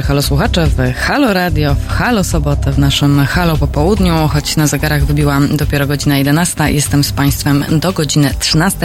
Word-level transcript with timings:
dobry, 0.00 0.08
halo 0.08 0.22
słuchacze 0.22 0.66
w 0.66 0.94
Halo 0.94 1.32
Radio, 1.32 1.74
w 1.74 1.88
Halo 1.88 2.24
Sobotę, 2.24 2.72
w 2.72 2.78
naszym 2.78 3.26
Halo 3.26 3.56
Popołudniu, 3.56 4.28
choć 4.28 4.56
na 4.56 4.66
zegarach 4.66 5.04
wybiła 5.04 5.40
dopiero 5.50 5.86
godzina 5.86 6.18
11. 6.18 6.72
Jestem 6.72 7.04
z 7.04 7.12
Państwem 7.12 7.64
do 7.70 7.92
godziny 7.92 8.34
13. 8.38 8.78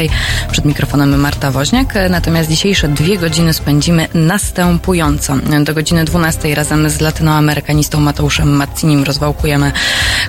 Przed 0.52 0.66
mikrofonem 0.66 1.20
Marta 1.20 1.52
Woźniak, 1.52 1.94
natomiast 2.10 2.49
dzisiejsze 2.49 2.88
dwie 2.88 3.18
godziny 3.18 3.54
spędzimy 3.54 4.08
następująco. 4.13 5.38
Do 5.63 5.74
godziny 5.74 6.05
12 6.05 6.55
razem 6.55 6.90
z 6.90 7.02
latynoamerykanistą 7.02 7.99
Mateuszem 7.99 8.55
Matcinim 8.55 9.04
rozwałkujemy 9.04 9.71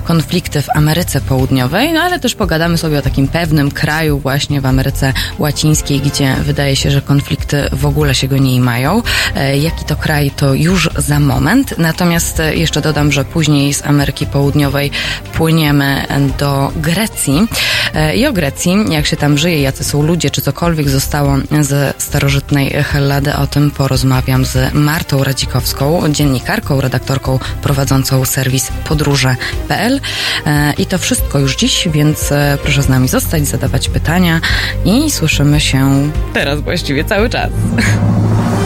konflikty 0.03 0.61
w 0.61 0.69
Ameryce 0.69 1.21
Południowej, 1.21 1.93
no 1.93 2.01
ale 2.01 2.19
też 2.19 2.35
pogadamy 2.35 2.77
sobie 2.77 2.99
o 2.99 3.01
takim 3.01 3.27
pewnym 3.27 3.71
kraju 3.71 4.19
właśnie 4.19 4.61
w 4.61 4.65
Ameryce 4.65 5.13
Łacińskiej, 5.39 5.99
gdzie 5.99 6.35
wydaje 6.35 6.75
się, 6.75 6.91
że 6.91 7.01
konflikty 7.01 7.69
w 7.71 7.85
ogóle 7.85 8.15
się 8.15 8.27
go 8.27 8.37
nie 8.37 8.61
mają. 8.61 9.01
E, 9.35 9.57
Jaki 9.57 9.85
to 9.85 9.95
kraj, 9.95 10.31
to 10.31 10.53
już 10.53 10.89
za 10.97 11.19
moment. 11.19 11.77
Natomiast 11.77 12.39
e, 12.39 12.55
jeszcze 12.55 12.81
dodam, 12.81 13.11
że 13.11 13.25
później 13.25 13.73
z 13.73 13.85
Ameryki 13.85 14.25
Południowej 14.25 14.91
płyniemy 15.33 16.05
do 16.39 16.71
Grecji. 16.75 17.47
E, 17.93 18.15
I 18.15 18.27
o 18.27 18.33
Grecji, 18.33 18.75
jak 18.89 19.05
się 19.05 19.17
tam 19.17 19.37
żyje, 19.37 19.61
jacy 19.61 19.83
są 19.83 20.03
ludzie, 20.03 20.29
czy 20.29 20.41
cokolwiek 20.41 20.89
zostało 20.89 21.37
ze 21.61 21.93
starożytnej 21.97 22.69
Hellady, 22.69 23.35
o 23.35 23.47
tym 23.47 23.71
porozmawiam 23.71 24.45
z 24.45 24.73
Martą 24.73 25.23
Radzikowską, 25.23 26.13
dziennikarką, 26.13 26.81
redaktorką 26.81 27.39
prowadzącą 27.61 28.25
serwis 28.25 28.71
podróże.pl. 28.87 29.86
E, 30.45 30.73
I 30.77 30.85
to 30.85 30.97
wszystko 30.97 31.39
już 31.39 31.55
dziś, 31.55 31.87
więc 31.91 32.31
e, 32.31 32.57
proszę 32.63 32.81
z 32.81 32.89
nami 32.89 33.07
zostać, 33.07 33.47
zadawać 33.47 33.89
pytania 33.89 34.41
i 34.85 35.11
słyszymy 35.11 35.59
się 35.59 36.11
teraz 36.33 36.61
właściwie 36.61 37.03
cały 37.03 37.29
czas. 37.29 37.49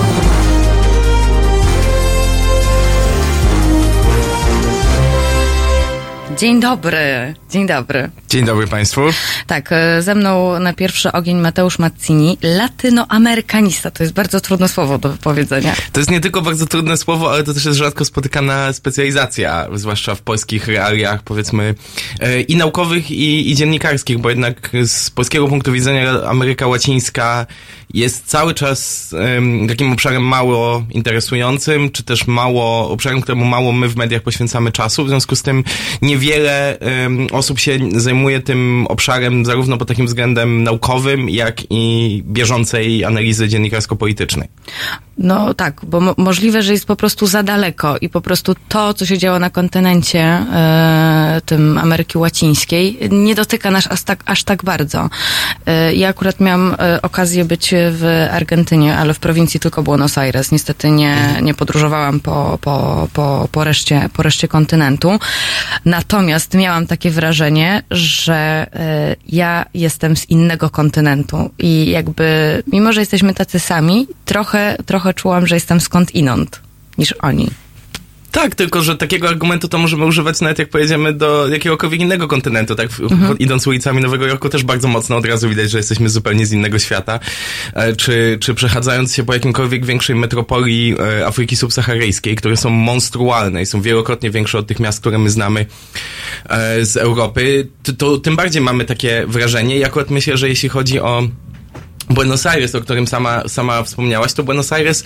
Dzień 6.42 6.59
dobry, 6.59 7.34
dzień 7.50 7.67
dobry. 7.67 8.09
Dzień 8.30 8.45
dobry 8.45 8.67
Państwu. 8.67 9.02
Tak, 9.47 9.72
e, 9.72 10.02
ze 10.02 10.16
mną 10.16 10.59
na 10.59 10.73
pierwszy 10.73 11.11
ogień 11.11 11.38
Mateusz 11.38 11.80
Mazzini, 11.80 12.38
latynoamerykanista. 12.44 13.92
To 13.92 14.03
jest 14.03 14.14
bardzo 14.14 14.42
trudne 14.42 14.67
słowo 14.67 14.98
do 14.98 15.09
wypowiedzenia. 15.09 15.75
To 15.92 16.00
jest 16.00 16.11
nie 16.11 16.20
tylko 16.20 16.42
bardzo 16.42 16.66
trudne 16.66 16.98
słowo, 16.98 17.32
ale 17.32 17.43
to 17.43 17.54
też 17.54 17.65
jest 17.65 17.77
rzadko 17.77 18.05
spotykana 18.05 18.73
specjalizacja, 18.73 19.67
zwłaszcza 19.73 20.15
w 20.15 20.21
polskich 20.21 20.67
realiach, 20.67 21.23
powiedzmy, 21.23 21.76
e, 22.20 22.42
i 22.42 22.55
naukowych, 22.55 23.11
i, 23.11 23.52
i 23.52 23.55
dziennikarskich, 23.55 24.20
bo 24.20 24.30
jednak 24.30 24.70
z 24.86 25.10
polskiego 25.10 25.48
punktu 25.48 25.71
widzenia 25.71 26.23
Ameryka 26.23 26.67
Łacińska 26.67 27.45
jest 27.94 28.26
cały 28.27 28.54
czas 28.54 29.10
um, 29.14 29.67
takim 29.67 29.92
obszarem 29.92 30.23
mało 30.23 30.83
interesującym, 30.92 31.92
czy 31.92 32.04
też 32.04 32.27
mało, 32.27 32.89
obszarem, 32.89 33.21
któremu 33.21 33.45
mało 33.45 33.71
my 33.71 33.88
w 33.88 33.95
mediach 33.95 34.21
poświęcamy 34.21 34.71
czasu. 34.71 35.05
W 35.05 35.08
związku 35.08 35.36
z 35.36 35.42
tym 35.42 35.64
niewiele 36.31 36.77
um, 36.81 37.27
osób 37.31 37.59
się 37.59 37.80
zajmuje 37.95 38.42
tym 38.42 38.86
obszarem 38.89 39.45
zarówno 39.45 39.77
pod 39.77 39.87
takim 39.87 40.05
względem 40.05 40.64
naukowym, 40.64 41.30
jak 41.30 41.61
i 41.69 42.23
bieżącej 42.25 43.05
analizy 43.05 43.47
dziennikarsko-politycznej. 43.47 44.47
No 45.17 45.53
tak, 45.53 45.81
bo 45.86 45.99
mo 45.99 46.14
możliwe, 46.17 46.64
że 46.64 46.73
jest 46.73 46.86
po 46.86 46.95
prostu 46.95 47.27
za 47.27 47.43
daleko 47.43 47.97
i 47.97 48.09
po 48.09 48.21
prostu 48.21 48.55
to, 48.70 48.93
co 48.93 49.05
się 49.05 49.17
działo 49.17 49.39
na 49.39 49.49
kontynencie 49.49 50.20
e, 50.20 51.41
tym 51.45 51.77
Ameryki 51.77 52.17
Łacińskiej, 52.17 52.97
nie 53.11 53.36
dotyka 53.36 53.71
nas 53.71 53.87
aż 53.91 54.03
tak, 54.03 54.23
aż 54.25 54.43
tak 54.43 54.64
bardzo. 54.64 55.09
E, 55.65 55.93
ja 55.93 56.09
akurat 56.09 56.39
miałam 56.39 56.75
e, 56.80 57.02
okazję 57.02 57.45
być 57.45 57.73
w 57.73 58.27
Argentynie, 58.31 58.97
ale 58.97 59.14
w 59.14 59.20
prowincji 59.20 59.59
tylko 59.59 59.83
Buenos 59.83 60.17
Aires. 60.17 60.52
Niestety 60.52 60.89
nie, 60.89 61.17
nie 61.41 61.53
podróżowałam 61.53 62.20
po, 62.20 62.58
po, 62.61 63.08
po, 63.14 63.47
po, 63.52 63.64
reszcie, 63.64 64.09
po 64.14 64.23
reszcie 64.23 64.47
kontynentu. 64.47 65.20
Natomiast 65.86 66.20
miałam 66.54 66.87
takie 66.87 67.11
wrażenie, 67.11 67.83
że 67.92 68.67
e, 68.73 69.15
ja 69.30 69.65
jestem 69.73 70.17
z 70.17 70.30
innego 70.30 70.70
kontynentu 70.70 71.49
i 71.59 71.89
jakby, 71.89 72.64
mimo 72.67 72.93
że 72.93 73.02
jesteśmy 73.02 73.33
tacy 73.33 73.59
sami, 73.59 74.08
trochę, 74.26 74.77
trochę 74.86 75.14
czułam, 75.14 75.48
że 75.48 75.55
jestem 75.55 75.80
skąd 75.80 76.15
inąd 76.15 76.61
niż 76.98 77.11
oni. 77.21 77.49
Tak, 78.31 78.55
tylko 78.55 78.81
że 78.81 78.97
takiego 78.97 79.30
argumentu 79.30 79.67
to 79.67 79.77
możemy 79.77 80.05
używać 80.05 80.42
nawet 80.42 80.59
jak 80.59 80.69
pojedziemy 80.69 81.14
do 81.14 81.47
jakiegokolwiek 81.47 82.02
innego 82.02 82.27
kontynentu, 82.27 82.75
tak? 82.75 82.89
Mhm. 82.99 83.37
Idąc 83.39 83.67
ulicami 83.67 84.02
Nowego 84.02 84.27
Jorku 84.27 84.49
też 84.49 84.64
bardzo 84.64 84.87
mocno 84.87 85.17
od 85.17 85.25
razu 85.25 85.49
widać, 85.49 85.71
że 85.71 85.77
jesteśmy 85.77 86.09
zupełnie 86.09 86.45
z 86.45 86.52
innego 86.52 86.80
świata. 86.80 87.20
E, 87.73 87.95
czy, 87.95 88.37
czy 88.41 88.53
przechadzając 88.53 89.15
się 89.15 89.23
po 89.23 89.33
jakimkolwiek 89.33 89.86
większej 89.86 90.15
metropolii 90.15 90.95
e, 91.20 91.27
Afryki 91.27 91.55
subsaharyjskiej, 91.55 92.36
które 92.36 92.58
są 92.58 92.70
monstrualne 92.70 93.61
i 93.61 93.65
są 93.65 93.81
wielokrotnie 93.81 94.31
większe 94.31 94.58
od 94.58 94.67
tych 94.67 94.80
miast, 94.80 94.99
które 94.99 95.17
my 95.17 95.30
znamy 95.30 95.65
e, 96.49 96.86
z 96.86 96.97
Europy, 96.97 97.67
to, 97.83 97.93
to 97.93 98.17
tym 98.17 98.36
bardziej 98.36 98.61
mamy 98.61 98.86
takie 98.86 99.25
wrażenie. 99.27 99.77
I 99.77 99.83
akurat 99.83 100.09
myślę, 100.09 100.37
że 100.37 100.49
jeśli 100.49 100.70
chodzi 100.70 100.99
o 100.99 101.27
Buenos 102.09 102.45
Aires, 102.45 102.75
o 102.75 102.81
którym 102.81 103.08
sama, 103.08 103.47
sama 103.47 103.83
wspomniałaś, 103.83 104.33
to 104.33 104.43
Buenos 104.43 104.73
Aires 104.73 105.03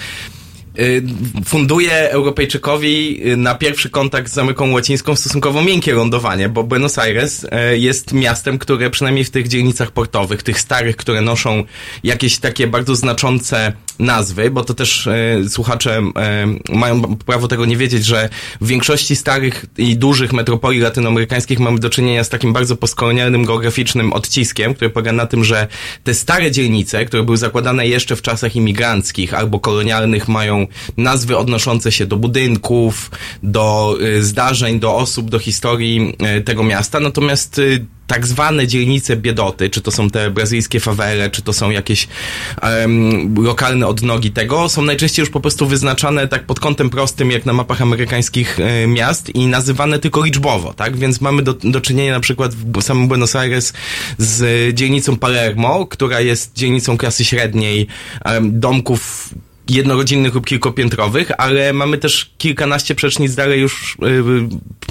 funduje 1.45 2.11
Europejczykowi 2.11 3.21
y, 3.31 3.37
na 3.37 3.55
pierwszy 3.55 3.89
kontakt 3.89 4.31
z 4.31 4.37
Ameryką 4.37 4.71
Łacińską 4.71 5.15
stosunkowo 5.15 5.61
miękkie 5.61 5.93
lądowanie, 5.93 6.49
bo 6.49 6.63
Buenos 6.63 6.97
Aires 6.97 7.43
y, 7.43 7.77
jest 7.77 8.13
miastem, 8.13 8.57
które 8.57 8.89
przynajmniej 8.89 9.25
w 9.25 9.29
tych 9.29 9.47
dzielnicach 9.47 9.91
portowych, 9.91 10.43
tych 10.43 10.59
starych, 10.59 10.95
które 10.95 11.21
noszą 11.21 11.63
jakieś 12.03 12.37
takie 12.37 12.67
bardzo 12.67 12.95
znaczące 12.95 13.73
nazwy, 13.99 14.51
bo 14.51 14.63
to 14.63 14.73
też 14.73 15.09
słuchacze 15.49 16.01
mają 16.69 17.01
prawo 17.17 17.47
tego 17.47 17.65
nie 17.65 17.77
wiedzieć, 17.77 18.05
że 18.05 18.29
w 18.61 18.67
większości 18.67 19.15
starych 19.15 19.65
i 19.77 19.97
dużych 19.97 20.33
metropolii 20.33 20.79
latynoamerykańskich 20.79 21.59
mamy 21.59 21.79
do 21.79 21.89
czynienia 21.89 22.23
z 22.23 22.29
takim 22.29 22.53
bardzo 22.53 22.75
postkolonialnym 22.75 23.45
geograficznym 23.45 24.13
odciskiem, 24.13 24.73
który 24.73 24.89
polega 24.89 25.11
na 25.11 25.25
tym, 25.25 25.43
że 25.43 25.67
te 26.03 26.13
stare 26.13 26.51
dzielnice, 26.51 27.05
które 27.05 27.23
były 27.23 27.37
zakładane 27.37 27.87
jeszcze 27.87 28.15
w 28.15 28.21
czasach 28.21 28.55
imigranckich 28.55 29.33
albo 29.33 29.59
kolonialnych, 29.59 30.27
mają 30.27 30.67
nazwy 30.97 31.37
odnoszące 31.37 31.91
się 31.91 32.05
do 32.05 32.17
budynków, 32.17 33.11
do 33.43 33.97
y, 34.01 34.23
zdarzeń, 34.23 34.79
do 34.79 34.95
osób, 34.95 35.29
do 35.29 35.39
historii 35.39 36.15
y, 36.37 36.41
tego 36.41 36.63
miasta, 36.63 36.99
natomiast 36.99 37.59
y, 37.59 37.85
tak 38.07 38.27
zwane 38.27 38.67
dzielnice 38.67 39.17
biedoty, 39.17 39.69
czy 39.69 39.81
to 39.81 39.91
są 39.91 40.09
te 40.09 40.31
brazylijskie 40.31 40.79
fawele, 40.79 41.29
czy 41.29 41.41
to 41.41 41.53
są 41.53 41.69
jakieś 41.69 42.07
um, 42.63 43.43
lokalne 43.43 43.87
odnogi 43.87 44.31
tego, 44.31 44.69
są 44.69 44.81
najczęściej 44.81 45.23
już 45.23 45.29
po 45.29 45.39
prostu 45.39 45.67
wyznaczane 45.67 46.27
tak 46.27 46.45
pod 46.45 46.59
kątem 46.59 46.89
prostym, 46.89 47.31
jak 47.31 47.45
na 47.45 47.53
mapach 47.53 47.81
amerykańskich 47.81 48.59
e, 48.59 48.87
miast 48.87 49.35
i 49.35 49.47
nazywane 49.47 49.99
tylko 49.99 50.25
liczbowo, 50.25 50.73
tak? 50.73 50.97
Więc 50.97 51.21
mamy 51.21 51.43
do, 51.43 51.53
do 51.53 51.81
czynienia 51.81 52.13
na 52.13 52.19
przykład 52.19 52.55
w 52.55 52.81
samym 52.81 53.07
Buenos 53.07 53.35
Aires 53.35 53.73
z 54.17 54.73
dzielnicą 54.75 55.17
Palermo, 55.17 55.85
która 55.85 56.21
jest 56.21 56.53
dzielnicą 56.55 56.97
klasy 56.97 57.25
średniej, 57.25 57.87
um, 58.25 58.59
domków 58.59 59.29
jednorodzinnych 59.69 60.33
lub 60.33 60.45
kilkopiętrowych, 60.45 61.31
ale 61.37 61.73
mamy 61.73 61.97
też 61.97 62.31
kilkanaście 62.37 62.95
przecznic 62.95 63.35
dalej 63.35 63.61
już, 63.61 63.97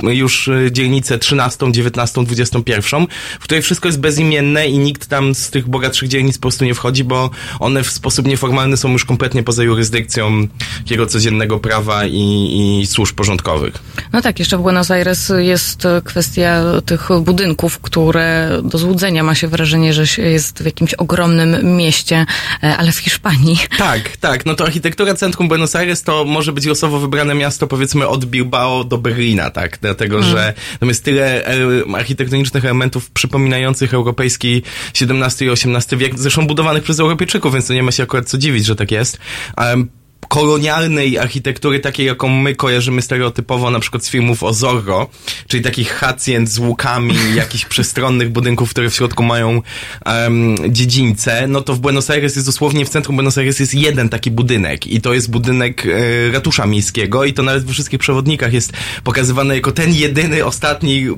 y, 0.04 0.14
już 0.14 0.50
dzielnicę 0.70 1.18
13, 1.18 1.72
19, 1.72 2.24
21, 2.24 3.06
w 3.40 3.44
której 3.44 3.62
wszystko 3.62 3.88
jest 3.88 4.00
bezimienne 4.00 4.68
i 4.68 4.78
nikt 4.78 5.06
tam 5.06 5.34
z 5.34 5.50
tych 5.50 5.68
bogatszych 5.68 6.08
dzielnic 6.08 6.38
po 6.38 6.42
prostu 6.42 6.64
nie 6.64 6.74
wchodzi, 6.74 7.04
bo 7.04 7.30
one 7.60 7.82
w 7.82 7.90
sposób 7.90 8.26
nieformalny 8.26 8.76
są 8.76 8.92
już 8.92 9.04
kompletnie 9.04 9.42
poza 9.42 9.62
jurysdykcją 9.62 10.48
takiego 10.78 11.06
codziennego 11.06 11.58
prawa 11.58 12.06
i, 12.06 12.80
i 12.82 12.86
służb 12.86 13.16
porządkowych. 13.16 13.74
No 14.12 14.22
tak, 14.22 14.38
jeszcze 14.38 14.58
w 14.58 14.60
Buenos 14.60 14.90
Aires 14.90 15.32
jest 15.38 15.86
kwestia 16.04 16.62
tych 16.86 17.08
budynków, 17.20 17.78
które 17.78 18.60
do 18.64 18.78
złudzenia 18.78 19.22
ma 19.22 19.34
się 19.34 19.48
wrażenie, 19.48 19.92
że 19.92 20.22
jest 20.22 20.62
w 20.62 20.66
jakimś 20.66 20.94
ogromnym 20.94 21.76
mieście, 21.76 22.26
e, 22.62 22.76
ale 22.76 22.92
w 22.92 22.98
Hiszpanii. 22.98 23.58
Tak, 23.78 24.16
tak, 24.16 24.46
no 24.46 24.54
to 24.54 24.63
architektura 24.64 25.14
centrum 25.14 25.48
Buenos 25.48 25.76
Aires 25.76 26.02
to 26.02 26.24
może 26.24 26.52
być 26.52 26.66
losowo 26.66 26.98
wybrane 26.98 27.34
miasto, 27.34 27.66
powiedzmy, 27.66 28.08
od 28.08 28.24
Bilbao 28.24 28.84
do 28.84 28.98
Berlina, 28.98 29.50
tak? 29.50 29.78
Dlatego, 29.80 30.16
hmm. 30.16 30.32
że 30.32 30.54
tam 30.80 30.88
jest 30.88 31.04
tyle 31.04 31.46
e, 31.46 31.56
architektonicznych 31.96 32.64
elementów 32.64 33.10
przypominających 33.10 33.94
europejski 33.94 34.62
XVII 35.00 35.48
i 35.48 35.50
XVIII 35.50 35.98
wiek, 35.98 36.18
zresztą 36.18 36.46
budowanych 36.46 36.82
przez 36.82 37.00
Europejczyków, 37.00 37.52
więc 37.52 37.66
to 37.66 37.74
nie 37.74 37.82
ma 37.82 37.90
się 37.90 38.02
akurat 38.02 38.28
co 38.28 38.38
dziwić, 38.38 38.64
że 38.66 38.76
tak 38.76 38.90
jest. 38.90 39.18
Um, 39.58 39.88
kolonialnej 40.28 41.18
architektury, 41.18 41.80
takiej 41.80 42.06
jaką 42.06 42.28
my 42.28 42.54
kojarzymy 42.54 43.02
stereotypowo 43.02 43.70
na 43.70 43.80
przykład 43.80 44.04
z 44.04 44.10
filmów 44.10 44.42
o 44.42 44.54
Zorro, 44.54 45.10
czyli 45.48 45.62
takich 45.62 45.92
hacjent 45.92 46.50
z 46.50 46.58
łukami, 46.58 47.14
jakichś 47.34 47.64
przestronnych 47.64 48.30
budynków, 48.30 48.70
które 48.70 48.90
w 48.90 48.94
środku 48.94 49.22
mają 49.22 49.62
um, 50.06 50.56
dziedzińce, 50.68 51.46
no 51.48 51.60
to 51.60 51.74
w 51.74 51.80
Buenos 51.80 52.10
Aires 52.10 52.36
jest 52.36 52.48
dosłownie 52.48 52.84
w 52.84 52.88
centrum 52.88 53.16
Buenos 53.16 53.38
Aires 53.38 53.60
jest 53.60 53.74
jeden 53.74 54.08
taki 54.08 54.30
budynek 54.30 54.86
i 54.86 55.00
to 55.00 55.14
jest 55.14 55.30
budynek 55.30 55.86
e, 55.86 56.30
ratusza 56.32 56.66
miejskiego 56.66 57.24
i 57.24 57.32
to 57.32 57.42
nawet 57.42 57.64
we 57.64 57.72
wszystkich 57.72 58.00
przewodnikach 58.00 58.52
jest 58.52 58.72
pokazywane 59.04 59.54
jako 59.54 59.72
ten 59.72 59.94
jedyny, 59.94 60.44
ostatni 60.44 61.06
e, 61.06 61.14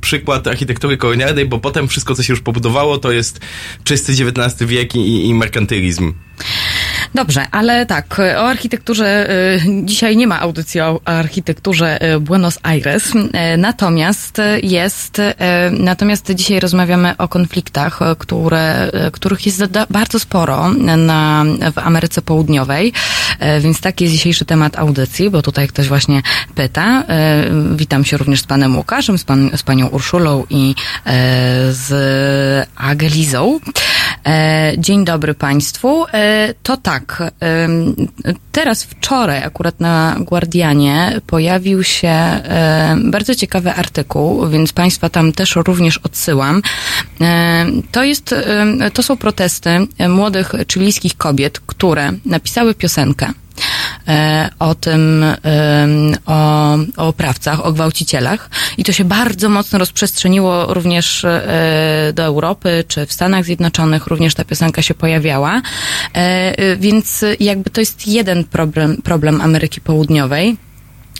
przykład 0.00 0.46
architektury 0.46 0.96
kolonialnej, 0.96 1.46
bo 1.46 1.58
potem 1.58 1.88
wszystko, 1.88 2.14
co 2.14 2.22
się 2.22 2.32
już 2.32 2.40
pobudowało, 2.40 2.98
to 2.98 3.12
jest 3.12 3.40
czysty 3.84 4.12
XIX 4.12 4.70
wiek 4.70 4.94
i, 4.94 5.28
i 5.28 5.34
merkantylizm. 5.34 6.12
Dobrze, 7.14 7.46
ale 7.50 7.86
tak, 7.86 8.20
o 8.36 8.48
architekturze 8.48 9.30
y, 9.30 9.60
dzisiaj 9.82 10.16
nie 10.16 10.26
ma 10.26 10.40
audycji 10.40 10.80
o 10.80 11.00
architekturze 11.04 12.14
y, 12.14 12.20
Buenos 12.20 12.58
Aires, 12.62 13.14
y, 13.14 13.56
natomiast 13.58 14.40
jest, 14.62 15.22
natomiast 15.70 16.32
dzisiaj 16.32 16.60
rozmawiamy 16.60 17.16
o 17.18 17.28
konfliktach, 17.28 18.00
które, 18.18 18.90
których 19.12 19.46
jest 19.46 19.64
bardzo 19.90 20.18
sporo 20.18 20.70
na, 20.96 21.44
w 21.74 21.78
Ameryce 21.78 22.22
Południowej, 22.22 22.92
więc 23.60 23.80
taki 23.80 24.04
jest 24.04 24.14
dzisiejszy 24.14 24.44
temat 24.44 24.78
audycji, 24.78 25.30
bo 25.30 25.42
tutaj 25.42 25.68
ktoś 25.68 25.88
właśnie 25.88 26.22
pyta. 26.54 27.04
Witam 27.74 28.04
się 28.04 28.16
również 28.16 28.40
z 28.40 28.44
panem 28.46 28.76
Łukaszem, 28.76 29.18
z, 29.18 29.24
pan, 29.24 29.50
z 29.56 29.62
panią 29.62 29.86
Urszulą 29.86 30.44
i 30.50 30.74
z 31.70 32.68
Agelizą. 32.76 33.60
Dzień 34.78 35.04
dobry 35.04 35.34
państwu. 35.34 36.04
To 36.62 36.76
tak. 36.76 37.32
Teraz 38.52 38.84
wczoraj 38.84 39.42
akurat 39.42 39.80
na 39.80 40.16
Guardianie 40.20 41.20
pojawił 41.26 41.82
się 41.82 42.40
bardzo 43.04 43.34
ciekawy 43.34 43.72
artykuł, 43.72 44.48
więc 44.48 44.72
Państwa 44.72 45.08
tam 45.08 45.32
też 45.32 45.56
również 45.56 45.98
odsyłam. 45.98 46.62
To 47.92 48.04
jest, 48.04 48.34
to 48.92 49.02
są 49.02 49.16
protesty 49.16 49.70
młodych 50.08 50.52
chilijskich 50.72 51.16
kobiet, 51.16 51.60
które 51.60 52.12
napisały 52.26 52.74
piosenkę 52.74 53.26
E, 53.26 53.43
o 54.58 54.74
tym, 54.74 55.24
o, 56.26 56.74
o 56.96 57.08
oprawcach, 57.08 57.66
o 57.66 57.72
gwałcicielach. 57.72 58.50
I 58.78 58.84
to 58.84 58.92
się 58.92 59.04
bardzo 59.04 59.48
mocno 59.48 59.78
rozprzestrzeniło 59.78 60.74
również 60.74 61.24
e, 61.24 62.12
do 62.14 62.22
Europy, 62.22 62.84
czy 62.88 63.06
w 63.06 63.12
Stanach 63.12 63.44
Zjednoczonych 63.44 64.06
również 64.06 64.34
ta 64.34 64.44
piosenka 64.44 64.82
się 64.82 64.94
pojawiała. 64.94 65.62
E, 66.12 66.76
więc 66.76 67.24
jakby 67.40 67.70
to 67.70 67.80
jest 67.80 68.06
jeden 68.08 68.44
problem, 68.44 69.02
problem 69.02 69.40
Ameryki 69.40 69.80
Południowej. 69.80 70.56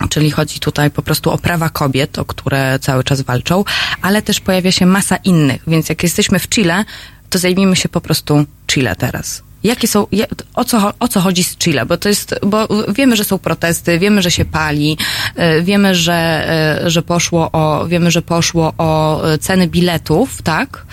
Czyli 0.08 0.30
chodzi 0.30 0.60
tutaj 0.60 0.90
po 0.90 1.02
prostu 1.02 1.30
o 1.30 1.38
prawa 1.38 1.68
kobiet, 1.68 2.18
o 2.18 2.24
które 2.24 2.78
cały 2.78 3.04
czas 3.04 3.20
walczą, 3.20 3.64
ale 4.02 4.22
też 4.22 4.40
pojawia 4.40 4.72
się 4.72 4.86
masa 4.86 5.16
innych. 5.16 5.62
Więc 5.66 5.88
jak 5.88 6.02
jesteśmy 6.02 6.38
w 6.38 6.48
Chile, 6.48 6.84
to 7.30 7.38
zajmijmy 7.38 7.76
się 7.76 7.88
po 7.88 8.00
prostu 8.00 8.44
Chile 8.66 8.96
teraz. 8.96 9.42
Jakie 9.64 9.88
są, 9.88 10.06
o 10.54 10.64
co, 10.64 10.92
o 11.00 11.08
co 11.08 11.20
chodzi 11.20 11.44
z 11.44 11.56
Chile? 11.56 11.86
Bo 11.86 11.96
to 11.96 12.08
jest, 12.08 12.34
bo 12.46 12.68
wiemy, 12.88 13.16
że 13.16 13.24
są 13.24 13.38
protesty, 13.38 13.98
wiemy, 13.98 14.22
że 14.22 14.30
się 14.30 14.44
pali, 14.44 14.98
e, 15.36 15.62
wiemy, 15.62 15.94
że, 15.94 16.44
e, 16.84 16.90
że 16.90 17.02
poszło 17.02 17.50
o, 17.52 17.86
wiemy, 17.88 18.10
że 18.10 18.22
poszło 18.22 18.74
o 18.78 19.22
ceny 19.40 19.68
biletów, 19.68 20.42
tak? 20.42 20.86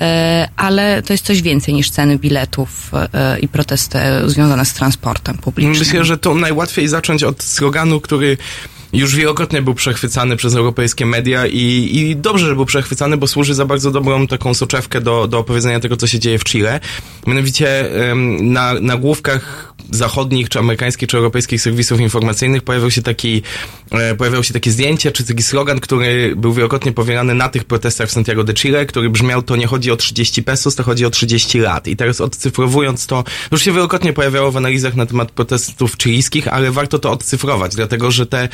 E, 0.00 0.48
ale 0.56 1.02
to 1.02 1.12
jest 1.12 1.24
coś 1.24 1.42
więcej 1.42 1.74
niż 1.74 1.90
ceny 1.90 2.18
biletów 2.18 2.90
i 3.42 3.48
protesty 3.48 3.98
związane 4.26 4.64
z 4.64 4.72
transportem 4.72 5.38
publicznym. 5.38 5.78
Myślę, 5.78 6.04
że 6.04 6.18
to 6.18 6.34
najłatwiej 6.34 6.88
zacząć 6.88 7.24
od 7.24 7.42
sloganu, 7.42 8.00
który 8.00 8.36
już 8.92 9.16
wielokrotnie 9.16 9.62
był 9.62 9.74
przechwycany 9.74 10.36
przez 10.36 10.54
europejskie 10.54 11.06
media 11.06 11.46
i, 11.46 11.90
i 11.92 12.16
dobrze, 12.16 12.46
że 12.46 12.54
był 12.54 12.66
przechwycany, 12.66 13.16
bo 13.16 13.26
służy 13.26 13.54
za 13.54 13.64
bardzo 13.64 13.90
dobrą 13.90 14.26
taką 14.26 14.54
soczewkę 14.54 15.00
do, 15.00 15.28
do 15.28 15.38
opowiedzenia 15.38 15.80
tego, 15.80 15.96
co 15.96 16.06
się 16.06 16.18
dzieje 16.18 16.38
w 16.38 16.44
Chile. 16.44 16.80
Mianowicie 17.26 17.90
na 18.40 18.74
nagłówkach 18.74 19.74
zachodnich, 19.90 20.48
czy 20.48 20.58
amerykańskich, 20.58 21.08
czy 21.08 21.16
europejskich 21.16 21.62
serwisów 21.62 22.00
informacyjnych 22.00 22.62
pojawił 22.62 22.90
się 22.90 23.02
taki, 23.02 23.42
e, 23.90 24.14
pojawiało 24.14 24.42
się 24.42 24.54
takie 24.54 24.70
zdjęcie, 24.70 25.12
czy 25.12 25.24
taki 25.24 25.42
slogan, 25.42 25.80
który 25.80 26.36
był 26.36 26.52
wielokrotnie 26.52 26.92
powielany 26.92 27.34
na 27.34 27.48
tych 27.48 27.64
protestach 27.64 28.08
w 28.08 28.12
Santiago 28.12 28.44
de 28.44 28.54
Chile, 28.54 28.86
który 28.86 29.10
brzmiał, 29.10 29.42
to 29.42 29.56
nie 29.56 29.66
chodzi 29.66 29.90
o 29.90 29.96
30 29.96 30.42
pesos, 30.42 30.74
to 30.74 30.82
chodzi 30.82 31.06
o 31.06 31.10
30 31.10 31.58
lat. 31.58 31.88
I 31.88 31.96
teraz 31.96 32.20
odcyfrowując 32.20 33.06
to, 33.06 33.24
już 33.52 33.62
się 33.62 33.72
wielokrotnie 33.72 34.12
pojawiało 34.12 34.52
w 34.52 34.56
analizach 34.56 34.94
na 34.94 35.06
temat 35.06 35.30
protestów 35.30 35.96
chilijskich, 36.02 36.48
ale 36.48 36.70
warto 36.70 36.98
to 36.98 37.10
odcyfrować, 37.10 37.74
dlatego 37.74 38.10
że 38.10 38.26
te 38.26 38.48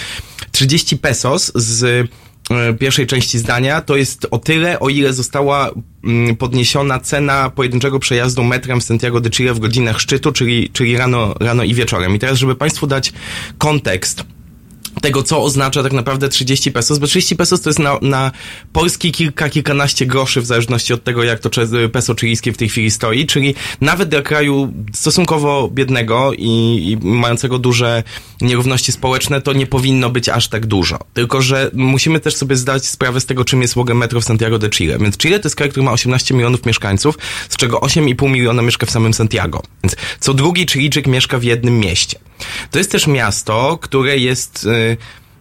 30 0.50 0.98
pesos 0.98 1.52
z 1.54 2.08
e, 2.50 2.74
pierwszej 2.74 3.06
części 3.06 3.38
zdania 3.38 3.80
to 3.80 3.96
jest 3.96 4.26
o 4.30 4.38
tyle, 4.38 4.80
o 4.80 4.88
ile 4.88 5.12
została 5.12 5.70
mm, 6.04 6.36
podniesiona 6.36 7.00
cena 7.00 7.50
pojedynczego 7.50 7.98
przejazdu 7.98 8.44
metrem 8.44 8.80
w 8.80 8.84
Santiago 8.84 9.20
de 9.20 9.30
Chile 9.30 9.54
w 9.54 9.58
godzinach 9.58 10.00
szczytu, 10.00 10.32
czyli, 10.32 10.70
czyli 10.72 10.96
rano, 10.96 11.34
rano 11.40 11.64
i 11.64 11.74
wieczorem. 11.74 12.14
I 12.14 12.18
teraz, 12.18 12.38
żeby 12.38 12.54
Państwu 12.54 12.86
dać 12.86 13.12
kontekst, 13.58 14.24
tego, 15.00 15.22
co 15.22 15.42
oznacza 15.42 15.82
tak 15.82 15.92
naprawdę 15.92 16.28
30 16.28 16.72
pesos, 16.72 16.98
bo 16.98 17.06
30 17.06 17.36
pesos 17.36 17.60
to 17.60 17.70
jest 17.70 17.78
na, 17.78 17.98
na 18.02 18.32
polski 18.72 19.12
kilka, 19.12 19.48
kilkanaście 19.48 20.06
groszy 20.06 20.40
w 20.40 20.46
zależności 20.46 20.92
od 20.92 21.04
tego, 21.04 21.22
jak 21.22 21.40
to 21.40 21.50
peso 21.92 22.14
chilijskie 22.14 22.52
w 22.52 22.56
tej 22.56 22.68
chwili 22.68 22.90
stoi, 22.90 23.26
czyli 23.26 23.54
nawet 23.80 24.08
dla 24.08 24.22
kraju 24.22 24.72
stosunkowo 24.94 25.68
biednego 25.72 26.32
i, 26.38 26.82
i 26.90 27.06
mającego 27.06 27.58
duże 27.58 28.02
nierówności 28.40 28.92
społeczne, 28.92 29.40
to 29.40 29.52
nie 29.52 29.66
powinno 29.66 30.10
być 30.10 30.28
aż 30.28 30.48
tak 30.48 30.66
dużo. 30.66 30.98
Tylko, 31.14 31.42
że 31.42 31.70
musimy 31.74 32.20
też 32.20 32.36
sobie 32.36 32.56
zdać 32.56 32.86
sprawę 32.86 33.20
z 33.20 33.26
tego, 33.26 33.44
czym 33.44 33.62
jest 33.62 33.76
Łogę 33.76 33.94
Metro 33.94 34.20
w 34.20 34.24
Santiago 34.24 34.58
de 34.58 34.70
Chile. 34.70 34.98
Więc 34.98 35.18
Chile 35.18 35.40
to 35.40 35.46
jest 35.46 35.56
kraj, 35.56 35.70
który 35.70 35.84
ma 35.84 35.92
18 35.92 36.34
milionów 36.34 36.66
mieszkańców, 36.66 37.18
z 37.48 37.56
czego 37.56 37.78
8,5 37.78 38.30
miliona 38.30 38.62
mieszka 38.62 38.86
w 38.86 38.90
samym 38.90 39.14
Santiago. 39.14 39.62
Więc 39.84 39.96
co 40.20 40.34
drugi 40.34 40.66
Chilijczyk 40.66 41.06
mieszka 41.06 41.38
w 41.38 41.42
jednym 41.42 41.78
mieście. 41.78 42.18
To 42.70 42.78
jest 42.78 42.92
też 42.92 43.06
miasto, 43.06 43.78
które 43.82 44.18
jest 44.18 44.64
y, 44.64 44.96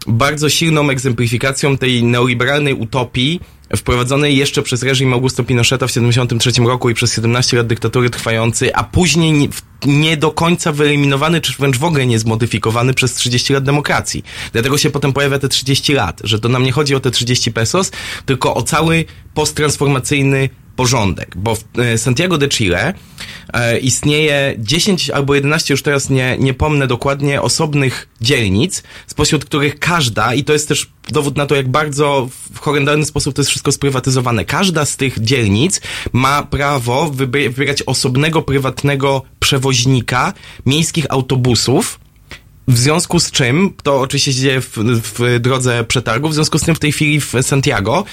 bardzo 0.08 0.50
silną 0.50 0.90
egzemplifikacją 0.90 1.78
tej 1.78 2.04
neoliberalnej 2.04 2.74
utopii, 2.74 3.40
wprowadzonej 3.78 4.38
jeszcze 4.38 4.62
przez 4.62 4.84
reżim 4.84 5.14
Augusto 5.14 5.44
Pinocheta 5.44 5.88
w 5.88 5.90
1973 5.90 6.62
roku 6.62 6.90
i 6.90 6.94
przez 6.94 7.16
17 7.16 7.58
lat 7.58 7.68
dyktatury 7.68 8.10
trwającej, 8.10 8.72
a 8.74 8.84
później 8.84 9.50
nie, 9.86 10.18
do 10.18 10.32
końca 10.32 10.72
wyeliminowany, 10.72 11.42
czy 11.42 11.54
wręcz 11.54 11.78
w 11.78 11.84
ogóle 11.84 12.06
nie 12.06 12.20
zmodyfikowany 12.20 12.94
przez 12.94 13.14
30 13.14 13.54
lat 13.54 13.64
demokracji. 13.64 14.24
Dlatego 14.54 14.78
się 14.78 14.90
potem 14.90 15.14
pojawia 15.14 15.40
te 15.40 15.50
30 15.50 15.94
lat, 15.94 16.22
że 16.24 16.40
to 16.40 16.50
nam 16.50 16.64
nie 16.64 16.72
chodzi 16.72 16.96
o 16.96 17.00
te 17.00 17.12
30 17.12 17.52
pesos, 17.52 17.92
tylko 18.26 18.56
o 18.56 18.64
cały 18.64 19.06
posttransformacyjny 19.34 20.50
porządek, 20.76 21.38
bo 21.38 21.56
w 21.56 21.64
e, 21.80 21.98
Santiago 21.98 22.38
de 22.38 22.50
Chile 22.50 22.94
e, 23.54 23.78
istnieje 23.78 24.56
10 24.58 25.10
albo 25.10 25.36
11, 25.36 25.74
już 25.74 25.82
teraz 25.82 26.10
nie, 26.10 26.38
nie 26.40 26.54
pomnę 26.54 26.88
dokładnie, 26.88 27.42
osobnych 27.42 28.08
dzielnic, 28.22 28.84
spośród 29.08 29.46
których 29.46 29.80
każda, 29.80 30.34
i 30.34 30.44
to 30.44 30.54
jest 30.54 30.68
też 30.68 30.90
dowód 31.10 31.38
na 31.38 31.46
to, 31.46 31.56
jak 31.56 31.70
bardzo 31.70 32.30
w 32.54 32.60
horrendalny 32.60 33.06
sposób 33.06 33.36
to 33.36 33.42
jest 33.42 33.50
wszystko 33.50 33.72
sprywatyzowane, 33.72 34.46
każda 34.46 34.86
z 34.86 34.98
tych 34.98 35.20
dzielnic 35.20 35.82
ma 36.14 36.44
prawo 36.44 37.10
wybierać 37.10 37.84
osobnego, 37.86 38.42
prywatnego 38.42 39.22
przewoźnika 39.40 40.34
miejskich 40.66 41.06
autobusów, 41.10 42.00
w 42.68 42.78
związku 42.78 43.20
z 43.20 43.32
czym, 43.32 43.74
to 43.84 44.02
oczywiście 44.02 44.34
się 44.34 44.42
dzieje 44.42 44.62
w, 44.62 44.78
w 45.20 45.40
drodze 45.40 45.84
przetargu, 45.84 46.30
w 46.30 46.34
związku 46.34 46.60
z 46.60 46.62
tym 46.62 46.76
w 46.76 46.80
tej 46.80 46.92
chwili 46.92 47.22
w 47.22 47.34
Santiago 47.42 48.04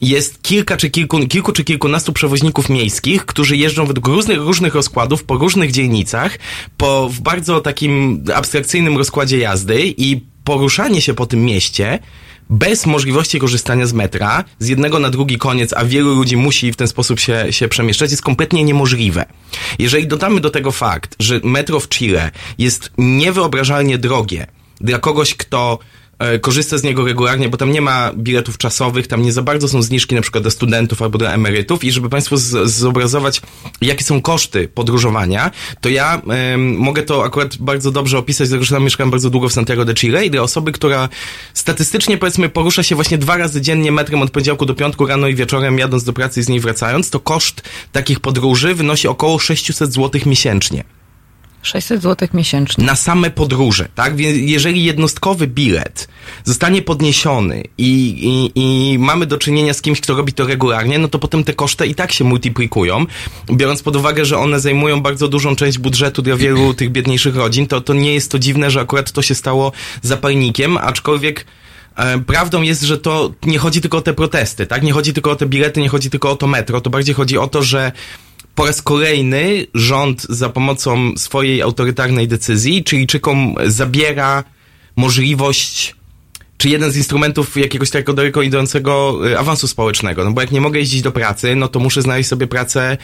jest 0.00 0.42
kilka 0.42 0.76
czy 0.76 0.90
kilku, 0.90 1.26
kilku 1.26 1.52
czy 1.52 1.64
kilkunastu 1.64 2.12
przewoźników 2.12 2.68
miejskich, 2.68 3.26
którzy 3.26 3.56
jeżdżą 3.56 3.86
według 3.86 4.08
różnych, 4.08 4.38
różnych 4.38 4.74
rozkładów 4.74 5.24
po 5.24 5.34
różnych 5.34 5.72
dzielnicach, 5.72 6.38
po, 6.76 7.08
w 7.08 7.20
bardzo 7.20 7.60
takim 7.60 8.24
abstrakcyjnym 8.34 8.98
rozkładzie 8.98 9.38
jazdy 9.38 9.94
i 9.96 10.20
poruszanie 10.44 11.00
się 11.00 11.14
po 11.14 11.26
tym 11.26 11.44
mieście 11.44 11.98
bez 12.50 12.86
możliwości 12.86 13.38
korzystania 13.38 13.86
z 13.86 13.92
metra, 13.92 14.44
z 14.58 14.68
jednego 14.68 14.98
na 14.98 15.10
drugi 15.10 15.38
koniec, 15.38 15.72
a 15.72 15.84
wielu 15.84 16.14
ludzi 16.14 16.36
musi 16.36 16.72
w 16.72 16.76
ten 16.76 16.88
sposób 16.88 17.20
się, 17.20 17.46
się 17.50 17.68
przemieszczać, 17.68 18.10
jest 18.10 18.22
kompletnie 18.22 18.64
niemożliwe. 18.64 19.24
Jeżeli 19.78 20.06
dodamy 20.06 20.40
do 20.40 20.50
tego 20.50 20.72
fakt, 20.72 21.16
że 21.18 21.40
metro 21.44 21.80
w 21.80 21.88
Chile 21.88 22.30
jest 22.58 22.90
niewyobrażalnie 22.98 23.98
drogie 23.98 24.46
dla 24.80 24.98
kogoś, 24.98 25.34
kto 25.34 25.78
korzysta 26.40 26.78
z 26.78 26.82
niego 26.82 27.04
regularnie, 27.04 27.48
bo 27.48 27.56
tam 27.56 27.72
nie 27.72 27.80
ma 27.80 28.12
biletów 28.16 28.58
czasowych, 28.58 29.06
tam 29.06 29.22
nie 29.22 29.32
za 29.32 29.42
bardzo 29.42 29.68
są 29.68 29.82
zniżki 29.82 30.14
na 30.14 30.20
przykład 30.20 30.44
dla 30.44 30.50
studentów 30.50 31.02
albo 31.02 31.18
dla 31.18 31.32
emerytów 31.32 31.84
i 31.84 31.92
żeby 31.92 32.08
Państwu 32.08 32.36
zobrazować, 32.64 33.42
jakie 33.80 34.04
są 34.04 34.22
koszty 34.22 34.68
podróżowania, 34.68 35.50
to 35.80 35.88
ja 35.88 36.22
mogę 36.56 37.02
to 37.02 37.24
akurat 37.24 37.56
bardzo 37.56 37.90
dobrze 37.90 38.18
opisać, 38.18 38.48
dlatego 38.48 38.64
że 38.64 38.74
tam 38.74 38.84
mieszkałem 38.84 39.10
bardzo 39.10 39.30
długo 39.30 39.48
w 39.48 39.52
Santiago 39.52 39.84
de 39.84 39.94
Chile 39.94 40.26
i 40.26 40.30
dla 40.30 40.42
osoby, 40.42 40.72
która 40.72 41.08
statystycznie 41.54 42.18
powiedzmy 42.18 42.48
porusza 42.48 42.82
się 42.82 42.94
właśnie 42.94 43.18
dwa 43.18 43.36
razy 43.36 43.60
dziennie 43.60 43.92
metrem 43.92 44.22
od 44.22 44.30
poniedziałku 44.30 44.66
do 44.66 44.74
piątku 44.74 45.06
rano 45.06 45.28
i 45.28 45.34
wieczorem 45.34 45.78
jadąc 45.78 46.04
do 46.04 46.12
pracy 46.12 46.40
i 46.40 46.42
z 46.42 46.48
niej 46.48 46.60
wracając, 46.60 47.10
to 47.10 47.20
koszt 47.20 47.62
takich 47.92 48.20
podróży 48.20 48.74
wynosi 48.74 49.08
około 49.08 49.38
600 49.38 49.92
zł 49.92 50.20
miesięcznie. 50.26 50.84
600 51.62 52.02
zł 52.02 52.28
miesięcznie. 52.34 52.84
Na 52.84 52.96
same 52.96 53.30
podróże, 53.30 53.88
tak? 53.94 54.16
Więc 54.16 54.38
jeżeli 54.50 54.84
jednostkowy 54.84 55.46
bilet 55.46 56.08
zostanie 56.44 56.82
podniesiony 56.82 57.62
i, 57.78 57.90
i, 58.54 58.60
i 58.60 58.98
mamy 58.98 59.26
do 59.26 59.38
czynienia 59.38 59.74
z 59.74 59.82
kimś, 59.82 60.00
kto 60.00 60.14
robi 60.16 60.32
to 60.32 60.46
regularnie, 60.46 60.98
no 60.98 61.08
to 61.08 61.18
potem 61.18 61.44
te 61.44 61.52
koszty 61.52 61.86
i 61.86 61.94
tak 61.94 62.12
się 62.12 62.24
multiplikują. 62.24 63.06
Biorąc 63.52 63.82
pod 63.82 63.96
uwagę, 63.96 64.24
że 64.24 64.38
one 64.38 64.60
zajmują 64.60 65.00
bardzo 65.00 65.28
dużą 65.28 65.56
część 65.56 65.78
budżetu 65.78 66.22
dla 66.22 66.36
wielu 66.36 66.74
tych 66.74 66.90
biedniejszych 66.90 67.36
rodzin, 67.36 67.66
to, 67.66 67.80
to 67.80 67.94
nie 67.94 68.14
jest 68.14 68.30
to 68.30 68.38
dziwne, 68.38 68.70
że 68.70 68.80
akurat 68.80 69.12
to 69.12 69.22
się 69.22 69.34
stało 69.34 69.72
zapalnikiem, 70.02 70.76
aczkolwiek 70.76 71.46
e, 71.96 72.18
Prawdą 72.18 72.62
jest, 72.62 72.82
że 72.82 72.98
to 72.98 73.32
nie 73.46 73.58
chodzi 73.58 73.80
tylko 73.80 73.98
o 73.98 74.02
te 74.02 74.14
protesty, 74.14 74.66
tak? 74.66 74.82
Nie 74.82 74.92
chodzi 74.92 75.12
tylko 75.12 75.30
o 75.30 75.36
te 75.36 75.46
bilety, 75.46 75.80
nie 75.80 75.88
chodzi 75.88 76.10
tylko 76.10 76.30
o 76.30 76.36
to 76.36 76.46
metro, 76.46 76.80
to 76.80 76.90
bardziej 76.90 77.14
chodzi 77.14 77.38
o 77.38 77.48
to, 77.48 77.62
że 77.62 77.92
po 78.54 78.66
raz 78.66 78.82
kolejny 78.82 79.66
rząd 79.74 80.22
za 80.28 80.48
pomocą 80.48 81.16
swojej 81.16 81.62
autorytarnej 81.62 82.28
decyzji 82.28 82.84
Chilijczykom 82.88 83.54
zabiera 83.66 84.44
możliwość 84.96 85.99
czy 86.60 86.68
jeden 86.68 86.92
z 86.92 86.96
instrumentów 86.96 87.56
jakiegoś 87.56 87.90
takiego 87.90 88.12
daleko 88.12 88.42
idącego 88.42 89.20
y, 89.28 89.38
awansu 89.38 89.68
społecznego. 89.68 90.24
No 90.24 90.32
bo 90.32 90.40
jak 90.40 90.50
nie 90.50 90.60
mogę 90.60 90.78
jeździć 90.78 91.02
do 91.02 91.12
pracy, 91.12 91.56
no 91.56 91.68
to 91.68 91.80
muszę 91.80 92.02
znaleźć 92.02 92.28
sobie 92.28 92.46
pracę, 92.46 92.96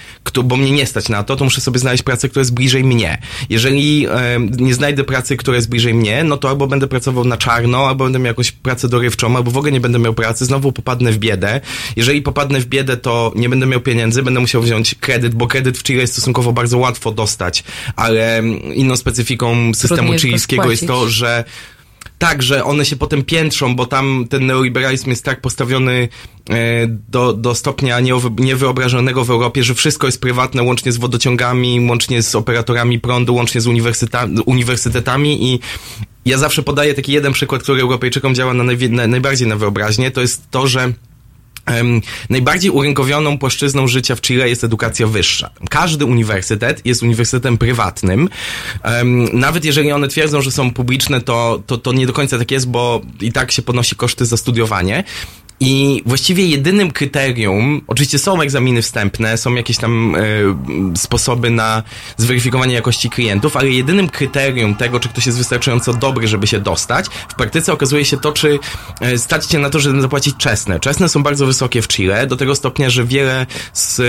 bo 0.45 0.57
mnie 0.57 0.71
nie 0.71 0.87
stać 0.87 1.09
na 1.09 1.23
to, 1.23 1.37
to 1.37 1.45
muszę 1.45 1.61
sobie 1.61 1.79
znaleźć 1.79 2.03
pracę, 2.03 2.29
która 2.29 2.41
jest 2.41 2.55
bliżej 2.55 2.85
mnie. 2.85 3.19
Jeżeli 3.51 4.07
nie 4.59 4.75
znajdę 4.75 5.05
pracy, 5.05 5.37
która 5.37 5.57
jest 5.57 5.69
bliżej 5.69 5.95
mnie, 5.95 6.25
no 6.25 6.37
to 6.37 6.49
albo 6.49 6.67
będę 6.67 6.87
pracował 6.87 7.25
na 7.25 7.37
czarno, 7.37 7.89
albo 7.89 8.05
będę 8.05 8.19
miał 8.19 8.27
jakąś 8.27 8.53
pracę 8.53 8.89
dorywczą, 8.89 9.37
albo 9.37 9.51
w 9.51 9.57
ogóle 9.57 9.73
nie 9.73 9.81
będę 9.81 9.99
miał 9.99 10.15
pracy, 10.15 10.45
znowu 10.45 10.73
popadnę 10.73 11.13
w 11.13 11.19
biedę. 11.19 11.61
Jeżeli 11.97 12.23
popadnę 12.23 12.61
w 12.61 12.67
biedę, 12.67 12.97
to 12.97 13.33
nie 13.37 13.49
będę 13.49 13.67
miał 13.67 13.81
pieniędzy, 13.81 14.23
będę 14.23 14.41
musiał 14.41 14.63
wziąć 14.63 14.95
kredyt, 14.95 15.35
bo 15.35 15.47
kredyt 15.47 15.79
w 15.79 15.83
Chile 15.83 16.01
jest 16.01 16.13
stosunkowo 16.13 16.53
bardzo 16.53 16.79
łatwo 16.79 17.13
dostać, 17.13 17.65
ale 17.97 18.43
inną 18.75 18.97
specyfiką 18.97 19.75
systemu 19.75 20.19
chilijskiego 20.19 20.71
jest 20.71 20.87
to, 20.87 21.09
że 21.09 21.45
tak, 22.19 22.43
że 22.43 22.65
one 22.65 22.85
się 22.85 22.97
potem 22.97 23.25
piętrzą, 23.25 23.77
bo 23.77 23.87
tam 23.87 24.27
ten 24.31 24.47
neoliberalizm 24.47 25.11
jest 25.11 25.25
tak 25.25 25.41
postawiony 25.41 26.09
e, 26.51 26.87
do, 27.09 27.33
do 27.33 27.55
stopnia 27.55 28.01
niewyobrażonego 28.39 29.25
w 29.25 29.31
Europie, 29.31 29.65
że 29.65 29.75
wszystko 29.75 30.07
jest 30.07 30.21
prywatne, 30.21 30.63
łącznie 30.63 30.93
z 30.93 30.97
wodociągami, 30.97 31.87
łącznie 31.89 32.23
z 32.23 32.35
operatorami 32.35 33.01
prądu, 33.01 33.35
łącznie 33.35 33.61
z 33.61 33.67
uniwersytetami 34.47 35.53
i 35.53 35.61
ja 36.25 36.39
zawsze 36.39 36.63
podaję 36.63 36.95
taki 36.95 37.13
jeden 37.13 37.33
przykład, 37.33 37.63
który 37.63 37.83
Europejczykom 37.83 38.35
działa 38.35 38.55
na, 38.55 38.65
na 38.91 39.07
najbardziej 39.07 39.49
na 39.49 39.57
wyobraźnię, 39.57 40.11
to 40.11 40.21
jest 40.21 40.51
to, 40.51 40.67
że 40.67 40.93
najbardziej 42.31 42.71
urynkowioną 42.71 43.39
płaszczyzną 43.39 43.89
życia 43.89 44.17
w 44.17 44.21
Chile 44.21 44.49
jest 44.49 44.65
edukacja 44.65 45.07
wyższa. 45.07 45.51
Każdy 45.71 46.05
uniwersytet 46.05 46.87
jest 46.87 47.03
uniwersytetem 47.03 47.59
prywatnym. 47.59 48.29
Nawet 49.33 49.65
jeżeli 49.65 49.93
one 49.93 50.09
twierdzą, 50.09 50.43
że 50.43 50.51
są 50.51 50.71
publiczne, 50.71 51.21
to, 51.21 51.63
to, 51.67 51.79
to 51.79 51.93
nie 51.93 52.07
do 52.07 52.13
końca 52.13 52.39
tak 52.39 52.51
jest, 52.51 52.69
bo 52.69 53.03
i 53.21 53.33
tak 53.33 53.53
się 53.53 53.63
ponosi 53.63 53.97
koszty 53.97 54.27
za 54.27 54.37
studiowanie. 54.37 55.05
I 55.61 56.03
właściwie 56.07 56.47
jedynym 56.47 56.91
kryterium, 56.91 57.81
oczywiście 57.87 58.19
są 58.19 58.41
egzaminy 58.41 58.83
wstępne, 58.83 59.39
są 59.39 59.55
jakieś 59.55 59.77
tam 59.77 60.15
y, 60.15 60.97
sposoby 60.97 61.51
na 61.51 61.83
zweryfikowanie 62.17 62.75
jakości 62.75 63.11
klientów, 63.11 63.57
ale 63.57 63.69
jedynym 63.71 64.09
kryterium 64.09 64.75
tego, 64.75 65.01
czy 65.01 65.09
ktoś 65.09 65.27
jest 65.27 65.39
wystarczająco 65.39 65.95
dobry, 65.95 66.29
żeby 66.29 66.47
się 66.47 66.61
dostać, 66.61 67.07
w 67.29 67.35
praktyce 67.35 67.73
okazuje 67.73 68.05
się 68.05 68.17
to, 68.17 68.33
czy 68.33 68.59
y, 69.03 69.19
stać 69.19 69.53
na 69.53 69.71
to, 69.71 69.81
żeby 69.81 70.01
zapłacić 70.01 70.37
czesne. 70.37 70.81
Czesne 70.81 71.09
są 71.09 71.23
bardzo 71.23 71.47
wysokie 71.47 71.83
w 71.83 71.89
Chile, 71.89 72.27
do 72.27 72.37
tego 72.37 72.55
stopnia, 72.55 72.91
że 72.91 73.05
wiele 73.05 73.47
z 73.73 74.01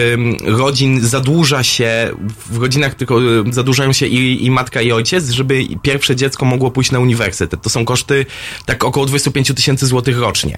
rodzin 0.45 1.07
zadłuża 1.07 1.63
się, 1.63 2.11
w 2.49 2.57
rodzinach 2.57 2.95
tylko 2.95 3.19
zadłużają 3.51 3.93
się 3.93 4.07
i, 4.07 4.45
i 4.45 4.51
matka 4.51 4.81
i 4.81 4.91
ojciec, 4.91 5.29
żeby 5.29 5.67
pierwsze 5.81 6.15
dziecko 6.15 6.45
mogło 6.45 6.71
pójść 6.71 6.91
na 6.91 6.99
uniwersytet. 6.99 7.61
To 7.61 7.69
są 7.69 7.85
koszty 7.85 8.25
tak 8.65 8.83
około 8.83 9.05
25 9.05 9.51
tysięcy 9.55 9.85
złotych 9.85 10.19
rocznie. 10.19 10.57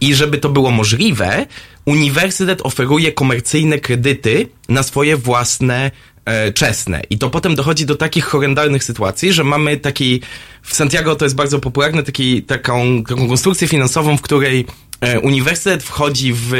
I 0.00 0.14
że 0.14 0.23
żeby 0.24 0.38
to 0.38 0.48
było 0.48 0.70
możliwe, 0.70 1.46
uniwersytet 1.84 2.60
oferuje 2.62 3.12
komercyjne 3.12 3.78
kredyty 3.78 4.48
na 4.68 4.82
swoje 4.82 5.16
własne 5.16 5.90
e, 6.24 6.52
czesne. 6.52 7.02
I 7.10 7.18
to 7.18 7.30
potem 7.30 7.54
dochodzi 7.54 7.86
do 7.86 7.96
takich 7.96 8.24
horrendalnych 8.24 8.84
sytuacji, 8.84 9.32
że 9.32 9.44
mamy 9.44 9.76
taki, 9.76 10.20
w 10.62 10.74
Santiago 10.74 11.16
to 11.16 11.24
jest 11.24 11.36
bardzo 11.36 11.60
popularne, 11.60 12.02
taki, 12.02 12.42
taką, 12.42 13.04
taką 13.04 13.28
konstrukcję 13.28 13.68
finansową, 13.68 14.16
w 14.16 14.22
której 14.22 14.66
e, 15.00 15.20
uniwersytet 15.20 15.82
wchodzi 15.82 16.32
w 16.32 16.52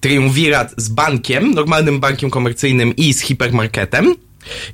triumvirat 0.00 0.74
z 0.76 0.88
bankiem, 0.88 1.54
normalnym 1.54 2.00
bankiem 2.00 2.30
komercyjnym 2.30 2.96
i 2.96 3.12
z 3.12 3.20
hipermarketem 3.20 4.14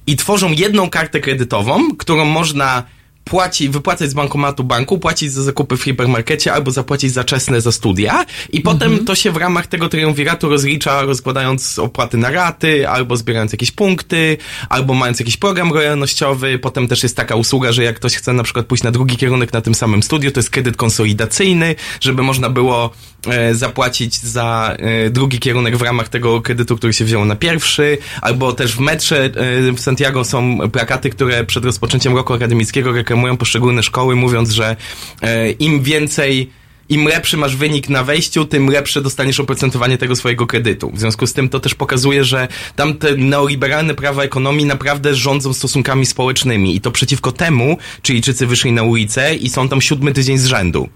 i 0.07 0.17
tworzą 0.17 0.53
jedną 0.53 0.91
kartę 0.91 1.21
kredytową, 1.21 1.97
którą 1.97 2.25
można 2.25 2.83
płaci, 3.25 3.69
wypłacać 3.69 4.11
z 4.11 4.15
bankomatu 4.15 4.65
banku, 4.65 4.99
płacić 4.99 5.33
za 5.33 5.43
zakupy 5.43 5.77
w 5.77 5.83
hipermarkecie 5.83 6.53
albo 6.53 6.71
zapłacić 6.71 7.13
za 7.13 7.25
czesne 7.25 7.61
za 7.61 7.73
studia 7.73 8.27
i 8.53 8.61
potem 8.61 8.89
mhm. 8.89 9.07
to 9.07 9.15
się 9.15 9.31
w 9.31 9.37
ramach 9.37 9.67
tego 9.67 9.89
triumviratu 9.89 10.49
rozlicza 10.49 11.03
rozkładając 11.03 11.79
opłaty 11.79 12.17
na 12.17 12.31
raty, 12.31 12.89
albo 12.89 13.17
zbierając 13.17 13.53
jakieś 13.53 13.71
punkty, 13.71 14.37
albo 14.69 14.95
mając 14.95 15.21
jakiś 15.21 15.37
program 15.37 15.71
lojalnościowy. 15.71 16.59
Potem 16.59 16.89
też 16.89 17.03
jest 17.03 17.17
taka 17.17 17.35
usługa, 17.37 17.73
że 17.73 17.85
jak 17.85 17.97
ktoś 17.97 18.15
chce 18.15 18.33
na 18.33 18.43
przykład 18.43 18.67
pójść 18.67 18.85
na 18.85 18.91
drugi 18.91 19.17
kierunek 19.17 19.53
na 19.53 19.61
tym 19.61 19.75
samym 19.75 20.03
studiu, 20.03 20.31
to 20.31 20.41
jest 20.41 20.51
kredyt 20.51 20.77
konsolidacyjny, 20.77 21.75
żeby 22.01 22.23
można 22.23 22.51
było 22.51 22.91
e, 23.27 23.55
zapłacić 23.55 24.17
za 24.17 24.77
e, 24.79 25.11
drugi 25.11 25.39
kierunek 25.39 25.77
w 25.77 25.83
ramach 25.83 26.09
tego 26.09 26.41
kredytu, 26.41 26.77
który 26.77 26.93
się 26.93 27.05
wziął 27.05 27.25
na 27.25 27.37
pierwszy, 27.37 27.99
albo 28.23 28.53
też 28.53 28.77
w 28.77 28.81
metrze 28.81 29.25
e, 29.25 29.31
w 29.73 29.81
Santiago 29.81 30.25
są 30.25 30.71
plakaty, 30.71 31.11
które 31.11 31.45
przed 31.45 31.65
rozpoczęciem 31.65 32.17
roku 32.17 32.35
akademickiego 32.35 32.93
reklamują 32.93 33.12
poszczególne 33.39 33.83
szkoły, 33.83 34.17
mówiąc, 34.17 34.51
że 34.51 34.77
e, 35.23 35.51
im 35.51 35.83
więcej 35.83 36.51
im 36.89 37.05
lepszy 37.05 37.37
masz 37.37 37.57
wynik 37.57 37.89
na 37.89 38.05
wejściu, 38.05 38.45
tym 38.45 38.69
lepsze 38.69 39.03
dostaniesz 39.03 39.41
oprocentowanie 39.41 39.99
tego 39.99 40.17
swojego 40.17 40.47
kredytu. 40.47 40.91
W 40.91 41.01
związku 41.01 41.27
z 41.27 41.33
tym 41.33 41.49
to 41.49 41.61
też 41.61 41.75
pokazuje, 41.75 42.25
że 42.25 42.49
tam 42.77 42.95
te 42.95 43.17
neoliberalne 43.17 43.95
prawa 43.95 44.23
ekonomii 44.23 44.67
naprawdę 44.67 45.15
rządzą 45.15 45.53
stosunkami 45.53 46.07
społecznymi 46.07 46.77
i 46.77 46.81
to 46.81 46.91
przeciwko 46.91 47.33
temu 47.33 47.77
Chilijczycy 48.07 48.47
wyszli 48.47 48.73
na 48.73 48.83
ulicę 48.83 49.35
i 49.35 49.49
są 49.49 49.69
tam 49.69 49.81
siódmy 49.81 50.13
tydzień 50.13 50.39
z 50.39 50.47
rzędu. 50.47 50.89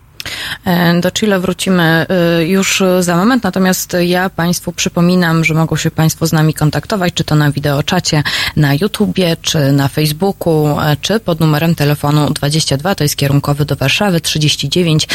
E, 0.64 1.00
do 1.00 1.10
Chile 1.10 1.40
wrócimy 1.40 2.06
e, 2.08 2.44
już 2.46 2.82
za 3.00 3.16
moment, 3.16 3.44
natomiast 3.44 3.96
ja 4.00 4.30
Państwu 4.30 4.72
przypominam, 4.72 5.44
że 5.44 5.54
mogą 5.54 5.76
się 5.76 5.90
Państwo 5.90 6.26
z 6.26 6.32
nami 6.32 6.54
kontaktować, 6.54 7.14
czy 7.14 7.24
to 7.24 7.34
na 7.34 7.52
wideoczacie, 7.52 8.22
na 8.56 8.74
YouTubie, 8.74 9.36
czy 9.42 9.72
na 9.72 9.88
Facebooku, 9.88 10.80
e, 10.80 10.96
czy 11.00 11.20
pod 11.20 11.40
numerem 11.40 11.74
telefonu 11.74 12.30
22, 12.30 12.94
to 12.94 13.04
jest 13.04 13.16
kierunkowy 13.16 13.64
do 13.64 13.76
Warszawy, 13.76 14.20
39 14.20 15.08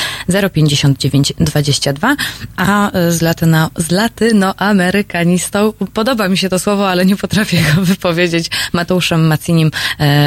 059 0.54 1.34
22, 1.40 2.16
a 2.58 2.92
z, 3.10 3.22
latyno, 3.22 3.70
z 3.78 3.92
latynoamerykanistą, 3.92 5.74
podoba 5.94 6.28
mi 6.28 6.38
się 6.38 6.50
to 6.50 6.60
słowo, 6.60 6.90
ale 6.90 7.06
nie 7.06 7.16
potrafię 7.16 7.58
go 7.58 7.82
wypowiedzieć, 7.92 8.50
Mateuszem 8.74 9.28
Macinim 9.28 9.72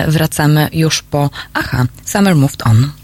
wracamy 0.09 0.69
już 0.73 1.03
po, 1.03 1.31
aha, 1.55 1.87
Summer 2.05 2.37
Moved 2.37 2.67
On. 2.67 3.03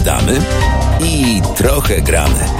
Gadamy 0.00 0.38
i 1.04 1.42
trochę 1.56 2.00
gramy. 2.00 2.59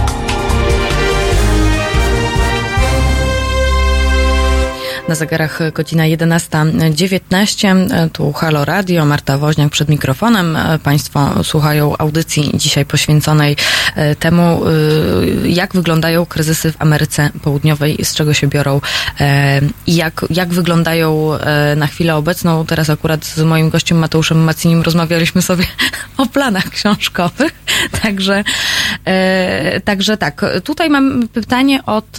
Zegarach 5.14 5.58
godzina 5.74 6.04
11.19. 6.04 8.10
Tu 8.12 8.32
Halo 8.32 8.64
Radio, 8.64 9.04
Marta 9.04 9.38
Woźniak 9.38 9.72
przed 9.72 9.88
mikrofonem. 9.88 10.58
Państwo 10.82 11.44
słuchają 11.44 11.96
audycji 11.98 12.50
dzisiaj 12.54 12.84
poświęconej 12.84 13.56
e, 13.96 14.14
temu, 14.14 14.42
e, 14.42 15.48
jak 15.48 15.74
wyglądają 15.74 16.26
kryzysy 16.26 16.72
w 16.72 16.82
Ameryce 16.82 17.30
Południowej, 17.42 17.96
z 18.02 18.14
czego 18.14 18.34
się 18.34 18.46
biorą 18.46 18.80
e, 19.20 19.60
i 19.86 19.96
jak, 19.96 20.26
jak 20.30 20.48
wyglądają 20.48 21.30
na 21.76 21.86
chwilę 21.86 22.16
obecną. 22.16 22.66
Teraz 22.66 22.90
akurat 22.90 23.24
z 23.24 23.42
moim 23.42 23.70
gościem 23.70 23.98
Mateuszem 23.98 24.44
Macinim 24.44 24.82
rozmawialiśmy 24.82 25.42
sobie 25.42 25.64
o 26.16 26.26
planach 26.26 26.70
książkowych. 26.70 27.52
Także, 28.02 28.44
także 29.84 30.16
tak. 30.16 30.44
Tutaj 30.64 30.90
mam 30.90 31.28
pytanie 31.28 31.86
od, 31.86 32.16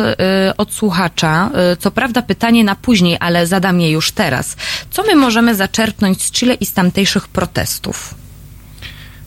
od 0.58 0.74
słuchacza. 0.74 1.50
Co 1.80 1.92
prawda 1.92 2.22
pytanie 2.22 2.64
na 2.64 2.76
później 2.82 3.18
ale 3.20 3.48
zadam 3.48 3.82
je 3.82 3.92
już 3.92 4.12
teraz. 4.12 4.56
Co 4.92 5.04
my 5.04 5.16
możemy 5.16 5.56
zaczerpnąć 5.56 6.24
z 6.24 6.32
Chile 6.32 6.54
i 6.54 6.66
z 6.66 6.74
tamtejszych 6.74 7.28
protestów? 7.28 8.16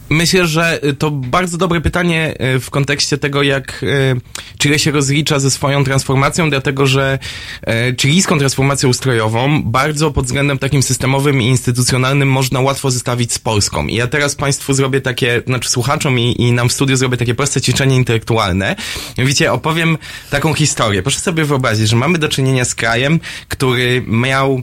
Myślę, 0.09 0.47
że 0.47 0.81
to 0.99 1.11
bardzo 1.11 1.59
dobre 1.59 1.81
pytanie 1.81 2.35
e, 2.39 2.59
w 2.59 2.71
kontekście 2.71 3.19
tego, 3.19 3.43
jak 3.43 3.85
e, 3.85 4.57
Chile 4.59 4.79
się 4.79 4.91
rozlicza 4.91 5.39
ze 5.39 5.51
swoją 5.51 5.85
transformacją, 5.85 6.51
dlatego 6.51 6.87
że 6.87 7.19
e, 7.67 7.95
chilijską 8.01 8.39
transformację 8.39 8.89
ustrojową 8.89 9.63
bardzo 9.63 10.11
pod 10.11 10.25
względem 10.25 10.59
takim 10.59 10.83
systemowym 10.83 11.43
i 11.43 11.47
instytucjonalnym 11.47 12.31
można 12.31 12.61
łatwo 12.61 12.91
zestawić 12.91 13.33
z 13.33 13.39
Polską. 13.39 13.87
I 13.87 13.95
ja 13.95 14.07
teraz 14.07 14.35
Państwu 14.35 14.75
zrobię 14.75 15.01
takie, 15.01 15.43
znaczy 15.47 15.71
słuchaczom 15.71 16.19
i, 16.19 16.43
i 16.43 16.53
nam 16.53 16.69
w 16.69 16.73
studiu 16.73 16.97
zrobię 16.97 17.17
takie 17.17 17.35
proste 17.35 17.61
ćwiczenie 17.61 17.97
intelektualne. 17.97 18.77
Widzicie, 19.19 19.53
opowiem 19.53 19.99
taką 20.31 20.55
historię. 20.55 21.03
Proszę 21.03 21.21
sobie 21.21 21.45
wyobrazić, 21.45 21.89
że 21.89 21.97
mamy 21.97 22.19
do 22.19 22.29
czynienia 22.29 22.65
z 22.65 22.75
krajem, 22.75 23.21
który 23.49 24.05
miał 24.07 24.63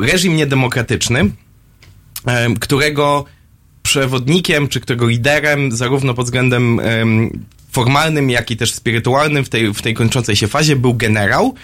reżim 0.00 0.36
niedemokratyczny, 0.36 1.30
którego 2.60 3.24
przewodnikiem, 3.84 4.68
czy 4.68 4.80
którego 4.80 5.06
liderem, 5.08 5.72
zarówno 5.72 6.14
pod 6.14 6.24
względem 6.24 6.80
formalnym, 7.70 8.30
jak 8.30 8.50
i 8.50 8.56
też 8.56 8.74
spirytualnym 8.74 9.44
w 9.44 9.48
tej, 9.48 9.74
w 9.74 9.82
tej 9.82 9.94
kończącej 9.94 10.36
się 10.36 10.48
fazie 10.48 10.76
był 10.76 10.94
generał, 10.94 11.54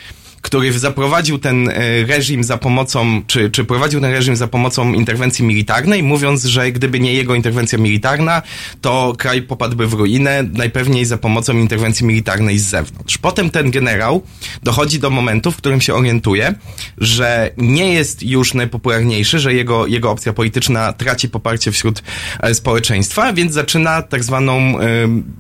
który 0.41 0.79
zaprowadził 0.79 1.39
ten 1.39 1.69
e, 1.69 1.73
reżim 2.07 2.45
za 2.45 2.59
pomocą, 2.59 3.23
czy, 3.27 3.51
czy 3.51 3.65
prowadził 3.65 4.01
ten 4.01 4.13
reżim 4.13 4.37
za 4.37 4.49
pomocą 4.49 4.93
interwencji 4.93 5.45
militarnej, 5.45 6.03
mówiąc, 6.03 6.45
że 6.45 6.73
gdyby 6.73 7.01
nie 7.01 7.15
jego 7.15 7.35
interwencja 7.35 7.79
militarna, 7.79 8.43
to 8.81 9.15
kraj 9.19 9.43
popadłby 9.43 9.87
w 9.87 9.93
ruinę, 9.93 10.43
najpewniej 10.53 11.05
za 11.05 11.19
pomocą 11.19 11.53
interwencji 11.53 12.07
militarnej 12.07 12.59
z 12.59 12.67
zewnątrz. 12.67 13.19
Potem 13.19 13.51
ten 13.51 13.71
generał 13.71 14.23
dochodzi 14.63 14.99
do 14.99 15.11
momentu, 15.11 15.53
w 15.53 15.57
którym 15.57 15.81
się 15.81 15.95
orientuje, 15.95 16.55
że 16.99 17.51
nie 17.57 17.93
jest 17.93 18.23
już 18.23 18.55
najpopularniejszy, 18.55 19.39
że 19.39 19.55
jego, 19.55 19.87
jego 19.87 20.11
opcja 20.11 20.33
polityczna 20.33 20.93
traci 20.93 21.29
poparcie 21.29 21.73
wśród 21.73 22.03
e, 22.41 22.55
społeczeństwa, 22.55 23.33
więc 23.33 23.53
zaczyna 23.53 24.03
tak 24.03 24.25
zwaną 24.25 24.81
y, 24.81 24.85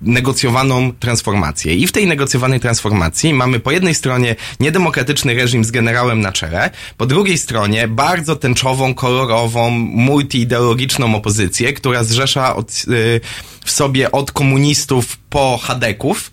negocjowaną 0.02 0.92
transformację. 0.92 1.74
I 1.74 1.86
w 1.86 1.92
tej 1.92 2.06
negocjowanej 2.06 2.60
transformacji 2.60 3.34
mamy 3.34 3.60
po 3.60 3.70
jednej 3.70 3.94
stronie 3.94 4.36
niedemokratyczną 4.60 4.89
demokratyczny 4.90 5.34
reżim 5.34 5.64
z 5.64 5.70
generałem 5.70 6.20
na 6.20 6.32
czele, 6.32 6.70
po 6.96 7.06
drugiej 7.06 7.38
stronie 7.38 7.88
bardzo 7.88 8.36
tęczową, 8.36 8.94
kolorową, 8.94 9.70
multiideologiczną 9.70 11.14
opozycję, 11.14 11.72
która 11.72 12.04
zrzesza 12.04 12.56
od, 12.56 12.70
y, 12.88 13.20
w 13.64 13.70
sobie 13.70 14.12
od 14.12 14.32
komunistów 14.32 15.16
po 15.16 15.58
hadeków, 15.62 16.30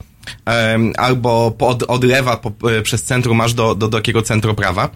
albo 0.98 1.56
od, 1.60 1.84
od 1.84 2.04
lewa 2.04 2.38
po, 2.38 2.72
y, 2.72 2.82
przez 2.82 3.04
centrum 3.04 3.42
aż 3.42 3.54
do, 3.54 3.76
do, 3.76 3.88
do 3.88 3.98
takiego 3.98 4.22
centroprawa 4.22 4.90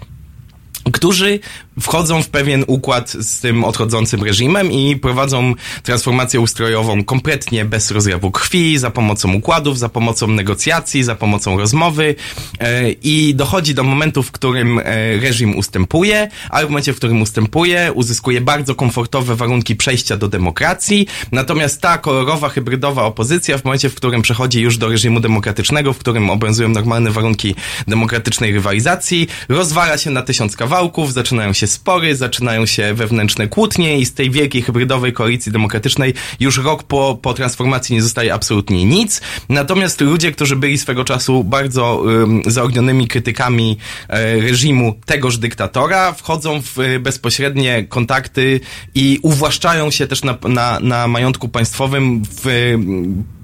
którzy 0.93 1.39
wchodzą 1.79 2.23
w 2.23 2.29
pewien 2.29 2.63
układ 2.67 3.09
z 3.09 3.39
tym 3.39 3.63
odchodzącym 3.63 4.23
reżimem 4.23 4.71
i 4.71 4.95
prowadzą 4.95 5.53
transformację 5.83 6.39
ustrojową 6.39 7.03
kompletnie 7.03 7.65
bez 7.65 7.91
rozlewu 7.91 8.31
krwi, 8.31 8.77
za 8.77 8.91
pomocą 8.91 9.33
układów, 9.33 9.79
za 9.79 9.89
pomocą 9.89 10.27
negocjacji, 10.27 11.03
za 11.03 11.15
pomocą 11.15 11.57
rozmowy 11.57 12.15
e, 12.59 12.91
i 12.91 13.35
dochodzi 13.35 13.73
do 13.73 13.83
momentu, 13.83 14.23
w 14.23 14.31
którym 14.31 14.79
e, 14.79 14.83
reżim 15.17 15.57
ustępuje, 15.57 16.29
ale 16.49 16.65
w 16.65 16.69
momencie, 16.69 16.93
w 16.93 16.95
którym 16.95 17.21
ustępuje, 17.21 17.91
uzyskuje 17.93 18.41
bardzo 18.41 18.75
komfortowe 18.75 19.35
warunki 19.35 19.75
przejścia 19.75 20.17
do 20.17 20.27
demokracji, 20.27 21.07
natomiast 21.31 21.81
ta 21.81 21.97
kolorowa, 21.97 22.49
hybrydowa 22.49 23.03
opozycja 23.03 23.57
w 23.57 23.65
momencie, 23.65 23.89
w 23.89 23.95
którym 23.95 24.21
przechodzi 24.21 24.61
już 24.61 24.77
do 24.77 24.89
reżimu 24.89 25.19
demokratycznego, 25.19 25.93
w 25.93 25.97
którym 25.97 26.29
obowiązują 26.29 26.69
normalne 26.69 27.11
warunki 27.11 27.55
demokratycznej 27.87 28.51
rywalizacji, 28.53 29.27
rozwala 29.49 29.97
się 29.97 30.09
na 30.09 30.21
tysiąc 30.21 30.55
kawałków, 30.55 31.13
zaczynają 31.13 31.53
się 31.53 31.60
spory, 31.67 32.15
zaczynają 32.15 32.65
się 32.65 32.93
wewnętrzne 32.93 33.47
kłótnie 33.47 33.99
i 33.99 34.05
z 34.05 34.13
tej 34.13 34.31
wielkiej 34.31 34.61
hybrydowej 34.61 35.13
koalicji 35.13 35.51
demokratycznej 35.51 36.13
już 36.39 36.57
rok 36.57 36.83
po, 36.83 37.19
po 37.21 37.33
transformacji 37.33 37.95
nie 37.95 38.01
zostaje 38.01 38.33
absolutnie 38.33 38.85
nic. 38.85 39.21
Natomiast 39.49 40.01
ludzie, 40.01 40.31
którzy 40.31 40.55
byli 40.55 40.77
swego 40.77 41.03
czasu 41.03 41.43
bardzo 41.43 41.95
um, 41.95 42.41
zaognionymi 42.45 43.07
krytykami 43.07 43.77
e, 44.09 44.41
reżimu 44.41 44.95
tegoż 45.05 45.37
dyktatora, 45.37 46.13
wchodzą 46.13 46.61
w 46.61 46.79
e, 46.79 46.99
bezpośrednie 46.99 47.85
kontakty 47.89 48.59
i 48.95 49.19
uwłaszczają 49.21 49.91
się 49.91 50.07
też 50.07 50.23
na, 50.23 50.37
na, 50.47 50.79
na 50.79 51.07
majątku 51.07 51.49
państwowym 51.49 52.23
w 52.43 52.75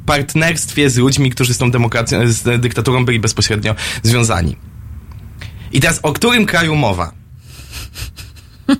partnerstwie 0.05 0.89
z 0.89 0.97
ludźmi, 0.97 1.29
którzy 1.29 1.53
z 1.53 1.57
tą 1.57 1.71
demokracją, 1.71 2.19
z 2.25 2.61
dyktaturą 2.61 3.05
byli 3.05 3.19
bezpośrednio 3.19 3.75
związani. 4.03 4.55
I 5.71 5.79
teraz 5.79 5.99
o 6.03 6.13
którym 6.13 6.45
kraju 6.45 6.75
mowa? 6.75 7.11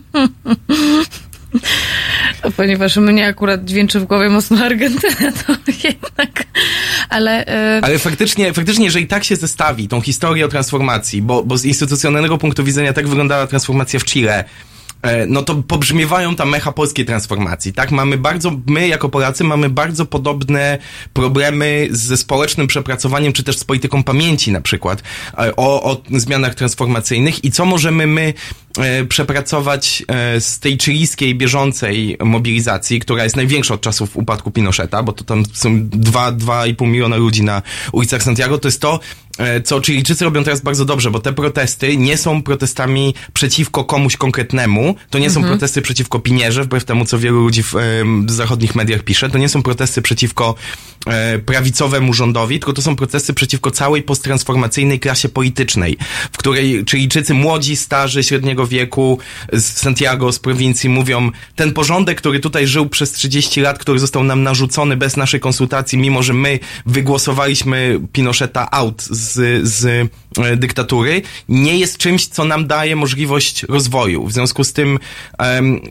Ponieważ 2.57 2.97
mnie 2.97 3.27
akurat 3.27 3.65
dźwięczy 3.65 3.99
w 3.99 4.05
głowie 4.05 4.29
mocno 4.29 4.65
Argentyna, 4.65 5.31
to 5.31 5.53
jednak, 5.83 6.43
ale... 7.09 7.45
Yy... 7.47 7.81
Ale 7.81 7.99
faktycznie, 7.99 8.53
faktycznie, 8.53 8.85
jeżeli 8.85 9.07
tak 9.07 9.23
się 9.23 9.35
zestawi 9.35 9.87
tą 9.87 10.01
historię 10.01 10.45
o 10.45 10.47
transformacji, 10.47 11.21
bo, 11.21 11.43
bo 11.43 11.57
z 11.57 11.65
instytucjonalnego 11.65 12.37
punktu 12.37 12.63
widzenia 12.63 12.93
tak 12.93 13.07
wyglądała 13.07 13.47
transformacja 13.47 13.99
w 13.99 14.03
Chile, 14.03 14.43
no 15.27 15.41
to 15.43 15.55
pobrzmiewają 15.55 16.35
tam 16.35 16.49
mecha 16.49 16.71
polskiej 16.71 17.05
transformacji, 17.05 17.73
tak? 17.73 17.91
Mamy 17.91 18.17
bardzo, 18.17 18.51
my 18.67 18.87
jako 18.87 19.09
Polacy 19.09 19.43
mamy 19.43 19.69
bardzo 19.69 20.05
podobne 20.05 20.77
problemy 21.13 21.87
ze 21.91 22.17
społecznym 22.17 22.67
przepracowaniem, 22.67 23.33
czy 23.33 23.43
też 23.43 23.57
z 23.57 23.63
polityką 23.63 24.03
pamięci 24.03 24.51
na 24.51 24.61
przykład, 24.61 25.03
e, 25.37 25.55
o, 25.55 25.83
o 25.83 26.01
zmianach 26.11 26.55
transformacyjnych 26.55 27.45
i 27.45 27.51
co 27.51 27.65
możemy 27.65 28.07
my 28.07 28.33
e, 28.77 29.05
przepracować 29.05 30.03
z 30.39 30.59
tej 30.59 30.77
chilijskiej 30.77 31.35
bieżącej 31.35 32.17
mobilizacji, 32.19 32.99
która 32.99 33.23
jest 33.23 33.35
największa 33.35 33.73
od 33.73 33.81
czasów 33.81 34.17
upadku 34.17 34.51
Pinocheta, 34.51 35.03
bo 35.03 35.11
to 35.13 35.23
tam 35.23 35.43
są 35.53 35.69
2-2,5 35.79 36.87
miliona 36.87 37.15
ludzi 37.15 37.43
na 37.43 37.61
ulicach 37.91 38.23
Santiago, 38.23 38.57
to 38.57 38.67
jest 38.67 38.81
to, 38.81 38.99
E, 39.26 39.26
co 39.63 39.81
Chilijczycy 39.81 40.25
robią 40.25 40.43
teraz 40.43 40.61
bardzo 40.61 40.85
dobrze, 40.85 41.11
bo 41.11 41.19
te 41.19 41.33
protesty 41.33 41.97
nie 41.97 42.17
są 42.17 42.41
protestami 42.41 43.13
przeciwko 43.33 43.83
komuś 43.83 44.17
konkretnemu, 44.17 44.95
to 45.09 45.19
nie 45.19 45.29
są 45.29 45.39
mhm. 45.39 45.53
protesty 45.53 45.81
przeciwko 45.81 46.19
Pinierze, 46.19 46.63
wbrew 46.63 46.85
temu, 46.85 47.05
co 47.05 47.19
wielu 47.19 47.39
ludzi 47.39 47.63
w, 47.63 47.73
w 48.25 48.31
zachodnich 48.31 48.75
mediach 48.75 49.03
pisze, 49.03 49.29
to 49.29 49.37
nie 49.37 49.49
są 49.49 49.63
protesty 49.63 50.01
przeciwko 50.01 50.55
e, 51.07 51.39
prawicowemu 51.39 52.13
rządowi, 52.13 52.59
tylko 52.59 52.73
to 52.73 52.81
są 52.81 52.95
protesty 52.95 53.33
przeciwko 53.33 53.71
całej 53.71 54.03
posttransformacyjnej 54.03 54.99
klasie 54.99 55.29
politycznej, 55.29 55.97
w 56.31 56.37
której 56.37 56.85
Chilijczycy 56.89 57.33
młodzi, 57.33 57.75
starzy, 57.75 58.23
średniego 58.23 58.67
wieku 58.67 59.19
z 59.53 59.65
Santiago, 59.65 60.31
z 60.31 60.39
prowincji 60.39 60.89
mówią, 60.89 61.31
ten 61.55 61.73
porządek, 61.73 62.17
który 62.17 62.39
tutaj 62.39 62.67
żył 62.67 62.89
przez 62.89 63.11
30 63.11 63.61
lat, 63.61 63.79
który 63.79 63.99
został 63.99 64.23
nam 64.23 64.43
narzucony 64.43 64.97
bez 64.97 65.17
naszej 65.17 65.39
konsultacji, 65.39 65.97
mimo 65.97 66.23
że 66.23 66.33
my 66.33 66.59
wygłosowaliśmy 66.85 67.99
Pinocheta 68.13 68.71
out 68.71 69.01
z 69.01 69.26
z, 69.33 69.67
z 69.67 70.09
dyktatury, 70.57 71.21
nie 71.49 71.77
jest 71.77 71.97
czymś, 71.97 72.27
co 72.27 72.45
nam 72.45 72.67
daje 72.67 72.95
możliwość 72.95 73.63
rozwoju. 73.63 74.25
W 74.25 74.33
związku 74.33 74.63
z 74.63 74.73
tym, 74.73 74.99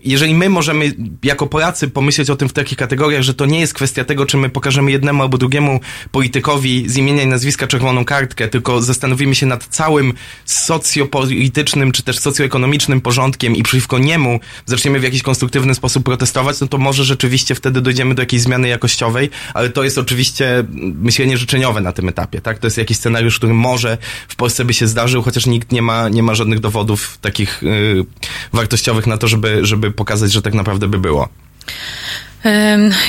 jeżeli 0.04 0.34
my 0.34 0.48
możemy 0.48 0.92
jako 1.22 1.46
Polacy 1.46 1.88
pomyśleć 1.88 2.30
o 2.30 2.36
tym 2.36 2.48
w 2.48 2.52
takich 2.52 2.78
kategoriach, 2.78 3.22
że 3.22 3.34
to 3.34 3.46
nie 3.46 3.60
jest 3.60 3.74
kwestia 3.74 4.04
tego, 4.04 4.26
czy 4.26 4.36
my 4.36 4.48
pokażemy 4.48 4.90
jednemu 4.90 5.22
albo 5.22 5.38
drugiemu 5.38 5.80
politykowi 6.12 6.88
z 6.88 6.96
imienia 6.96 7.22
i 7.22 7.26
nazwiska 7.26 7.66
czerwoną 7.66 8.04
kartkę, 8.04 8.48
tylko 8.48 8.82
zastanowimy 8.82 9.34
się 9.34 9.46
nad 9.46 9.64
całym 9.64 10.12
socjopolitycznym 10.44 11.92
czy 11.92 12.02
też 12.02 12.18
socjoekonomicznym 12.18 13.00
porządkiem 13.00 13.56
i 13.56 13.62
przeciwko 13.62 13.98
niemu 13.98 14.40
zaczniemy 14.66 15.00
w 15.00 15.02
jakiś 15.02 15.22
konstruktywny 15.22 15.74
sposób 15.74 16.04
protestować, 16.04 16.60
no 16.60 16.66
to 16.66 16.78
może 16.78 17.04
rzeczywiście 17.04 17.54
wtedy 17.54 17.80
dojdziemy 17.80 18.14
do 18.14 18.22
jakiejś 18.22 18.42
zmiany 18.42 18.68
jakościowej, 18.68 19.30
ale 19.54 19.70
to 19.70 19.84
jest 19.84 19.98
oczywiście 19.98 20.64
myślenie 20.94 21.36
życzeniowe 21.36 21.80
na 21.80 21.92
tym 21.92 22.08
etapie, 22.08 22.40
tak? 22.40 22.58
To 22.58 22.66
jest 22.66 22.78
jakiś 22.78 22.96
scenariusz 22.96 23.26
scenariusz, 23.26 23.38
który 23.38 23.54
może 23.54 23.98
w 24.28 24.35
Polsce 24.36 24.64
by 24.64 24.74
się 24.74 24.86
zdarzył, 24.86 25.22
chociaż 25.22 25.46
nikt 25.46 25.72
nie 25.72 25.82
ma, 25.82 26.08
nie 26.08 26.22
ma 26.22 26.34
żadnych 26.34 26.60
dowodów 26.60 27.18
takich 27.20 27.62
y, 27.62 28.04
wartościowych 28.52 29.06
na 29.06 29.18
to, 29.18 29.28
żeby, 29.28 29.66
żeby 29.66 29.90
pokazać, 29.90 30.32
że 30.32 30.42
tak 30.42 30.54
naprawdę 30.54 30.88
by 30.88 30.98
było. 30.98 31.28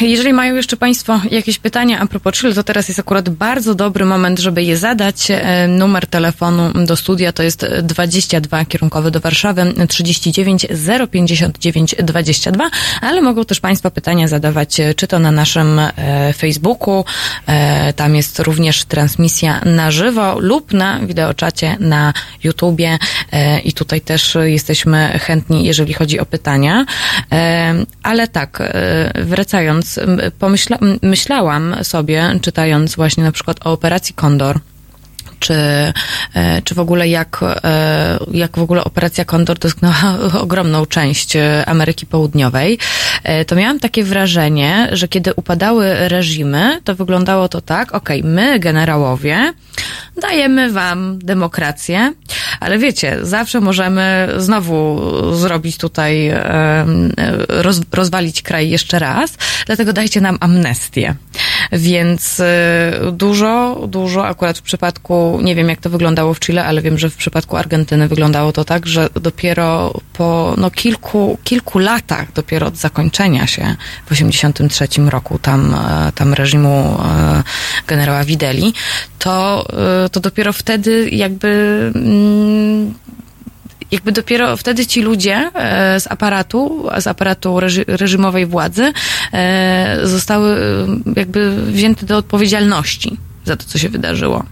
Jeżeli 0.01 0.33
mają 0.33 0.55
jeszcze 0.55 0.77
Państwo 0.77 1.21
jakieś 1.31 1.59
pytania 1.59 1.99
a 1.99 2.05
propos 2.05 2.33
Chile, 2.33 2.53
to 2.53 2.63
teraz 2.63 2.87
jest 2.87 2.99
akurat 2.99 3.29
bardzo 3.29 3.75
dobry 3.75 4.05
moment, 4.05 4.39
żeby 4.39 4.63
je 4.63 4.77
zadać. 4.77 5.27
Numer 5.67 6.07
telefonu 6.07 6.85
do 6.85 6.95
studia 6.95 7.31
to 7.31 7.43
jest 7.43 7.65
22 7.83 8.65
kierunkowy 8.65 9.11
do 9.11 9.19
Warszawy 9.19 9.73
39 9.87 10.67
059 11.11 11.95
22, 12.03 12.69
ale 13.01 13.21
mogą 13.21 13.45
też 13.45 13.59
Państwo 13.59 13.91
pytania 13.91 14.27
zadawać 14.27 14.79
e, 14.79 14.93
czy 14.93 15.07
to 15.07 15.19
na 15.19 15.31
naszym 15.31 15.79
e, 15.79 16.33
Facebooku, 16.33 17.05
e, 17.47 17.93
tam 17.93 18.15
jest 18.15 18.39
również 18.39 18.85
transmisja 18.85 19.61
na 19.65 19.91
żywo 19.91 20.39
lub 20.39 20.73
na 20.73 20.99
wideoczacie 20.99 21.77
na 21.79 22.13
YouTubie 22.43 22.99
i 23.63 23.73
tutaj 23.73 24.01
też 24.01 24.37
jesteśmy 24.43 25.19
chętni, 25.19 25.65
jeżeli 25.65 25.93
chodzi 25.93 26.19
o 26.19 26.25
pytania. 26.25 26.85
Ale 28.03 28.27
tak, 28.27 28.63
wracając, 29.17 29.99
pomyśla, 30.39 30.77
myślałam 31.01 31.75
sobie, 31.83 32.39
czytając 32.41 32.95
właśnie 32.95 33.23
na 33.23 33.31
przykład 33.31 33.67
o 33.67 33.71
operacji 33.71 34.15
Kondor, 34.15 34.59
czy, 35.39 35.53
e, 36.33 36.61
czy 36.63 36.75
w 36.75 36.79
ogóle 36.79 37.07
jak, 37.07 37.39
e, 37.43 38.19
jak 38.31 38.57
w 38.57 38.61
ogóle 38.61 38.83
operacja 38.83 39.25
Kondor 39.25 39.59
dotknęła 39.59 40.17
ogromną 40.43 40.85
część 40.85 41.35
e, 41.35 41.63
Ameryki 41.65 42.05
Południowej, 42.05 42.79
to 43.47 43.55
miałam 43.55 43.79
takie 43.79 44.03
wrażenie, 44.03 44.89
że 44.91 45.07
kiedy 45.07 45.33
upadały 45.33 45.95
reżimy, 46.09 46.81
to 46.83 46.95
wyglądało 46.95 47.49
to 47.49 47.61
tak, 47.61 47.93
okej, 47.93 48.19
okay, 48.19 48.31
my 48.31 48.59
generałowie 48.59 49.53
dajemy 50.21 50.71
wam 50.71 51.19
demokrację, 51.19 52.13
ale 52.59 52.77
wiecie, 52.77 53.17
zawsze 53.21 53.59
możemy 53.59 54.29
znowu 54.37 55.01
zrobić 55.35 55.77
tutaj, 55.77 56.31
roz, 57.47 57.81
rozwalić 57.93 58.41
kraj 58.41 58.69
jeszcze 58.69 58.99
raz, 58.99 59.37
dlatego 59.65 59.93
dajcie 59.93 60.21
nam 60.21 60.37
amnestię. 60.39 61.15
Więc 61.71 62.41
dużo, 63.11 63.83
dużo 63.87 64.27
akurat 64.27 64.57
w 64.57 64.61
przypadku 64.61 65.39
nie 65.43 65.55
wiem 65.55 65.69
jak 65.69 65.79
to 65.79 65.89
wyglądało 65.89 66.33
w 66.33 66.39
Chile, 66.39 66.65
ale 66.65 66.81
wiem, 66.81 66.97
że 66.97 67.09
w 67.09 67.15
przypadku 67.15 67.57
Argentyny 67.57 68.07
wyglądało 68.07 68.51
to 68.51 68.65
tak, 68.65 68.87
że 68.87 69.09
dopiero 69.21 69.93
po 70.13 70.53
no, 70.57 70.71
kilku, 70.71 71.37
kilku 71.43 71.79
latach, 71.79 72.33
dopiero 72.33 72.67
od 72.67 72.77
zakończenia 72.77 73.47
się 73.47 73.75
w 74.05 74.11
83 74.11 74.87
roku 75.09 75.39
tam, 75.39 75.75
e, 75.75 76.11
tam 76.11 76.33
reżimu 76.33 76.97
e, 77.05 77.43
generała 77.87 78.23
Wideli, 78.23 78.73
to, 79.19 79.65
e, 80.05 80.09
to 80.09 80.19
dopiero 80.19 80.53
wtedy 80.53 81.09
jakby 81.09 81.91
mm, 81.95 82.93
jakby 83.91 84.11
dopiero 84.11 84.57
wtedy 84.57 84.85
ci 84.85 85.01
ludzie 85.01 85.51
z 85.99 86.07
aparatu, 86.07 86.85
z 86.99 87.07
aparatu 87.07 87.59
reżimowej 87.87 88.45
władzy 88.45 88.93
zostały 90.03 90.57
jakby 91.15 91.61
wzięte 91.71 92.05
do 92.05 92.17
odpowiedzialności 92.17 93.17
za 93.45 93.57
to, 93.57 93.65
co 93.67 93.77
się 93.77 93.89
wydarzyło. 93.89 94.45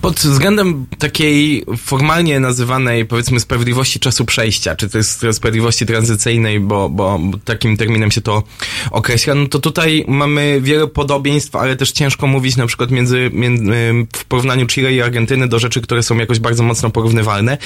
Pod 0.00 0.14
względem 0.14 0.86
takiej 0.98 1.64
formalnie 1.78 2.40
nazywanej, 2.40 3.06
powiedzmy, 3.06 3.40
sprawiedliwości 3.40 4.00
czasu 4.00 4.24
przejścia, 4.24 4.76
czy 4.76 4.88
to 4.88 4.98
jest 4.98 5.26
sprawiedliwości 5.32 5.86
tranzycyjnej, 5.86 6.60
bo, 6.60 6.88
bo 6.88 7.20
takim 7.44 7.76
terminem 7.76 8.10
się 8.10 8.20
to 8.20 8.42
określa, 8.90 9.34
no 9.34 9.48
to 9.48 9.58
tutaj 9.58 10.04
mamy 10.08 10.60
wiele 10.60 10.86
podobieństw, 10.86 11.56
ale 11.56 11.76
też 11.76 11.92
ciężko 11.92 12.26
mówić 12.26 12.56
na 12.56 12.66
przykład 12.66 12.90
między, 12.90 13.30
między 13.32 13.72
w 14.16 14.24
porównaniu 14.24 14.66
Chile 14.66 14.92
i 14.92 15.02
Argentyny 15.02 15.48
do 15.48 15.58
rzeczy, 15.58 15.80
które 15.80 16.02
są 16.02 16.18
jakoś 16.18 16.38
bardzo 16.38 16.62
mocno 16.62 16.90
porównywalne. 16.90 17.58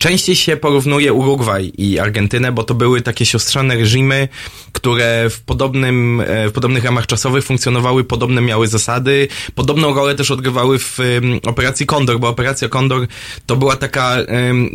Częściej 0.00 0.36
się 0.36 0.56
porównuje 0.56 1.12
Urugwaj 1.12 1.72
i 1.78 1.98
Argentynę, 1.98 2.52
bo 2.52 2.64
to 2.64 2.74
były 2.74 3.00
takie 3.00 3.26
siostrzane 3.26 3.76
reżimy, 3.76 4.28
które 4.72 5.30
w 5.30 5.40
podobnym, 5.40 6.20
e, 6.20 6.48
w 6.48 6.52
podobnych 6.52 6.84
ramach 6.84 7.06
czasowych 7.06 7.44
funkcjonowały, 7.44 8.04
podobne 8.04 8.40
miały 8.40 8.68
zasady, 8.68 9.28
podobną 9.54 9.94
rolę 9.94 10.14
też 10.14 10.30
odgrywały 10.30 10.78
w 10.78 10.98
operacji 11.46 11.86
Kondor, 11.86 12.20
bo 12.20 12.28
operacja 12.28 12.68
Kondor 12.68 13.06
to 13.46 13.56
była 13.56 13.76
taka 13.76 14.16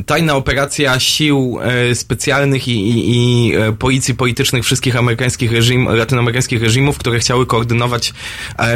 tajna 0.05 0.35
operacja 0.35 0.99
sił 0.99 1.59
e, 1.61 1.95
specjalnych 1.95 2.67
i, 2.67 2.89
i, 2.89 3.15
i 3.15 3.55
e, 3.55 3.73
policji 3.73 4.15
politycznych 4.15 4.63
wszystkich 4.63 4.95
amerykańskich 4.95 5.51
reżim, 5.51 5.87
latynoamerykańskich 5.87 6.61
reżimów, 6.61 6.97
które 6.97 7.19
chciały 7.19 7.45
koordynować 7.45 8.13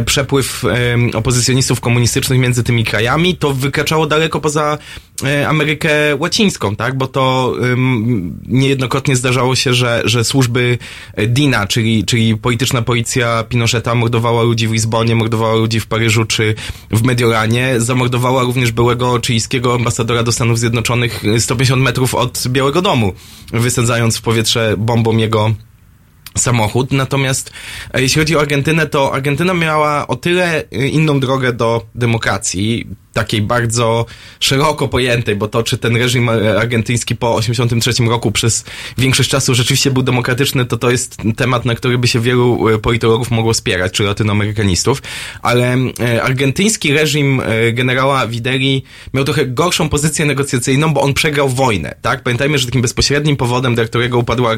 przepływ 0.06 0.64
opozycjonistów 1.14 1.82
komunistycznych 1.82 2.40
między 2.40 2.64
tymi 2.64 2.84
krajami. 2.84 3.36
To 3.36 3.54
wykraczało 3.54 4.08
daleko 4.08 4.42
poza 4.42 4.78
Amerykę 5.48 5.90
Łacińską, 6.16 6.76
tak? 6.76 6.98
Bo 6.98 7.08
to 7.08 7.56
niejednokrotnie 8.48 9.16
zdarzało 9.16 9.56
się, 9.56 9.74
że, 9.74 10.02
że 10.06 10.24
służby 10.24 10.78
DINA, 11.28 11.68
czyli, 11.68 12.06
czyli 12.06 12.38
polityczna 12.38 12.82
policja 12.82 13.44
Pinocheta 13.50 13.96
mordowała 13.96 14.44
ludzi 14.44 14.68
w 14.68 14.72
Lizbonie, 14.72 15.16
mordowała 15.16 15.56
ludzi 15.56 15.80
w 15.80 15.88
Paryżu 15.88 16.26
czy 16.26 16.56
w 16.92 17.04
Mediolanie, 17.04 17.76
zamordowała 17.78 18.44
również 18.44 18.72
byłego 18.72 19.20
chilijskiego 19.26 19.74
ambasadora 19.74 20.24
do 20.24 20.32
Stanów 20.32 20.60
Zjednoczonych 20.60 21.24
150 21.40 21.84
metrów 21.84 22.16
od 22.16 22.48
Białego 22.48 22.82
Domu, 22.82 23.14
wysadzając 23.54 24.18
w 24.18 24.22
powietrze 24.22 24.76
bombą 24.78 25.18
jego 25.18 25.52
samochód. 26.38 26.92
Natomiast 26.92 27.52
e, 27.94 28.02
jeśli 28.02 28.20
chodzi 28.20 28.36
o 28.36 28.40
Argentynę, 28.40 28.88
to 28.88 29.14
Argentyna 29.14 29.54
miała 29.54 30.08
o 30.08 30.16
tyle 30.16 30.64
e, 30.72 30.88
inną 30.88 31.20
drogę 31.20 31.54
do 31.54 31.86
demokracji 31.96 32.88
takiej 33.20 33.42
bardzo 33.42 34.06
szeroko 34.40 34.88
pojętej, 34.88 35.36
bo 35.36 35.48
to, 35.48 35.64
czy 35.64 35.78
ten 35.78 35.96
reżim 35.96 36.30
argentyński 36.60 37.16
po 37.16 37.36
83 37.36 37.92
roku 38.04 38.32
przez 38.32 38.66
większość 38.98 39.30
czasu 39.30 39.56
rzeczywiście 39.56 39.92
był 39.92 40.04
demokratyczny, 40.04 40.66
to 40.66 40.78
to 40.78 40.92
jest 40.92 41.18
temat, 41.36 41.66
na 41.66 41.76
który 41.76 41.98
by 41.98 42.08
się 42.08 42.20
wielu 42.20 42.70
e, 42.70 42.80
politologów 42.80 43.32
mogło 43.32 43.54
spierać, 43.54 43.92
czy 43.92 44.04
latynoamerykanistów, 44.04 45.02
ale 45.42 45.78
e, 46.00 46.24
argentyński 46.24 46.94
reżim 46.94 47.42
e, 47.42 47.74
generała 47.74 48.28
Wideri 48.28 48.84
miał 49.14 49.24
trochę 49.24 49.46
gorszą 49.46 49.90
pozycję 49.90 50.26
negocjacyjną, 50.26 50.94
bo 50.94 51.02
on 51.02 51.14
przegrał 51.14 51.50
wojnę, 51.50 51.96
tak? 52.02 52.24
Pamiętajmy, 52.24 52.58
że 52.58 52.66
takim 52.66 52.82
bezpośrednim 52.82 53.36
powodem, 53.36 53.76
dla 53.76 53.86
którego 53.86 54.18
upadła 54.18 54.56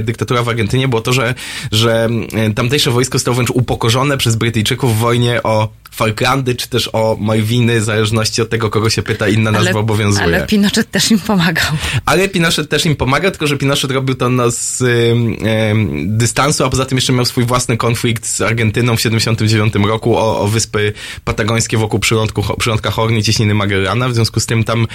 dyktatura 0.00 0.42
w 0.42 0.48
Argentynie 0.48 0.88
było 0.88 1.02
to, 1.02 1.12
że, 1.12 1.34
że 1.72 2.08
tamtejsze 2.54 2.90
wojsko 2.90 3.18
zostało 3.18 3.34
wręcz 3.34 3.50
upokorzone 3.50 4.18
przez 4.18 4.36
Brytyjczyków 4.36 4.96
w 4.96 4.98
wojnie 4.98 5.42
o 5.42 5.68
Falklandy, 5.92 6.54
czy 6.54 6.68
też 6.68 6.90
o 6.92 7.16
Malwiny, 7.20 7.80
w 7.80 7.84
zależności 7.84 8.42
od 8.42 8.48
tego, 8.48 8.70
kogo 8.70 8.90
się 8.90 9.02
pyta, 9.02 9.28
inna 9.28 9.50
ale, 9.50 9.64
nazwa 9.64 9.80
obowiązuje. 9.80 10.24
Ale 10.24 10.46
Pinochet 10.46 10.90
też 10.90 11.10
im 11.10 11.18
pomagał. 11.18 11.72
Ale 12.06 12.28
Pinochet 12.28 12.68
też 12.68 12.86
im 12.86 12.96
pomaga, 12.96 13.30
tylko 13.30 13.46
że 13.46 13.56
Pinochet 13.56 13.90
robił 13.90 14.14
to 14.14 14.28
no, 14.28 14.50
z 14.50 14.80
y, 14.80 14.84
y, 14.84 15.74
dystansu, 16.06 16.64
a 16.64 16.70
poza 16.70 16.84
tym 16.84 16.98
jeszcze 16.98 17.12
miał 17.12 17.24
swój 17.24 17.44
własny 17.44 17.76
konflikt 17.76 18.26
z 18.26 18.40
Argentyną 18.40 18.96
w 18.96 19.00
79 19.00 19.74
roku 19.74 20.16
o, 20.16 20.40
o 20.40 20.48
wyspy 20.48 20.92
patagońskie 21.24 21.76
wokół 21.76 22.00
przylądku, 22.00 22.56
przylądka 22.58 22.90
Horni, 22.90 23.22
cieśniny 23.22 23.54
Magellana. 23.54 24.08
W 24.08 24.14
związku 24.14 24.40
z 24.40 24.46
tym 24.46 24.64
tam 24.64 24.86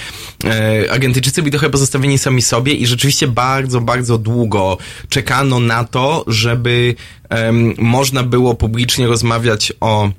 y, 0.83 0.91
Argentyńczycy 0.91 1.41
byli 1.41 1.51
trochę 1.51 1.69
pozostawieni 1.69 2.17
sami 2.17 2.41
sobie 2.41 2.73
i 2.73 2.87
rzeczywiście 2.87 3.27
bardzo, 3.27 3.81
bardzo 3.81 4.17
długo 4.17 4.77
czekano 5.09 5.59
na 5.59 5.83
to, 5.83 6.25
żeby 6.27 6.95
można 7.77 8.23
było 8.23 8.55
publicznie 8.55 9.07
rozmawiać 9.07 9.73
o 9.79 10.09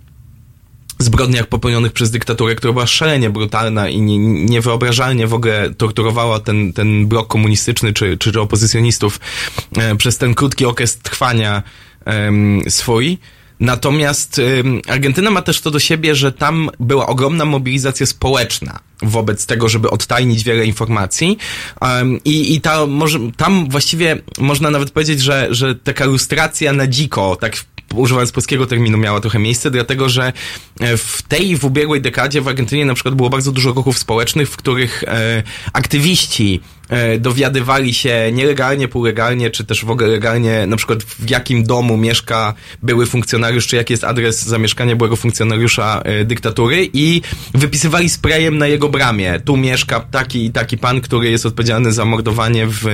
zbrodniach 0.99 1.47
popełnionych 1.47 1.93
przez 1.93 2.11
dyktaturę, 2.11 2.55
która 2.55 2.73
była 2.73 2.87
szalenie 2.87 3.31
brutalna 3.31 3.89
i 3.89 4.01
nie, 4.01 4.19
niewyobrażalnie 4.45 5.27
w 5.27 5.35
ogóle 5.35 5.75
torturowała 5.75 6.41
ten, 6.41 6.73
ten 6.73 7.07
blok 7.07 7.29
komunistyczny 7.29 7.93
czy, 7.93 8.17
czy 8.17 8.41
opozycjonistów 8.41 9.21
e, 9.77 9.97
przez 9.97 10.19
ten 10.19 10.35
krótki 10.35 10.65
okres 10.65 10.99
trwania 10.99 11.63
e, 12.07 12.31
swój. 12.71 13.19
Natomiast 13.61 14.39
y, 14.39 14.65
Argentyna 14.89 15.31
ma 15.31 15.43
też 15.43 15.61
to 15.61 15.71
do 15.71 15.79
siebie, 15.79 16.15
że 16.15 16.33
tam 16.33 16.71
była 16.81 17.07
ogromna 17.07 17.45
mobilizacja 17.45 18.07
społeczna 18.07 18.79
wobec 19.03 19.47
tego, 19.47 19.69
żeby 19.69 19.91
odtajnić 19.91 20.45
wiele 20.45 20.67
informacji. 20.67 21.39
Um, 21.81 22.21
i, 22.25 22.55
I 22.55 22.61
ta, 22.61 22.87
może, 22.87 23.19
tam 23.37 23.69
właściwie 23.71 24.19
można 24.39 24.71
nawet 24.71 24.91
powiedzieć, 24.91 25.21
że, 25.21 25.49
że 25.51 25.75
taka 25.75 26.05
lustracja 26.05 26.73
na 26.73 26.87
dziko, 26.87 27.37
tak 27.37 27.57
używając 27.95 28.33
polskiego 28.33 28.67
terminu, 28.67 28.99
miała 28.99 29.21
trochę 29.21 29.39
miejsce, 29.39 29.71
dlatego 29.71 30.09
że 30.09 30.33
e, 30.81 30.97
w 30.97 31.23
tej 31.23 31.57
w 31.57 31.65
ubiegłej 31.65 32.01
dekadzie 32.01 32.41
w 32.41 32.49
Argentynie 32.49 32.87
na 32.87 32.95
przykład 32.95 33.15
było 33.15 33.31
bardzo 33.31 33.53
dużo 33.53 33.73
ruchów 33.73 33.99
społecznych, 33.99 34.51
w 34.51 34.57
których 34.57 35.05
e, 35.05 35.43
aktywiści 35.73 36.61
dowiadywali 37.19 37.95
się 37.95 38.31
nielegalnie, 38.33 38.89
półlegalnie, 38.89 39.51
czy 39.51 39.65
też 39.65 39.85
w 39.85 39.91
ogóle 39.91 40.09
legalnie, 40.09 40.67
na 40.67 40.77
przykład 40.77 41.03
w 41.03 41.31
jakim 41.31 41.65
domu 41.65 41.97
mieszka 41.97 42.55
były 42.83 43.07
funkcjonariusz, 43.07 43.67
czy 43.67 43.77
jaki 43.77 43.93
jest 43.93 44.05
adres 44.05 44.45
zamieszkania 44.45 44.97
byłego 44.97 45.17
funkcjonariusza 45.17 46.03
e, 46.05 46.25
dyktatury 46.25 46.89
i 46.93 47.23
wypisywali 47.55 48.09
sprayem 48.09 48.59
na 48.59 48.67
jego 48.67 48.89
bramie. 48.89 49.41
Tu 49.41 49.57
mieszka 49.57 50.01
taki 50.01 50.45
i 50.45 50.51
taki 50.51 50.79
pan, 50.79 51.01
który 51.01 51.31
jest 51.31 51.47
odpowiedzialny 51.47 51.93
za 51.93 52.05
mordowanie 52.05 52.67
w 52.67 52.87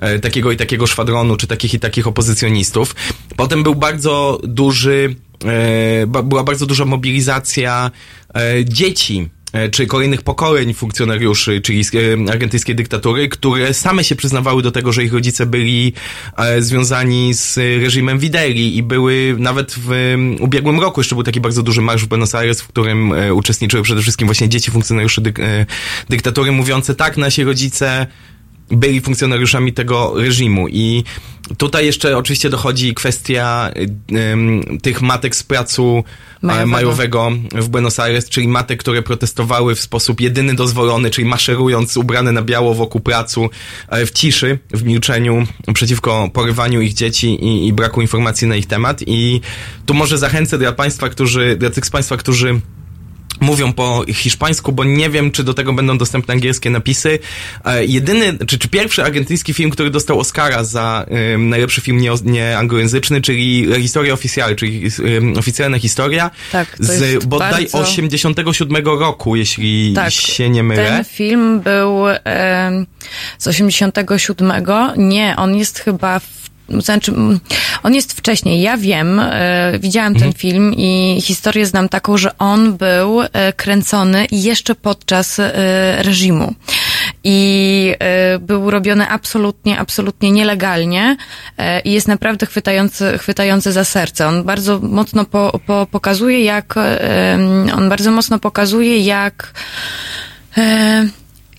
e, 0.00 0.18
takiego 0.18 0.52
i 0.52 0.56
takiego 0.56 0.86
szwadronu, 0.86 1.36
czy 1.36 1.46
takich 1.46 1.74
i 1.74 1.80
takich 1.80 2.06
opozycjonistów. 2.06 2.94
Potem 3.36 3.62
był 3.62 3.74
bardzo 3.74 4.40
duży, 4.44 5.14
e, 5.44 6.06
była 6.06 6.44
bardzo 6.44 6.66
duża 6.66 6.84
mobilizacja 6.84 7.90
e, 8.34 8.64
dzieci 8.64 9.28
e, 9.34 9.39
czy 9.70 9.86
kolejnych 9.86 10.22
pokoleń 10.22 10.74
funkcjonariuszy 10.74 11.60
czyli 11.60 11.84
argentyńskiej 12.30 12.74
dyktatury, 12.74 13.28
które 13.28 13.74
same 13.74 14.04
się 14.04 14.16
przyznawały 14.16 14.62
do 14.62 14.70
tego, 14.70 14.92
że 14.92 15.04
ich 15.04 15.12
rodzice 15.12 15.46
byli 15.46 15.92
związani 16.58 17.34
z 17.34 17.56
reżimem 17.56 18.18
Wideri 18.18 18.76
i 18.76 18.82
były 18.82 19.36
nawet 19.38 19.74
w 19.78 20.16
ubiegłym 20.40 20.80
roku 20.80 21.00
jeszcze 21.00 21.14
był 21.14 21.24
taki 21.24 21.40
bardzo 21.40 21.62
duży 21.62 21.82
marsz 21.82 22.04
w 22.04 22.08
Buenos 22.08 22.34
Aires, 22.34 22.60
w 22.60 22.68
którym 22.68 23.12
uczestniczyły 23.32 23.82
przede 23.82 24.02
wszystkim 24.02 24.28
właśnie 24.28 24.48
dzieci 24.48 24.70
funkcjonariuszy 24.70 25.20
dyk 25.20 25.38
dyktatury 26.08 26.52
mówiące 26.52 26.94
tak, 26.94 27.16
nasi 27.16 27.44
rodzice 27.44 28.06
byli 28.70 29.00
funkcjonariuszami 29.00 29.72
tego 29.72 30.12
reżimu 30.16 30.68
i 30.68 31.04
tutaj 31.58 31.86
jeszcze 31.86 32.16
oczywiście 32.16 32.50
dochodzi 32.50 32.94
kwestia 32.94 33.70
um, 34.12 34.78
tych 34.82 35.02
matek 35.02 35.36
z 35.36 35.42
pracu 35.42 36.04
e, 36.42 36.46
majowego. 36.46 36.70
majowego 36.70 37.30
w 37.52 37.68
Buenos 37.68 38.00
Aires, 38.00 38.28
czyli 38.28 38.48
matek, 38.48 38.80
które 38.80 39.02
protestowały 39.02 39.74
w 39.74 39.80
sposób 39.80 40.20
jedyny 40.20 40.54
dozwolony, 40.54 41.10
czyli 41.10 41.28
maszerując 41.28 41.96
ubrane 41.96 42.32
na 42.32 42.42
biało 42.42 42.74
wokół 42.74 43.00
pracu 43.00 43.50
e, 43.88 44.06
w 44.06 44.10
ciszy, 44.10 44.58
w 44.70 44.82
milczeniu 44.82 45.46
przeciwko 45.74 46.30
porywaniu 46.32 46.80
ich 46.80 46.94
dzieci 46.94 47.26
i, 47.26 47.66
i 47.66 47.72
braku 47.72 48.00
informacji 48.00 48.46
na 48.48 48.56
ich 48.56 48.66
temat 48.66 49.02
i 49.06 49.40
tu 49.86 49.94
może 49.94 50.18
zachęcę 50.18 50.58
dla 50.58 50.72
państwa, 50.72 51.08
którzy, 51.08 51.56
dla 51.56 51.70
tych 51.70 51.86
z 51.86 51.90
państwa, 51.90 52.16
którzy 52.16 52.60
mówią 53.40 53.72
po 53.72 54.04
hiszpańsku, 54.08 54.72
bo 54.72 54.84
nie 54.84 55.10
wiem, 55.10 55.30
czy 55.30 55.44
do 55.44 55.54
tego 55.54 55.72
będą 55.72 55.98
dostępne 55.98 56.34
angielskie 56.34 56.70
napisy. 56.70 57.18
E, 57.64 57.84
jedyny, 57.84 58.38
czy, 58.46 58.58
czy 58.58 58.68
pierwszy 58.68 59.04
argentyński 59.04 59.54
film, 59.54 59.70
który 59.70 59.90
dostał 59.90 60.18
Oscara 60.18 60.64
za 60.64 61.06
um, 61.32 61.48
najlepszy 61.48 61.80
film 61.80 61.98
nie, 61.98 62.10
nie 62.24 62.58
anglojęzyczny, 62.58 63.20
czyli 63.20 63.66
Historia 63.82 64.12
Oficjal, 64.12 64.56
czyli 64.56 64.90
um, 65.14 65.38
oficjalna 65.38 65.78
historia 65.78 66.30
tak, 66.52 66.76
z 66.78 67.24
bodaj 67.24 67.50
bardzo... 67.50 67.78
87 67.78 68.86
roku, 68.86 69.36
jeśli 69.36 69.92
tak, 69.94 70.12
się 70.12 70.50
nie 70.50 70.62
mylę. 70.62 70.86
Ten 70.86 71.04
film 71.04 71.60
był 71.60 71.92
um, 72.00 72.86
z 73.38 73.46
87. 73.46 74.52
Nie, 74.96 75.34
on 75.36 75.56
jest 75.56 75.78
chyba 75.78 76.18
w 76.18 76.40
znaczy, 76.78 77.12
on 77.82 77.94
jest 77.94 78.12
wcześniej. 78.12 78.60
Ja 78.60 78.76
wiem, 78.76 79.20
e, 79.20 79.72
widziałam 79.78 80.12
mhm. 80.12 80.32
ten 80.32 80.40
film 80.40 80.74
i 80.76 81.18
historię 81.22 81.66
znam 81.66 81.88
taką, 81.88 82.16
że 82.16 82.38
on 82.38 82.76
był 82.76 83.22
e, 83.22 83.52
kręcony 83.52 84.26
jeszcze 84.30 84.74
podczas 84.74 85.38
e, 85.38 85.52
reżimu. 86.02 86.54
I 87.24 87.94
był 88.40 88.70
robiony 88.70 89.08
absolutnie, 89.08 89.78
absolutnie 89.78 90.30
nielegalnie 90.30 91.16
i 91.84 91.92
jest 91.92 92.08
naprawdę 92.08 92.46
chwytający, 92.46 93.18
chwytający 93.18 93.72
za 93.72 93.84
serce. 93.84 94.28
On 94.28 94.44
bardzo 94.44 94.80
mocno 94.82 95.24
po, 95.24 95.60
po, 95.66 95.86
pokazuje, 95.90 96.44
jak, 96.44 96.74
on 97.74 97.88
bardzo 97.88 98.10
mocno 98.10 98.38
pokazuje, 98.38 98.98
jak 98.98 99.52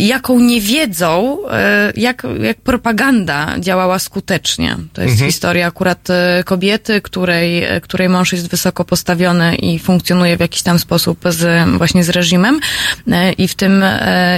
jaką 0.08 0.40
niewiedzą, 0.40 1.38
e, 1.52 1.94
jak, 1.96 2.24
jak 2.42 2.62
propaganda 2.62 3.60
działała 3.60 4.00
skutecznie. 4.00 4.78
To 4.94 5.02
jest 5.02 5.14
mhm. 5.14 5.32
historia 5.32 5.68
akurat 5.68 6.10
e, 6.10 6.44
kobiety, 6.44 7.02
której, 7.02 7.64
e, 7.64 7.82
której 7.82 8.10
mąż 8.10 8.34
jest 8.34 8.50
wysoko 8.50 8.86
postawiony 8.86 9.56
i 9.56 9.80
funkcjonuje 9.80 10.38
w 10.38 10.40
jakiś 10.40 10.62
tam 10.62 10.80
sposób 10.80 11.20
z, 11.30 11.70
właśnie 11.78 12.04
z 12.04 12.10
reżimem. 12.10 12.60
I 13.38 13.48
w 13.48 13.56
tym, 13.56 13.84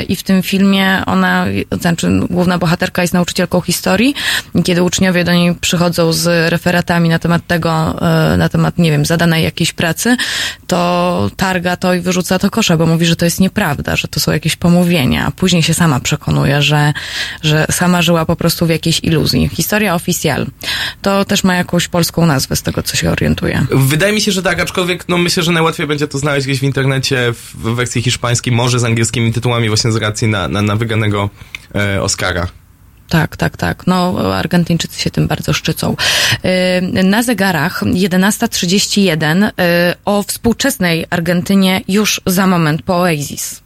i 0.10 0.15
w 0.15 0.23
tym 0.23 0.43
filmie 0.43 1.04
ona, 1.06 1.45
znaczy 1.82 2.08
główna 2.30 2.58
bohaterka 2.58 3.02
jest 3.02 3.13
nauczycielką 3.13 3.62
historii. 3.62 4.15
Kiedy 4.63 4.84
uczniowie 4.84 5.23
do 5.23 5.34
niej 5.34 5.56
przychodzą 5.56 6.13
z 6.13 6.52
referatami 6.52 7.10
na 7.10 7.19
temat 7.19 7.47
tego, 7.47 7.95
na 8.38 8.49
temat, 8.49 8.78
nie 8.78 8.91
wiem, 8.91 9.06
zadanej 9.06 9.43
jakiejś 9.43 9.73
pracy, 9.73 10.17
to 10.67 11.30
targa 11.38 11.78
to 11.78 11.93
i 11.93 11.99
wyrzuca 11.99 12.39
to 12.39 12.49
kosza, 12.49 12.78
bo 12.78 12.86
mówi, 12.86 13.06
że 13.06 13.15
to 13.15 13.26
jest 13.26 13.39
nieprawda, 13.39 13.95
że 13.95 14.08
to 14.08 14.19
są 14.19 14.32
jakieś 14.32 14.56
pomówienia. 14.56 15.32
Później 15.36 15.53
się 15.62 15.74
sama 15.74 16.00
przekonuje, 16.00 16.62
że, 16.62 16.94
że 17.42 17.66
sama 17.72 18.02
żyła 18.02 18.26
po 18.26 18.36
prostu 18.36 18.66
w 18.66 18.70
jakiejś 18.70 19.00
iluzji. 19.04 19.50
Historia 19.54 19.96
oficjal. 19.96 20.48
To 21.02 21.26
też 21.26 21.44
ma 21.44 21.56
jakąś 21.56 21.88
polską 21.88 22.26
nazwę, 22.26 22.56
z 22.56 22.62
tego 22.62 22.84
co 22.84 22.98
się 22.98 23.12
orientuje. 23.12 23.66
Wydaje 23.72 24.13
mi 24.13 24.22
się, 24.22 24.32
że 24.32 24.44
tak, 24.44 24.60
aczkolwiek 24.60 25.10
no 25.10 25.18
myślę, 25.18 25.44
że 25.44 25.52
najłatwiej 25.52 25.88
będzie 25.88 26.08
to 26.08 26.18
znaleźć 26.18 26.48
gdzieś 26.48 26.60
w 26.60 26.63
internecie 26.63 27.34
w 27.34 27.76
wersji 27.76 28.02
hiszpańskiej, 28.02 28.54
może 28.54 28.80
z 28.80 28.84
angielskimi 28.84 29.34
tytułami 29.34 29.68
właśnie 29.68 29.92
z 29.92 29.96
racji 29.96 30.28
na, 30.28 30.48
na, 30.48 30.62
na 30.62 30.76
wyganego 30.76 31.30
e, 31.76 32.02
Oscara. 32.02 32.48
Tak, 33.10 33.38
tak, 33.38 33.58
tak. 33.58 33.88
No, 33.88 34.16
Argentyńczycy 34.36 35.02
się 35.02 35.12
tym 35.12 35.28
bardzo 35.28 35.54
szczycą. 35.54 35.96
Y, 36.96 37.04
na 37.04 37.24
zegarach 37.24 37.84
11.31 37.84 39.48
y, 39.48 39.52
o 40.06 40.24
współczesnej 40.24 41.06
Argentynie 41.10 41.82
już 41.88 42.22
za 42.26 42.48
moment 42.48 42.82
po 42.82 42.96
Oasis. 42.96 43.62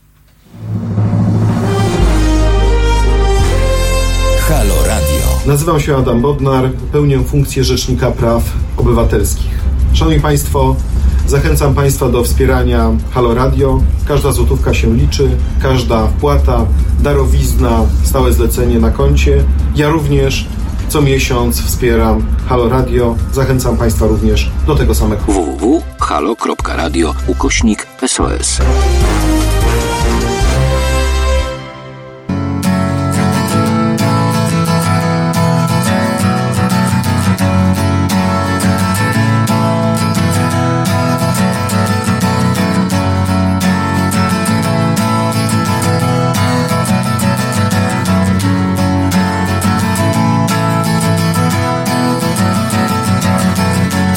Halo 4.47 4.75
Radio. 4.85 5.25
Nazywam 5.45 5.79
się 5.79 5.97
Adam 5.97 6.21
Bodnar, 6.21 6.71
pełnię 6.91 7.19
funkcję 7.19 7.63
Rzecznika 7.63 8.11
Praw 8.11 8.43
Obywatelskich. 8.77 9.59
Szanowni 9.93 10.19
Państwo, 10.21 10.75
Zachęcam 11.27 11.75
Państwa 11.75 12.09
do 12.09 12.23
wspierania 12.23 12.91
Halo 13.11 13.33
Radio. 13.33 13.81
Każda 14.07 14.31
złotówka 14.31 14.73
się 14.73 14.95
liczy, 14.95 15.29
każda 15.61 16.07
wpłata, 16.07 16.65
darowizna, 16.99 17.81
stałe 18.03 18.33
zlecenie 18.33 18.79
na 18.79 18.91
koncie. 18.91 19.43
Ja 19.75 19.89
również 19.89 20.45
co 20.89 21.01
miesiąc 21.01 21.61
wspieram 21.61 22.25
Halo 22.49 22.69
Radio. 22.69 23.15
Zachęcam 23.33 23.77
Państwa 23.77 24.07
również 24.07 24.51
do 24.67 24.75
tego 24.75 24.95
samego. 24.95 25.23
www.halo.radio 25.23 27.15
ukośnik 27.27 27.87
SOS. 28.07 28.57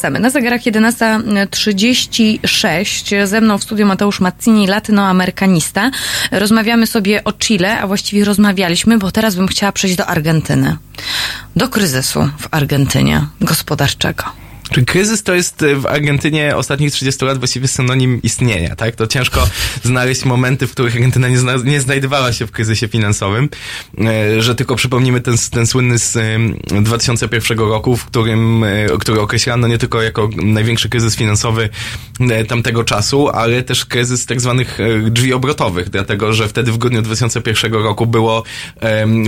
Wracamy. 0.00 0.20
Na 0.20 0.30
zegarach 0.30 0.60
11.36. 0.60 3.26
Ze 3.26 3.40
mną 3.40 3.58
w 3.58 3.62
studiu 3.62 3.86
Mateusz 3.86 4.20
Mazzini, 4.20 4.66
latynoamerykanista. 4.66 5.90
Rozmawiamy 6.30 6.86
sobie 6.86 7.24
o 7.24 7.32
Chile, 7.32 7.80
a 7.80 7.86
właściwie 7.86 8.24
rozmawialiśmy, 8.24 8.98
bo 8.98 9.10
teraz 9.10 9.34
bym 9.34 9.48
chciała 9.48 9.72
przejść 9.72 9.96
do 9.96 10.06
Argentyny. 10.06 10.76
Do 11.56 11.68
kryzysu 11.68 12.28
w 12.38 12.48
Argentynie 12.50 13.26
gospodarczego. 13.40 14.39
Czy 14.70 14.84
kryzys 14.84 15.22
to 15.22 15.34
jest 15.34 15.64
w 15.76 15.86
Argentynie 15.86 16.56
ostatnich 16.56 16.92
30 16.92 17.24
lat 17.24 17.38
właściwie 17.38 17.68
synonim 17.68 18.22
istnienia, 18.22 18.76
tak? 18.76 18.96
To 18.96 19.06
ciężko 19.06 19.48
znaleźć 19.82 20.24
momenty, 20.24 20.66
w 20.66 20.72
których 20.72 20.94
Argentyna 20.94 21.28
nie, 21.28 21.38
zna, 21.38 21.56
nie 21.64 21.80
znajdowała 21.80 22.32
się 22.32 22.46
w 22.46 22.50
kryzysie 22.50 22.88
finansowym, 22.88 23.48
e, 23.98 24.42
że 24.42 24.54
tylko 24.54 24.76
przypomnimy 24.76 25.20
ten, 25.20 25.34
ten 25.50 25.66
słynny 25.66 25.98
z 25.98 26.18
2001 26.82 27.58
roku, 27.58 27.96
w 27.96 28.04
którym, 28.04 28.64
e, 28.64 28.86
który 29.00 29.20
określano 29.20 29.68
nie 29.68 29.78
tylko 29.78 30.02
jako 30.02 30.28
największy 30.36 30.88
kryzys 30.88 31.16
finansowy 31.16 31.64
e, 31.64 31.68
tamtego 32.48 32.84
czasu, 32.84 33.28
ale 33.28 33.62
też 33.62 33.84
kryzys 33.84 34.26
tak 34.26 34.40
zwanych 34.40 34.78
drzwi 35.10 35.32
obrotowych, 35.32 35.90
dlatego, 35.90 36.32
że 36.32 36.48
wtedy 36.48 36.72
w 36.72 36.78
grudniu 36.78 37.02
2001 37.02 37.72
roku 37.72 38.06
było, 38.06 38.42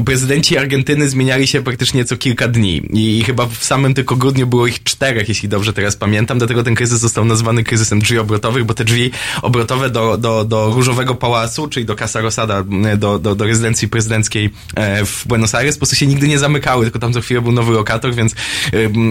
prezydenci 0.05 0.59
Argentyny 0.59 1.09
zmieniali 1.09 1.47
się 1.47 1.62
praktycznie 1.62 2.05
co 2.05 2.16
kilka 2.16 2.49
dni 2.49 2.82
i 2.90 3.24
chyba 3.24 3.47
w 3.47 3.64
samym 3.64 3.95
tylko 3.95 4.16
grudniu 4.16 4.47
było 4.47 4.66
ich 4.66 4.82
czterech, 4.82 5.28
jeśli 5.28 5.49
dobrze 5.49 5.72
teraz 5.72 5.97
pamiętam. 5.97 6.38
Dlatego 6.38 6.62
ten 6.62 6.74
kryzys 6.74 7.01
został 7.01 7.24
nazwany 7.24 7.64
kryzysem 7.64 8.01
drzwi 8.01 8.18
obrotowych, 8.18 8.64
bo 8.64 8.74
te 8.74 8.84
drzwi 8.84 9.11
obrotowe 9.43 9.90
do, 9.90 10.16
do, 10.16 10.45
do 10.45 10.70
Różowego 10.74 11.14
Pałacu, 11.14 11.68
czyli 11.68 11.86
do 11.86 11.97
Casa 11.97 12.20
Rosada, 12.20 12.64
do, 12.99 13.18
do, 13.18 13.34
do 13.34 13.45
rezydencji 13.45 13.88
prezydenckiej 13.88 14.51
e, 14.74 15.05
w 15.05 15.26
Buenos 15.26 15.55
Aires, 15.55 15.76
po 15.76 15.80
prostu 15.80 15.97
się 15.97 16.07
nigdy 16.07 16.28
nie 16.28 16.38
zamykały, 16.38 16.84
tylko 16.84 16.99
tam 16.99 17.12
co 17.12 17.20
chwilę 17.20 17.40
był 17.40 17.53
nowy 17.53 17.72
lokator, 17.72 18.14
więc 18.14 18.34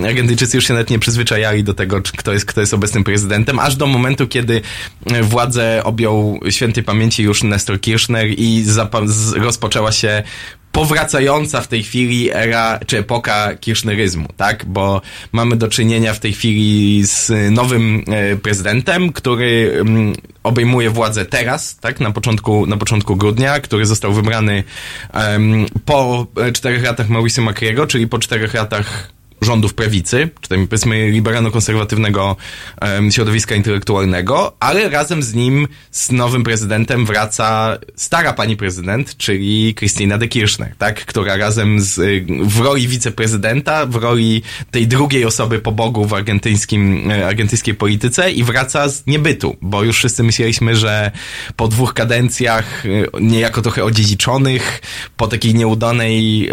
Argentyńczycy 0.06 0.58
już 0.58 0.68
się 0.68 0.74
nawet 0.74 0.90
nie 0.90 1.00
przyzwyczajali 1.00 1.64
do 1.64 1.74
tego, 1.74 2.02
kto 2.18 2.34
jest, 2.34 2.46
kto 2.46 2.62
jest 2.62 2.74
obecnym 2.74 3.04
prezydentem, 3.04 3.60
aż 3.72 3.76
do 3.76 3.88
momentu, 3.88 4.28
kiedy 4.28 4.62
e, 5.06 5.24
władzę 5.24 5.82
objął 5.84 6.40
świętej 6.50 6.84
pamięci 6.84 7.24
już 7.24 7.44
Nestor 7.44 7.82
Kirchner 7.82 8.28
i 8.30 8.66
rozpoczęła 9.36 9.92
się 9.92 10.24
powracająca 10.72 11.62
w 11.62 11.68
tej 11.68 11.84
chwili 11.84 12.30
era, 12.34 12.80
czy 12.88 12.98
epoka 12.98 13.56
kirchneryzmu, 13.56 14.28
tak? 14.38 14.66
Bo 14.66 15.02
mamy 15.32 15.56
do 15.56 15.68
czynienia 15.68 16.14
w 16.14 16.20
tej 16.20 16.34
chwili 16.34 17.04
z 17.06 17.32
nowym 17.52 18.04
e, 18.08 18.36
prezydentem, 18.36 19.14
który 19.14 19.78
mm, 19.82 20.14
obejmuje 20.44 20.90
władzę 20.90 21.26
teraz, 21.26 21.78
tak? 21.78 22.00
Na 22.00 22.12
początku, 22.12 22.66
na 22.66 22.78
początku 22.78 23.16
grudnia, 23.16 23.60
który 23.60 23.86
został 23.86 24.14
wybrany 24.14 24.64
um, 25.14 25.66
po 25.86 26.28
czterech 26.54 26.84
latach 26.84 27.10
Mauricio 27.10 27.42
Macriego, 27.42 27.88
czyli 27.88 28.08
po 28.08 28.20
czterech 28.20 28.54
latach 28.54 29.12
rządów 29.42 29.74
prawicy, 29.74 30.30
czy 30.42 30.50
tam 30.50 30.68
powiedzmy 30.68 31.12
liberalno-konserwatywnego 31.12 32.36
środowiska 33.12 33.56
intelektualnego, 33.56 34.54
ale 34.60 34.90
razem 34.90 35.24
z 35.24 35.34
nim, 35.34 35.68
z 35.92 36.12
nowym 36.12 36.44
prezydentem 36.44 37.06
wraca 37.06 37.78
stara 37.96 38.34
pani 38.34 38.58
prezydent, 38.58 39.18
czyli 39.18 39.76
Christina 39.76 40.18
de 40.18 40.28
Kirchner, 40.28 40.76
tak? 40.78 41.06
Która 41.06 41.38
razem 41.38 41.82
z, 41.82 42.24
w 42.44 42.60
roli 42.60 42.88
wiceprezydenta, 42.88 43.86
w 43.86 43.96
roli 43.96 44.42
tej 44.72 44.88
drugiej 44.88 45.26
osoby 45.26 45.60
po 45.60 45.72
Bogu 45.72 46.06
w 46.06 46.14
argentyńskim, 46.14 47.12
e, 47.12 47.28
argentyńskiej 47.28 47.76
polityce 47.76 48.32
i 48.32 48.44
wraca 48.44 48.90
z 48.90 49.08
niebytu, 49.08 49.56
bo 49.62 49.84
już 49.84 49.98
wszyscy 49.98 50.24
myśleliśmy, 50.24 50.76
że 50.76 51.12
po 51.56 51.68
dwóch 51.68 51.94
kadencjach 51.94 52.86
e, 52.86 52.90
niejako 53.22 53.62
trochę 53.62 53.84
odziedziczonych, 53.84 54.82
po 55.18 55.28
takiej 55.28 55.56
nieudanej 55.56 56.50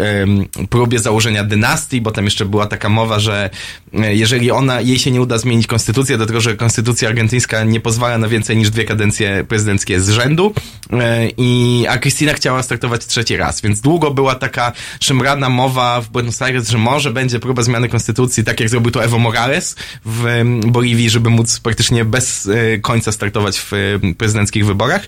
próbie 0.69 0.99
założenia 0.99 1.43
dynastii, 1.43 2.01
bo 2.01 2.11
tam 2.11 2.25
jeszcze 2.25 2.45
była 2.45 2.65
taka 2.65 2.78
taka 2.79 2.89
mowa, 2.89 3.19
że 3.19 3.49
e, 3.93 4.15
jeżeli 4.15 4.51
ona, 4.51 4.81
jej 4.81 4.99
się 4.99 5.11
nie 5.11 5.21
uda 5.21 5.37
zmienić 5.37 5.67
konstytucję, 5.67 6.17
dlatego 6.17 6.41
że 6.41 6.55
konstytucja 6.55 7.09
argentyńska 7.09 7.63
nie 7.63 7.79
pozwala 7.79 8.17
na 8.17 8.27
więcej 8.27 8.57
niż 8.57 8.69
dwie 8.69 8.85
kadencje 8.85 9.43
prezydenckie 9.47 10.01
z 10.01 10.09
rzędu, 10.09 10.53
e, 10.93 11.29
i, 11.37 11.85
a 11.89 11.97
Cristina 11.97 12.33
chciała 12.33 12.63
startować 12.63 13.05
trzeci 13.05 13.37
raz, 13.37 13.61
więc 13.61 13.81
długo 13.81 14.11
była 14.11 14.35
taka 14.35 14.71
szemrana 14.99 15.49
mowa 15.49 16.01
w 16.01 16.09
Buenos 16.09 16.41
Aires, 16.41 16.69
że 16.69 16.77
może 16.77 17.11
będzie 17.11 17.39
próba 17.39 17.61
zmiany 17.61 17.89
konstytucji, 17.89 18.43
tak 18.43 18.59
jak 18.59 18.69
zrobił 18.69 18.91
to 18.91 19.03
Evo 19.03 19.19
Morales 19.19 19.75
w 20.05 20.43
Boliwii, 20.65 21.09
żeby 21.09 21.29
móc 21.29 21.59
praktycznie 21.59 22.05
bez 22.05 22.47
e, 22.47 22.77
końca 22.77 23.11
startować 23.11 23.59
w 23.59 23.71
prezydenckich 24.17 24.65
wyborach. 24.65 25.07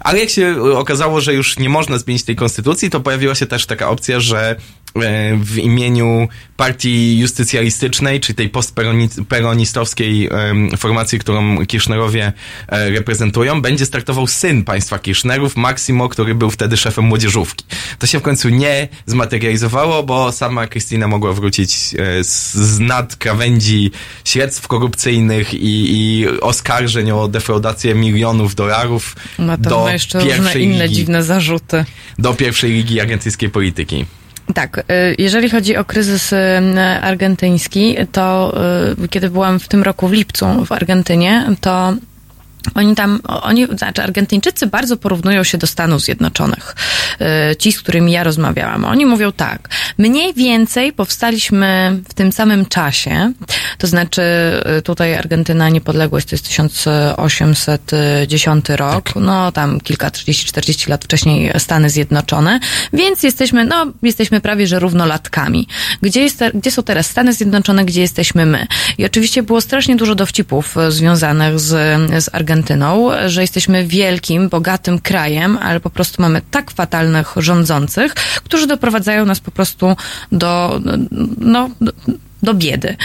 Ale 0.00 0.18
jak 0.18 0.30
się 0.30 0.62
okazało, 0.62 1.20
że 1.20 1.34
już 1.34 1.58
nie 1.58 1.68
można 1.68 1.98
zmienić 1.98 2.24
tej 2.24 2.36
konstytucji, 2.36 2.90
to 2.90 3.00
pojawiła 3.00 3.34
się 3.34 3.46
też 3.46 3.66
taka 3.66 3.88
opcja, 3.88 4.20
że 4.20 4.56
w 5.44 5.58
imieniu 5.58 6.28
partii 6.56 7.18
justycjalistycznej, 7.18 8.20
czy 8.20 8.34
tej 8.34 8.48
postperonistowskiej 8.48 10.28
formacji, 10.78 11.18
którą 11.18 11.66
Kirchnerowie 11.66 12.32
e, 12.68 12.90
reprezentują, 12.90 13.62
będzie 13.62 13.86
startował 13.86 14.26
syn 14.26 14.64
państwa 14.64 14.98
Kirchnerów, 14.98 15.56
Maksimo, 15.56 16.08
który 16.08 16.34
był 16.34 16.50
wtedy 16.50 16.76
szefem 16.76 17.04
młodzieżówki. 17.04 17.64
To 17.98 18.06
się 18.06 18.18
w 18.18 18.22
końcu 18.22 18.48
nie 18.48 18.88
zmaterializowało, 19.06 20.02
bo 20.02 20.32
sama 20.32 20.66
Krystyna 20.66 21.08
mogła 21.08 21.32
wrócić 21.32 21.72
e, 21.98 22.24
z, 22.24 22.54
z 22.54 22.80
nad 22.80 23.16
krawędzi 23.16 23.90
śledztw 24.24 24.68
korupcyjnych 24.68 25.54
i, 25.54 25.60
i 25.90 26.28
oskarżeń 26.40 27.10
o 27.10 27.28
defraudację 27.28 27.94
milionów 27.94 28.54
dolarów 28.54 29.16
Ma 29.38 29.56
do 29.56 29.88
jeszcze 29.88 30.24
pierwszej 30.24 30.64
inne 30.64 30.84
ligi, 30.84 30.96
dziwne 30.96 31.22
zarzuty. 31.22 31.84
Do 32.18 32.34
pierwszej 32.34 32.72
ligi 32.72 33.00
argentyńskiej 33.00 33.50
polityki. 33.50 34.06
Tak, 34.54 34.78
y, 34.78 34.82
jeżeli 35.18 35.50
chodzi 35.50 35.76
o 35.76 35.84
kryzys 35.84 36.34
argentyński, 37.00 37.96
to 38.12 38.54
y, 39.04 39.08
kiedy 39.08 39.30
byłam 39.30 39.60
w 39.60 39.68
tym 39.68 39.82
roku 39.82 40.08
w 40.08 40.12
lipcu 40.12 40.46
w 40.66 40.72
Argentynie, 40.72 41.46
to 41.60 41.94
oni 42.74 42.94
tam, 42.94 43.20
oni, 43.24 43.66
znaczy 43.66 44.02
Argentyńczycy 44.02 44.66
bardzo 44.66 44.96
porównują 44.96 45.44
się 45.44 45.58
do 45.58 45.66
Stanów 45.66 46.02
Zjednoczonych. 46.02 46.74
Y, 47.52 47.56
ci, 47.56 47.72
z 47.72 47.82
którymi 47.82 48.12
ja 48.12 48.24
rozmawiałam. 48.24 48.84
Oni 48.84 49.06
mówią 49.06 49.32
tak, 49.32 49.68
mniej 49.98 50.34
więcej 50.34 50.92
powstaliśmy 50.92 52.00
w 52.08 52.14
tym 52.14 52.32
samym 52.32 52.66
czasie, 52.66 53.32
to 53.78 53.86
znaczy 53.86 54.22
y, 54.78 54.82
tutaj 54.82 55.14
Argentyna 55.14 55.68
niepodległość 55.68 56.28
to 56.28 56.34
jest 56.34 56.48
1810 56.48 58.68
rok, 58.68 59.04
tak. 59.04 59.16
no 59.16 59.52
tam 59.52 59.80
kilka, 59.80 60.08
30-40 60.08 60.88
lat 60.88 61.04
wcześniej 61.04 61.52
Stany 61.58 61.90
Zjednoczone, 61.90 62.60
więc 62.92 63.22
jesteśmy, 63.22 63.64
no 63.64 63.86
jesteśmy 64.02 64.40
prawie, 64.40 64.66
że 64.66 64.78
równolatkami. 64.78 65.68
Gdzie, 66.02 66.22
jest, 66.22 66.44
gdzie 66.54 66.70
są 66.70 66.82
teraz 66.82 67.06
Stany 67.06 67.32
Zjednoczone, 67.32 67.84
gdzie 67.84 68.00
jesteśmy 68.00 68.46
my? 68.46 68.66
I 68.98 69.04
oczywiście 69.04 69.42
było 69.42 69.60
strasznie 69.60 69.96
dużo 69.96 70.14
dowcipów 70.14 70.76
y, 70.76 70.92
związanych 70.92 71.60
z, 71.60 71.68
z 72.24 72.28
Argentyną 72.32 72.51
Argentyną, 72.52 73.10
że 73.26 73.40
jesteśmy 73.40 73.86
wielkim, 73.86 74.48
bogatym 74.48 74.98
krajem, 74.98 75.58
ale 75.62 75.80
po 75.80 75.90
prostu 75.90 76.22
mamy 76.22 76.40
tak 76.50 76.70
fatalnych 76.70 77.34
rządzących, 77.36 78.14
którzy 78.44 78.66
doprowadzają 78.66 79.24
nas 79.24 79.40
po 79.40 79.50
prostu 79.50 79.96
do, 80.32 80.80
no, 81.38 81.70
do, 81.80 81.92
do 82.42 82.54
biedy. 82.54 82.96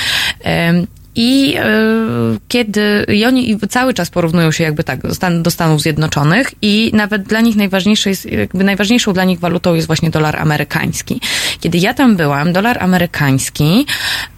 I 1.15 1.57
y, 1.57 2.39
kiedy 2.47 3.05
i 3.13 3.25
oni 3.25 3.59
cały 3.69 3.93
czas 3.93 4.09
porównują 4.09 4.51
się 4.51 4.63
jakby 4.63 4.83
tak 4.83 5.01
do, 5.01 5.15
Stan, 5.15 5.43
do 5.43 5.51
Stanów 5.51 5.81
Zjednoczonych 5.81 6.51
i 6.61 6.91
nawet 6.93 7.23
dla 7.23 7.41
nich 7.41 7.55
najważniejsze 7.55 8.09
jest, 8.09 8.25
jakby 8.25 8.63
najważniejszą 8.63 9.13
dla 9.13 9.23
nich 9.23 9.39
walutą 9.39 9.73
jest 9.73 9.87
właśnie 9.87 10.09
dolar 10.09 10.39
amerykański. 10.39 11.21
Kiedy 11.59 11.77
ja 11.77 11.93
tam 11.93 12.15
byłam, 12.15 12.53
dolar 12.53 12.83
amerykański 12.83 13.85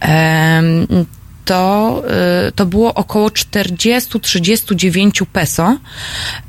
y, 0.04 0.06
to 2.54 2.66
było 2.66 2.94
około 2.94 3.28
40-39 3.28 5.26
peso. 5.32 5.76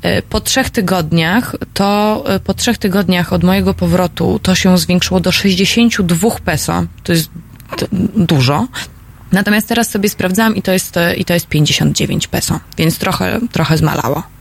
Y, 0.04 0.22
po 0.28 0.40
trzech 0.40 0.70
tygodniach, 0.70 1.56
to 1.74 2.24
y, 2.36 2.40
po 2.40 2.54
trzech 2.54 2.78
tygodniach 2.78 3.32
od 3.32 3.44
mojego 3.44 3.74
powrotu 3.74 4.40
to 4.42 4.54
się 4.54 4.78
zwiększyło 4.78 5.20
do 5.20 5.32
62 5.32 6.30
peso. 6.44 6.84
To 7.02 7.12
jest 7.12 7.30
dużo. 8.16 8.66
Natomiast 9.32 9.68
teraz 9.68 9.90
sobie 9.90 10.08
sprawdzam 10.08 10.56
i 10.56 10.62
to 10.62 10.72
jest, 10.72 10.94
i 11.16 11.24
to 11.24 11.34
jest 11.34 11.46
59 11.46 12.26
peso, 12.26 12.60
więc 12.78 12.98
trochę, 12.98 13.40
trochę 13.52 13.76
zmalało. 13.76 14.31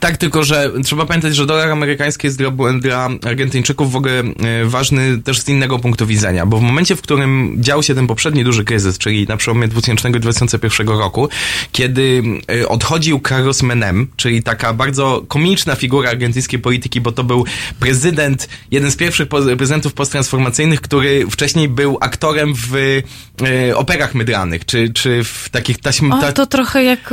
Tak, 0.00 0.16
tylko 0.16 0.44
że 0.44 0.70
trzeba 0.84 1.06
pamiętać, 1.06 1.36
że 1.36 1.46
dolar 1.46 1.70
amerykański 1.70 2.26
jest 2.26 2.38
dla, 2.38 2.50
dla 2.80 3.08
Argentyńczyków 3.26 3.92
w 3.92 3.96
ogóle 3.96 4.12
e, 4.20 4.64
ważny 4.64 5.18
też 5.22 5.40
z 5.40 5.48
innego 5.48 5.78
punktu 5.78 6.06
widzenia, 6.06 6.46
bo 6.46 6.58
w 6.58 6.62
momencie, 6.62 6.96
w 6.96 7.02
którym 7.02 7.56
dział 7.58 7.82
się 7.82 7.94
ten 7.94 8.06
poprzedni 8.06 8.44
duży 8.44 8.64
kryzys, 8.64 8.98
czyli 8.98 9.26
na 9.26 9.36
przełomie 9.36 9.68
2000 9.68 10.08
i 10.08 10.20
2001 10.20 10.88
roku, 10.88 11.28
kiedy 11.72 12.22
e, 12.50 12.68
odchodził 12.68 13.20
Carlos 13.28 13.62
Menem, 13.62 14.06
czyli 14.16 14.42
taka 14.42 14.72
bardzo 14.72 15.24
komiczna 15.28 15.74
figura 15.74 16.10
argentyńskiej 16.10 16.58
polityki, 16.58 17.00
bo 17.00 17.12
to 17.12 17.24
był 17.24 17.44
prezydent, 17.80 18.48
jeden 18.70 18.90
z 18.90 18.96
pierwszych 18.96 19.28
prezydentów 19.28 19.92
posttransformacyjnych, 19.92 20.80
który 20.80 21.26
wcześniej 21.30 21.68
był 21.68 21.98
aktorem 22.00 22.54
w 22.54 22.74
e, 22.76 23.76
operach 23.76 24.14
mydlanych, 24.14 24.64
czy, 24.64 24.92
czy 24.92 25.24
w 25.24 25.48
takich 25.50 25.78
taśm... 25.78 26.12
O, 26.12 26.32
to 26.32 26.46
trochę 26.46 26.84
jak 26.84 27.10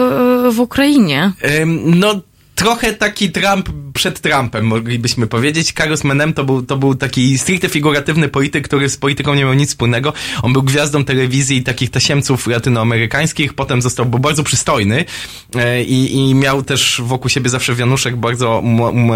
w 0.51 0.59
Ukrainie. 0.59 1.31
no 1.85 2.21
trochę 2.61 2.93
taki 2.93 3.31
Trump 3.31 3.69
przed 3.93 4.21
Trumpem, 4.21 4.65
moglibyśmy 4.65 5.27
powiedzieć. 5.27 5.73
Carlos 5.73 6.03
Menem 6.03 6.33
to 6.33 6.43
był, 6.43 6.61
to 6.63 6.77
był 6.77 6.95
taki 6.95 7.37
stricte 7.37 7.69
figuratywny 7.69 8.29
polityk, 8.29 8.67
który 8.67 8.89
z 8.89 8.97
polityką 8.97 9.33
nie 9.33 9.45
miał 9.45 9.53
nic 9.53 9.69
wspólnego. 9.69 10.13
On 10.41 10.53
był 10.53 10.63
gwiazdą 10.63 11.03
telewizji 11.03 11.63
takich 11.63 11.89
tasiemców 11.89 12.47
latynoamerykańskich, 12.47 13.53
potem 13.53 13.81
został, 13.81 14.05
był 14.05 14.19
bardzo 14.19 14.43
przystojny 14.43 15.05
e, 15.55 15.83
i, 15.83 16.15
i 16.15 16.35
miał 16.35 16.63
też 16.63 17.01
wokół 17.05 17.29
siebie 17.29 17.49
zawsze 17.49 17.75
wianuszek 17.75 18.15
bardzo 18.15 18.63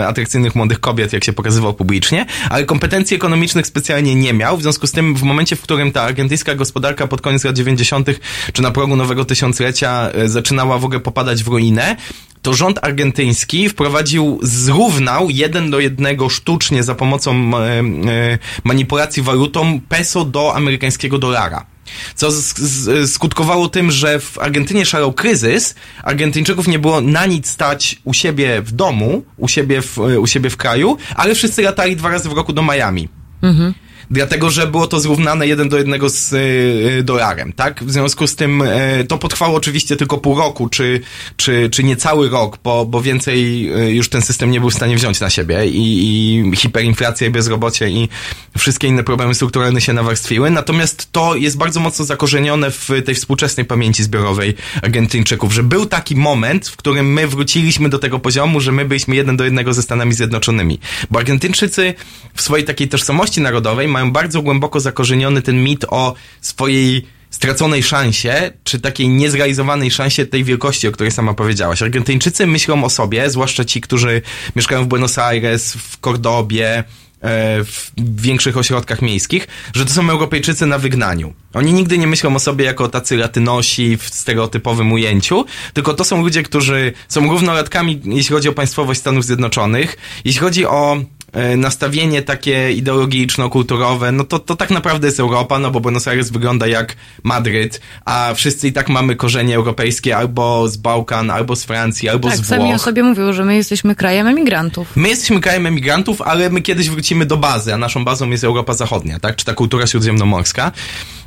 atrakcyjnych 0.08 0.56
młodych 0.56 0.80
kobiet, 0.80 1.14
jak 1.14 1.24
się 1.24 1.34
pokazywał 1.34 1.74
publicznie, 1.74 2.26
ale 2.50 2.66
kompetencji 2.66 3.16
ekonomicznych 3.16 3.68
specjalnie 3.68 4.16
nie 4.16 4.34
miał. 4.34 4.58
W 4.58 4.62
związku 4.62 4.88
z 4.88 4.92
tym 4.92 5.16
w 5.16 5.24
momencie, 5.24 5.56
w 5.56 5.62
którym 5.62 5.92
ta 5.92 6.02
argentyńska 6.02 6.56
gospodarka 6.56 7.08
pod 7.08 7.22
koniec 7.22 7.44
lat 7.44 7.56
90. 7.56 8.10
czy 8.54 8.62
na 8.62 8.72
progu 8.72 8.96
nowego 8.96 9.26
tysiąclecia 9.26 10.10
e, 10.14 10.30
zaczynała 10.30 10.80
w 10.80 10.86
ogóle 10.86 11.00
popadać 11.00 11.44
w 11.44 11.48
ruinę, 11.48 11.96
to 12.46 12.54
rząd 12.54 12.80
argentyński 12.82 13.70
wprowadził, 13.70 14.40
zrównał 14.42 15.30
jeden 15.30 15.72
do 15.72 15.80
jednego 15.80 16.30
sztucznie 16.30 16.84
za 16.84 16.96
pomocą 16.96 17.52
e, 17.58 17.60
e, 17.60 17.84
manipulacji 18.64 19.24
walutą 19.24 19.80
peso 19.90 20.26
do 20.26 20.56
amerykańskiego 20.56 21.18
dolara. 21.18 21.66
Co 22.16 22.30
skutkowało 23.08 23.70
tym, 23.70 23.92
że 23.92 24.20
w 24.20 24.38
Argentynie 24.40 24.86
szalał 24.86 25.14
kryzys, 25.14 25.76
Argentyńczyków 26.04 26.68
nie 26.68 26.80
było 26.80 27.02
na 27.02 27.26
nic 27.26 27.50
stać 27.50 28.02
u 28.04 28.14
siebie 28.14 28.62
w 28.62 28.72
domu, 28.72 29.24
u 29.38 29.48
siebie 29.48 29.82
w, 29.82 29.98
u 29.98 30.28
siebie 30.28 30.50
w 30.50 30.58
kraju, 30.58 30.98
ale 31.16 31.36
wszyscy 31.36 31.62
latali 31.62 31.96
dwa 31.96 32.10
razy 32.10 32.30
w 32.30 32.34
roku 32.34 32.54
do 32.54 32.64
Miami. 32.64 33.10
Mhm 33.42 33.74
dlatego 34.12 34.50
że 34.50 34.68
było 34.68 34.88
to 34.88 35.00
zrównane 35.00 35.48
jeden 35.48 35.70
do 35.70 35.78
jednego 35.78 36.10
z 36.10 36.34
y, 36.34 37.04
dolarem, 37.04 37.54
tak? 37.54 37.84
W 37.84 37.92
związku 37.92 38.28
z 38.28 38.36
tym 38.36 38.62
y, 38.62 39.06
to 39.08 39.18
potrwało 39.18 39.58
oczywiście 39.58 39.96
tylko 39.96 40.18
pół 40.18 40.36
roku, 40.38 40.70
czy, 40.70 41.02
czy, 41.38 41.70
czy 41.70 41.84
niecały 41.84 42.30
rok, 42.30 42.60
bo, 42.64 42.86
bo 42.86 43.02
więcej 43.02 43.70
y, 43.88 43.94
już 43.94 44.10
ten 44.10 44.22
system 44.22 44.52
nie 44.52 44.60
był 44.60 44.70
w 44.70 44.74
stanie 44.74 44.96
wziąć 44.96 45.20
na 45.20 45.30
siebie 45.30 45.68
i, 45.68 46.46
i 46.52 46.56
hiperinflacja 46.56 47.28
i 47.28 47.30
bezrobocie 47.30 47.90
i 47.90 48.10
wszystkie 48.58 48.88
inne 48.88 49.04
problemy 49.04 49.36
strukturalne 49.36 49.82
się 49.82 49.94
nawarstwiły. 49.94 50.50
Natomiast 50.50 51.12
to 51.12 51.36
jest 51.36 51.58
bardzo 51.58 51.80
mocno 51.80 52.06
zakorzenione 52.06 52.72
w 52.72 52.90
tej 53.06 53.16
współczesnej 53.16 53.66
pamięci 53.66 54.04
zbiorowej 54.04 54.54
Argentyńczyków, 54.82 55.54
że 55.54 55.64
był 55.64 55.86
taki 55.86 56.16
moment, 56.16 56.68
w 56.68 56.76
którym 56.76 57.14
my 57.14 57.28
wróciliśmy 57.28 57.90
do 57.90 58.00
tego 58.00 58.20
poziomu, 58.20 58.60
że 58.60 58.72
my 58.72 58.86
byliśmy 58.86 59.16
jeden 59.16 59.38
do 59.38 59.44
jednego 59.44 59.74
ze 59.74 59.82
Stanami 59.82 60.14
Zjednoczonymi. 60.14 60.80
Bo 61.12 61.20
Argentyńczycy 61.20 61.94
w 62.34 62.42
swojej 62.42 62.66
takiej 62.66 62.88
tożsamości 62.88 63.42
narodowej 63.42 63.88
mają 63.96 64.12
bardzo 64.12 64.42
głęboko 64.42 64.80
zakorzeniony 64.80 65.42
ten 65.42 65.64
mit 65.64 65.86
o 65.90 66.14
swojej 66.42 67.06
straconej 67.30 67.84
szansie, 67.84 68.52
czy 68.64 68.80
takiej 68.80 69.10
niezrealizowanej 69.10 69.92
szansie 69.92 70.26
tej 70.26 70.44
wielkości, 70.44 70.88
o 70.88 70.92
której 70.92 71.12
sama 71.12 71.34
powiedziałaś. 71.34 71.82
Argentyńczycy 71.82 72.48
myślą 72.48 72.84
o 72.84 72.90
sobie, 72.90 73.30
zwłaszcza 73.30 73.66
ci, 73.66 73.82
którzy 73.82 74.22
mieszkają 74.56 74.84
w 74.84 74.88
Buenos 74.88 75.18
Aires, 75.18 75.74
w 75.74 76.00
Cordobie, 76.00 76.78
e, 76.78 76.84
w 77.64 78.22
większych 78.22 78.58
ośrodkach 78.58 79.02
miejskich, 79.02 79.48
że 79.74 79.86
to 79.86 79.94
są 79.94 80.10
Europejczycy 80.10 80.66
na 80.66 80.78
wygnaniu. 80.78 81.34
Oni 81.54 81.74
nigdy 81.74 81.98
nie 81.98 82.08
myślą 82.08 82.36
o 82.36 82.40
sobie 82.40 82.66
jako 82.66 82.88
tacy 82.88 83.18
latynosi 83.18 83.98
w 83.98 84.04
stereotypowym 84.04 84.92
ujęciu, 84.92 85.46
tylko 85.74 85.94
to 85.94 86.04
są 86.04 86.22
ludzie, 86.22 86.44
którzy 86.44 86.94
są 87.08 87.32
równolatkami, 87.32 88.02
jeśli 88.06 88.36
chodzi 88.36 88.50
o 88.50 88.54
państwowość 88.54 89.00
Stanów 89.00 89.26
Zjednoczonych, 89.26 89.98
jeśli 90.26 90.42
chodzi 90.42 90.66
o 90.66 90.98
nastawienie 91.58 92.22
takie 92.22 92.72
ideologiczno-kulturowe, 92.72 94.12
no 94.12 94.24
to, 94.24 94.40
to 94.40 94.56
tak 94.56 94.70
naprawdę 94.70 95.08
jest 95.08 95.20
Europa, 95.20 95.60
no 95.60 95.72
bo 95.72 95.80
Buenos 95.80 96.08
Aires 96.08 96.30
wygląda 96.30 96.68
jak 96.68 96.96
Madryt, 97.24 97.82
a 98.06 98.34
wszyscy 98.36 98.68
i 98.68 98.74
tak 98.74 98.90
mamy 98.90 99.16
korzenie 99.16 99.56
europejskie 99.56 100.18
albo 100.18 100.68
z 100.68 100.78
Bałkan, 100.78 101.32
albo 101.32 101.56
z 101.56 101.64
Francji, 101.64 102.10
albo 102.10 102.30
tak, 102.30 102.38
z 102.38 102.40
Włoch. 102.40 102.60
sami 102.60 102.74
o 102.74 102.80
sobie 102.80 103.04
mówią, 103.04 103.34
że 103.34 103.46
my 103.46 103.56
jesteśmy 103.56 103.96
krajem 103.96 104.28
emigrantów. 104.28 104.96
My 104.96 105.10
jesteśmy 105.10 105.42
krajem 105.42 105.66
emigrantów, 105.66 106.22
ale 106.22 106.50
my 106.50 106.62
kiedyś 106.62 106.90
wrócimy 106.90 107.26
do 107.26 107.38
bazy, 107.38 107.74
a 107.74 107.78
naszą 107.78 108.06
bazą 108.06 108.30
jest 108.30 108.44
Europa 108.44 108.74
Zachodnia, 108.74 109.20
tak? 109.20 109.36
Czy 109.36 109.46
ta 109.46 109.54
kultura 109.54 109.88
śródziemnomorska. 109.88 110.72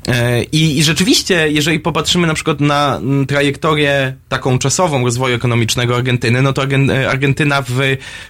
E, 0.06 0.42
I, 0.42 0.78
I 0.78 0.82
rzeczywiście, 0.82 1.48
jeżeli 1.50 1.80
popatrzymy 1.80 2.26
na 2.26 2.34
przykład 2.34 2.60
na 2.60 3.00
trajektorię 3.28 4.14
taką 4.28 4.58
czasową 4.58 5.04
rozwoju 5.04 5.34
ekonomicznego 5.34 5.96
Argentyny, 5.96 6.42
no 6.42 6.52
to 6.52 6.64
e, 6.64 7.10
Argentyna 7.10 7.62
w 7.62 7.80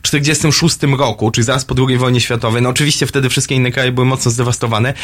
46 0.03 0.77
roku, 0.99 1.31
czyli 1.31 1.45
zaraz 1.45 1.65
po 1.65 1.75
II 1.89 1.99
wojnie 1.99 2.21
światowej, 2.21 2.63
no 2.63 2.69
oczywiście 2.69 3.07
wtedy 3.07 3.29
wszystkie 3.29 3.55
inne 3.55 3.71
kraje 3.71 3.93
były 3.93 4.07
mocno 4.07 4.31
zdewastowane, 4.31 4.95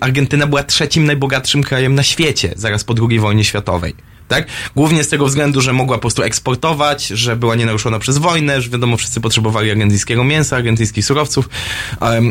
Argentyna 0.00 0.46
była 0.46 0.62
trzecim 0.62 1.04
najbogatszym 1.04 1.62
krajem 1.62 1.94
na 1.94 2.02
świecie 2.02 2.52
zaraz 2.56 2.84
po 2.84 2.94
II 3.08 3.18
wojnie 3.18 3.44
światowej 3.44 3.94
tak? 4.28 4.46
Głównie 4.76 5.04
z 5.04 5.08
tego 5.08 5.26
względu, 5.26 5.60
że 5.60 5.72
mogła 5.72 5.96
po 5.96 6.00
prostu 6.00 6.22
eksportować, 6.22 7.06
że 7.06 7.36
była 7.36 7.54
nienaruszona 7.54 7.98
przez 7.98 8.18
wojnę, 8.18 8.62
że 8.62 8.70
wiadomo, 8.70 8.96
wszyscy 8.96 9.20
potrzebowali 9.20 9.70
argentyńskiego 9.70 10.24
mięsa, 10.24 10.56
argentyńskich 10.56 11.04
surowców, 11.04 11.48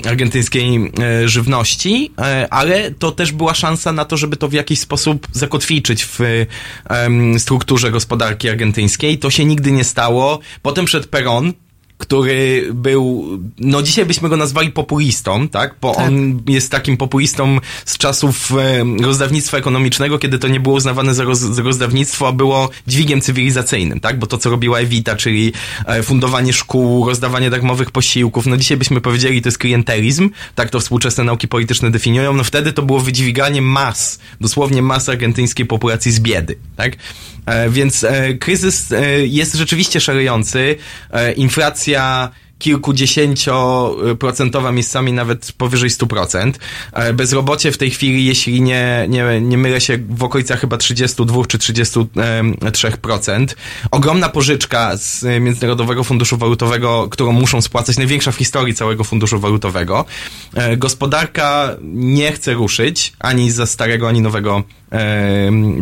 argentyńskiej 0.10 0.92
e, 1.00 1.30
żywności, 1.30 2.12
e, 2.18 2.48
ale 2.50 2.92
to 2.92 3.12
też 3.12 3.32
była 3.32 3.54
szansa 3.54 3.92
na 3.92 4.06
to, 4.06 4.18
żeby 4.18 4.38
to 4.38 4.48
w 4.48 4.54
jakiś 4.54 4.80
sposób 4.80 5.28
zakotwiczyć 5.32 6.06
w 6.06 6.46
strukturze 7.38 7.92
gospodarki 7.92 8.50
argentyńskiej. 8.50 9.18
To 9.18 9.30
się 9.30 9.46
nigdy 9.46 9.72
nie 9.72 9.84
stało. 9.84 10.40
Potem 10.62 10.86
przed 10.86 11.08
Peron, 11.08 11.54
który 11.98 12.70
był, 12.74 13.28
no 13.60 13.82
dzisiaj 13.82 14.06
byśmy 14.06 14.30
go 14.30 14.38
nazwali 14.38 14.72
populistą, 14.72 15.48
tak? 15.48 15.76
Bo 15.82 15.96
tak. 15.96 16.08
on 16.08 16.42
jest 16.48 16.72
takim 16.72 16.98
populistą 16.98 17.60
z 17.86 17.98
czasów 17.98 18.52
e, 18.52 18.84
rozdawnictwa 19.04 19.58
ekonomicznego, 19.58 20.20
kiedy 20.20 20.40
to 20.40 20.48
nie 20.48 20.60
było 20.60 20.76
uznawane 20.76 21.14
za, 21.14 21.24
roz, 21.24 21.58
rozdawnictwo, 21.58 22.28
a 22.28 22.32
było 22.32 22.70
dźwigiem 22.88 23.22
cywilizacyjnym, 23.22 24.00
tak? 24.00 24.20
Bo 24.20 24.28
to, 24.28 24.38
co 24.38 24.50
robiła 24.50 24.80
Evita, 24.80 25.16
czyli 25.16 25.54
e, 25.86 26.04
fundowanie 26.04 26.54
szkół, 26.54 27.08
rozdawanie 27.08 27.50
darmowych 27.50 27.92
posiłków, 27.92 28.46
no 28.46 28.58
dzisiaj 28.58 28.78
byśmy 28.78 29.02
powiedzieli, 29.02 29.42
to 29.42 29.48
jest 29.48 29.58
klientelizm, 29.58 30.30
tak 30.56 30.70
to 30.70 30.80
współczesne 30.80 31.24
nauki 31.24 31.48
polityczne 31.48 31.92
definiują, 31.92 32.34
no 32.34 32.44
wtedy 32.44 32.74
to 32.74 32.82
było 32.82 33.00
wydźwiganie 33.00 33.62
mas, 33.62 34.20
dosłownie 34.42 34.82
mas 34.82 35.10
argentyńskiej 35.10 35.66
populacji 35.66 36.12
z 36.12 36.20
biedy, 36.20 36.58
tak? 36.76 36.98
E, 37.48 37.70
więc 37.70 38.04
e, 38.04 38.34
kryzys 38.34 38.92
e, 38.92 39.28
jest 39.28 39.56
rzeczywiście 39.56 40.00
szalejący. 40.00 40.76
Inflacja 41.36 42.30
kilkudziesięcioprocentowa 42.60 44.72
miejscami 44.72 45.14
nawet 45.14 45.52
powyżej 45.52 45.90
100%. 45.90 46.54
Bezrobocie 47.14 47.72
w 47.72 47.78
tej 47.78 47.92
chwili, 47.92 48.26
jeśli 48.26 48.62
nie, 48.62 49.06
nie, 49.10 49.42
nie 49.42 49.58
mylę 49.58 49.82
się, 49.82 50.00
w 50.10 50.24
okolicach 50.24 50.60
chyba 50.60 50.78
32 50.78 51.46
czy 51.46 51.58
33%. 51.58 53.48
Ogromna 53.92 54.30
pożyczka 54.30 54.98
z 54.98 55.24
Międzynarodowego 55.42 56.04
Funduszu 56.04 56.38
Walutowego, 56.38 57.08
którą 57.12 57.32
muszą 57.32 57.62
spłacać, 57.62 57.98
największa 57.98 58.32
w 58.32 58.36
historii 58.36 58.74
całego 58.74 59.04
Funduszu 59.04 59.40
Walutowego. 59.40 60.06
Gospodarka 60.78 61.76
nie 61.94 62.32
chce 62.32 62.54
ruszyć 62.54 63.14
ani 63.20 63.52
za 63.52 63.66
starego, 63.66 64.10
ani 64.10 64.22
nowego 64.22 64.64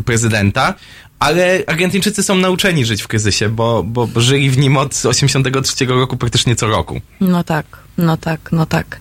prezydenta. 0.05 0.73
Ale 1.19 1.63
Argentyńczycy 1.67 2.23
są 2.23 2.35
nauczeni 2.35 2.85
żyć 2.85 3.01
w 3.01 3.07
kryzysie, 3.07 3.49
bo, 3.49 3.83
bo, 3.83 4.07
żyli 4.15 4.49
w 4.49 4.57
nim 4.57 4.77
od 4.77 5.05
83 5.05 5.85
roku 5.85 6.17
praktycznie 6.17 6.55
co 6.55 6.67
roku. 6.67 7.01
No 7.21 7.43
tak, 7.43 7.65
no 7.97 8.17
tak, 8.17 8.51
no 8.51 8.65
tak. 8.65 8.99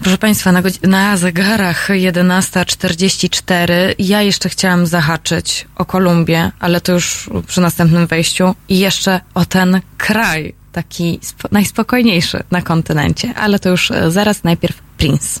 Proszę 0.00 0.18
Państwa, 0.18 0.52
na, 0.52 0.62
na 0.82 1.16
zegarach 1.16 1.88
11.44 1.88 3.72
ja 3.98 4.22
jeszcze 4.22 4.48
chciałam 4.48 4.86
zahaczyć 4.86 5.66
o 5.76 5.84
Kolumbię, 5.84 6.50
ale 6.58 6.80
to 6.80 6.92
już 6.92 7.30
przy 7.46 7.60
następnym 7.60 8.06
wejściu 8.06 8.54
i 8.68 8.78
jeszcze 8.78 9.20
o 9.34 9.44
ten 9.44 9.80
kraj, 9.98 10.54
taki 10.72 11.20
najspokojniejszy 11.52 12.42
na 12.50 12.62
kontynencie, 12.62 13.34
ale 13.34 13.58
to 13.58 13.68
już 13.68 13.90
e, 13.90 14.10
zaraz 14.10 14.44
najpierw 14.44 14.76
Prince. 14.96 15.40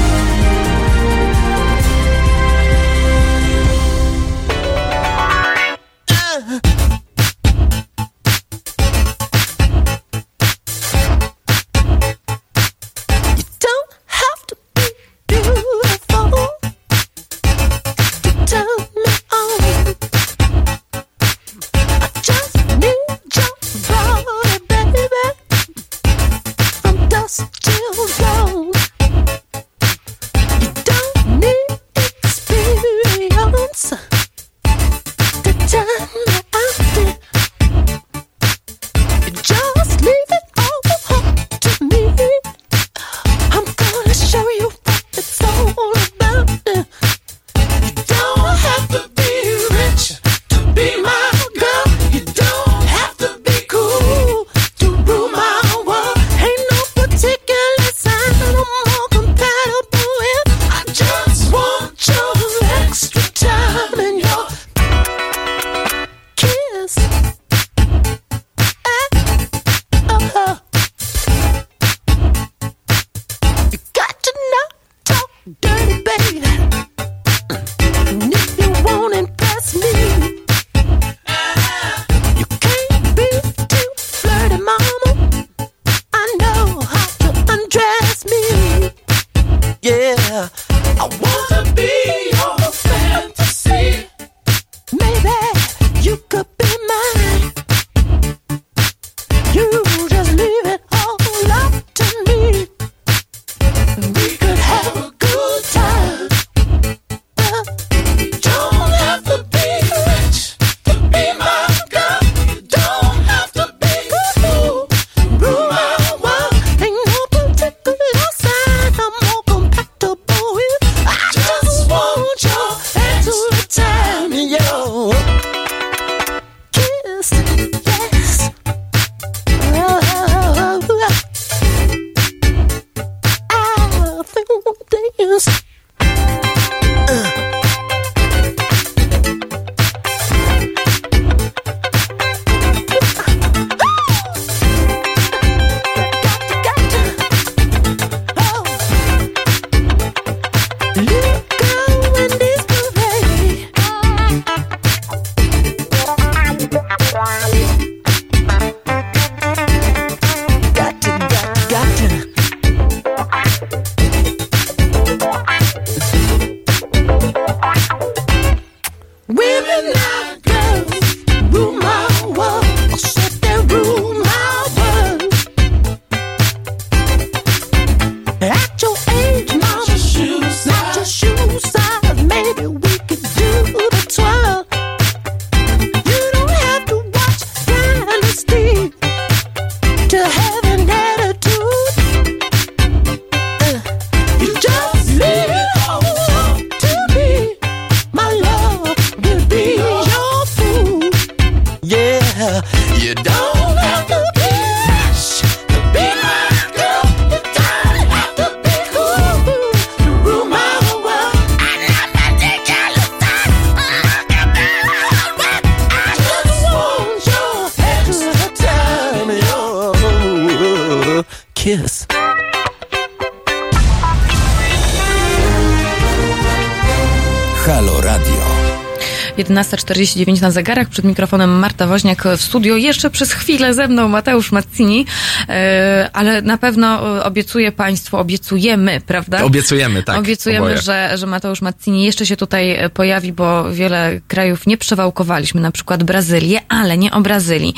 11.49 229.63 230.41
na 230.41 230.51
zegarach. 230.51 230.89
Przed 230.89 231.05
mikrofonem 231.05 231.59
Marta 231.59 231.87
Woźniak 231.87 232.23
w 232.37 232.41
studio. 232.41 232.75
Jeszcze 232.75 233.09
przez 233.09 233.33
chwilę 233.33 233.73
ze 233.73 233.87
mną 233.87 234.07
Mateusz 234.07 234.51
Mazzini, 234.51 235.05
e, 235.49 236.09
ale 236.13 236.41
na 236.41 236.57
pewno 236.57 237.17
e, 237.17 237.23
obiecuję 237.23 237.71
Państwu, 237.71 238.17
obiecujemy, 238.17 239.01
prawda? 239.05 239.43
Obiecujemy, 239.43 240.03
tak. 240.03 240.17
Obiecujemy, 240.17 240.77
że, 240.77 241.17
że 241.17 241.27
Mateusz 241.27 241.61
Mazzini 241.61 242.03
jeszcze 242.03 242.25
się 242.25 242.37
tutaj 242.37 242.71
e, 242.71 242.89
pojawi, 242.89 243.33
bo 243.33 243.71
wiele 243.71 244.21
krajów 244.27 244.67
nie 244.67 244.77
przewałkowaliśmy, 244.77 245.61
na 245.61 245.71
przykład 245.71 246.03
Brazylię, 246.03 246.59
ale 246.69 246.97
nie 246.97 247.11
o 247.11 247.21
Brazylii. 247.21 247.73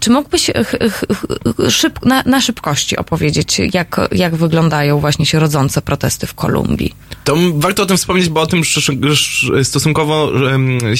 Czy 0.00 0.10
mógłbyś 0.10 0.50
szyb, 1.68 2.04
na, 2.04 2.22
na 2.26 2.40
szybkości 2.40 2.96
opowiedzieć, 2.96 3.60
jak, 3.72 4.00
jak 4.12 4.36
wyglądają 4.36 5.00
właśnie 5.00 5.26
się 5.26 5.38
rodzące 5.38 5.82
protesty 5.82 6.26
w 6.26 6.34
Kolumbii? 6.34 6.94
To 7.24 7.36
warto 7.54 7.82
o 7.82 7.86
tym 7.86 7.96
wspomnieć, 7.96 8.28
bo 8.28 8.40
o 8.40 8.46
tym 8.46 8.62
stosunkowo 9.62 10.32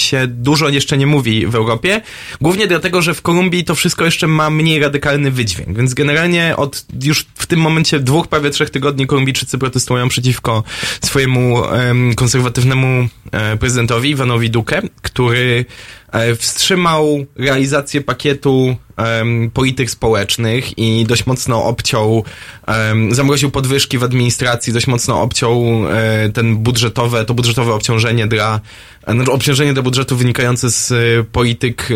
się 0.05 0.27
dużo 0.27 0.69
jeszcze 0.69 0.99
nie 0.99 1.07
mówi 1.07 1.47
w 1.47 1.55
Europie. 1.55 2.01
Głównie 2.41 2.67
dlatego, 2.67 3.03
że 3.03 3.15
w 3.15 3.23
Kolumbii 3.23 3.65
to 3.65 3.75
wszystko 3.75 4.05
jeszcze 4.05 4.27
ma 4.27 4.51
mniej 4.51 4.81
radykalny 4.81 5.31
wydźwięk. 5.31 5.77
Więc 5.77 5.95
generalnie 5.95 6.55
od 6.57 6.85
już 7.03 7.27
w 7.35 7.47
tym 7.47 7.61
momencie 7.61 8.01
dwóch, 8.01 8.29
prawie 8.29 8.51
trzech 8.51 8.71
tygodni 8.71 9.07
Kolumbijczycy 9.07 9.59
protestują 9.59 10.09
przeciwko 10.09 10.65
swojemu 11.05 11.55
um, 11.55 12.15
konserwatywnemu 12.15 13.09
um, 13.33 13.59
prezydentowi 13.59 14.11
Ivanowi 14.11 14.51
Duque, 14.51 14.83
który 15.03 15.65
um, 16.13 16.37
wstrzymał 16.37 17.27
realizację 17.37 18.01
pakietu 18.01 18.77
um, 18.99 19.51
polityk 19.51 19.91
społecznych 19.91 20.79
i 20.79 21.05
dość 21.09 21.27
mocno 21.27 21.65
obciął, 21.65 22.25
um, 22.69 23.15
zamroził 23.15 23.51
podwyżki 23.51 23.99
w 23.99 24.05
administracji, 24.05 24.73
dość 24.73 24.87
mocno 24.87 25.23
obciął 25.23 25.63
um, 25.63 25.93
ten 26.35 26.57
budżetowe, 26.57 27.25
to 27.25 27.35
budżetowe 27.35 27.75
obciążenie 27.75 28.27
dla, 28.27 28.61
znaczy 29.09 29.33
obciążenie 29.33 29.73
dla 29.73 29.83
budżetu 29.83 30.17
wynikające 30.17 30.71
z 30.71 30.91
um, 30.91 31.25
polityk 31.33 31.89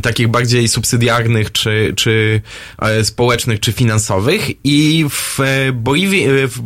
takich 0.00 0.28
bardziej 0.28 0.68
subsydiarnych, 0.68 1.52
czy, 1.52 1.92
czy 1.96 2.40
e, 2.78 3.04
społecznych, 3.04 3.60
czy 3.60 3.72
finansowych. 3.72 4.50
I 4.64 5.04
w 5.10 5.38
Boliwii, 5.72 6.26
w 6.28 6.62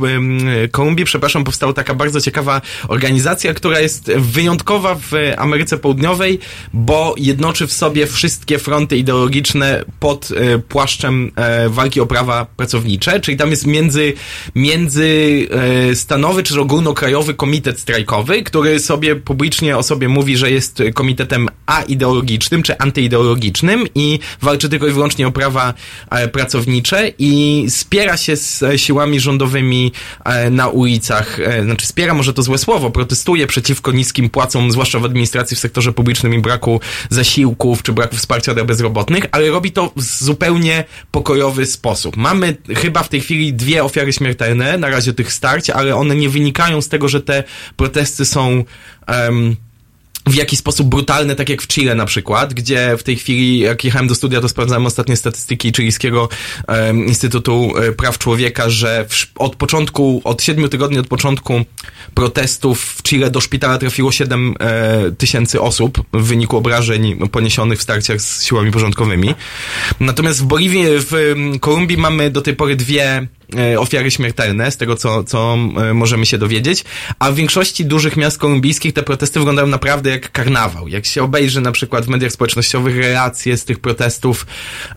Kolumbii, 0.71 1.05
przepraszam, 1.05 1.45
powstała 1.45 1.73
taka 1.73 1.95
bardzo 1.95 2.21
ciekawa 2.21 2.61
organizacja, 2.89 3.55
która 3.55 3.81
jest 3.81 4.13
wyjątkowa 4.13 4.95
w 4.95 5.13
Ameryce 5.37 5.79
Południowej, 5.79 6.39
bo 6.73 7.15
jednoczy 7.19 7.67
w 7.67 7.73
sobie 7.73 8.07
wszystkie 8.07 8.59
fronty 8.59 8.97
ideologiczne 8.97 9.85
pod 10.01 10.29
e, 10.31 10.59
płaszczem 10.59 11.33
e, 11.37 11.69
walki 11.69 12.01
o 12.01 12.07
prawa 12.07 12.47
pracownicze, 12.57 13.21
czyli 13.21 13.37
tam 13.37 13.51
jest 13.51 13.67
między, 13.67 14.13
międzystanowy 14.55 16.43
czy 16.43 16.61
ogólnokrajowy 16.61 17.35
komitet 17.35 17.81
strajkowy, 17.81 18.43
który 18.43 18.81
sobie 18.81 19.17
publicznie 19.17 19.56
o 19.63 19.83
sobie 19.83 20.09
mówi, 20.09 20.37
że 20.37 20.51
jest 20.51 20.83
komitetem 20.95 21.49
aideologicznym, 21.67 22.63
czy 22.63 22.79
antyideologicznym, 22.79 23.27
ideologicznym 23.27 23.87
i 23.95 24.19
walczy 24.43 24.69
tylko 24.69 24.87
i 24.87 24.93
wyłącznie 24.93 25.27
o 25.27 25.33
prawa 25.33 25.75
e, 26.11 26.29
pracownicze 26.29 27.13
i 27.19 27.65
spiera 27.69 28.17
się 28.17 28.37
z 28.37 28.65
siłami 28.77 29.21
rządowymi 29.21 29.93
e, 30.25 30.51
na 30.51 30.69
ulicach, 30.69 31.41
e, 31.41 31.65
znaczy 31.65 31.87
spiera 31.87 32.15
może 32.15 32.33
to 32.33 32.43
złe 32.43 32.59
słowo, 32.59 32.91
protestuje 32.91 33.47
przeciwko 33.47 33.93
niskim 33.93 34.31
płacom, 34.31 34.73
zwłaszcza 34.73 34.99
w 34.99 35.05
administracji, 35.05 35.57
w 35.57 35.61
sektorze 35.61 35.93
publicznym 35.93 36.35
i 36.35 36.39
braku 36.39 36.81
zasiłków 37.11 37.83
czy 37.83 37.93
braku 37.93 38.17
wsparcia 38.17 38.55
dla 38.55 38.65
bezrobotnych, 38.65 39.25
ale 39.33 39.51
robi 39.51 39.73
to 39.73 39.93
w 39.97 40.03
zupełnie 40.03 40.85
pokojowy 41.11 41.67
sposób. 41.67 42.17
Mamy 42.17 42.57
chyba 42.77 43.03
w 43.03 43.09
tej 43.09 43.21
chwili 43.21 43.55
dwie 43.55 43.85
ofiary 43.85 44.13
śmiertelne 44.13 44.79
na 44.79 44.89
razie 44.89 45.13
tych 45.13 45.33
starć, 45.33 45.71
ale 45.71 45.97
one 45.97 46.17
nie 46.17 46.29
wynikają 46.29 46.83
z 46.83 46.89
tego, 46.89 47.09
że 47.09 47.21
te 47.21 47.45
protesty 47.77 48.25
są 48.25 48.65
um, 49.09 49.57
w 50.27 50.35
jakiś 50.35 50.59
sposób 50.59 50.89
brutalny, 50.89 51.35
tak 51.35 51.49
jak 51.49 51.63
w 51.63 51.67
Chile 51.67 51.95
na 51.95 52.07
przykład, 52.07 52.55
gdzie 52.55 52.97
w 52.99 53.03
tej 53.03 53.17
chwili, 53.17 53.59
jak 53.59 53.85
jechałem 53.85 54.09
do 54.09 54.15
studia, 54.15 54.41
to 54.41 54.49
sprawdzałem 54.49 54.87
ostatnie 54.87 55.17
statystyki 55.17 55.73
chilijskiego 55.77 56.29
um, 56.69 57.07
Instytutu 57.07 57.73
e, 57.77 57.93
Praw 57.93 58.19
Człowieka, 58.19 58.71
że 58.71 59.07
w, 59.09 59.27
od 59.37 59.57
początku, 59.57 60.21
od 60.25 60.43
siedmiu 60.43 60.69
tygodni 60.69 60.99
od 60.99 61.09
początku 61.09 61.65
protestów 62.15 62.85
w 62.85 63.03
Chile 63.03 63.31
do 63.31 63.41
szpitala 63.41 63.79
trafiło 63.79 64.13
7 64.13 64.55
e, 64.61 65.11
tysięcy 65.19 65.61
osób 65.61 66.03
w 66.13 66.23
wyniku 66.23 66.57
obrażeń 66.57 67.29
poniesionych 67.29 67.79
w 67.79 67.83
starciach 67.83 68.21
z 68.21 68.45
siłami 68.45 68.71
porządkowymi. 68.71 69.35
Natomiast 70.01 70.43
w 70.43 70.45
Boliwii, 70.45 70.85
w 70.87 71.35
Kolumbii 71.61 71.97
mamy 71.97 72.31
do 72.31 72.43
tej 72.43 72.57
pory 72.57 72.77
dwie 72.77 73.27
ofiary 73.79 74.11
śmiertelne, 74.11 74.71
z 74.71 74.77
tego 74.77 74.97
co, 74.97 75.25
co 75.25 75.59
e, 75.77 75.95
możemy 75.95 76.27
się 76.27 76.39
dowiedzieć, 76.39 76.85
a 77.19 77.31
w 77.31 77.35
większości 77.35 77.85
dużych 77.85 78.17
miast 78.17 78.39
kolumbijskich 78.39 78.95
te 78.95 79.03
protesty 79.03 79.39
wyglądają 79.39 79.69
naprawdę 79.69 80.11
jak 80.11 80.33
karnawał. 80.33 80.89
Jak 80.89 81.07
się 81.07 81.23
obejrzy 81.23 81.61
na 81.61 81.73
przykład 81.73 82.05
w 82.05 82.09
mediach 82.09 82.33
społecznościowych 82.33 82.97
relacje 82.97 83.57
z 83.57 83.65
tych 83.65 83.79
protestów 83.79 84.47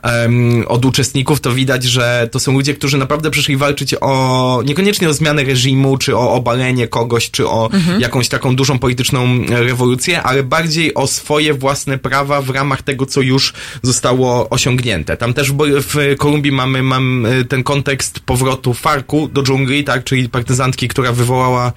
um, 0.03 0.65
od 0.67 0.85
uczestników, 0.85 1.41
to 1.41 1.51
widać, 1.51 1.83
że 1.83 2.29
to 2.31 2.39
są 2.39 2.53
ludzie, 2.53 2.73
którzy 2.73 2.97
naprawdę 2.97 3.31
przyszli 3.31 3.57
walczyć 3.57 3.95
o, 4.01 4.61
niekoniecznie 4.65 5.09
o 5.09 5.13
zmianę 5.13 5.43
reżimu, 5.43 5.97
czy 5.97 6.17
o 6.17 6.33
obalenie 6.33 6.87
kogoś, 6.87 7.31
czy 7.31 7.47
o 7.47 7.69
mhm. 7.73 8.01
jakąś 8.01 8.29
taką 8.29 8.55
dużą 8.55 8.79
polityczną 8.79 9.45
rewolucję, 9.49 10.23
ale 10.23 10.43
bardziej 10.43 10.93
o 10.93 11.07
swoje 11.07 11.53
własne 11.53 11.97
prawa 11.97 12.41
w 12.41 12.49
ramach 12.49 12.81
tego, 12.81 13.05
co 13.05 13.21
już 13.21 13.53
zostało 13.83 14.49
osiągnięte. 14.49 15.17
Tam 15.17 15.33
też 15.33 15.51
w 15.57 16.15
Kolumbii 16.17 16.51
mamy, 16.51 16.83
mam 16.83 17.25
e, 17.25 17.45
ten 17.45 17.63
kontekst 17.63 18.19
powrotu 18.39 18.73
Farku 18.73 19.27
do 19.27 19.43
dżungli, 19.43 19.83
tak, 19.83 20.03
czyli 20.03 20.29
partyzantki, 20.29 20.87
która 20.87 21.11
wywołała 21.11 21.71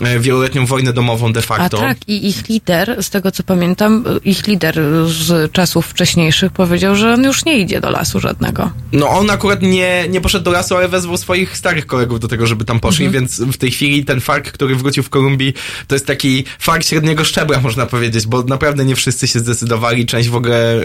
e, 0.00 0.20
wieloletnią 0.20 0.66
wojnę 0.66 0.92
domową 0.92 1.32
de 1.32 1.42
facto. 1.42 1.78
A 1.78 1.80
tak, 1.80 2.08
i 2.08 2.28
ich 2.28 2.48
lider, 2.48 3.02
z 3.02 3.10
tego 3.10 3.32
co 3.32 3.42
pamiętam, 3.42 4.04
ich 4.24 4.46
lider 4.46 4.80
z 5.06 5.52
czasów 5.52 5.86
wcześniejszych 5.86 6.52
powiedział, 6.52 6.96
że 6.96 7.14
on 7.14 7.24
już 7.24 7.44
nie 7.44 7.58
idzie 7.58 7.80
do 7.80 7.90
lasu 7.90 8.20
żadnego. 8.20 8.70
No 8.92 9.08
on 9.08 9.30
akurat 9.30 9.62
nie, 9.62 10.08
nie 10.08 10.20
poszedł 10.20 10.44
do 10.44 10.50
lasu, 10.50 10.76
ale 10.76 10.88
wezwał 10.88 11.16
swoich 11.16 11.56
starych 11.56 11.86
kolegów 11.86 12.20
do 12.20 12.28
tego, 12.28 12.46
żeby 12.46 12.64
tam 12.64 12.80
poszli, 12.80 13.06
mhm. 13.06 13.22
więc 13.24 13.40
w 13.40 13.56
tej 13.56 13.70
chwili 13.70 14.04
ten 14.04 14.20
Fark, 14.20 14.52
który 14.52 14.76
wrócił 14.76 15.02
w 15.02 15.08
Kolumbii, 15.08 15.54
to 15.86 15.94
jest 15.94 16.06
taki 16.06 16.44
Fark 16.58 16.84
średniego 16.84 17.24
szczebla, 17.24 17.60
można 17.60 17.86
powiedzieć, 17.86 18.26
bo 18.26 18.42
naprawdę 18.42 18.84
nie 18.84 18.96
wszyscy 18.96 19.28
się 19.28 19.38
zdecydowali, 19.38 20.06
część 20.06 20.28
w 20.28 20.36
ogóle 20.36 20.76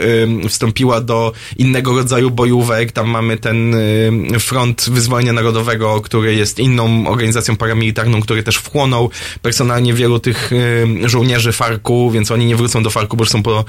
y, 0.46 0.50
wstąpiła 0.50 1.02
do 1.02 1.34
innego 1.58 1.96
rodzaju 1.96 2.32
bojówek, 2.32 2.92
tam 2.92 3.10
mamy 3.10 3.38
ten 3.38 3.74
y, 4.36 4.40
Front 4.40 4.90
Wyzwolenia 5.18 5.34
Narodowego, 5.34 6.02
który 6.02 6.36
jest 6.36 6.60
inną 6.60 7.08
organizacją 7.08 7.56
paramilitarną, 7.56 8.22
który 8.22 8.44
też 8.44 8.56
wchłonął 8.56 9.10
personalnie 9.42 9.94
wielu 9.94 10.20
tych 10.20 10.52
y, 10.52 11.10
żołnierzy 11.10 11.52
Farku, 11.52 12.12
więc 12.12 12.32
oni 12.32 12.46
nie 12.46 12.56
wrócą 12.56 12.84
do 12.84 12.90
Farku, 12.90 13.18
bo 13.18 13.22
już 13.22 13.30
są 13.30 13.44
po, 13.44 13.66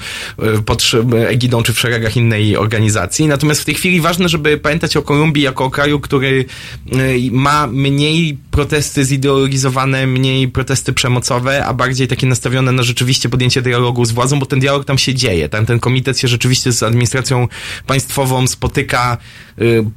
y, 0.57 0.61
pod 0.61 0.91
egidą 1.27 1.63
czy 1.63 1.73
w 1.73 1.79
szeregach 1.79 2.17
innej 2.17 2.57
organizacji. 2.57 3.27
Natomiast 3.27 3.61
w 3.61 3.65
tej 3.65 3.75
chwili 3.75 4.01
ważne, 4.01 4.29
żeby 4.29 4.57
pamiętać 4.57 4.97
o 4.97 5.01
Kolumbii 5.01 5.43
jako 5.43 5.65
o 5.65 5.69
kraju, 5.69 5.99
który 5.99 6.45
y, 6.93 7.19
ma 7.31 7.67
mniej 7.67 8.37
protesty 8.51 9.05
zideologizowane, 9.05 10.07
mniej 10.07 10.47
protesty 10.47 10.93
przemocowe, 10.93 11.65
a 11.65 11.73
bardziej 11.73 12.07
takie 12.07 12.27
nastawione 12.27 12.71
na 12.71 12.83
rzeczywiście 12.83 13.29
podjęcie 13.29 13.61
dialogu 13.61 14.05
z 14.05 14.11
władzą, 14.11 14.39
bo 14.39 14.45
ten 14.45 14.59
dialog 14.59 14.85
tam 14.85 14.97
się 14.97 15.13
dzieje. 15.13 15.49
Tam 15.49 15.65
ten 15.65 15.79
komitet 15.79 16.19
się 16.19 16.27
rzeczywiście 16.27 16.71
z 16.71 16.83
administracją 16.83 17.47
państwową 17.87 18.47
spotyka 18.47 19.17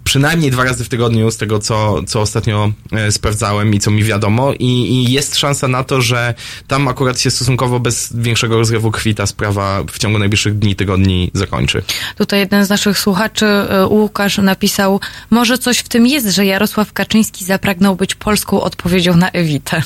przynajmniej 0.04 0.50
dwa 0.50 0.64
razy 0.64 0.84
w 0.84 0.88
tygodniu, 0.88 1.30
z 1.30 1.36
tego 1.42 1.58
co, 1.58 2.02
co 2.06 2.20
ostatnio 2.20 2.72
y, 3.08 3.12
sprawdzałem 3.12 3.74
i 3.74 3.78
co 3.78 3.90
mi 3.90 4.04
wiadomo. 4.04 4.52
I, 4.52 4.66
I 4.66 5.12
jest 5.12 5.36
szansa 5.36 5.68
na 5.68 5.84
to, 5.84 6.00
że 6.00 6.34
tam 6.68 6.88
akurat 6.88 7.20
się 7.20 7.30
stosunkowo 7.30 7.80
bez 7.80 8.16
większego 8.16 8.58
rozrywu 8.58 8.90
krwi 8.90 9.14
ta 9.14 9.26
sprawa 9.26 9.84
w 9.92 9.98
ciągu 9.98 10.18
najbliższych 10.18 10.58
dni, 10.58 10.76
tygodni 10.76 11.30
zakończy. 11.34 11.82
Tutaj 12.16 12.40
jeden 12.40 12.64
z 12.64 12.68
naszych 12.68 12.98
słuchaczy, 12.98 13.46
y, 13.46 13.86
Łukasz, 13.86 14.38
napisał, 14.38 15.00
może 15.30 15.58
coś 15.58 15.78
w 15.78 15.88
tym 15.88 16.06
jest, 16.06 16.26
że 16.26 16.46
Jarosław 16.46 16.92
Kaczyński 16.92 17.44
zapragnął 17.44 17.96
być 17.96 18.14
polską 18.14 18.60
odpowiedzią 18.60 19.16
na 19.16 19.30
Ewitę. 19.30 19.82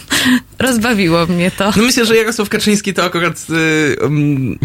Rozbawiło 0.58 1.26
mnie 1.26 1.50
to. 1.50 1.72
No 1.76 1.82
myślę, 1.82 2.06
że 2.06 2.16
Jarosław 2.16 2.48
Kaczyński 2.48 2.94
to 2.94 3.04
akurat 3.04 3.48
yy, 3.48 3.96
um, 4.02 4.58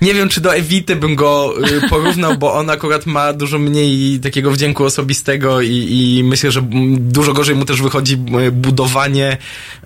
nie 0.00 0.14
wiem, 0.14 0.28
czy 0.28 0.40
do 0.40 0.54
Ewity 0.54 0.96
bym 0.96 1.14
go 1.14 1.54
y, 1.84 1.88
porównał, 1.88 2.38
bo 2.38 2.54
on 2.54 2.70
akurat 2.70 3.06
ma 3.06 3.32
dużo 3.32 3.58
mniej 3.58 4.20
takiego 4.20 4.50
wdzięku 4.50 4.84
osobistego 4.84 5.60
i, 5.60 5.73
i 5.78 6.24
myślę, 6.24 6.50
że 6.50 6.62
dużo 6.98 7.32
gorzej 7.32 7.56
mu 7.56 7.64
też 7.64 7.82
wychodzi 7.82 8.14
y, 8.46 8.52
budowanie 8.52 9.36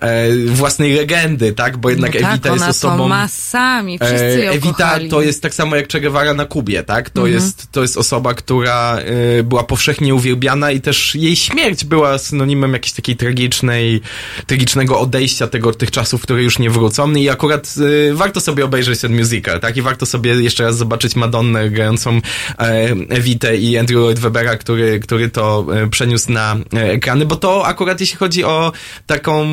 e, 0.01 0.37
własnej 0.47 0.95
legendy, 0.95 1.53
tak? 1.53 1.77
Bo 1.77 1.91
jednak 1.91 2.15
no 2.15 2.21
tak, 2.21 2.31
Ewita 2.31 2.53
jest 2.53 2.69
osobą... 2.69 2.99
To 2.99 3.09
masami, 3.09 3.99
wszyscy 3.99 4.41
ją 4.45 4.53
Ewita 4.53 4.73
kochali. 4.73 5.09
to 5.09 5.23
jest 5.23 5.43
tak 5.43 5.55
samo 5.55 5.77
jak 5.77 5.89
Che 5.93 6.01
Guevara 6.01 6.35
na 6.35 6.45
Kubie, 6.45 6.83
tak? 6.83 7.11
To, 7.11 7.21
mhm. 7.21 7.35
jest, 7.35 7.73
to 7.73 7.83
jest 7.83 7.97
osoba, 7.97 8.35
która 8.35 8.99
y, 9.39 9.45
była 9.45 9.65
powszechnie 9.65 10.15
uwielbiana 10.15 10.71
i 10.71 10.81
też 10.81 11.15
jej 11.15 11.37
śmierć 11.37 11.85
była 11.85 12.19
synonimem 12.19 12.73
jakiejś 12.73 12.93
takiej 12.93 13.17
tragicznej, 13.17 14.01
tragicznego 14.47 15.01
odejścia 15.01 15.47
tego, 15.47 15.75
tych 15.75 15.91
czasów, 15.91 16.23
które 16.23 16.43
już 16.43 16.59
nie 16.59 16.71
wrócą 16.71 17.13
i 17.13 17.29
akurat 17.29 17.75
y, 17.79 18.15
warto 18.15 18.41
sobie 18.41 18.65
obejrzeć 18.65 19.01
ten 19.01 19.17
musical, 19.17 19.61
tak? 19.61 19.77
I 19.77 19.83
warto 19.83 20.07
sobie 20.07 20.35
jeszcze 20.35 20.65
raz 20.65 20.77
zobaczyć 20.77 21.17
Madonnę 21.17 21.71
grającą 21.71 22.21
e, 22.59 22.89
Evitę 23.09 23.57
i 23.57 23.79
Andrew 23.79 24.01
Lloyd 24.01 24.19
Webera, 24.19 24.57
który, 24.57 25.01
który 25.01 25.31
to 25.31 25.67
e, 25.75 25.78
przeniósł 25.87 26.33
na 26.33 26.57
e, 26.75 26.93
ekrany, 26.93 27.27
bo 27.27 27.37
to 27.37 27.67
akurat 27.67 28.01
jeśli 28.01 28.17
chodzi 28.17 28.45
o 28.45 28.73
taką 29.07 29.49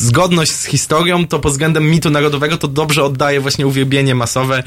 zgodność 0.00 0.52
z 0.52 0.64
historią, 0.64 1.26
to 1.26 1.38
pod 1.38 1.52
względem 1.52 1.90
mitu 1.90 2.10
narodowego 2.10 2.56
to 2.56 2.68
dobrze 2.68 3.04
oddaje 3.04 3.40
właśnie 3.40 3.66
uwielbienie 3.66 4.14
masowe 4.14 4.62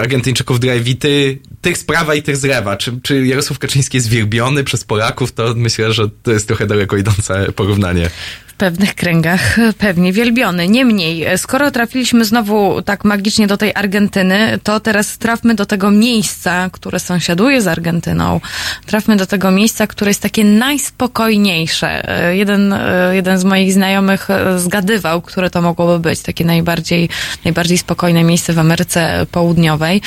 Argentyńczyków 0.00 0.60
dla 0.60 0.72
Ewity, 0.72 1.38
tych 1.60 1.78
sprawa 1.78 2.14
i 2.14 2.22
tych 2.22 2.36
zrewa. 2.36 2.76
Czy, 2.76 3.00
czy 3.02 3.26
Jarosław 3.26 3.58
Kaczyński 3.58 3.96
jest 3.96 4.08
wielbiony 4.08 4.64
przez 4.64 4.84
Polaków, 4.84 5.32
to 5.32 5.54
myślę, 5.56 5.92
że 5.92 6.08
to 6.22 6.32
jest 6.32 6.46
trochę 6.46 6.66
daleko 6.66 6.96
idące 6.96 7.52
porównanie 7.52 8.10
w 8.54 8.56
pewnych 8.56 8.94
kręgach 8.94 9.56
pewnie 9.78 10.12
wielbiony. 10.12 10.68
Niemniej, 10.68 11.26
skoro 11.36 11.70
trafiliśmy 11.70 12.24
znowu 12.24 12.82
tak 12.82 13.04
magicznie 13.04 13.46
do 13.46 13.56
tej 13.56 13.72
Argentyny, 13.74 14.58
to 14.62 14.80
teraz 14.80 15.18
trafmy 15.18 15.54
do 15.54 15.66
tego 15.66 15.90
miejsca, 15.90 16.70
które 16.72 17.00
sąsiaduje 17.00 17.62
z 17.62 17.66
Argentyną. 17.66 18.40
Trafmy 18.86 19.16
do 19.16 19.26
tego 19.26 19.50
miejsca, 19.50 19.86
które 19.86 20.10
jest 20.10 20.22
takie 20.22 20.44
najspokojniejsze. 20.44 22.06
Jeden, 22.32 22.74
jeden 23.12 23.38
z 23.38 23.44
moich 23.44 23.72
znajomych 23.72 24.28
zgadywał, 24.56 25.22
które 25.22 25.50
to 25.50 25.62
mogłoby 25.62 25.98
być. 25.98 26.20
Takie 26.20 26.44
najbardziej, 26.44 27.08
najbardziej 27.44 27.78
spokojne 27.78 28.24
miejsce 28.24 28.52
w 28.52 28.58
Ameryce 28.58 29.26
Południowej. 29.30 30.00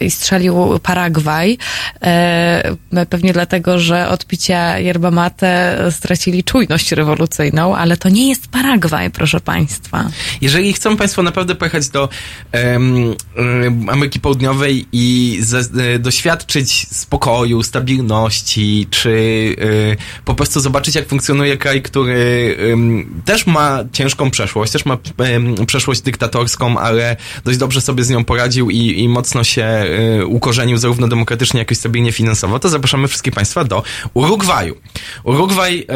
I 0.00 0.10
strzelił 0.10 0.78
Paragwaj. 0.82 1.58
Pewnie 3.10 3.32
dlatego, 3.32 3.78
że 3.78 4.08
od 4.08 4.26
picia 4.26 4.78
yerba 4.78 5.10
mate 5.10 5.78
stracili 5.90 6.44
czujność 6.44 6.92
rewolucyjną 6.92 7.29
rewolucyjną, 7.30 7.76
ale 7.76 7.96
to 7.96 8.08
nie 8.08 8.28
jest 8.28 8.48
Paragwaj, 8.48 9.10
proszę 9.10 9.40
Państwa. 9.40 10.10
Jeżeli 10.40 10.72
chcą 10.72 10.96
Państwo 10.96 11.22
naprawdę 11.22 11.54
pojechać 11.54 11.88
do 11.88 12.08
um, 12.52 13.88
Ameryki 13.88 14.20
Południowej 14.20 14.86
i 14.92 15.38
ze, 15.42 15.62
doświadczyć 15.98 16.86
spokoju, 16.90 17.62
stabilności, 17.62 18.86
czy 18.90 19.10
y, 19.10 19.96
po 20.24 20.34
prostu 20.34 20.60
zobaczyć, 20.60 20.94
jak 20.94 21.08
funkcjonuje 21.08 21.56
kraj, 21.56 21.82
który 21.82 22.56
też 23.24 23.46
ma 23.46 23.78
ciężką 23.92 24.30
przeszłość, 24.30 24.72
też 24.72 24.84
ma 24.84 24.98
przeszłość 25.66 26.00
dyktatorską, 26.00 26.78
ale 26.78 27.16
dość 27.44 27.58
dobrze 27.58 27.80
sobie 27.80 28.04
z 28.04 28.10
nią 28.10 28.24
poradził 28.24 28.70
i, 28.70 29.00
i 29.00 29.08
mocno 29.08 29.44
się 29.44 29.68
ukorzenił 30.26 30.76
zarówno 30.76 31.08
demokratycznie, 31.08 31.58
jak 31.58 31.70
i 31.70 31.74
stabilnie 31.74 32.12
finansowo, 32.12 32.58
to 32.58 32.68
zapraszamy 32.68 33.08
wszystkich 33.08 33.34
Państwa 33.34 33.64
do 33.64 33.82
Urugwaju. 34.14 34.76
Urugwaj, 35.24 35.86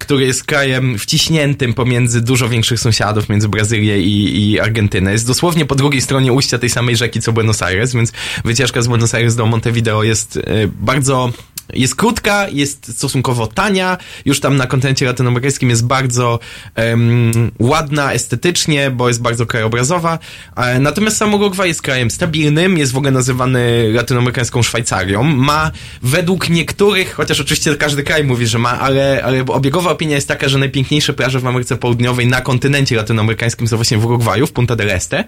który 0.00 0.26
jest 0.26 0.44
krajem 0.44 0.79
krajem 0.80 0.98
wciśniętym 0.98 1.74
pomiędzy 1.74 2.20
dużo 2.20 2.48
większych 2.48 2.80
sąsiadów, 2.80 3.28
między 3.28 3.48
Brazylię 3.48 4.00
i, 4.00 4.50
i 4.50 4.60
Argentynę. 4.60 5.12
Jest 5.12 5.26
dosłownie 5.26 5.66
po 5.66 5.74
drugiej 5.74 6.00
stronie 6.00 6.32
ustia 6.32 6.58
tej 6.58 6.70
samej 6.70 6.96
rzeki 6.96 7.20
co 7.20 7.32
Buenos 7.32 7.62
Aires, 7.62 7.94
więc 7.94 8.12
wycieczka 8.44 8.82
z 8.82 8.86
Buenos 8.88 9.14
Aires 9.14 9.36
do 9.36 9.46
Montevideo 9.46 10.02
jest 10.02 10.36
y, 10.36 10.42
bardzo 10.80 11.32
jest 11.74 11.96
krótka, 11.96 12.48
jest 12.48 12.96
stosunkowo 12.96 13.46
tania, 13.46 13.98
już 14.24 14.40
tam 14.40 14.56
na 14.56 14.66
kontencie 14.66 15.06
latynoamerykańskim 15.06 15.70
jest 15.70 15.86
bardzo 15.86 16.38
um, 16.76 17.50
ładna 17.58 18.12
estetycznie, 18.12 18.90
bo 18.90 19.08
jest 19.08 19.22
bardzo 19.22 19.46
krajobrazowa. 19.46 20.18
E, 20.56 20.78
natomiast 20.78 21.16
sam 21.16 21.34
Urugwaj 21.34 21.68
jest 21.68 21.82
krajem 21.82 22.10
stabilnym, 22.10 22.78
jest 22.78 22.92
w 22.92 22.96
ogóle 22.96 23.10
nazywany 23.10 23.92
latynoamerykańską 23.92 24.62
Szwajcarią. 24.62 25.22
Ma 25.22 25.70
według 26.02 26.48
niektórych, 26.48 27.14
chociaż 27.14 27.40
oczywiście 27.40 27.76
każdy 27.76 28.02
kraj 28.02 28.24
mówi, 28.24 28.46
że 28.46 28.58
ma, 28.58 28.80
ale, 28.80 29.22
ale 29.24 29.44
obiegowa 29.46 29.90
opinia 29.90 30.14
jest 30.14 30.28
taka, 30.28 30.48
że 30.48 30.58
najpiękniejsze 30.58 31.12
plaże 31.12 31.40
w 31.40 31.46
Ameryce 31.46 31.76
Południowej 31.76 32.26
na 32.26 32.40
kontynencie 32.40 32.96
latynoamerykańskim 32.96 33.68
są 33.68 33.76
właśnie 33.76 33.98
w 33.98 34.06
Urugwaju, 34.06 34.46
w 34.46 34.52
Punta 34.52 34.76
del 34.76 34.90
Este. 34.90 35.24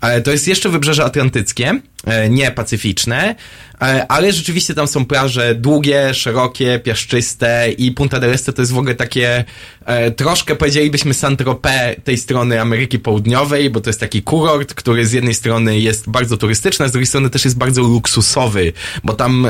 E, 0.00 0.20
to 0.20 0.30
jest 0.30 0.48
jeszcze 0.48 0.68
wybrzeże 0.68 1.04
atlantyckie, 1.04 1.80
e, 2.06 2.30
nie 2.30 2.50
pacyficzne. 2.50 3.34
E, 3.82 4.06
ale 4.12 4.32
rzeczywiście 4.32 4.74
tam 4.74 4.88
są 4.88 5.04
plaże 5.04 5.54
długie, 5.54 6.14
szerokie, 6.14 6.80
piaszczyste 6.84 7.72
i 7.72 7.92
Punta 7.92 8.20
del 8.20 8.30
Este 8.32 8.52
to 8.52 8.62
jest 8.62 8.72
w 8.72 8.78
ogóle 8.78 8.94
takie 8.94 9.44
e, 9.84 10.10
troszkę 10.10 10.56
powiedzielibyśmy 10.56 11.14
Saint-Tropez 11.14 11.96
tej 12.04 12.18
strony 12.18 12.60
Ameryki 12.60 12.98
Południowej, 12.98 13.70
bo 13.70 13.80
to 13.80 13.90
jest 13.90 14.00
taki 14.00 14.22
kurort, 14.22 14.74
który 14.74 15.06
z 15.06 15.12
jednej 15.12 15.34
strony 15.34 15.78
jest 15.78 16.10
bardzo 16.10 16.36
turystyczny, 16.36 16.84
a 16.84 16.88
z 16.88 16.92
drugiej 16.92 17.06
strony 17.06 17.30
też 17.30 17.44
jest 17.44 17.58
bardzo 17.58 17.82
luksusowy, 17.82 18.72
bo 19.04 19.12
tam 19.12 19.48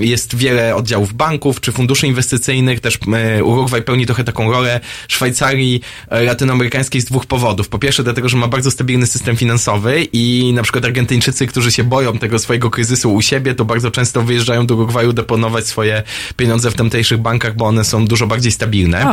jest 0.00 0.36
wiele 0.36 0.76
oddziałów 0.76 1.14
banków 1.14 1.60
czy 1.60 1.72
funduszy 1.72 2.06
inwestycyjnych, 2.06 2.80
też 2.80 2.98
Urugwaj 3.44 3.82
pełni 3.82 4.06
trochę 4.06 4.24
taką 4.24 4.52
rolę 4.52 4.80
Szwajcarii 5.08 5.80
latynoamerykańskiej 6.10 7.00
z 7.00 7.04
dwóch 7.04 7.26
powodów. 7.26 7.68
Po 7.68 7.78
pierwsze 7.78 8.04
dlatego, 8.04 8.28
że 8.28 8.36
ma 8.36 8.48
bardzo 8.48 8.70
stabilny 8.70 9.06
system 9.06 9.36
finansowy 9.36 10.06
i 10.12 10.52
na 10.52 10.62
przykład 10.62 10.84
Argentyńczycy, 10.84 11.46
którzy 11.46 11.72
się 11.72 11.77
boją 11.84 12.18
tego 12.18 12.38
swojego 12.38 12.70
kryzysu 12.70 13.14
u 13.14 13.22
siebie, 13.22 13.54
to 13.54 13.64
bardzo 13.64 13.90
często 13.90 14.22
wyjeżdżają 14.22 14.66
do 14.66 14.74
Urugwaju 14.74 15.12
deponować 15.12 15.66
swoje 15.66 16.02
pieniądze 16.36 16.70
w 16.70 16.74
tamtejszych 16.74 17.18
bankach, 17.18 17.56
bo 17.56 17.66
one 17.66 17.84
są 17.84 18.06
dużo 18.06 18.26
bardziej 18.26 18.52
stabilne. 18.52 19.04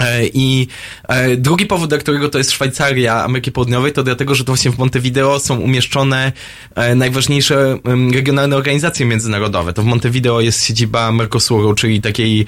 E, 0.00 0.26
I 0.26 0.66
e, 1.08 1.36
drugi 1.36 1.66
powód, 1.66 1.88
dla 1.88 1.98
którego 1.98 2.28
to 2.28 2.38
jest 2.38 2.50
Szwajcaria 2.50 3.24
Ameryki 3.24 3.52
Południowej, 3.52 3.92
to 3.92 4.02
dlatego, 4.02 4.34
że 4.34 4.44
to 4.44 4.52
właśnie 4.52 4.70
w 4.70 4.78
Montevideo 4.78 5.38
są 5.38 5.60
umieszczone 5.60 6.32
e, 6.74 6.94
najważniejsze 6.94 7.78
regionalne 8.14 8.56
organizacje 8.56 9.06
międzynarodowe. 9.06 9.72
To 9.72 9.82
w 9.82 9.84
Montevideo 9.84 10.40
jest 10.40 10.64
siedziba 10.64 11.12
Mercosuru, 11.12 11.74
czyli 11.74 12.00
takiej 12.00 12.46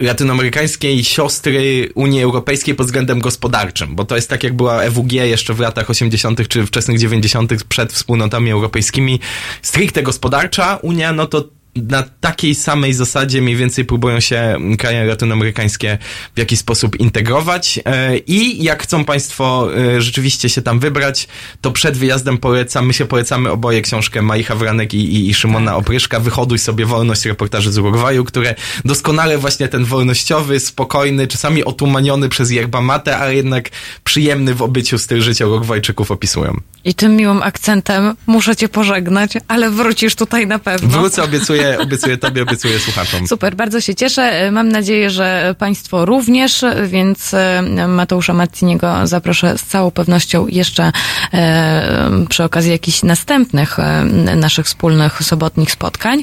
latynoamerykańskiej 0.00 1.04
siostry 1.04 1.88
Unii 1.94 2.22
Europejskiej 2.22 2.74
pod 2.74 2.86
względem 2.86 3.20
gospodarczym, 3.20 3.96
bo 3.96 4.04
to 4.04 4.16
jest 4.16 4.30
tak, 4.30 4.44
jak 4.44 4.54
była 4.54 4.82
EWG 4.82 5.12
jeszcze 5.12 5.54
w 5.54 5.60
latach 5.60 5.90
80. 5.90 6.48
czy 6.48 6.66
wczesnych 6.66 6.98
90. 6.98 7.64
przed 7.64 7.92
wspólnotami 7.92 8.50
europejskimi. 8.50 9.20
Stricte 9.62 10.02
gospodarcza 10.02 10.78
Unia, 10.82 11.12
no 11.12 11.26
to 11.26 11.44
na 11.76 12.02
takiej 12.20 12.54
samej 12.54 12.94
zasadzie 12.94 13.42
mniej 13.42 13.56
więcej 13.56 13.84
próbują 13.84 14.20
się 14.20 14.58
kraje 14.78 15.04
latynoamerykańskie 15.04 15.98
w 16.34 16.38
jakiś 16.38 16.58
sposób 16.58 17.00
integrować 17.00 17.80
e, 17.84 18.18
i 18.18 18.64
jak 18.64 18.82
chcą 18.82 19.04
Państwo 19.04 19.68
e, 19.76 20.00
rzeczywiście 20.00 20.48
się 20.48 20.62
tam 20.62 20.78
wybrać, 20.78 21.28
to 21.60 21.70
przed 21.70 21.96
wyjazdem 21.96 22.38
polecam, 22.38 22.86
my 22.86 22.92
się 22.92 23.06
polecamy 23.06 23.50
oboje 23.50 23.82
książkę 23.82 24.22
Mai 24.22 24.44
Hawranek 24.44 24.94
i, 24.94 24.98
i, 24.98 25.28
i 25.28 25.34
Szymona 25.34 25.70
tak. 25.70 25.80
Opryszka, 25.80 26.20
Wychoduj 26.20 26.58
sobie 26.58 26.86
wolność, 26.86 27.24
reportaży 27.24 27.72
z 27.72 27.78
Urugwaju, 27.78 28.24
które 28.24 28.54
doskonale 28.84 29.38
właśnie 29.38 29.68
ten 29.68 29.84
wolnościowy, 29.84 30.60
spokojny, 30.60 31.26
czasami 31.26 31.64
otumaniony 31.64 32.28
przez 32.28 32.50
yerba 32.50 32.80
mate, 32.80 33.18
ale 33.18 33.34
jednak 33.34 33.70
przyjemny 34.04 34.54
w 34.54 34.62
obyciu 34.62 34.98
styl 34.98 35.20
życia 35.20 35.46
Urugwajczyków 35.46 36.10
opisują. 36.10 36.60
I 36.84 36.94
tym 36.94 37.16
miłym 37.16 37.42
akcentem 37.42 38.14
muszę 38.26 38.56
Cię 38.56 38.68
pożegnać, 38.68 39.32
ale 39.48 39.70
wrócisz 39.70 40.14
tutaj 40.14 40.46
na 40.46 40.58
pewno. 40.58 40.88
Wrócę, 40.88 41.22
obiecuję 41.22 41.65
obiecuję, 41.80 42.16
tobie, 42.16 42.42
obiecuję 42.42 42.78
słuchaczom. 42.78 43.28
Super, 43.28 43.56
bardzo 43.56 43.80
się 43.80 43.94
cieszę. 43.94 44.50
Mam 44.52 44.68
nadzieję, 44.68 45.10
że 45.10 45.54
państwo 45.58 46.04
również, 46.04 46.64
więc 46.86 47.34
e, 47.34 47.62
Mateusza 47.88 48.32
Marciniego 48.32 49.06
zaproszę 49.06 49.58
z 49.58 49.62
całą 49.62 49.90
pewnością 49.90 50.46
jeszcze 50.46 50.92
e, 51.34 52.10
przy 52.28 52.44
okazji 52.44 52.70
jakichś 52.70 53.02
następnych 53.02 53.78
e, 53.78 54.04
naszych 54.36 54.66
wspólnych 54.66 55.22
sobotnich 55.22 55.70
spotkań. 55.70 56.22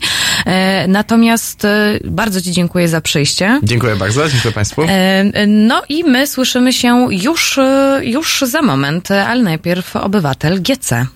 Natomiast 0.87 1.67
bardzo 2.03 2.41
Ci 2.41 2.51
dziękuję 2.51 2.87
za 2.87 3.01
przyjście. 3.01 3.59
Dziękuję 3.63 3.95
bardzo, 3.95 4.29
dziękuję 4.29 4.51
Państwu. 4.53 4.81
No 5.47 5.81
i 5.89 6.03
my 6.03 6.27
słyszymy 6.27 6.73
się 6.73 7.07
już, 7.11 7.59
już 8.01 8.43
za 8.47 8.61
moment, 8.61 9.11
ale 9.11 9.43
najpierw 9.43 9.95
obywatel 9.95 10.61
GC. 10.61 11.07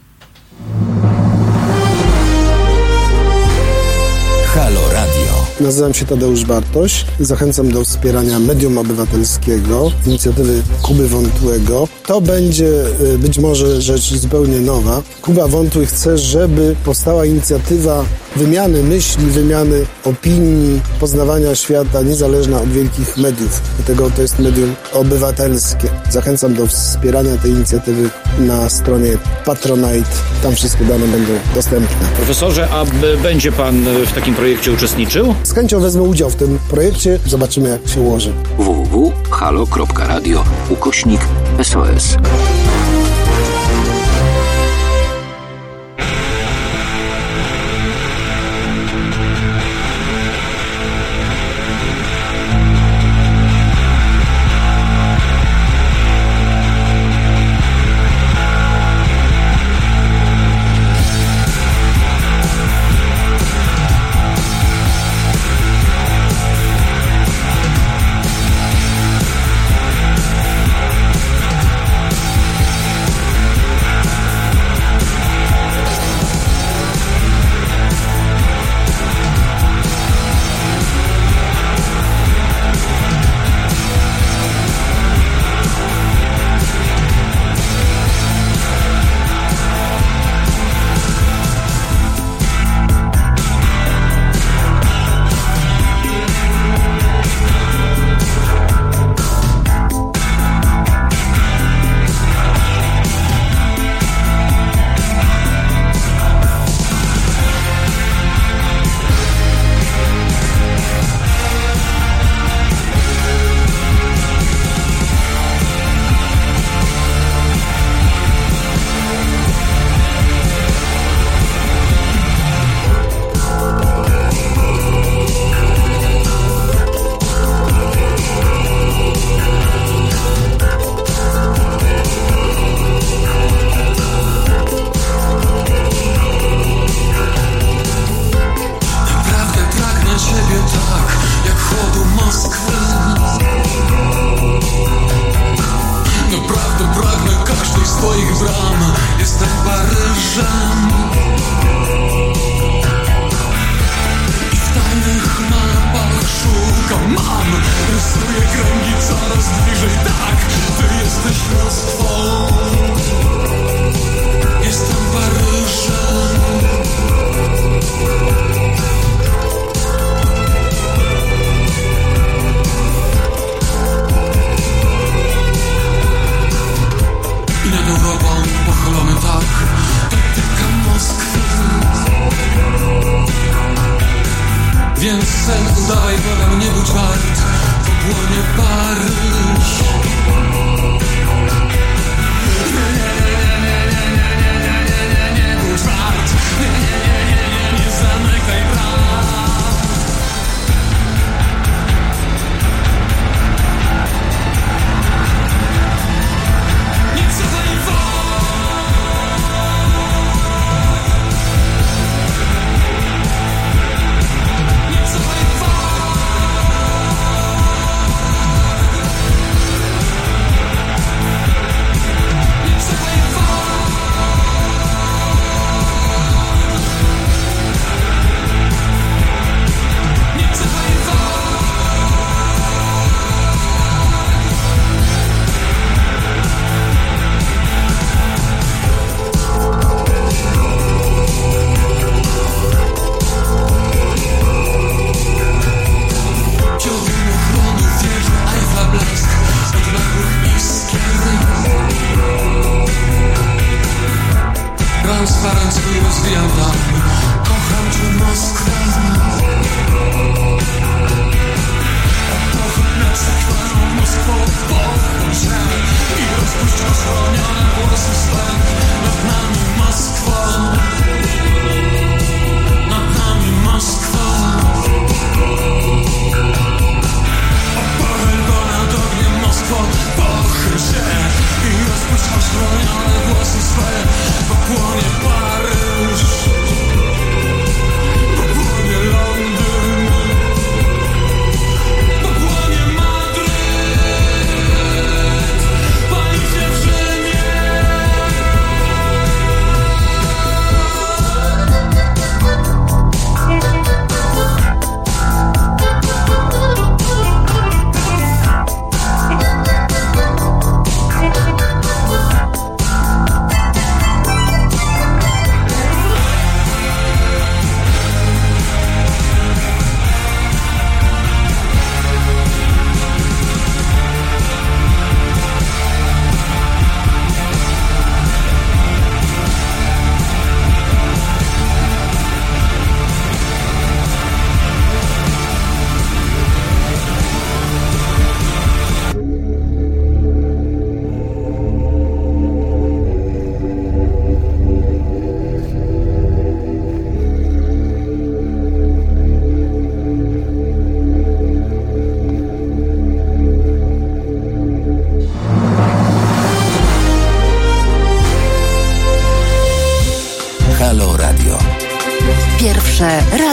Nazywam 5.61 5.93
się 5.93 6.05
Tadeusz 6.05 6.45
Bartoś 6.45 7.05
i 7.19 7.25
zachęcam 7.25 7.71
do 7.71 7.83
wspierania 7.83 8.39
medium 8.39 8.77
obywatelskiego, 8.77 9.91
inicjatywy 10.07 10.61
Kuby 10.81 11.07
Wątłego. 11.07 11.87
To 12.05 12.21
będzie 12.21 12.85
y, 13.13 13.17
być 13.17 13.39
może 13.39 13.81
rzecz 13.81 14.13
zupełnie 14.13 14.59
nowa. 14.59 15.01
Kuba 15.21 15.47
Wątły 15.47 15.85
chce, 15.85 16.17
żeby 16.17 16.75
powstała 16.85 17.25
inicjatywa 17.25 18.05
wymiany 18.37 18.83
myśli, 18.83 19.25
wymiany 19.25 19.85
opinii, 20.03 20.81
poznawania 20.99 21.55
świata 21.55 22.01
niezależna 22.01 22.61
od 22.61 22.69
wielkich 22.69 23.17
mediów. 23.17 23.61
Dlatego 23.77 24.09
to 24.09 24.21
jest 24.21 24.39
medium 24.39 24.75
obywatelskie. 24.93 25.89
Zachęcam 26.09 26.53
do 26.53 26.67
wspierania 26.67 27.37
tej 27.37 27.51
inicjatywy 27.51 28.09
na 28.39 28.69
stronie 28.69 29.17
Patronite. 29.45 30.09
Tam 30.43 30.55
wszystkie 30.55 30.85
dane 30.85 31.07
będą 31.07 31.33
dostępne. 31.55 32.07
Profesorze, 32.15 32.67
a 32.71 32.85
będzie 33.23 33.51
pan 33.51 33.85
w 34.05 34.13
takim 34.13 34.35
projekcie 34.35 34.71
uczestniczył? 34.71 35.35
Z 35.43 35.53
chęcią 35.53 35.79
wezmę 35.79 36.01
udział 36.01 36.29
w 36.29 36.35
tym 36.35 36.59
projekcie. 36.69 37.19
Zobaczymy, 37.25 37.69
jak 37.69 37.87
się 37.87 38.01
ułoży. 38.01 38.33
www.halo.radio 38.57 40.43
ukośnik 40.69 41.21
SOS. 41.63 42.17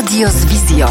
Radio 0.04 0.30
z 0.30 0.44
wizją. 0.44 0.86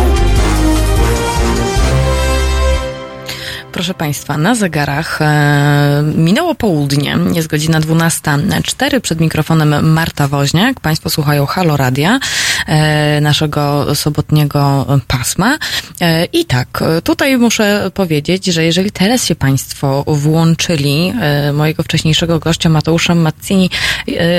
Proszę 3.84 3.93
Państwa, 3.93 4.38
na 4.38 4.55
zegarach 4.55 5.21
e, 5.21 6.03
minęło 6.15 6.55
południe, 6.55 7.17
jest 7.34 7.47
godzina 7.47 7.79
12.04, 7.79 8.99
przed 8.99 9.19
mikrofonem 9.19 9.91
Marta 9.93 10.27
Woźniak. 10.27 10.79
Państwo 10.79 11.09
słuchają 11.09 11.45
Halo 11.45 11.77
Radia, 11.77 12.19
e, 12.67 13.21
naszego 13.21 13.95
sobotniego 13.95 14.86
pasma. 15.07 15.57
E, 16.01 16.25
I 16.25 16.45
tak, 16.45 16.84
tutaj 17.03 17.38
muszę 17.38 17.91
powiedzieć, 17.93 18.45
że 18.45 18.63
jeżeli 18.63 18.91
teraz 18.91 19.25
się 19.25 19.36
Państwo 19.36 20.03
włączyli, 20.07 21.13
mojego 21.53 21.84
wcześniejszego 21.84 22.39
gościa 22.39 22.69
Mateusza 22.69 23.15
Mazzini 23.15 23.69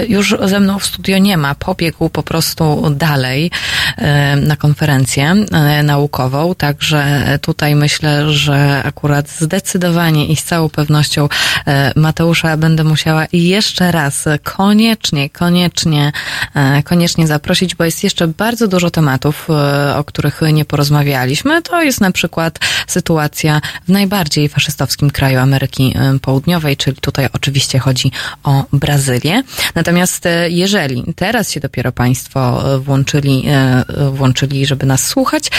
już 0.08 0.36
ze 0.44 0.60
mną 0.60 0.78
w 0.78 0.86
studio 0.86 1.18
nie 1.18 1.36
ma, 1.36 1.54
pobiegł 1.54 2.08
po 2.08 2.22
prostu 2.22 2.90
dalej 2.90 3.50
na 4.36 4.56
konferencję 4.56 5.34
naukową, 5.84 6.54
także 6.54 7.24
tutaj 7.42 7.74
myślę, 7.74 8.32
że 8.32 8.82
akurat 8.84 9.33
zdecydowanie 9.38 10.26
i 10.26 10.36
z 10.36 10.44
całą 10.44 10.68
pewnością 10.68 11.28
e, 11.66 11.92
Mateusza 11.96 12.56
będę 12.56 12.84
musiała 12.84 13.26
jeszcze 13.32 13.92
raz 13.92 14.24
koniecznie, 14.42 15.30
koniecznie, 15.30 16.12
e, 16.54 16.82
koniecznie 16.82 17.26
zaprosić, 17.26 17.74
bo 17.74 17.84
jest 17.84 18.04
jeszcze 18.04 18.28
bardzo 18.28 18.68
dużo 18.68 18.90
tematów, 18.90 19.46
e, 19.50 19.96
o 19.96 20.04
których 20.04 20.40
nie 20.52 20.64
porozmawialiśmy. 20.64 21.62
To 21.62 21.82
jest 21.82 22.00
na 22.00 22.10
przykład 22.10 22.58
sytuacja 22.86 23.60
w 23.86 23.88
najbardziej 23.88 24.48
faszystowskim 24.48 25.10
kraju 25.10 25.38
Ameryki 25.38 25.94
Południowej, 26.22 26.76
czyli 26.76 26.96
tutaj 26.96 27.28
oczywiście 27.32 27.78
chodzi 27.78 28.10
o 28.42 28.64
Brazylię. 28.72 29.42
Natomiast 29.74 30.24
jeżeli 30.48 31.04
teraz 31.16 31.50
się 31.50 31.60
dopiero 31.60 31.92
Państwo 31.92 32.64
włączyli, 32.78 33.44
włączyli, 34.12 34.66
żeby 34.66 34.86
nas 34.86 35.06
słuchać, 35.06 35.50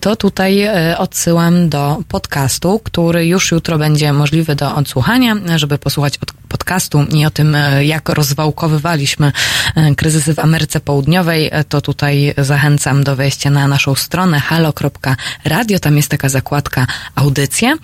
to 0.00 0.16
tutaj 0.16 0.68
odsyłam 0.98 1.68
do 1.68 1.98
podcastu, 2.08 2.80
który 2.84 3.17
który 3.18 3.28
już 3.28 3.50
jutro 3.50 3.78
będzie 3.78 4.12
możliwy 4.12 4.54
do 4.54 4.74
odsłuchania, 4.74 5.36
żeby 5.56 5.78
posłuchać 5.78 6.18
od 6.22 6.32
podcastu 6.48 7.06
i 7.14 7.26
o 7.26 7.30
tym, 7.30 7.54
e, 7.54 7.84
jak 7.84 8.08
rozwałkowywaliśmy 8.08 9.32
e, 9.74 9.94
kryzysy 9.94 10.34
w 10.34 10.38
Ameryce 10.38 10.80
Południowej, 10.80 11.48
e, 11.52 11.64
to 11.64 11.80
tutaj 11.80 12.34
zachęcam 12.38 13.04
do 13.04 13.16
wejścia 13.16 13.50
na 13.50 13.68
naszą 13.68 13.94
stronę 13.94 14.40
halo.radio. 14.40 15.78
Tam 15.78 15.96
jest 15.96 16.10
taka 16.10 16.28
zakładka 16.28 16.86
audycje 17.14 17.76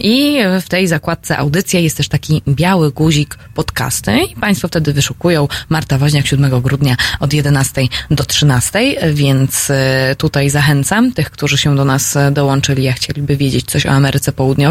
i 0.00 0.38
w 0.62 0.68
tej 0.68 0.88
zakładce 0.88 1.38
audycje 1.38 1.82
jest 1.82 1.96
też 1.96 2.08
taki 2.08 2.42
biały 2.48 2.92
guzik 2.92 3.38
podcasty 3.54 4.18
i 4.18 4.36
Państwo 4.36 4.68
wtedy 4.68 4.92
wyszukują 4.92 5.48
Marta 5.68 5.98
Woźniak 5.98 6.26
7 6.26 6.60
grudnia 6.60 6.96
od 7.20 7.32
11 7.32 7.82
do 8.10 8.24
13, 8.24 8.80
więc 9.14 9.72
tutaj 10.18 10.50
zachęcam 10.50 11.12
tych, 11.12 11.30
którzy 11.30 11.58
się 11.58 11.76
do 11.76 11.84
nas 11.84 12.18
dołączyli, 12.32 12.88
a 12.88 12.92
chcieliby 12.92 13.36
wiedzieć 13.36 13.66
coś 13.66 13.86
o 13.86 13.90
Ameryce 13.90 14.32
Południowej. 14.32 14.65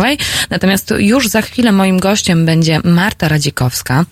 Natomiast 0.49 0.93
już 0.97 1.27
za 1.27 1.41
chwilę 1.41 1.71
moim 1.71 1.99
gościem 1.99 2.45
będzie 2.45 2.79
Marta 2.83 3.27
Radzikowska 3.27 4.05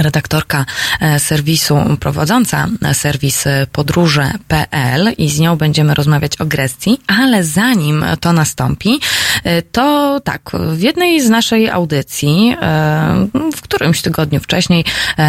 redaktorka 0.00 0.64
e, 1.00 1.20
serwisu, 1.20 1.76
prowadząca 2.00 2.68
serwis 2.92 3.44
podróże.pl 3.72 5.12
i 5.18 5.28
z 5.28 5.40
nią 5.40 5.56
będziemy 5.56 5.94
rozmawiać 5.94 6.40
o 6.40 6.46
Grecji, 6.46 7.00
ale 7.06 7.44
zanim 7.44 8.04
to 8.20 8.32
nastąpi, 8.32 9.00
e, 9.44 9.62
to 9.62 10.20
tak, 10.24 10.50
w 10.54 10.80
jednej 10.80 11.20
z 11.20 11.30
naszej 11.30 11.70
audycji, 11.70 12.56
e, 12.62 13.28
w 13.56 13.62
którymś 13.62 14.02
tygodniu 14.02 14.40
wcześniej, 14.40 14.84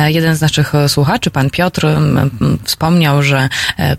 jeden 0.07 0.35
z 0.35 0.41
naszych 0.41 0.73
słuchaczy, 0.87 1.31
pan 1.31 1.49
Piotr, 1.49 1.87
wspomniał, 2.63 3.23
że 3.23 3.49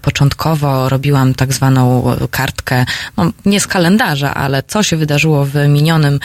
początkowo 0.02 0.88
robiłam 0.88 1.34
tak 1.34 1.52
zwaną 1.52 2.04
kartkę, 2.30 2.86
no 3.16 3.30
nie 3.44 3.60
z 3.60 3.66
kalendarza, 3.66 4.34
ale 4.34 4.62
co 4.62 4.82
się 4.82 4.96
wydarzyło 4.96 5.44
w 5.44 5.54
minionym, 5.68 6.20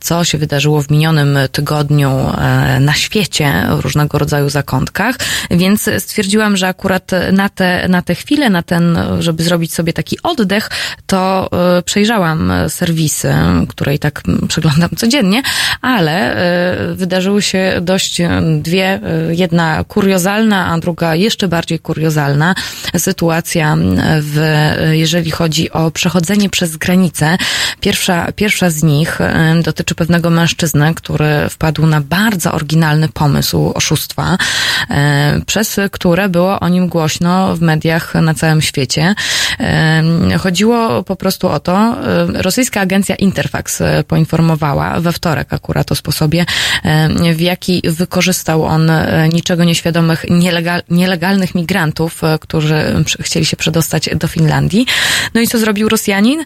co 0.00 0.24
się 0.24 0.38
wydarzyło 0.38 0.82
w 0.82 0.90
minionym 0.90 1.38
tygodniu 1.52 2.32
na 2.80 2.94
świecie, 2.94 3.65
różnego 3.68 4.18
rodzaju 4.18 4.48
zakątkach, 4.50 5.16
więc 5.50 5.90
stwierdziłam, 5.98 6.56
że 6.56 6.68
akurat 6.68 7.10
na 7.32 7.48
te, 7.48 7.88
na 7.88 8.02
te 8.02 8.14
chwilę, 8.14 8.50
na 8.50 8.62
ten, 8.62 8.98
żeby 9.18 9.42
zrobić 9.42 9.74
sobie 9.74 9.92
taki 9.92 10.18
oddech, 10.22 10.70
to 11.06 11.48
e, 11.78 11.82
przejrzałam 11.82 12.52
serwisy, 12.68 13.34
które 13.68 13.94
i 13.94 13.98
tak 13.98 14.22
przeglądam 14.48 14.90
codziennie, 14.96 15.42
ale 15.82 16.36
e, 16.36 16.94
wydarzyły 16.94 17.42
się 17.42 17.78
dość 17.82 18.22
dwie, 18.58 19.00
e, 19.02 19.34
jedna 19.34 19.84
kuriozalna, 19.84 20.66
a 20.66 20.78
druga 20.78 21.14
jeszcze 21.14 21.48
bardziej 21.48 21.78
kuriozalna 21.78 22.54
sytuacja, 22.98 23.76
w, 24.20 24.40
jeżeli 24.90 25.30
chodzi 25.30 25.70
o 25.70 25.90
przechodzenie 25.90 26.50
przez 26.50 26.76
granicę. 26.76 27.38
Pierwsza, 27.80 28.32
pierwsza 28.32 28.70
z 28.70 28.82
nich 28.82 29.18
dotyczy 29.62 29.94
pewnego 29.94 30.30
mężczyzny, 30.30 30.94
który 30.94 31.48
wpadł 31.50 31.86
na 31.86 32.00
bardzo 32.00 32.52
oryginalny 32.52 33.08
pomysł, 33.08 33.55
oszustwa, 33.74 34.38
e, 34.90 35.40
przez 35.46 35.80
które 35.92 36.28
było 36.28 36.60
o 36.60 36.68
nim 36.68 36.88
głośno 36.88 37.56
w 37.56 37.60
mediach 37.60 38.14
na 38.14 38.34
całym 38.34 38.62
świecie. 38.62 39.14
E, 39.60 40.02
chodziło 40.38 41.02
po 41.02 41.16
prostu 41.16 41.48
o 41.48 41.60
to, 41.60 41.76
e, 41.76 42.42
rosyjska 42.42 42.80
agencja 42.80 43.14
Interfax 43.14 43.82
poinformowała 44.08 45.00
we 45.00 45.12
wtorek 45.12 45.52
akurat 45.52 45.92
o 45.92 45.94
sposobie, 45.94 46.46
w 47.34 47.40
jaki 47.40 47.82
wykorzystał 47.84 48.64
on 48.64 48.90
niczego 49.32 49.64
nieświadomych 49.64 50.24
nielegal, 50.30 50.82
nielegalnych 50.90 51.54
migrantów, 51.54 52.22
którzy 52.40 53.04
chcieli 53.20 53.46
się 53.46 53.56
przedostać 53.56 54.10
do 54.16 54.28
Finlandii. 54.28 54.86
No 55.34 55.40
i 55.40 55.46
co 55.46 55.58
zrobił 55.58 55.88
Rosjanin? 55.88 56.44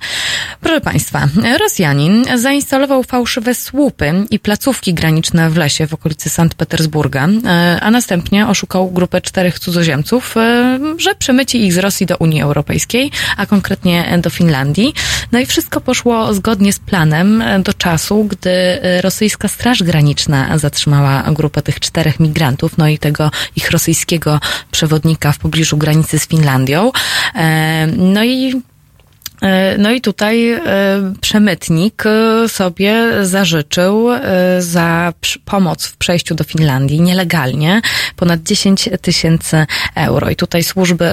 Proszę 0.61 0.81
Państwa, 0.81 1.29
Rosjanin 1.61 2.25
zainstalował 2.39 3.03
fałszywe 3.03 3.55
słupy 3.55 4.13
i 4.31 4.39
placówki 4.39 4.95
graniczne 4.95 5.51
w 5.51 5.57
lesie 5.57 5.87
w 5.87 5.95
okolicy 5.95 6.31
Sankt 6.31 6.55
Petersburga 6.55 7.00
E, 7.47 7.81
a 7.81 7.91
następnie 7.91 8.47
oszukał 8.47 8.91
grupę 8.91 9.21
czterech 9.21 9.59
cudzoziemców, 9.59 10.37
e, 10.37 10.79
że 10.99 11.15
przemyci 11.15 11.67
ich 11.67 11.73
z 11.73 11.79
Rosji 11.79 12.07
do 12.07 12.17
Unii 12.17 12.43
Europejskiej, 12.43 13.11
a 13.37 13.47
konkretnie 13.47 14.19
do 14.23 14.31
Finlandii. 14.31 14.95
No 15.33 15.39
i 15.39 15.47
wszystko 15.47 15.81
poszło 15.81 16.35
zgodnie 16.35 16.73
z 16.73 16.79
planem 16.79 17.43
e, 17.43 17.59
do 17.59 17.75
czasu, 17.75 18.25
gdy 18.25 18.51
rosyjska 19.01 19.49
Straż 19.49 19.83
Graniczna 19.83 20.59
zatrzymała 20.59 21.23
grupę 21.33 21.63
tych 21.63 21.81
czterech 21.81 22.21
migrantów, 22.21 22.79
no 22.79 22.89
i 22.89 22.99
tego 22.99 23.31
ich 23.57 23.71
rosyjskiego 23.71 24.41
przewodnika 24.71 25.33
w 25.33 25.39
pobliżu 25.39 25.77
granicy 25.77 26.19
z 26.19 26.29
Finlandią. 26.29 26.93
No 27.97 28.25
i 28.25 28.63
no 29.79 29.91
i 29.91 30.01
tutaj 30.01 30.51
e, 30.51 30.61
przemytnik 31.21 32.05
e, 32.07 32.49
sobie 32.49 32.95
zażyczył 33.23 34.09
za 34.59 35.13
pomoc 35.45 35.87
w 35.87 35.97
przejściu 35.97 36.35
do 36.35 36.45
Finlandii 36.45 37.01
nielegalnie 37.01 37.81
ponad 38.17 38.43
10 38.43 38.89
tysięcy 39.01 39.67
euro. 39.95 40.31
I 40.31 40.37
tutaj 40.37 40.65
służby 40.65 41.11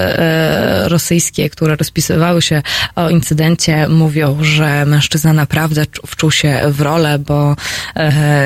rosyjskie, 0.84 1.50
które 1.50 1.76
rozpisywały 1.76 2.42
się 2.42 2.62
o 2.96 3.10
incydencie, 3.10 3.88
mówią, 3.88 4.38
że 4.42 4.86
mężczyzna 4.86 5.34
naprawdę 5.34 5.84
wczuł 6.08 6.32
się 6.32 6.62
w 6.68 6.82
rolę, 6.82 7.20
bo 7.20 7.56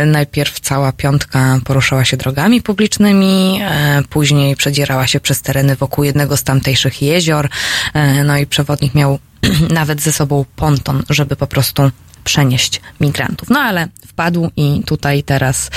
najpierw 0.06 0.60
cała 0.60 0.92
piątka 0.92 1.60
poruszała 1.66 2.06
się 2.06 2.18
drogami 2.18 2.62
publicznymi, 2.62 3.62
później 4.10 4.56
przedzierała 4.56 5.08
się 5.08 5.20
przez 5.20 5.42
tereny 5.42 5.76
wokół 5.76 6.04
jednego 6.04 6.38
z 6.38 6.44
tamtejszych 6.44 7.02
jezior, 7.02 7.50
no 8.26 8.38
i 8.38 8.46
przewodnik 8.46 8.96
miał 8.96 9.20
nawet 9.70 10.02
ze 10.02 10.12
sobą 10.12 10.46
ponton, 10.56 11.04
żeby 11.10 11.36
po 11.36 11.48
prostu 11.48 11.92
przenieść 12.24 12.82
migrantów. 13.00 13.50
No 13.50 13.60
ale 13.60 13.88
wpadł 14.08 14.50
i 14.56 14.84
tutaj 14.86 15.24
teraz 15.24 15.70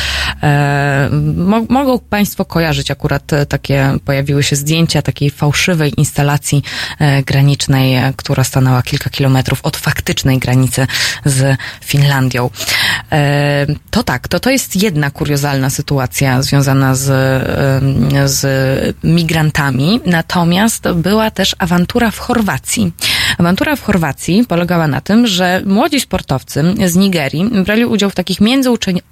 e, 0.42 1.08
mo 1.36 1.62
mogą 1.68 1.98
Państwo 1.98 2.44
kojarzyć 2.44 2.90
akurat 2.90 3.30
takie, 3.48 3.98
pojawiły 4.04 4.42
się 4.42 4.56
zdjęcia 4.56 5.02
takiej 5.02 5.30
fałszywej 5.30 5.92
instalacji 5.96 6.62
e, 6.98 7.22
granicznej, 7.22 7.94
e, 7.94 8.12
która 8.16 8.44
stanęła 8.44 8.82
kilka 8.82 9.10
kilometrów 9.10 9.60
od 9.62 9.76
faktycznej 9.76 10.38
granicy 10.38 10.86
z 11.24 11.58
Finlandią. 11.84 12.50
E, 13.12 13.66
to 13.90 14.02
tak, 14.02 14.28
to, 14.28 14.40
to 14.40 14.50
jest 14.50 14.82
jedna 14.82 15.10
kuriozalna 15.10 15.70
sytuacja 15.70 16.42
związana 16.42 16.94
z, 16.94 17.10
e, 17.10 18.28
z 18.28 18.96
migrantami, 19.04 20.00
natomiast 20.06 20.88
była 20.94 21.30
też 21.30 21.56
awantura 21.58 22.10
w 22.10 22.18
Chorwacji. 22.18 22.92
Awantura 23.38 23.76
w 23.76 23.82
Chorwacji 23.82 24.44
polegała 24.48 24.88
na 24.88 25.00
tym, 25.00 25.26
że 25.26 25.62
młodzi 25.66 26.00
sportowcy 26.00 26.64
z 26.86 26.96
Nigerii 26.96 27.44
brali 27.44 27.84
udział 27.84 28.10
w 28.10 28.14
takich 28.14 28.38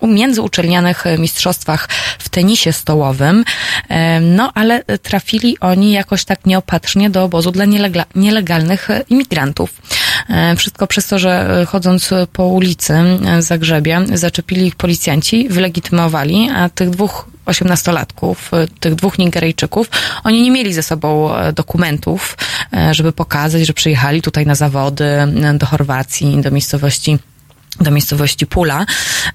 międzyuczelnianych 0.03 1.05
mistrzostwach 1.19 1.89
w 2.19 2.29
tenisie 2.29 2.73
stołowym, 2.73 3.45
no 4.21 4.53
ale 4.55 4.85
trafili 4.85 5.59
oni 5.61 5.93
jakoś 5.93 6.25
tak 6.25 6.47
nieopatrznie 6.47 7.11
do 7.11 7.25
obozu 7.25 7.51
dla 7.51 7.65
nielegalnych 8.15 8.89
imigrantów. 9.09 9.83
Wszystko 10.57 10.87
przez 10.87 11.07
to, 11.07 11.19
że 11.19 11.65
chodząc 11.69 12.11
po 12.33 12.47
ulicy 12.47 12.95
Zagrzebia, 13.39 14.03
zaczepili 14.15 14.67
ich 14.67 14.77
policjanci, 14.77 15.49
wylegitymowali, 15.49 16.51
a 16.55 16.69
tych 16.69 16.91
dwóch 16.91 17.32
osiemnastolatków, 17.47 18.51
tych 18.81 18.95
dwóch 18.95 19.19
Nigeryjczyków. 19.19 19.91
Oni 20.25 20.43
nie 20.43 20.51
mieli 20.51 20.73
ze 20.75 20.83
sobą 20.83 21.31
dokumentów, 21.55 22.37
żeby 22.91 23.13
pokazać, 23.13 23.67
że 23.67 23.73
przyjechali 23.73 24.23
tutaj 24.23 24.47
na 24.47 24.55
zawody 24.55 25.05
do 25.55 25.67
Chorwacji, 25.67 26.41
do 26.41 26.51
miejscowości 26.51 27.19
do 27.81 27.91
miejscowości 27.91 28.47
Pula, 28.47 28.87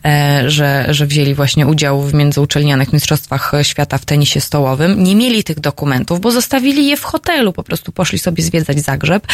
e, 0.06 0.44
że, 0.48 0.86
że 0.90 1.06
wzięli 1.06 1.34
właśnie 1.34 1.68
udział 1.68 2.02
w 2.02 2.14
międzyuczelnianych 2.14 2.94
mistrzostwach 2.94 3.52
świata 3.64 3.98
w 3.98 4.06
tenisie 4.06 4.42
stołowym. 4.42 5.04
Nie 5.04 5.16
mieli 5.16 5.44
tych 5.44 5.60
dokumentów, 5.60 6.22
bo 6.22 6.32
zostawili 6.32 6.88
je 6.88 6.98
w 6.98 7.04
hotelu, 7.04 7.54
po 7.54 7.64
prostu 7.64 7.92
poszli 7.92 8.20
sobie 8.20 8.44
zwiedzać 8.44 8.80
Zagrzeb. 8.80 9.28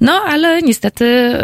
No, 0.00 0.12
ale 0.12 0.62
niestety 0.62 1.36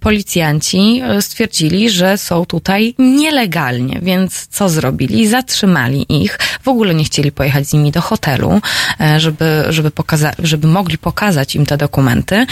policjanci 0.00 1.02
e, 1.04 1.22
stwierdzili, 1.22 1.90
że 1.90 2.18
są 2.18 2.44
tutaj 2.46 2.94
nielegalnie, 2.98 3.98
więc 4.02 4.46
co 4.46 4.68
zrobili? 4.68 5.28
Zatrzymali 5.28 6.06
ich. 6.22 6.38
W 6.62 6.68
ogóle 6.68 6.94
nie 6.94 7.04
chcieli 7.04 7.32
pojechać 7.32 7.68
z 7.68 7.72
nimi 7.72 7.92
do 7.92 8.00
hotelu, 8.00 8.60
żeby, 9.16 9.64
żeby, 9.68 9.90
pokaza- 9.90 10.34
żeby 10.38 10.68
mogli 10.68 10.98
pokazać 10.98 11.54
im 11.54 11.66
te 11.66 11.76
dokumenty 11.76 12.46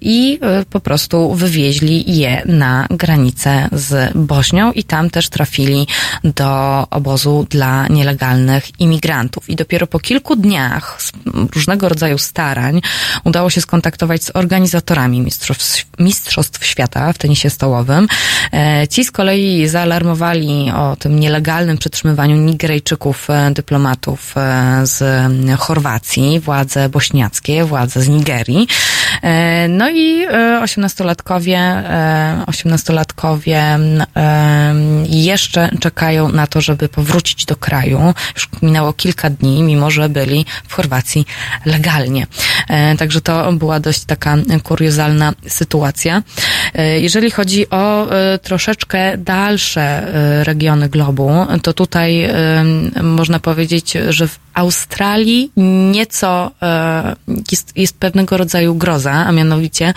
i 0.00 0.40
po 0.70 0.80
prostu 0.80 1.34
wywieźli 1.34 2.16
je 2.16 2.42
na 2.46 2.63
na 2.64 2.86
granicę 2.90 3.68
z 3.72 4.12
Bośnią 4.14 4.72
i 4.72 4.84
tam 4.84 5.10
też 5.10 5.28
trafili 5.28 5.86
do 6.24 6.50
obozu 6.90 7.46
dla 7.50 7.86
nielegalnych 7.88 8.80
imigrantów. 8.80 9.50
I 9.50 9.56
dopiero 9.56 9.86
po 9.86 9.98
kilku 9.98 10.36
dniach 10.36 10.98
różnego 11.54 11.88
rodzaju 11.88 12.18
starań 12.18 12.80
udało 13.24 13.50
się 13.50 13.60
skontaktować 13.60 14.24
z 14.24 14.30
organizatorami 14.34 15.20
mistrzostw, 15.20 15.86
mistrzostw 15.98 16.66
świata 16.66 17.12
w 17.12 17.18
tenisie 17.18 17.50
stołowym. 17.50 18.06
E, 18.52 18.88
ci 18.88 19.04
z 19.04 19.10
kolei 19.10 19.68
zaalarmowali 19.68 20.70
o 20.82 20.96
tym 20.96 21.20
nielegalnym 21.20 21.78
przetrzymywaniu 21.78 22.36
Nigeryjczyków, 22.36 23.30
e, 23.30 23.50
dyplomatów 23.50 24.34
e, 24.36 24.86
z 24.86 24.98
Chorwacji, 25.58 26.40
władze 26.40 26.88
bośniackie, 26.88 27.64
władze 27.64 28.00
z 28.00 28.08
Nigerii. 28.08 28.68
No 29.68 29.90
i 29.90 30.26
osiemnastolatkowie, 30.62 31.82
osiemnastolatkowie 32.46 33.78
jeszcze 35.08 35.70
czekają 35.80 36.28
na 36.28 36.46
to, 36.46 36.60
żeby 36.60 36.88
powrócić 36.88 37.44
do 37.44 37.56
kraju. 37.56 38.14
Już 38.34 38.48
minęło 38.62 38.92
kilka 38.92 39.30
dni, 39.30 39.62
mimo 39.62 39.90
że 39.90 40.08
byli 40.08 40.46
w 40.68 40.74
Chorwacji 40.74 41.26
legalnie. 41.66 42.26
E, 42.68 42.96
także 42.96 43.20
to 43.20 43.52
była 43.52 43.80
dość 43.80 44.04
taka 44.04 44.36
kuriozalna 44.62 45.32
sytuacja. 45.48 46.22
E, 46.74 47.00
jeżeli 47.00 47.30
chodzi 47.30 47.70
o 47.70 48.10
e, 48.10 48.38
troszeczkę 48.38 49.18
dalsze 49.18 49.84
regiony 50.44 50.88
globu, 50.88 51.30
to 51.62 51.72
tutaj 51.72 52.28
można 53.02 53.40
powiedzieć, 53.40 53.92
że 54.08 54.28
w 54.28 54.38
Australii 54.54 55.50
nieco 55.92 56.50
jest, 57.52 57.76
jest 57.76 57.98
pewnego 57.98 58.36
rodzaju 58.36 58.74
groza, 58.74 59.03
a 59.12 59.32
mianowicie 59.32 59.94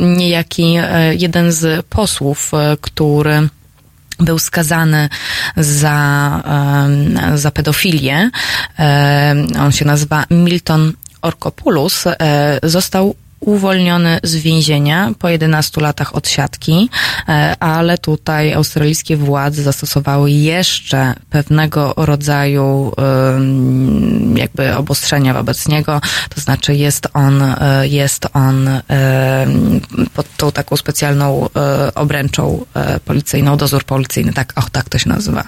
niejaki 0.00 0.76
jeden 1.18 1.52
z 1.52 1.86
posłów, 1.86 2.52
który 2.80 3.48
był 4.20 4.38
skazany 4.38 5.08
za, 5.56 6.42
za 7.34 7.50
pedofilię. 7.50 8.30
On 9.60 9.72
się 9.72 9.84
nazywa 9.84 10.24
Milton 10.30 10.92
Orkopoulos. 11.22 12.06
E, 12.06 12.58
został 12.62 13.14
uwolniony 13.40 14.20
z 14.22 14.36
więzienia 14.36 15.12
po 15.18 15.28
11 15.28 15.80
latach 15.80 16.16
odsiadki, 16.16 16.90
e, 17.28 17.56
ale 17.60 17.98
tutaj 17.98 18.52
australijskie 18.52 19.16
władze 19.16 19.62
zastosowały 19.62 20.30
jeszcze 20.30 21.14
pewnego 21.30 21.94
rodzaju 21.96 22.92
jakby 24.34 24.76
obostrzenia 24.76 25.34
wobec 25.34 25.68
niego, 25.68 26.00
to 26.34 26.40
znaczy 26.40 26.74
jest 26.74 27.08
on, 27.14 27.42
e, 27.42 27.88
jest 27.88 28.26
on 28.32 28.68
pod 30.14 30.36
tą 30.36 30.52
taką 30.52 30.76
specjalną 30.76 31.48
e, 31.56 31.94
obręczą 31.94 32.64
policyjną, 33.04 33.56
dozór 33.56 33.84
policyjny, 33.84 34.32
tak, 34.32 34.52
och, 34.56 34.70
tak 34.70 34.88
to 34.88 34.98
się 34.98 35.08
nazywa, 35.08 35.44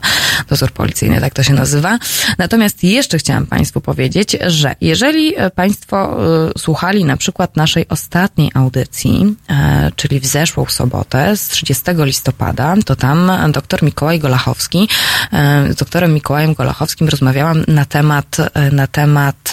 dozór 0.48 0.72
policyjny, 0.72 1.20
tak 1.20 1.34
to 1.34 1.42
się 1.42 1.54
nazywa. 1.54 1.98
Natomiast 2.38 2.84
jeszcze 2.84 3.18
chciałam 3.18 3.46
Państwu 3.46 3.80
powiedzieć, 3.80 4.36
że 4.46 4.74
jeżeli 4.80 5.34
Państwo 5.54 6.18
słuchali 6.58 7.04
na 7.04 7.16
przykład 7.16 7.56
naszej 7.56 7.79
naszej 7.80 7.88
ostatniej 7.88 8.50
audycji, 8.54 9.36
e, 9.50 9.90
czyli 9.96 10.20
w 10.20 10.26
zeszłą 10.26 10.66
sobotę 10.66 11.36
z 11.36 11.48
30 11.48 11.84
listopada, 12.04 12.74
to 12.84 12.96
tam 12.96 13.32
dr 13.52 13.82
Mikołaj 13.82 14.18
Golachowski, 14.18 14.88
e, 15.32 15.72
z 15.72 15.76
doktorem 15.76 16.14
Mikołajem 16.14 16.54
Golachowskim 16.54 17.08
rozmawiałam 17.08 17.64
na 17.68 17.84
temat, 17.84 18.36
e, 18.54 18.70
na 18.70 18.86
temat 18.86 19.52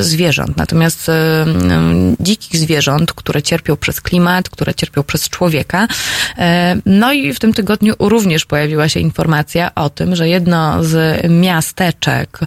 zwierząt. 0.00 0.56
Natomiast 0.56 1.10
dzikich 2.20 2.60
zwierząt, 2.60 3.12
które 3.12 3.42
cierpią 3.42 3.76
przez 3.76 4.00
klimat, 4.00 4.48
które 4.48 4.74
cierpią 4.74 5.02
przez 5.02 5.28
człowieka. 5.28 5.88
No 6.86 7.12
i 7.12 7.32
w 7.32 7.38
tym 7.38 7.54
tygodniu 7.54 7.94
również 7.98 8.44
pojawiła 8.44 8.88
się 8.88 9.00
informacja 9.00 9.74
o 9.74 9.90
tym, 9.90 10.16
że 10.16 10.28
jedno 10.28 10.84
z 10.84 11.26
miasteczek 11.30 12.38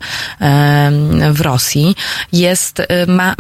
w 1.32 1.42
Rosji 1.42 1.96
jest, 2.32 2.82
ma, 3.08 3.36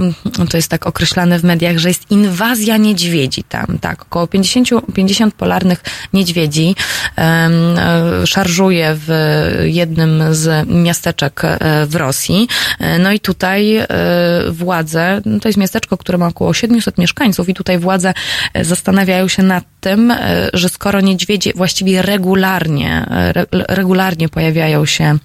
to 0.50 0.58
jest 0.58 0.70
tak 0.70 0.88
określone, 0.88 1.12
określane 1.14 1.40
w 1.40 1.44
mediach, 1.44 1.77
że 1.77 1.88
jest 1.88 2.11
inwazja 2.11 2.77
niedźwiedzi 2.77 3.44
tam, 3.44 3.77
tak. 3.81 4.02
Około 4.02 4.27
50, 4.27 4.69
50 4.94 5.35
polarnych 5.35 5.84
niedźwiedzi 6.14 6.76
um, 7.18 8.26
szarżuje 8.26 8.95
w 8.95 9.10
jednym 9.64 10.23
z 10.31 10.68
miasteczek 10.69 11.41
e, 11.45 11.85
w 11.85 11.95
Rosji. 11.95 12.48
E, 12.80 12.99
no 12.99 13.11
i 13.11 13.19
tutaj 13.19 13.80
władze, 14.49 15.22
no 15.26 15.40
to 15.40 15.49
jest 15.49 15.57
miasteczko, 15.57 15.98
które 15.98 16.18
ma 16.18 16.27
około 16.27 16.53
700 16.53 16.98
mieszkańców 16.98 17.49
i 17.49 17.53
tutaj 17.53 17.80
władze 17.80 18.14
zastanawiają 18.61 19.27
się 19.27 19.44
nad 19.44 19.64
tym, 19.81 20.14
że 20.53 20.69
skoro 20.69 21.02
niedźwiedzie 21.02 21.52
właściwie 21.56 22.02
regularnie, 22.02 23.06
regularnie 23.52 24.30
pojawiają 24.30 24.85
się 24.85 25.18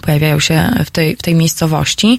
pojawiają 0.00 0.40
się 0.40 0.70
w 0.84 0.90
tej, 0.90 1.16
w 1.16 1.22
tej 1.22 1.34
miejscowości, 1.34 2.18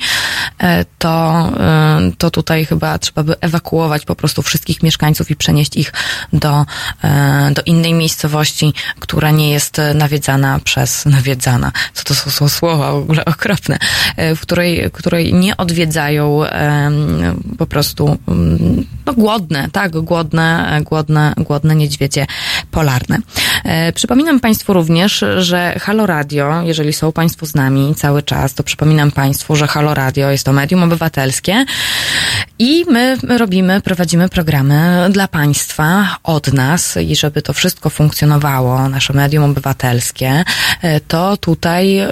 e, 0.59 0.85
to, 0.97 1.49
e, 1.59 2.11
to 2.17 2.31
tutaj 2.31 2.65
chyba 2.65 2.99
trzeba 2.99 3.23
by 3.23 3.39
ewakuować 3.41 4.05
po 4.05 4.15
prostu 4.15 4.41
wszystkich 4.41 4.83
mieszkańców 4.83 5.31
i 5.31 5.35
przenieść 5.35 5.77
ich 5.77 5.93
do, 6.33 6.65
e, 7.03 7.51
do 7.53 7.61
innej 7.65 7.93
miejscowości, 7.93 8.73
która 8.99 9.31
nie 9.31 9.51
jest 9.51 9.81
nawiedzana 9.95 10.59
przez, 10.63 11.05
nawiedzana, 11.17 11.71
co 11.93 12.03
to 12.03 12.15
są, 12.15 12.31
są 12.31 12.49
słowa 12.49 12.91
w 12.91 12.95
ogóle 12.95 13.25
okropne, 13.25 13.77
w 14.17 14.39
której, 14.39 14.91
której 14.91 15.33
nie 15.33 15.57
odwiedzają 15.57 16.41
po 17.57 17.65
prostu 17.65 18.17
mm, 18.27 18.85
no, 19.05 19.13
głodne, 19.13 19.69
tak, 19.71 19.91
głodne, 19.91 20.79
głodne, 20.83 21.33
głodne 21.37 21.75
niedźwiedzie 21.75 22.25
polarne. 22.71 23.17
Przypominam 23.95 24.39
Państwu 24.39 24.73
również, 24.73 25.25
że 25.37 25.75
Halo 25.79 26.05
Radio, 26.05 26.61
jeżeli 26.61 26.93
są 26.93 27.11
Państwo 27.11 27.45
z 27.45 27.55
nami 27.55 27.66
cały 27.95 28.23
czas, 28.23 28.53
to 28.53 28.63
przypominam 28.63 29.11
Państwu, 29.11 29.55
że 29.55 29.67
Halo 29.67 29.93
Radio 29.93 30.31
jest 30.31 30.45
to 30.45 30.53
medium 30.53 30.83
obywatelskie 30.83 31.65
i 32.59 32.85
my 32.89 33.17
robimy, 33.37 33.81
prowadzimy 33.81 34.29
programy 34.29 35.07
dla 35.09 35.27
Państwa, 35.27 36.17
od 36.23 36.53
nas 36.53 36.97
i 36.97 37.15
żeby 37.15 37.41
to 37.41 37.53
wszystko 37.53 37.89
funkcjonowało, 37.89 38.89
nasze 38.89 39.13
medium 39.13 39.43
obywatelskie, 39.43 40.43
e, 40.81 40.99
to 40.99 41.37
tutaj 41.37 41.97
e, 41.97 42.09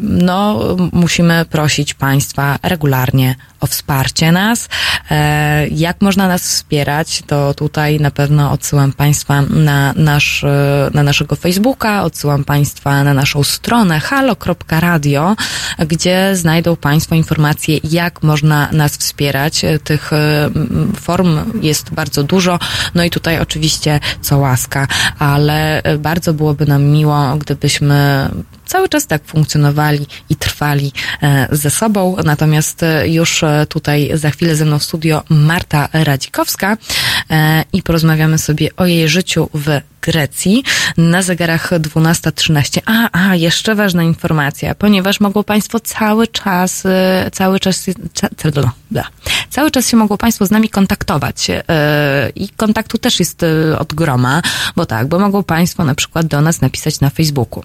no, 0.00 0.60
musimy 0.92 1.44
prosić 1.44 1.94
Państwa 1.94 2.58
regularnie 2.62 3.34
o 3.60 3.66
wsparcie 3.66 4.32
nas. 4.32 4.68
E, 5.10 5.68
jak 5.68 6.00
można 6.00 6.28
nas 6.28 6.42
wspierać, 6.42 7.22
to 7.26 7.54
tutaj 7.54 8.00
na 8.00 8.10
pewno 8.10 8.52
odsyłam 8.52 8.92
Państwa 8.92 9.42
na, 9.42 9.92
nasz, 9.96 10.44
na 10.94 11.02
naszego 11.02 11.36
Facebooka, 11.36 12.02
odsyłam 12.02 12.44
Państwa 12.44 13.04
na 13.04 13.14
naszą 13.14 13.44
stronę 13.44 14.00
halo.radio, 14.00 14.89
gdzie 15.86 16.36
znajdą 16.36 16.76
Państwo 16.76 17.14
informacje, 17.14 17.78
jak 17.84 18.22
można 18.22 18.68
nas 18.72 18.96
wspierać. 18.96 19.62
Tych 19.84 20.10
form 21.00 21.38
jest 21.62 21.90
bardzo 21.90 22.22
dużo, 22.22 22.58
no 22.94 23.04
i 23.04 23.10
tutaj 23.10 23.40
oczywiście 23.40 24.00
co 24.20 24.38
łaska, 24.38 24.88
ale 25.18 25.82
bardzo 25.98 26.34
byłoby 26.34 26.66
nam 26.66 26.84
miło, 26.84 27.36
gdybyśmy 27.36 28.28
cały 28.70 28.88
czas 28.88 29.06
tak 29.06 29.24
funkcjonowali 29.24 30.06
i 30.28 30.36
trwali 30.36 30.92
e, 31.22 31.48
ze 31.52 31.70
sobą. 31.70 32.16
Natomiast 32.24 32.82
e, 32.82 33.08
już 33.08 33.42
e, 33.42 33.66
tutaj 33.68 34.10
za 34.14 34.30
chwilę 34.30 34.56
ze 34.56 34.64
mną 34.64 34.78
w 34.78 34.84
studio 34.84 35.22
Marta 35.28 35.88
Radzikowska 35.92 36.76
i 37.72 37.82
porozmawiamy 37.82 38.38
sobie 38.38 38.68
o 38.76 38.86
jej 38.86 39.08
życiu 39.08 39.48
w 39.54 39.80
Grecji 40.02 40.64
na 40.96 41.22
zegarach 41.22 41.70
12.13. 41.70 42.80
A, 42.86 43.28
a, 43.28 43.34
jeszcze 43.34 43.74
ważna 43.74 44.02
informacja, 44.02 44.74
ponieważ 44.74 45.20
mogą 45.20 45.44
Państwo 45.44 45.80
cały 45.80 46.26
czas, 46.26 46.82
cały 47.32 47.60
czas, 47.60 47.86
cały 49.50 49.70
czas 49.70 49.88
się 49.88 49.96
mogą 49.96 50.16
Państwo 50.16 50.46
z 50.46 50.50
nami 50.50 50.68
kontaktować. 50.68 51.50
I 52.34 52.48
kontaktu 52.48 52.98
też 52.98 53.18
jest 53.20 53.42
od 53.78 53.94
groma, 53.94 54.42
bo 54.76 54.86
tak, 54.86 55.08
bo 55.08 55.18
mogą 55.18 55.42
Państwo 55.42 55.84
na 55.84 55.94
przykład 55.94 56.26
do 56.26 56.40
nas 56.40 56.60
napisać 56.60 57.00
na 57.00 57.10
Facebooku, 57.10 57.64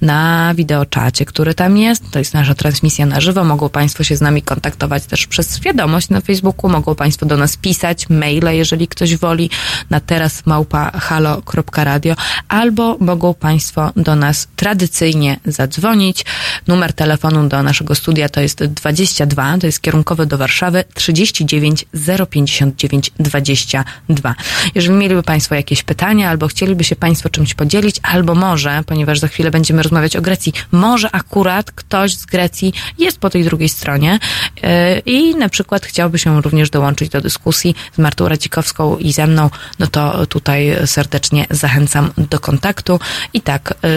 na 0.00 0.52
wideoczacie, 0.54 1.24
który 1.24 1.54
tam 1.54 1.78
jest, 1.78 2.10
to 2.10 2.18
jest 2.18 2.34
nasza 2.34 2.54
transmisja 2.54 3.06
na 3.06 3.20
żywo, 3.20 3.44
mogą 3.44 3.68
Państwo 3.68 4.04
się 4.04 4.16
z 4.16 4.20
nami 4.20 4.42
kontaktować 4.42 5.06
też 5.06 5.26
przez 5.26 5.60
wiadomość 5.60 6.08
na 6.08 6.20
Facebooku, 6.20 6.70
mogą 6.70 6.94
Państwo 6.94 7.26
do 7.26 7.36
nas 7.36 7.56
pisać, 7.56 8.08
maile, 8.08 8.48
jeżeli 8.50 8.88
ktoś 8.88 9.16
woli, 9.16 9.50
na 9.90 10.00
teraz 10.00 10.46
małpa 10.46 10.90
halo.radio, 10.90 12.14
albo 12.48 12.96
mogą 13.00 13.34
Państwo 13.34 13.92
do 13.96 14.16
nas 14.16 14.48
tradycyjnie 14.56 15.40
zadzwonić. 15.44 16.24
Numer 16.66 16.92
telefonu 16.92 17.48
do 17.48 17.62
naszego 17.62 17.94
studia 17.94 18.28
to 18.28 18.40
jest 18.40 18.64
22, 18.64 19.58
to 19.58 19.66
jest 19.66 19.80
kierunkowy 19.80 20.26
do 20.26 20.38
Warszawy, 20.38 20.65
39 20.94 21.84
059 22.30 23.10
22. 23.20 24.34
Jeżeli 24.74 24.94
mieliby 24.94 25.22
Państwo 25.22 25.54
jakieś 25.54 25.82
pytania, 25.82 26.30
albo 26.30 26.48
chcieliby 26.48 26.84
się 26.84 26.96
Państwo 26.96 27.28
czymś 27.28 27.54
podzielić, 27.54 27.96
albo 28.02 28.34
może, 28.34 28.82
ponieważ 28.86 29.18
za 29.18 29.28
chwilę 29.28 29.50
będziemy 29.50 29.82
rozmawiać 29.82 30.16
o 30.16 30.22
Grecji, 30.22 30.52
może 30.72 31.10
akurat 31.14 31.70
ktoś 31.70 32.14
z 32.14 32.26
Grecji 32.26 32.72
jest 32.98 33.18
po 33.18 33.30
tej 33.30 33.44
drugiej 33.44 33.68
stronie 33.68 34.18
yy, 34.62 34.68
i 35.06 35.34
na 35.34 35.48
przykład 35.48 35.86
chciałby 35.86 36.18
się 36.18 36.42
również 36.42 36.70
dołączyć 36.70 37.08
do 37.08 37.20
dyskusji 37.20 37.74
z 37.92 37.98
Martą 37.98 38.28
Radzikowską 38.28 38.96
i 38.96 39.12
ze 39.12 39.26
mną, 39.26 39.50
no 39.78 39.86
to 39.86 40.26
tutaj 40.26 40.76
serdecznie 40.86 41.46
zachęcam 41.50 42.12
do 42.18 42.38
kontaktu. 42.40 43.00
I 43.34 43.40
tak, 43.40 43.74
yy, 43.82 43.90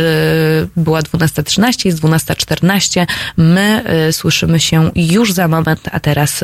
była 0.76 1.02
12.13, 1.02 1.86
jest 1.86 2.00
12.14. 2.00 3.06
My 3.38 3.84
yy, 4.06 4.14
słyszymy 4.14 4.60
się 4.60 4.92
już 4.96 5.34
za 5.34 5.48
moment, 5.48 5.82
a 5.92 6.00
teraz 6.00 6.44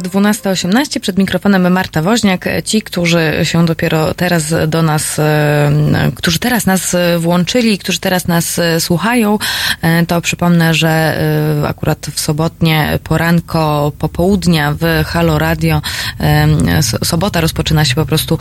12.18, 0.00 1.00
przed 1.00 1.18
mikrofonem 1.18 1.72
Marta 1.72 2.02
Woźniak. 2.02 2.44
Ci, 2.64 2.82
którzy 2.82 3.32
się 3.42 3.66
dopiero 3.66 4.14
teraz 4.14 4.54
do 4.68 4.82
nas, 4.82 5.18
e, 5.18 6.12
którzy 6.14 6.38
teraz 6.38 6.66
nas 6.66 6.96
włączyli, 7.18 7.78
którzy 7.78 8.00
teraz 8.00 8.28
nas 8.28 8.60
słuchają, 8.78 9.38
e, 9.82 10.06
to 10.06 10.20
przypomnę, 10.20 10.74
że 10.74 10.88
e, 10.88 11.68
akurat 11.68 12.06
w 12.14 12.20
sobotnie 12.20 12.98
poranko, 13.04 13.92
popołudnia 13.98 14.74
w 14.80 15.04
Halo 15.06 15.38
Radio, 15.38 15.82
sobota 17.04 17.40
rozpoczyna 17.40 17.84
się 17.84 17.94
po 17.94 18.06
prostu 18.06 18.38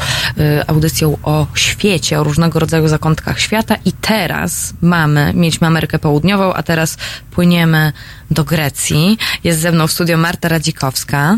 audycją 0.67 1.17
o 1.23 1.47
świecie, 1.55 2.19
o 2.19 2.23
różnego 2.23 2.59
rodzaju 2.59 2.87
zakątkach 2.87 3.39
świata 3.39 3.75
i 3.85 3.91
teraz 3.91 4.73
mamy, 4.81 5.33
mieliśmy 5.35 5.67
Amerykę 5.67 5.99
Południową, 5.99 6.53
a 6.53 6.63
teraz 6.63 6.97
płyniemy 7.31 7.93
do 8.31 8.43
Grecji. 8.43 9.17
Jest 9.43 9.59
ze 9.59 9.71
mną 9.71 9.87
w 9.87 9.91
studio 9.91 10.17
Marta 10.17 10.49
Radzikowska. 10.49 11.37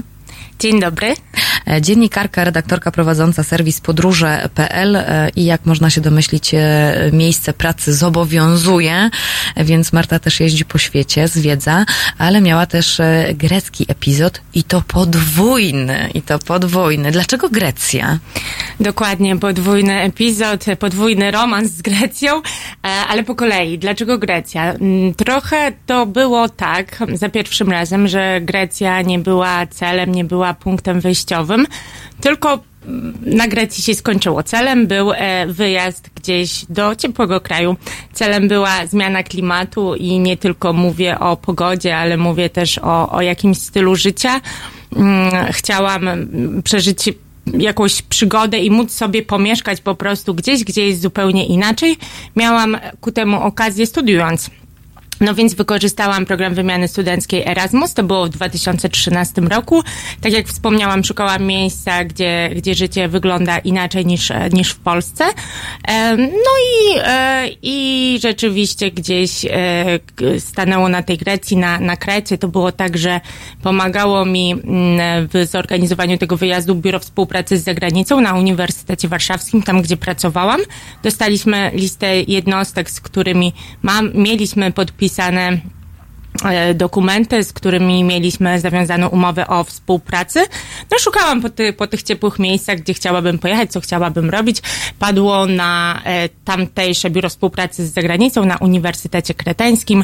Dzień 0.59 0.79
dobry. 0.79 1.13
E, 1.67 1.81
dziennikarka, 1.81 2.43
redaktorka 2.43 2.91
prowadząca 2.91 3.43
serwis 3.43 3.81
podróże.pl 3.81 4.95
e, 4.95 5.29
i 5.35 5.45
jak 5.45 5.65
można 5.65 5.89
się 5.89 6.01
domyślić, 6.01 6.53
e, 6.53 6.59
miejsce 7.13 7.53
pracy 7.53 7.93
zobowiązuje, 7.93 9.09
więc 9.57 9.93
Marta 9.93 10.19
też 10.19 10.39
jeździ 10.39 10.65
po 10.65 10.77
świecie, 10.77 11.27
zwiedza, 11.27 11.85
ale 12.17 12.41
miała 12.41 12.65
też 12.65 13.01
grecki 13.33 13.85
epizod 13.87 14.41
i 14.53 14.63
to 14.63 14.81
podwójny, 14.81 16.09
i 16.13 16.21
to 16.21 16.39
podwójny. 16.39 17.11
Dlaczego 17.11 17.49
Grecja? 17.49 18.19
Dokładnie, 18.79 19.37
podwójny 19.37 20.01
epizod, 20.01 20.65
podwójny 20.79 21.31
romans 21.31 21.71
z 21.71 21.81
Grecją, 21.81 22.41
ale 23.09 23.23
po 23.23 23.35
kolei. 23.35 23.79
Dlaczego 23.79 24.17
Grecja? 24.17 24.73
Mm, 24.73 25.13
trochę 25.13 25.71
to 25.85 26.05
było 26.05 26.49
tak 26.49 26.97
za 27.13 27.29
pierwszym 27.29 27.71
razem, 27.71 28.07
że 28.07 28.41
Grecja 28.41 29.01
nie 29.01 29.19
była 29.19 29.67
celem, 29.67 30.15
nie 30.15 30.23
była 30.23 30.53
punktem 30.53 30.99
wyjściowym, 30.99 31.52
tylko 32.21 32.59
mm, 32.85 33.17
na 33.25 33.47
Grecji 33.47 33.83
się 33.83 33.95
skończyło. 33.95 34.43
Celem 34.43 34.87
był 34.87 35.11
e, 35.11 35.47
wyjazd 35.47 36.09
gdzieś 36.15 36.65
do 36.69 36.95
ciepłego 36.95 37.41
kraju. 37.41 37.75
Celem 38.13 38.47
była 38.47 38.87
zmiana 38.87 39.23
klimatu 39.23 39.95
i 39.95 40.19
nie 40.19 40.37
tylko 40.37 40.73
mówię 40.73 41.19
o 41.19 41.37
pogodzie, 41.37 41.97
ale 41.97 42.17
mówię 42.17 42.49
też 42.49 42.77
o, 42.77 43.11
o 43.11 43.21
jakimś 43.21 43.57
stylu 43.57 43.95
życia. 43.95 44.41
Mm, 44.95 45.51
chciałam 45.51 46.09
przeżyć 46.63 47.09
jakąś 47.45 48.01
przygodę 48.01 48.59
i 48.59 48.71
móc 48.71 48.91
sobie 48.91 49.23
pomieszkać 49.23 49.81
po 49.81 49.95
prostu 49.95 50.33
gdzieś, 50.33 50.63
gdzie 50.63 50.87
jest 50.87 51.01
zupełnie 51.01 51.45
inaczej. 51.45 51.97
Miałam 52.35 52.77
ku 53.01 53.11
temu 53.11 53.41
okazję 53.41 53.85
studiując 53.85 54.49
no 55.21 55.35
więc 55.35 55.53
wykorzystałam 55.53 56.25
program 56.25 56.53
wymiany 56.53 56.87
studenckiej 56.87 57.43
Erasmus, 57.47 57.93
to 57.93 58.03
było 58.03 58.25
w 58.25 58.29
2013 58.29 59.41
roku. 59.41 59.83
Tak 60.21 60.33
jak 60.33 60.47
wspomniałam, 60.47 61.03
szukałam 61.03 61.43
miejsca, 61.43 62.05
gdzie, 62.05 62.49
gdzie 62.55 62.75
życie 62.75 63.07
wygląda 63.07 63.57
inaczej 63.57 64.05
niż, 64.05 64.31
niż 64.53 64.71
w 64.71 64.79
Polsce. 64.79 65.23
No 66.17 66.51
i, 66.73 66.97
e, 67.03 67.47
i 67.61 68.19
rzeczywiście 68.21 68.91
gdzieś 68.91 69.45
e, 69.45 70.39
stanęło 70.39 70.89
na 70.89 71.03
tej 71.03 71.17
Grecji, 71.17 71.57
na, 71.57 71.79
na 71.79 71.97
Krecie. 71.97 72.37
To 72.37 72.47
było 72.47 72.71
tak, 72.71 72.97
że 72.97 73.21
pomagało 73.61 74.25
mi 74.25 74.51
mm, 74.51 75.27
w 75.33 75.47
zorganizowaniu 75.49 76.17
tego 76.17 76.37
wyjazdu 76.37 76.75
Biuro 76.75 76.99
Współpracy 76.99 77.57
z 77.57 77.63
zagranicą 77.63 78.21
na 78.21 78.33
Uniwersytecie 78.33 79.07
Warszawskim, 79.07 79.63
tam 79.63 79.81
gdzie 79.81 79.97
pracowałam. 79.97 80.61
Dostaliśmy 81.03 81.71
listę 81.73 82.21
jednostek, 82.21 82.89
z 82.91 83.01
którymi 83.01 83.53
mam, 83.81 84.11
mieliśmy 84.13 84.71
podpisać 84.71 85.02
podpisane 85.03 85.57
e, 86.45 86.73
dokumenty, 86.73 87.43
z 87.43 87.53
którymi 87.53 88.03
mieliśmy 88.03 88.59
zawiązaną 88.59 89.07
umowę 89.07 89.47
o 89.47 89.63
współpracy. 89.63 90.39
No 90.91 90.97
szukałam 90.99 91.41
po, 91.41 91.49
ty, 91.49 91.73
po 91.73 91.87
tych 91.87 92.03
ciepłych 92.03 92.39
miejscach, 92.39 92.79
gdzie 92.79 92.93
chciałabym 92.93 93.39
pojechać, 93.39 93.71
co 93.71 93.81
chciałabym 93.81 94.29
robić. 94.29 94.61
Padło 94.99 95.45
na 95.45 96.01
e, 96.03 96.29
tamtejsze 96.29 97.09
biuro 97.09 97.29
współpracy 97.29 97.87
z 97.87 97.93
zagranicą 97.93 98.45
na 98.45 98.57
Uniwersytecie 98.57 99.33
Kreteńskim, 99.33 100.03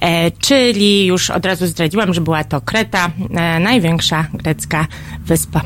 e, 0.00 0.30
czyli 0.30 1.06
już 1.06 1.30
od 1.30 1.46
razu 1.46 1.66
zdradziłam, 1.66 2.14
że 2.14 2.20
była 2.20 2.44
to 2.44 2.60
Kreta, 2.60 3.10
e, 3.36 3.60
największa 3.60 4.26
grecka 4.32 4.86
wyspa. 5.26 5.60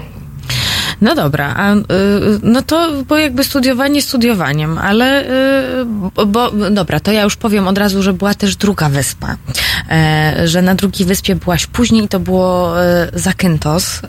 No 1.00 1.14
dobra, 1.14 1.54
a, 1.56 1.74
y, 1.74 1.80
no 2.42 2.62
to 2.62 3.02
bo 3.08 3.16
jakby 3.16 3.44
studiowanie 3.44 4.02
studiowaniem, 4.02 4.78
ale 4.78 5.24
y, 5.24 6.26
bo 6.26 6.50
dobra, 6.70 7.00
to 7.00 7.12
ja 7.12 7.22
już 7.22 7.36
powiem 7.36 7.68
od 7.68 7.78
razu, 7.78 8.02
że 8.02 8.12
była 8.12 8.34
też 8.34 8.56
druga 8.56 8.88
wyspa, 8.88 9.36
e, 9.90 10.34
że 10.44 10.62
na 10.62 10.74
drugiej 10.74 11.06
wyspie 11.06 11.36
byłaś 11.36 11.66
później 11.66 12.08
to 12.08 12.20
było 12.20 12.82
e, 12.84 13.08
Zakynthos. 13.14 14.00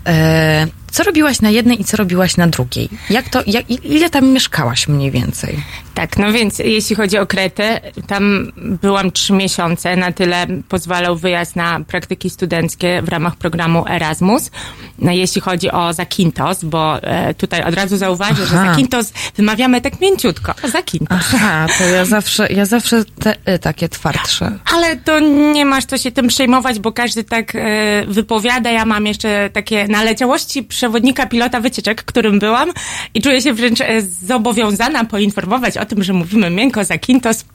Co 0.91 1.03
robiłaś 1.03 1.41
na 1.41 1.49
jednej 1.49 1.81
i 1.81 1.83
co 1.83 1.97
robiłaś 1.97 2.37
na 2.37 2.47
drugiej? 2.47 2.89
Jak 3.09 3.29
to, 3.29 3.43
jak, 3.47 3.69
ile 3.69 4.09
tam 4.09 4.27
mieszkałaś 4.27 4.87
mniej 4.87 5.11
więcej? 5.11 5.59
Tak, 5.93 6.17
no 6.17 6.31
więc 6.31 6.59
jeśli 6.59 6.95
chodzi 6.95 7.17
o 7.17 7.27
Kretę, 7.27 7.81
tam 8.07 8.51
byłam 8.55 9.11
trzy 9.11 9.33
miesiące, 9.33 9.95
na 9.95 10.11
tyle 10.11 10.47
pozwalał 10.69 11.15
wyjazd 11.17 11.55
na 11.55 11.79
praktyki 11.79 12.29
studenckie 12.29 13.01
w 13.01 13.09
ramach 13.09 13.35
programu 13.35 13.85
Erasmus. 13.89 14.51
No, 14.99 15.11
jeśli 15.11 15.41
chodzi 15.41 15.71
o 15.71 15.93
Zakintos, 15.93 16.63
bo 16.63 17.03
e, 17.03 17.33
tutaj 17.33 17.63
od 17.63 17.73
razu 17.73 17.97
zauważę, 17.97 18.43
Aha. 18.43 18.45
że 18.45 18.69
Zakintos 18.69 19.13
wymawiamy 19.37 19.81
tak 19.81 20.01
mięciutko. 20.01 20.53
Zakintos. 20.71 21.17
Aha, 21.35 21.67
to 21.77 21.83
ja 21.83 22.05
zawsze, 22.05 22.47
ja 22.47 22.65
zawsze 22.65 23.05
te, 23.05 23.35
e, 23.45 23.59
takie 23.59 23.89
twardsze. 23.89 24.59
Ale 24.75 24.97
to 24.97 25.19
nie 25.53 25.65
masz 25.65 25.85
co 25.85 25.97
się 25.97 26.11
tym 26.11 26.27
przejmować, 26.27 26.79
bo 26.79 26.91
każdy 26.91 27.23
tak 27.23 27.55
e, 27.55 27.59
wypowiada. 28.07 28.71
Ja 28.71 28.85
mam 28.85 29.05
jeszcze 29.05 29.49
takie 29.53 29.87
naleciałości 29.87 30.63
przewodnika 30.79 31.25
pilota 31.25 31.59
wycieczek, 31.59 32.03
którym 32.03 32.39
byłam 32.39 32.69
i 33.13 33.21
czuję 33.21 33.41
się 33.41 33.53
wręcz 33.53 33.81
e, 33.81 34.01
zobowiązana 34.01 35.05
poinformować 35.05 35.77
o 35.77 35.85
tym, 35.85 36.03
że 36.03 36.13
mówimy 36.13 36.49
miękko 36.49 36.83
za 36.83 36.97
Kintos. 36.97 37.45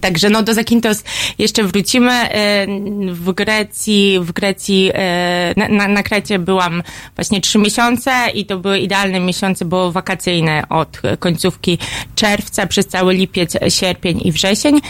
Także 0.00 0.30
no 0.30 0.42
do 0.42 0.54
Zakintos 0.54 1.04
jeszcze 1.38 1.64
wrócimy. 1.64 2.12
E, 2.12 2.66
w 3.12 3.32
Grecji, 3.32 4.18
w 4.20 4.32
Grecji, 4.32 4.90
e, 4.94 5.54
na, 5.56 5.68
na, 5.68 5.88
na 5.88 6.02
Krecie 6.02 6.38
byłam 6.38 6.82
właśnie 7.16 7.40
trzy 7.40 7.58
miesiące 7.58 8.12
i 8.34 8.46
to 8.46 8.58
były 8.58 8.78
idealne 8.78 9.20
miesiące, 9.20 9.64
bo 9.64 9.92
wakacyjne 9.92 10.62
od 10.68 11.00
końcówki 11.18 11.78
czerwca 12.14 12.66
przez 12.66 12.86
cały 12.86 13.14
lipiec, 13.14 13.56
sierpień 13.68 14.20
i 14.24 14.32
wrzesień. 14.32 14.80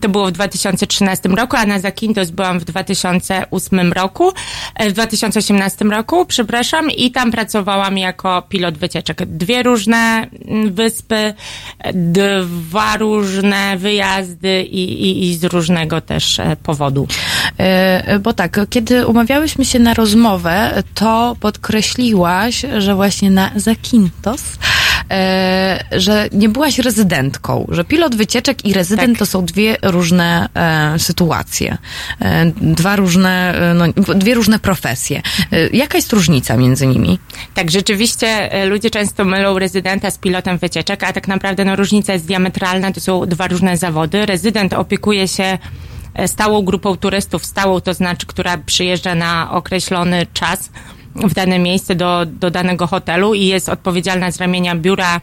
To 0.00 0.08
było 0.08 0.26
w 0.26 0.32
2013 0.32 1.28
roku, 1.28 1.56
a 1.56 1.66
na 1.66 1.78
Zakintos 1.78 2.30
byłam 2.30 2.58
w 2.58 2.64
2008 2.64 3.92
roku, 3.92 4.32
e, 4.74 4.90
w 4.90 4.92
2018 4.92 5.84
roku, 5.84 6.26
przepraszam, 6.26 6.90
i 6.90 7.10
tam 7.10 7.30
pracowałam 7.30 7.98
jako 7.98 8.42
pilot 8.42 8.78
wycieczek. 8.78 9.26
Dwie 9.26 9.62
różne 9.62 10.26
wyspy, 10.70 11.34
dwa 11.94 12.96
różne 12.96 13.76
wyjazdy, 13.76 14.33
i, 14.42 14.82
i, 14.82 15.30
i 15.30 15.36
z 15.36 15.44
różnego 15.44 16.00
też 16.00 16.38
e, 16.38 16.56
powodu. 16.62 17.08
E, 17.58 18.18
bo 18.18 18.32
tak, 18.32 18.60
kiedy 18.70 19.06
umawiałyśmy 19.06 19.64
się 19.64 19.78
na 19.78 19.94
rozmowę, 19.94 20.82
to 20.94 21.36
podkreśliłaś, 21.40 22.64
że 22.78 22.94
właśnie 22.94 23.30
na 23.30 23.50
Zakintos 23.56 24.42
e, 24.42 24.83
że 25.92 26.28
nie 26.32 26.48
byłaś 26.48 26.78
rezydentką, 26.78 27.66
że 27.68 27.84
pilot 27.84 28.14
wycieczek 28.14 28.64
i 28.64 28.72
rezydent 28.72 29.12
tak. 29.12 29.18
to 29.18 29.26
są 29.26 29.44
dwie 29.44 29.76
różne 29.82 30.48
e, 30.54 30.98
sytuacje, 30.98 31.78
e, 32.20 32.52
dwa 32.60 32.96
różne, 32.96 33.54
no, 33.74 34.14
dwie 34.14 34.34
różne 34.34 34.58
profesje. 34.58 35.22
E, 35.52 35.68
jaka 35.68 35.98
jest 35.98 36.12
różnica 36.12 36.56
między 36.56 36.86
nimi? 36.86 37.18
Tak, 37.54 37.70
rzeczywiście 37.70 38.50
ludzie 38.66 38.90
często 38.90 39.24
mylą 39.24 39.58
rezydenta 39.58 40.10
z 40.10 40.18
pilotem 40.18 40.58
wycieczek, 40.58 41.04
a 41.04 41.12
tak 41.12 41.28
naprawdę 41.28 41.64
no, 41.64 41.76
różnica 41.76 42.12
jest 42.12 42.26
diametralna, 42.26 42.92
to 42.92 43.00
są 43.00 43.26
dwa 43.26 43.48
różne 43.48 43.76
zawody. 43.76 44.26
Rezydent 44.26 44.72
opiekuje 44.72 45.28
się 45.28 45.58
stałą 46.26 46.62
grupą 46.62 46.96
turystów, 46.96 47.46
stałą 47.46 47.80
to 47.80 47.94
znaczy, 47.94 48.26
która 48.26 48.58
przyjeżdża 48.58 49.14
na 49.14 49.50
określony 49.50 50.26
czas 50.32 50.70
w 51.14 51.34
dane 51.34 51.58
miejsce 51.58 51.94
do, 51.94 52.26
do 52.26 52.50
danego 52.50 52.86
hotelu 52.86 53.34
i 53.34 53.46
jest 53.46 53.68
odpowiedzialna 53.68 54.30
z 54.30 54.36
ramienia 54.40 54.76
biura 54.76 55.20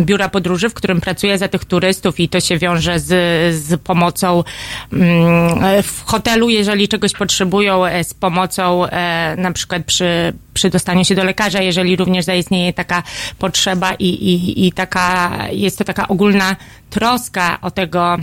biura 0.00 0.28
podróży, 0.28 0.68
w 0.68 0.74
którym 0.74 1.00
pracuje 1.00 1.38
za 1.38 1.48
tych 1.48 1.64
turystów 1.64 2.20
i 2.20 2.28
to 2.28 2.40
się 2.40 2.58
wiąże 2.58 2.98
z, 2.98 3.06
z 3.54 3.80
pomocą 3.80 4.44
mm, 4.92 5.82
w 5.82 6.02
hotelu, 6.04 6.50
jeżeli 6.50 6.88
czegoś 6.88 7.12
potrzebują, 7.12 7.86
e, 7.86 8.04
z 8.04 8.14
pomocą 8.14 8.86
e, 8.86 9.34
na 9.38 9.52
przykład 9.52 9.84
przy, 9.84 10.32
przy 10.54 10.70
dostaniu 10.70 11.04
się 11.04 11.14
do 11.14 11.24
lekarza, 11.24 11.62
jeżeli 11.62 11.96
również 11.96 12.24
zaistnieje 12.24 12.72
taka 12.72 13.02
potrzeba 13.38 13.94
i, 13.94 14.06
i, 14.06 14.66
i 14.66 14.72
taka, 14.72 15.38
jest 15.52 15.78
to 15.78 15.84
taka 15.84 16.08
ogólna 16.08 16.56
troska 16.90 17.58
o 17.62 17.70
tego 17.70 18.18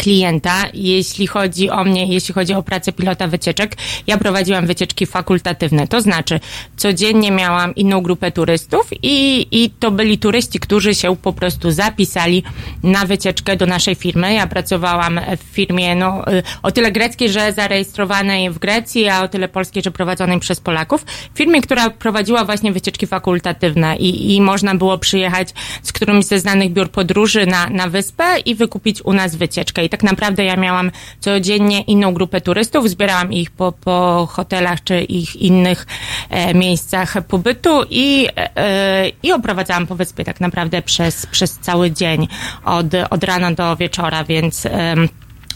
klienta, 0.00 0.54
jeśli 0.74 1.26
chodzi 1.26 1.70
o 1.70 1.84
mnie, 1.84 2.06
jeśli 2.06 2.34
chodzi 2.34 2.54
o 2.54 2.62
pracę 2.62 2.92
pilota 2.92 3.26
wycieczek. 3.26 3.76
Ja 4.06 4.18
prowadziłam 4.18 4.66
wycieczki 4.66 5.06
fakultatywne, 5.06 5.88
to 5.88 6.00
znaczy 6.00 6.40
codziennie 6.76 7.30
miałam 7.30 7.74
inną 7.74 8.02
grupę 8.02 8.32
turystów 8.32 8.90
i, 9.02 9.46
i 9.50 9.70
to 9.70 9.90
byli 9.90 10.18
turyści, 10.18 10.60
którzy 10.60 10.94
się 10.94 11.16
po 11.16 11.32
prostu 11.32 11.70
zapisali 11.70 12.42
na 12.82 13.06
wycieczkę 13.06 13.56
do 13.56 13.66
naszej 13.66 13.94
firmy. 13.94 14.34
Ja 14.34 14.46
pracowałam 14.46 15.20
w 15.36 15.54
firmie 15.54 15.94
no, 15.96 16.32
y, 16.32 16.42
o 16.62 16.72
tyle 16.72 16.92
greckiej, 16.92 17.28
że 17.30 17.52
zarejestrowanej 17.52 18.50
w 18.50 18.58
Grecji, 18.58 19.08
a 19.08 19.22
o 19.22 19.28
tyle 19.28 19.48
polskiej, 19.48 19.82
że 19.82 19.90
prowadzonej 19.90 20.40
przez 20.40 20.60
Polaków. 20.60 21.04
W 21.34 21.38
firmie, 21.38 21.62
która 21.62 21.90
prowadziła 21.90 22.44
właśnie 22.44 22.72
wycieczki 22.72 23.06
fakultatywne 23.06 23.96
i, 23.96 24.36
i 24.36 24.40
można 24.40 24.74
było 24.74 24.98
przyjechać 24.98 25.48
z 25.82 25.92
którymś 25.92 26.24
ze 26.24 26.38
znanych 26.38 26.72
biur 26.72 26.90
podróży 26.90 27.46
na, 27.46 27.70
na 27.70 27.88
wyspę 27.88 28.38
i 28.44 28.54
wykupić 28.54 29.02
u 29.04 29.12
nas 29.12 29.36
wycieczkę 29.36 29.84
i 29.84 29.89
tak 29.90 30.02
naprawdę 30.02 30.44
ja 30.44 30.56
miałam 30.56 30.90
codziennie 31.20 31.80
inną 31.80 32.14
grupę 32.14 32.40
turystów, 32.40 32.88
zbierałam 32.90 33.32
ich 33.32 33.50
po, 33.50 33.72
po 33.72 34.28
hotelach 34.30 34.84
czy 34.84 35.00
ich 35.00 35.36
innych 35.36 35.86
e, 36.30 36.54
miejscach 36.54 37.26
pobytu 37.26 37.82
i, 37.90 38.28
e, 38.36 39.08
i 39.22 39.32
oprowadzałam 39.32 39.86
po 39.86 39.94
wyspie 39.94 40.24
tak 40.24 40.40
naprawdę 40.40 40.82
przez, 40.82 41.26
przez 41.26 41.58
cały 41.58 41.90
dzień, 41.90 42.28
od, 42.64 42.86
od 43.10 43.24
rana 43.24 43.52
do 43.52 43.76
wieczora, 43.76 44.24
więc... 44.24 44.66
E, 44.66 44.94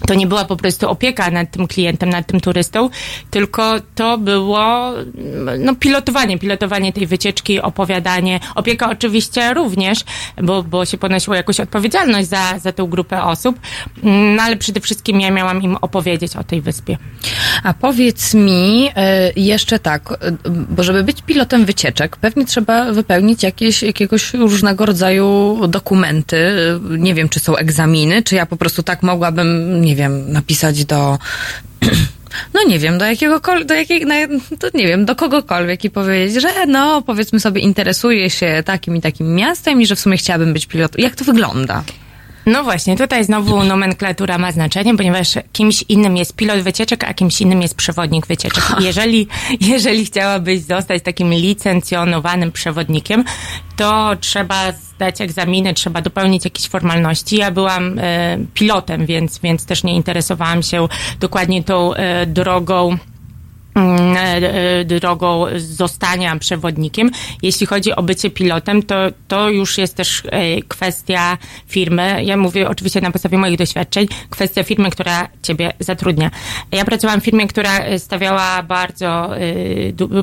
to 0.06 0.14
nie 0.14 0.26
była 0.26 0.44
po 0.44 0.56
prostu 0.56 0.90
opieka 0.90 1.30
nad 1.30 1.50
tym 1.50 1.66
klientem, 1.66 2.08
nad 2.10 2.26
tym 2.26 2.40
turystą, 2.40 2.90
tylko 3.30 3.74
to 3.94 4.18
było 4.18 4.92
no, 5.58 5.74
pilotowanie, 5.74 6.38
pilotowanie 6.38 6.92
tej 6.92 7.06
wycieczki, 7.06 7.60
opowiadanie. 7.60 8.40
Opieka 8.54 8.90
oczywiście 8.90 9.54
również, 9.54 9.98
bo, 10.42 10.62
bo 10.62 10.84
się 10.84 10.98
ponosiło 10.98 11.36
jakąś 11.36 11.60
odpowiedzialność 11.60 12.28
za, 12.28 12.58
za 12.58 12.72
tę 12.72 12.86
grupę 12.88 13.22
osób, 13.22 13.60
no 14.02 14.42
ale 14.42 14.56
przede 14.56 14.80
wszystkim 14.80 15.20
ja 15.20 15.30
miałam 15.30 15.62
im 15.62 15.76
opowiedzieć 15.80 16.36
o 16.36 16.44
tej 16.44 16.60
wyspie. 16.60 16.96
A 17.62 17.74
powiedz 17.74 18.34
mi 18.34 18.90
e, 18.96 19.32
jeszcze 19.36 19.78
tak, 19.78 20.12
e, 20.12 20.50
bo 20.70 20.82
żeby 20.82 21.04
być 21.04 21.22
pilotem 21.22 21.64
wycieczek, 21.64 22.16
pewnie 22.16 22.44
trzeba 22.44 22.92
wypełnić 22.92 23.42
jakieś, 23.42 23.82
jakiegoś 23.82 24.34
różnego 24.34 24.86
rodzaju 24.86 25.58
dokumenty. 25.68 26.36
Nie 26.98 27.14
wiem, 27.14 27.28
czy 27.28 27.40
są 27.40 27.56
egzaminy, 27.56 28.22
czy 28.22 28.34
ja 28.34 28.46
po 28.46 28.56
prostu 28.56 28.82
tak 28.82 29.02
mogłabym, 29.02 29.83
nie 29.84 29.96
wiem, 29.96 30.32
napisać 30.32 30.84
do 30.84 31.18
no 32.54 32.60
nie 32.68 32.78
wiem, 32.78 32.98
do 32.98 33.04
jakiegokolwiek, 33.04 33.68
do 33.68 33.74
jakiej, 33.74 34.06
to 34.60 34.68
nie 34.74 34.86
wiem, 34.86 35.04
do 35.04 35.16
kogokolwiek 35.16 35.84
i 35.84 35.90
powiedzieć, 35.90 36.42
że 36.42 36.66
no, 36.66 37.02
powiedzmy 37.02 37.40
sobie, 37.40 37.60
interesuję 37.60 38.30
się 38.30 38.62
takim 38.64 38.96
i 38.96 39.00
takim 39.00 39.34
miastem 39.34 39.82
i 39.82 39.86
że 39.86 39.96
w 39.96 40.00
sumie 40.00 40.16
chciałabym 40.16 40.52
być 40.52 40.66
pilotem. 40.66 41.00
Jak 41.00 41.16
to 41.16 41.24
wygląda? 41.24 41.84
No 42.46 42.64
właśnie, 42.64 42.96
tutaj 42.96 43.24
znowu 43.24 43.64
nomenklatura 43.64 44.38
ma 44.38 44.52
znaczenie, 44.52 44.96
ponieważ 44.96 45.28
kimś 45.52 45.84
innym 45.88 46.16
jest 46.16 46.36
pilot 46.36 46.60
wycieczek, 46.60 47.04
a 47.04 47.14
kimś 47.14 47.40
innym 47.40 47.62
jest 47.62 47.74
przewodnik 47.74 48.26
wycieczek. 48.26 48.64
Jeżeli, 48.80 49.26
jeżeli 49.60 50.06
chciałabyś 50.06 50.60
zostać 50.60 51.02
takim 51.02 51.30
licencjonowanym 51.32 52.52
przewodnikiem, 52.52 53.24
to 53.76 54.16
trzeba 54.20 54.72
zdać 54.72 55.20
egzaminy, 55.20 55.74
trzeba 55.74 56.02
dopełnić 56.02 56.44
jakieś 56.44 56.68
formalności. 56.68 57.36
Ja 57.36 57.50
byłam 57.50 57.98
e, 57.98 58.38
pilotem, 58.54 59.06
więc, 59.06 59.38
więc 59.38 59.66
też 59.66 59.84
nie 59.84 59.94
interesowałam 59.94 60.62
się 60.62 60.88
dokładnie 61.20 61.64
tą 61.64 61.94
e, 61.94 62.26
drogą 62.26 62.98
drogą 64.84 65.46
zostania 65.56 66.36
przewodnikiem. 66.36 67.10
Jeśli 67.42 67.66
chodzi 67.66 67.96
o 67.96 68.02
bycie 68.02 68.30
pilotem, 68.30 68.82
to, 68.82 68.94
to 69.28 69.50
już 69.50 69.78
jest 69.78 69.94
też 69.96 70.22
e, 70.26 70.62
kwestia 70.62 71.38
firmy. 71.66 72.24
Ja 72.24 72.36
mówię 72.36 72.68
oczywiście 72.68 73.00
na 73.00 73.10
podstawie 73.10 73.38
moich 73.38 73.58
doświadczeń, 73.58 74.06
kwestia 74.30 74.62
firmy, 74.62 74.90
która 74.90 75.28
ciebie 75.42 75.72
zatrudnia. 75.80 76.30
Ja 76.72 76.84
pracowałam 76.84 77.20
w 77.20 77.24
firmie, 77.24 77.46
która 77.46 77.98
stawiała 77.98 78.62
bardzo, 78.62 79.30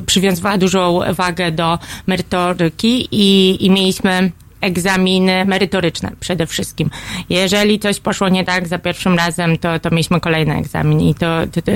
przywiązywała 0.06 0.58
dużą 0.58 1.00
wagę 1.12 1.52
do 1.52 1.78
merytoryki 2.06 3.08
i, 3.10 3.56
i 3.66 3.70
mieliśmy 3.70 4.30
egzaminy 4.62 5.44
merytoryczne 5.44 6.12
przede 6.20 6.46
wszystkim. 6.46 6.90
Jeżeli 7.28 7.78
coś 7.78 8.00
poszło 8.00 8.28
nie 8.28 8.44
tak 8.44 8.68
za 8.68 8.78
pierwszym 8.78 9.16
razem, 9.16 9.58
to, 9.58 9.80
to 9.80 9.90
mieliśmy 9.90 10.20
kolejny 10.20 10.56
egzamin 10.56 11.00
i 11.00 11.14
to, 11.14 11.26
to, 11.52 11.72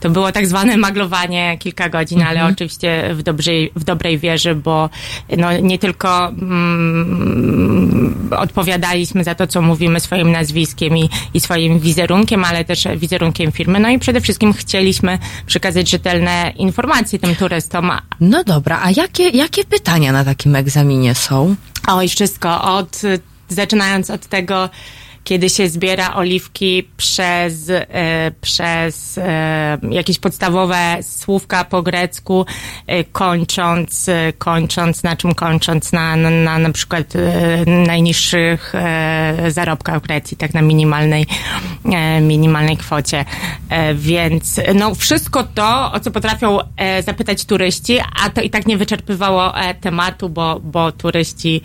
to 0.00 0.10
było 0.10 0.32
tak 0.32 0.46
zwane 0.46 0.76
maglowanie 0.76 1.56
kilka 1.58 1.88
godzin, 1.88 2.22
ale 2.22 2.40
mhm. 2.40 2.52
oczywiście 2.52 3.14
w 3.14 3.22
dobrej, 3.22 3.72
w 3.76 3.84
dobrej 3.84 4.18
wierze, 4.18 4.54
bo 4.54 4.90
no, 5.36 5.60
nie 5.60 5.78
tylko 5.78 6.28
mm, 6.28 8.28
odpowiadaliśmy 8.30 9.24
za 9.24 9.34
to, 9.34 9.46
co 9.46 9.62
mówimy 9.62 10.00
swoim 10.00 10.32
nazwiskiem 10.32 10.96
i, 10.96 11.10
i 11.34 11.40
swoim 11.40 11.78
wizerunkiem, 11.78 12.44
ale 12.44 12.64
też 12.64 12.88
wizerunkiem 12.96 13.52
firmy. 13.52 13.80
No 13.80 13.88
i 13.88 13.98
przede 13.98 14.20
wszystkim 14.20 14.52
chcieliśmy 14.52 15.18
przekazać 15.46 15.90
rzetelne 15.90 16.52
informacje 16.56 17.18
tym 17.18 17.36
turystom. 17.36 17.92
No 18.20 18.44
dobra, 18.44 18.80
a 18.82 18.90
jakie, 18.90 19.28
jakie 19.28 19.64
pytania 19.64 20.12
na 20.12 20.24
takim 20.24 20.56
egzaminie 20.56 21.14
są? 21.14 21.56
Oj, 21.86 22.08
wszystko. 22.08 22.62
Od, 22.62 23.02
zaczynając 23.48 24.10
od 24.10 24.26
tego, 24.26 24.68
kiedy 25.26 25.50
się 25.50 25.68
zbiera 25.68 26.14
oliwki 26.14 26.88
przez, 26.96 27.70
e, 27.70 28.30
przez 28.40 29.18
e, 29.18 29.78
jakieś 29.90 30.18
podstawowe 30.18 30.98
słówka 31.02 31.64
po 31.64 31.82
grecku, 31.82 32.46
e, 32.86 33.04
kończąc, 33.04 34.10
kończąc, 34.38 35.02
na 35.02 35.16
czym 35.16 35.34
kończąc? 35.34 35.92
Na, 35.92 36.16
na, 36.16 36.30
na, 36.30 36.58
na 36.58 36.72
przykład 36.72 37.12
najniższych 37.66 38.72
zarobkach 39.48 39.98
w 39.98 40.02
Grecji, 40.02 40.36
tak 40.36 40.54
na 40.54 40.62
minimalnej, 40.62 41.26
minimalnej 42.20 42.76
kwocie. 42.76 43.24
więc 43.94 44.60
no 44.74 44.94
wszystko 44.94 45.44
to, 45.44 45.92
o 45.92 46.00
co 46.00 46.10
potrafią 46.10 46.58
zapytać 47.04 47.44
turyści, 47.44 47.98
a 48.24 48.30
to 48.30 48.40
i 48.40 48.50
tak 48.50 48.66
nie 48.66 48.76
wyczerpywało 48.76 49.52
tematu, 49.80 50.28
bo, 50.28 50.60
bo 50.60 50.92
turyści 50.92 51.60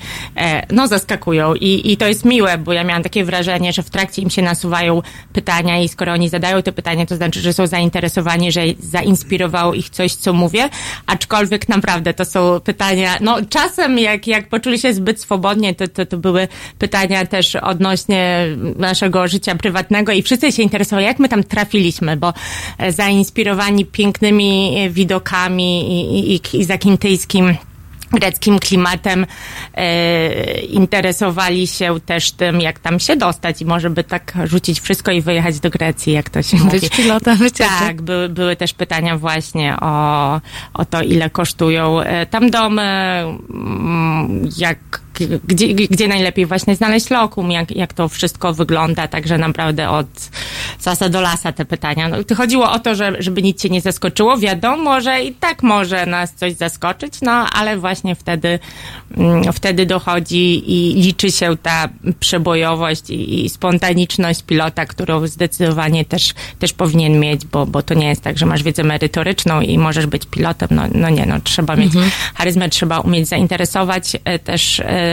no 0.72 0.88
zaskakują 0.88 1.56
I, 1.56 1.92
i 1.92 1.98
to 1.98 2.08
jest 2.08 2.26
miłe, 2.26 2.58
bo 2.58 2.74
ja 2.74 2.84
miałam 2.84 3.04
takie 3.04 3.26
wrażenie, 3.26 3.51
wrażenie, 3.52 3.74
że 3.74 3.84
w 3.84 3.90
trakcie 3.90 4.22
im 4.22 4.30
się 4.30 4.42
nasuwają 4.42 5.02
pytania 5.34 5.80
i 5.80 5.90
skoro 5.90 6.14
oni 6.14 6.30
zadają 6.30 6.62
te 6.62 6.72
pytania, 6.72 7.06
to 7.06 7.16
znaczy, 7.16 7.42
że 7.42 7.54
są 7.54 7.68
zainteresowani, 7.68 8.52
że 8.52 8.62
zainspirowało 8.80 9.74
ich 9.74 9.90
coś, 9.90 10.16
co 10.16 10.34
mówię, 10.34 10.70
aczkolwiek 11.06 11.70
naprawdę 11.70 12.14
to 12.14 12.26
są 12.26 12.60
pytania, 12.60 13.18
no 13.22 13.38
czasem 13.50 14.00
jak, 14.00 14.28
jak 14.28 14.50
poczuli 14.50 14.80
się 14.80 14.94
zbyt 14.94 15.22
swobodnie, 15.22 15.76
to, 15.76 15.88
to, 15.88 16.06
to 16.06 16.18
były 16.18 16.48
pytania 16.80 17.26
też 17.26 17.56
odnośnie 17.56 18.48
naszego 18.76 19.28
życia 19.28 19.56
prywatnego 19.56 20.12
i 20.12 20.22
wszyscy 20.22 20.52
się 20.52 20.64
interesowali, 20.64 21.08
jak 21.08 21.20
my 21.20 21.30
tam 21.30 21.44
trafiliśmy, 21.44 22.18
bo 22.18 22.34
e, 22.78 22.92
zainspirowani 22.92 23.86
pięknymi 23.86 24.76
widokami 24.90 25.92
i, 25.92 26.36
i, 26.36 26.42
i 26.54 26.64
zakintyjskim 26.64 27.56
greckim 28.12 28.60
klimatem 28.60 29.26
e, 29.74 30.60
interesowali 30.62 31.68
się 31.68 32.00
też 32.06 32.32
tym, 32.32 32.62
jak 32.62 32.80
tam 32.80 33.00
się 33.00 33.16
dostać 33.16 33.62
i 33.62 33.66
może 33.66 33.90
by 33.90 34.04
tak 34.04 34.34
rzucić 34.44 34.80
wszystko 34.80 35.12
i 35.12 35.22
wyjechać 35.22 35.60
do 35.60 35.70
Grecji, 35.70 36.14
jak 36.14 36.30
to 36.30 36.42
się 36.42 36.58
Być 36.58 36.66
mówi. 36.66 36.80
Być 36.80 36.92
wycieczek. 37.38 37.80
Tak, 37.80 38.02
były, 38.02 38.30
były 38.30 38.56
też 38.56 38.74
pytania 38.74 39.18
właśnie 39.18 39.76
o, 39.82 40.42
o 40.74 40.86
to, 40.86 41.02
ile 41.02 41.30
kosztują 41.30 42.02
e, 42.02 42.26
tam 42.26 42.50
domy, 42.50 42.82
mm, 42.82 44.50
jak 44.58 45.02
gdzie, 45.48 45.74
gdzie 45.74 46.08
najlepiej 46.08 46.46
właśnie 46.46 46.76
znaleźć 46.76 47.10
lokum, 47.10 47.52
jak, 47.52 47.72
jak 47.72 47.94
to 47.94 48.10
wszystko 48.10 48.54
wygląda, 48.54 49.08
także 49.08 49.38
naprawdę 49.38 49.90
od 49.90 50.08
sasa 50.80 51.10
do 51.10 51.22
lasa 51.22 51.52
te 51.52 51.66
pytania. 51.66 52.10
No, 52.10 52.36
chodziło 52.36 52.72
o 52.72 52.80
to, 52.80 52.96
że, 52.96 53.14
żeby 53.20 53.42
nic 53.42 53.62
cię 53.62 53.70
nie 53.70 53.82
zaskoczyło. 53.82 54.38
Wiadomo, 54.38 55.02
że 55.02 55.22
i 55.24 55.34
tak 55.34 55.64
może 55.64 56.06
nas 56.06 56.34
coś 56.34 56.54
zaskoczyć, 56.54 57.14
no 57.22 57.32
ale 57.32 57.78
właśnie 57.78 58.16
wtedy, 58.16 58.60
mm, 59.18 59.54
wtedy 59.54 59.86
dochodzi 59.86 60.72
i 60.72 60.94
liczy 61.02 61.32
się 61.32 61.58
ta 61.58 61.90
przebojowość 62.20 63.10
i, 63.10 63.46
i 63.46 63.50
spontaniczność 63.50 64.44
pilota, 64.44 64.86
którą 64.86 65.28
zdecydowanie 65.28 66.06
też, 66.06 66.34
też 66.60 66.74
powinien 66.74 67.20
mieć, 67.20 67.46
bo, 67.46 67.66
bo 67.66 67.82
to 67.82 67.94
nie 67.94 68.10
jest 68.10 68.22
tak, 68.22 68.38
że 68.38 68.46
masz 68.46 68.64
wiedzę 68.64 68.84
merytoryczną 68.84 69.62
i 69.62 69.78
możesz 69.78 70.06
być 70.06 70.26
pilotem. 70.26 70.68
No, 70.72 70.84
no 70.94 71.10
nie, 71.10 71.26
no 71.26 71.40
trzeba 71.44 71.76
mieć 71.76 71.96
mhm. 71.96 72.12
charyzmę, 72.36 72.70
trzeba 72.70 73.00
umieć 73.00 73.28
zainteresować 73.28 74.18
e, 74.26 74.40
też 74.40 74.80
e, 74.80 75.11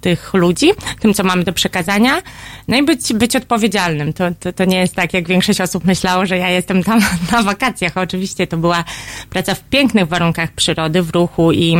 tych 0.00 0.34
ludzi, 0.34 0.70
tym, 1.00 1.14
co 1.14 1.24
mamy 1.24 1.44
do 1.44 1.52
przekazania, 1.52 2.22
no 2.68 2.76
i 2.76 2.82
być, 2.82 3.12
być 3.12 3.36
odpowiedzialnym. 3.36 4.12
To, 4.12 4.24
to, 4.40 4.52
to 4.52 4.64
nie 4.64 4.78
jest 4.78 4.94
tak, 4.94 5.14
jak 5.14 5.28
większość 5.28 5.60
osób 5.60 5.84
myślało, 5.84 6.26
że 6.26 6.38
ja 6.38 6.50
jestem 6.50 6.84
tam 6.84 7.00
na 7.32 7.42
wakacjach. 7.42 7.96
Oczywiście 7.96 8.46
to 8.46 8.56
była 8.56 8.84
praca 9.30 9.54
w 9.54 9.64
pięknych 9.64 10.08
warunkach 10.08 10.52
przyrody, 10.52 11.02
w 11.02 11.10
ruchu 11.10 11.52
i, 11.52 11.76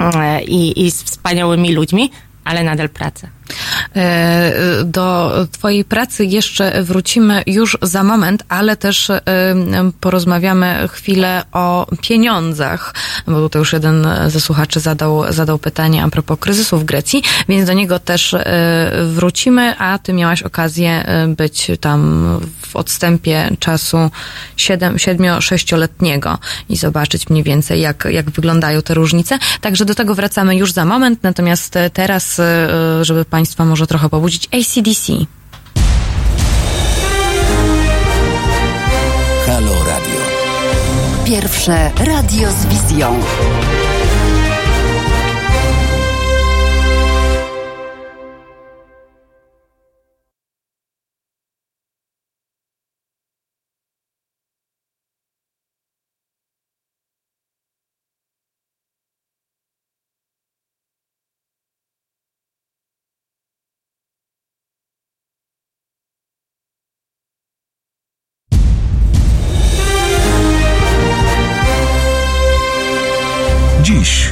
e, 0.00 0.42
i, 0.42 0.86
i 0.86 0.90
z 0.90 1.02
wspaniałymi 1.02 1.72
ludźmi, 1.72 2.10
ale 2.44 2.64
nadal 2.64 2.88
praca. 2.88 3.35
E, 3.96 4.52
do 4.84 5.32
Twojej 5.52 5.84
pracy 5.84 6.24
jeszcze 6.24 6.82
wrócimy 6.82 7.42
już 7.46 7.78
za 7.82 8.04
moment, 8.04 8.42
ale 8.48 8.76
też 8.76 9.10
e, 9.10 9.22
porozmawiamy 10.00 10.88
chwilę 10.92 11.42
o 11.52 11.86
pieniądzach, 12.00 12.94
bo 13.26 13.40
tutaj 13.40 13.60
już 13.60 13.72
jeden 13.72 14.08
ze 14.26 14.40
słuchaczy 14.40 14.80
zadał, 14.80 15.32
zadał 15.32 15.58
pytanie 15.58 16.04
a 16.04 16.08
propos 16.08 16.38
kryzysu 16.40 16.78
w 16.78 16.84
Grecji, 16.84 17.22
więc 17.48 17.66
do 17.66 17.72
niego 17.72 17.98
też 17.98 18.34
e, 18.34 18.90
wrócimy, 19.12 19.78
a 19.78 19.98
Ty 19.98 20.12
miałaś 20.12 20.42
okazję 20.42 21.04
być 21.28 21.70
tam 21.80 22.26
w 22.60 22.76
odstępie 22.76 23.50
czasu 23.58 24.10
7-6-letniego 24.56 26.38
i 26.68 26.76
zobaczyć 26.76 27.28
mniej 27.28 27.42
więcej, 27.42 27.80
jak, 27.80 28.08
jak 28.10 28.30
wyglądają 28.30 28.82
te 28.82 28.94
różnice. 28.94 29.38
Także 29.60 29.84
do 29.84 29.94
tego 29.94 30.14
wracamy 30.14 30.56
już 30.56 30.72
za 30.72 30.84
moment, 30.84 31.22
natomiast 31.22 31.74
teraz, 31.92 32.40
żeby 33.02 33.24
Państwa 33.36 33.64
może 33.64 33.86
trochę 33.86 34.08
pobudzić 34.08 34.46
ACDC. 34.46 35.12
Halo 39.46 39.84
Radio. 39.84 40.20
Pierwsze 41.24 41.90
radio 41.98 42.50
z 42.52 42.66
wizją. 42.66 43.20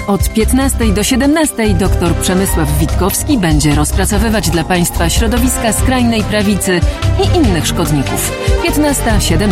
Od 0.06 0.32
15 0.32 0.93
do 0.93 1.05
17 1.05 1.74
dr 1.74 2.14
Przemysław 2.14 2.78
Witkowski 2.78 3.39
będzie 3.39 3.74
rozpracowywać 3.74 4.51
dla 4.51 4.64
Państwa 4.64 5.09
środowiska 5.09 5.72
skrajnej 5.72 6.22
prawicy 6.24 6.81
i 7.24 7.36
innych 7.36 7.66
szkodników. 7.66 8.32
15-17. 8.64 9.48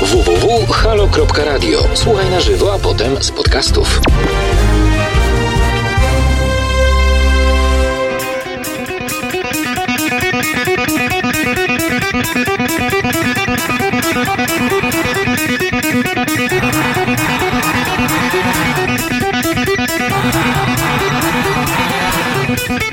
www.halo.radio. 0.00 1.84
Słuchaj 1.94 2.30
na 2.30 2.40
żywo, 2.40 2.74
a 2.74 2.78
potem 2.78 3.22
z 3.22 3.30
podcastów. 3.30 4.00
Thank 17.06 17.64
you. 17.64 17.65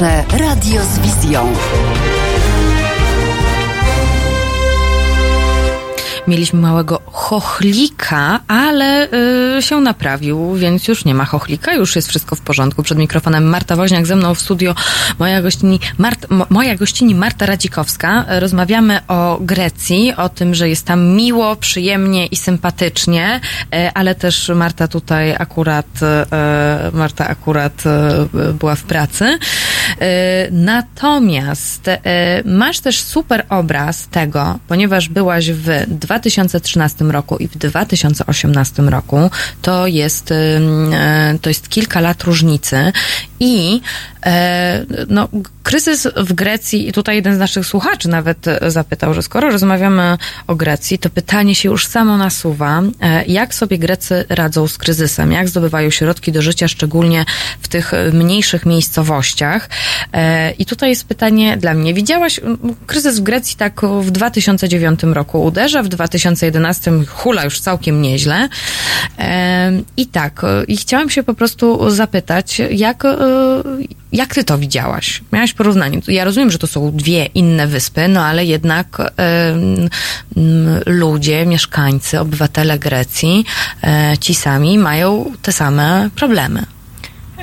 pierwsze 0.00 0.38
radio 0.38 0.82
z 0.84 0.98
wizją. 0.98 1.52
Mieliśmy 6.28 6.60
małego 6.60 6.99
chochlika, 7.30 8.40
ale 8.48 9.08
y, 9.58 9.62
się 9.62 9.80
naprawił, 9.80 10.54
więc 10.54 10.88
już 10.88 11.04
nie 11.04 11.14
ma 11.14 11.24
chochlika, 11.24 11.72
już 11.74 11.96
jest 11.96 12.08
wszystko 12.08 12.36
w 12.36 12.40
porządku. 12.40 12.82
Przed 12.82 12.98
mikrofonem 12.98 13.44
Marta 13.44 13.76
Woźniak, 13.76 14.06
ze 14.06 14.16
mną 14.16 14.34
w 14.34 14.40
studio 14.40 14.74
moja 15.18 15.42
gościni, 15.42 15.80
Mart, 15.98 16.26
moja 16.50 16.76
gościni 16.76 17.14
Marta 17.14 17.46
Radzikowska. 17.46 18.24
Rozmawiamy 18.28 19.00
o 19.08 19.38
Grecji, 19.40 20.12
o 20.16 20.28
tym, 20.28 20.54
że 20.54 20.68
jest 20.68 20.86
tam 20.86 21.06
miło, 21.06 21.56
przyjemnie 21.56 22.26
i 22.26 22.36
sympatycznie, 22.36 23.40
y, 23.74 23.90
ale 23.94 24.14
też 24.14 24.50
Marta 24.54 24.88
tutaj 24.88 25.34
akurat, 25.38 25.86
y, 26.92 26.96
Marta 26.96 27.28
akurat 27.28 27.82
y, 28.50 28.52
była 28.54 28.74
w 28.74 28.82
pracy. 28.82 29.24
Y, 29.24 29.96
natomiast 30.50 31.88
y, 31.88 31.98
masz 32.44 32.80
też 32.80 33.00
super 33.00 33.46
obraz 33.48 34.08
tego, 34.08 34.58
ponieważ 34.68 35.08
byłaś 35.08 35.50
w 35.50 35.68
2013 35.86 37.04
roku 37.04 37.19
i 37.38 37.48
w 37.48 37.58
2018 37.58 38.82
roku 38.82 39.30
to 39.62 39.86
jest, 39.86 40.32
e, 40.32 41.38
to 41.42 41.50
jest 41.50 41.68
kilka 41.68 42.00
lat 42.00 42.22
różnicy 42.22 42.92
i 43.40 43.80
e, 44.26 44.84
no, 45.08 45.28
kryzys 45.62 46.08
w 46.16 46.32
Grecji, 46.32 46.88
i 46.88 46.92
tutaj 46.92 47.16
jeden 47.16 47.34
z 47.34 47.38
naszych 47.38 47.66
słuchaczy 47.66 48.08
nawet 48.08 48.46
zapytał, 48.66 49.14
że 49.14 49.22
skoro 49.22 49.50
rozmawiamy 49.50 50.18
o 50.46 50.54
Grecji, 50.54 50.98
to 50.98 51.10
pytanie 51.10 51.54
się 51.54 51.68
już 51.68 51.86
samo 51.86 52.16
nasuwa, 52.16 52.82
e, 53.00 53.24
jak 53.24 53.54
sobie 53.54 53.78
Grecy 53.78 54.24
radzą 54.28 54.68
z 54.68 54.78
kryzysem, 54.78 55.32
jak 55.32 55.48
zdobywają 55.48 55.90
środki 55.90 56.32
do 56.32 56.42
życia, 56.42 56.68
szczególnie 56.68 57.24
w 57.60 57.68
tych 57.68 57.92
mniejszych 58.12 58.66
miejscowościach. 58.66 59.68
I 60.58 60.66
tutaj 60.66 60.90
jest 60.90 61.04
pytanie 61.04 61.56
dla 61.56 61.74
mnie. 61.74 61.94
Widziałaś, 61.94 62.40
kryzys 62.86 63.18
w 63.18 63.22
Grecji 63.22 63.56
tak 63.56 63.80
w 64.00 64.10
2009 64.10 65.00
roku 65.02 65.42
uderza, 65.42 65.82
w 65.82 65.88
2011 65.88 66.92
hula 67.10 67.44
już 67.44 67.60
całkiem 67.60 68.02
nieźle. 68.02 68.48
I 69.96 70.06
tak, 70.06 70.42
i 70.68 70.76
chciałam 70.76 71.10
się 71.10 71.22
po 71.22 71.34
prostu 71.34 71.90
zapytać, 71.90 72.62
jak, 72.70 73.04
jak 74.12 74.34
ty 74.34 74.44
to 74.44 74.58
widziałaś? 74.58 75.22
Miałaś 75.32 75.52
porównanie. 75.52 76.00
Ja 76.08 76.24
rozumiem, 76.24 76.50
że 76.50 76.58
to 76.58 76.66
są 76.66 76.92
dwie 76.92 77.24
inne 77.24 77.66
wyspy, 77.66 78.08
no 78.08 78.24
ale 78.24 78.44
jednak 78.44 79.12
ludzie, 80.86 81.46
mieszkańcy, 81.46 82.20
obywatele 82.20 82.78
Grecji, 82.78 83.44
e, 83.84 84.18
ci 84.20 84.34
sami 84.34 84.78
mają 84.78 85.32
te 85.42 85.52
same 85.52 86.10
problemy. 86.16 86.66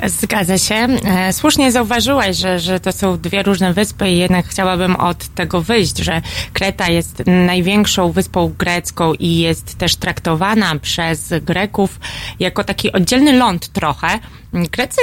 Zgadza 0.06 0.58
się. 0.58 0.74
E, 0.74 1.32
słusznie 1.32 1.72
zauważyłaś, 1.72 2.36
że, 2.36 2.58
że 2.60 2.80
to 2.80 2.92
są 2.92 3.18
dwie 3.18 3.42
różne 3.42 3.72
wyspy 3.72 4.10
i 4.10 4.18
jednak 4.18 4.46
chciałabym 4.46 4.96
od 4.96 5.28
tego 5.28 5.62
wyjść, 5.62 5.98
że 5.98 6.22
Kreta 6.52 6.88
jest 6.88 7.22
największą 7.26 8.12
wyspą 8.12 8.54
grecką 8.58 9.14
i 9.14 9.38
jest 9.38 9.78
też 9.78 9.96
traktowana 9.96 10.78
przez 10.78 11.34
Greków 11.42 12.00
jako 12.40 12.64
taki 12.64 12.92
oddzielny 12.92 13.32
ląd 13.32 13.68
trochę. 13.68 14.08
Grecy 14.52 15.00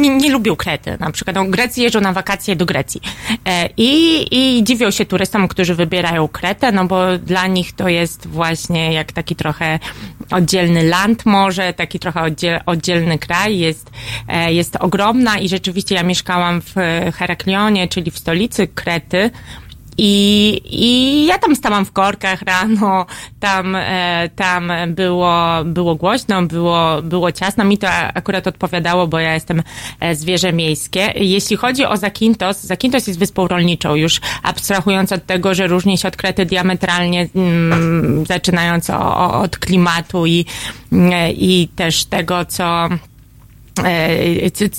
nie, 0.00 0.16
nie 0.16 0.30
lubią 0.30 0.56
Krety. 0.56 0.96
Na 1.00 1.10
przykład 1.10 1.36
no, 1.36 1.44
Grecy 1.44 1.80
jeżdżą 1.80 2.00
na 2.00 2.12
wakacje 2.12 2.56
do 2.56 2.66
Grecji 2.66 3.00
e, 3.44 3.68
i, 3.76 4.26
i 4.30 4.64
dziwią 4.64 4.90
się 4.90 5.04
turystom, 5.04 5.48
którzy 5.48 5.74
wybierają 5.74 6.28
Kretę, 6.28 6.72
no 6.72 6.84
bo 6.84 7.18
dla 7.18 7.46
nich 7.46 7.72
to 7.72 7.88
jest 7.88 8.26
właśnie 8.26 8.92
jak 8.92 9.12
taki 9.12 9.36
trochę 9.36 9.78
oddzielny 10.30 10.82
land 10.82 11.26
może, 11.26 11.72
taki 11.72 11.98
trochę 11.98 12.22
oddziel, 12.22 12.60
oddzielny 12.66 13.18
kraj. 13.18 13.58
Jest 13.58 13.90
E, 14.28 14.52
jest 14.52 14.76
ogromna 14.76 15.38
i 15.38 15.48
rzeczywiście 15.48 15.94
ja 15.94 16.02
mieszkałam 16.02 16.60
w 16.60 16.74
Heraklionie, 17.14 17.88
czyli 17.88 18.10
w 18.10 18.18
stolicy 18.18 18.66
Krety. 18.66 19.30
I, 19.98 20.60
I 20.64 21.26
ja 21.26 21.38
tam 21.38 21.56
stałam 21.56 21.84
w 21.84 21.92
korkach 21.92 22.42
rano, 22.42 23.06
tam, 23.40 23.76
e, 23.76 24.30
tam 24.36 24.72
było, 24.88 25.64
było 25.64 25.94
głośno, 25.94 26.42
było, 26.42 27.02
było 27.02 27.32
ciasno. 27.32 27.64
Mi 27.64 27.78
to 27.78 27.88
akurat 27.90 28.46
odpowiadało, 28.46 29.06
bo 29.06 29.18
ja 29.18 29.34
jestem 29.34 29.62
e, 30.00 30.14
zwierzę 30.14 30.52
miejskie. 30.52 31.12
Jeśli 31.16 31.56
chodzi 31.56 31.84
o 31.84 31.96
Zakintos, 31.96 32.60
Zakintos 32.60 33.06
jest 33.06 33.18
wyspą 33.18 33.48
rolniczą, 33.48 33.94
już 33.94 34.20
abstrahując 34.42 35.12
od 35.12 35.26
tego, 35.26 35.54
że 35.54 35.66
różni 35.66 35.98
się 35.98 36.08
od 36.08 36.16
Krety 36.16 36.46
diametralnie, 36.46 37.28
mm, 37.34 38.26
zaczynając 38.26 38.90
o, 38.90 39.34
od 39.40 39.58
klimatu 39.58 40.26
i, 40.26 40.44
i 41.36 41.68
też 41.76 42.04
tego, 42.04 42.44
co 42.44 42.64
E, 42.64 43.13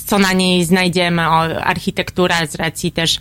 co 0.06 0.18
na 0.18 0.32
niej 0.32 0.64
znajdziemy, 0.64 1.28
o, 1.28 1.64
architektura 1.64 2.46
z 2.46 2.54
racji 2.54 2.92
też 2.92 3.18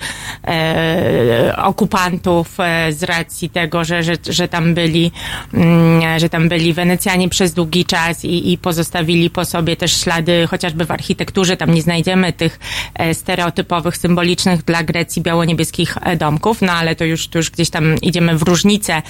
e, 0.48 1.56
okupantów, 1.64 2.60
e, 2.60 2.94
z 2.94 3.04
racji 3.04 3.50
tego, 3.50 3.84
że, 3.84 4.04
że, 4.04 4.14
że 4.30 4.48
tam 4.48 4.74
byli, 4.74 5.12
mm, 5.54 6.20
że 6.20 6.30
tam 6.30 6.50
byli 6.50 6.74
Wenecjanie 6.74 7.30
przez 7.30 7.54
długi 7.54 7.86
czas 7.86 8.26
i, 8.26 8.52
i 8.52 8.58
pozostawili 8.58 9.30
po 9.30 9.46
sobie 9.46 9.76
też 9.76 10.02
ślady, 10.02 10.48
chociażby 10.48 10.86
w 10.86 10.92
architekturze, 10.92 11.58
tam 11.58 11.74
nie 11.74 11.82
znajdziemy 11.82 12.34
tych 12.34 12.60
e, 12.94 13.14
stereotypowych, 13.14 13.98
symbolicznych 13.98 14.64
dla 14.64 14.84
Grecji 14.84 15.22
biało-niebieskich 15.22 15.98
e, 16.02 16.16
domków, 16.18 16.62
no 16.62 16.72
ale 16.72 16.96
to 16.96 17.06
już, 17.06 17.28
to 17.28 17.40
już 17.40 17.52
gdzieś 17.52 17.70
tam 17.70 17.96
idziemy 18.02 18.38
w 18.38 18.42
różnicę, 18.42 19.02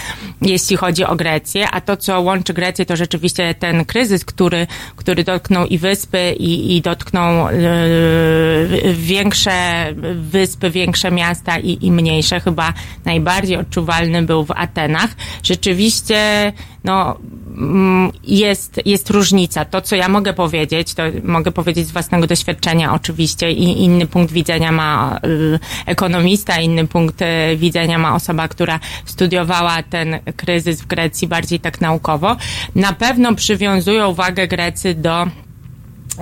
jeśli 0.42 0.78
chodzi 0.78 1.06
o 1.06 1.16
Grecję, 1.16 1.68
a 1.72 1.82
to, 1.82 1.98
co 1.98 2.22
łączy 2.22 2.54
Grecję, 2.54 2.86
to 2.86 2.96
rzeczywiście 2.96 3.56
ten 3.60 3.86
kryzys, 3.86 4.26
który, 4.26 4.68
który 4.96 5.24
dotknął 5.24 5.66
i 5.66 5.78
wyspy, 5.78 6.36
i 6.40 6.55
i, 6.56 6.82
dotkną 6.82 7.50
y, 7.50 8.94
większe 8.94 9.86
wyspy, 10.16 10.70
większe 10.70 11.12
miasta 11.12 11.60
i, 11.60 11.86
i 11.86 11.92
mniejsze. 11.92 12.40
Chyba 12.40 12.74
najbardziej 13.06 13.58
odczuwalny 13.58 14.24
był 14.24 14.46
w 14.46 14.52
Atenach. 14.52 15.10
Rzeczywiście, 15.44 16.54
no, 16.84 17.18
mm, 17.58 18.12
jest, 18.24 18.82
jest 18.86 19.10
różnica. 19.10 19.66
To, 19.66 19.82
co 19.82 19.96
ja 19.96 20.10
mogę 20.10 20.34
powiedzieć, 20.34 20.94
to 20.94 21.04
mogę 21.24 21.52
powiedzieć 21.52 21.88
z 21.88 21.92
własnego 21.92 22.28
doświadczenia 22.28 22.94
oczywiście 22.94 23.52
i 23.52 23.84
inny 23.84 24.08
punkt 24.08 24.34
widzenia 24.34 24.72
ma 24.72 25.20
y, 25.26 25.60
ekonomista, 25.86 26.60
inny 26.60 26.88
punkt 26.88 27.22
y, 27.22 27.26
widzenia 27.58 27.98
ma 27.98 28.16
osoba, 28.16 28.48
która 28.48 28.80
studiowała 29.06 29.84
ten 29.84 30.20
kryzys 30.36 30.82
w 30.82 30.88
Grecji 30.88 31.28
bardziej 31.28 31.60
tak 31.60 31.82
naukowo. 31.82 32.36
Na 32.76 32.94
pewno 32.94 33.36
przywiązują 33.36 34.14
wagę 34.14 34.48
Grecy 34.48 34.94
do 34.94 35.28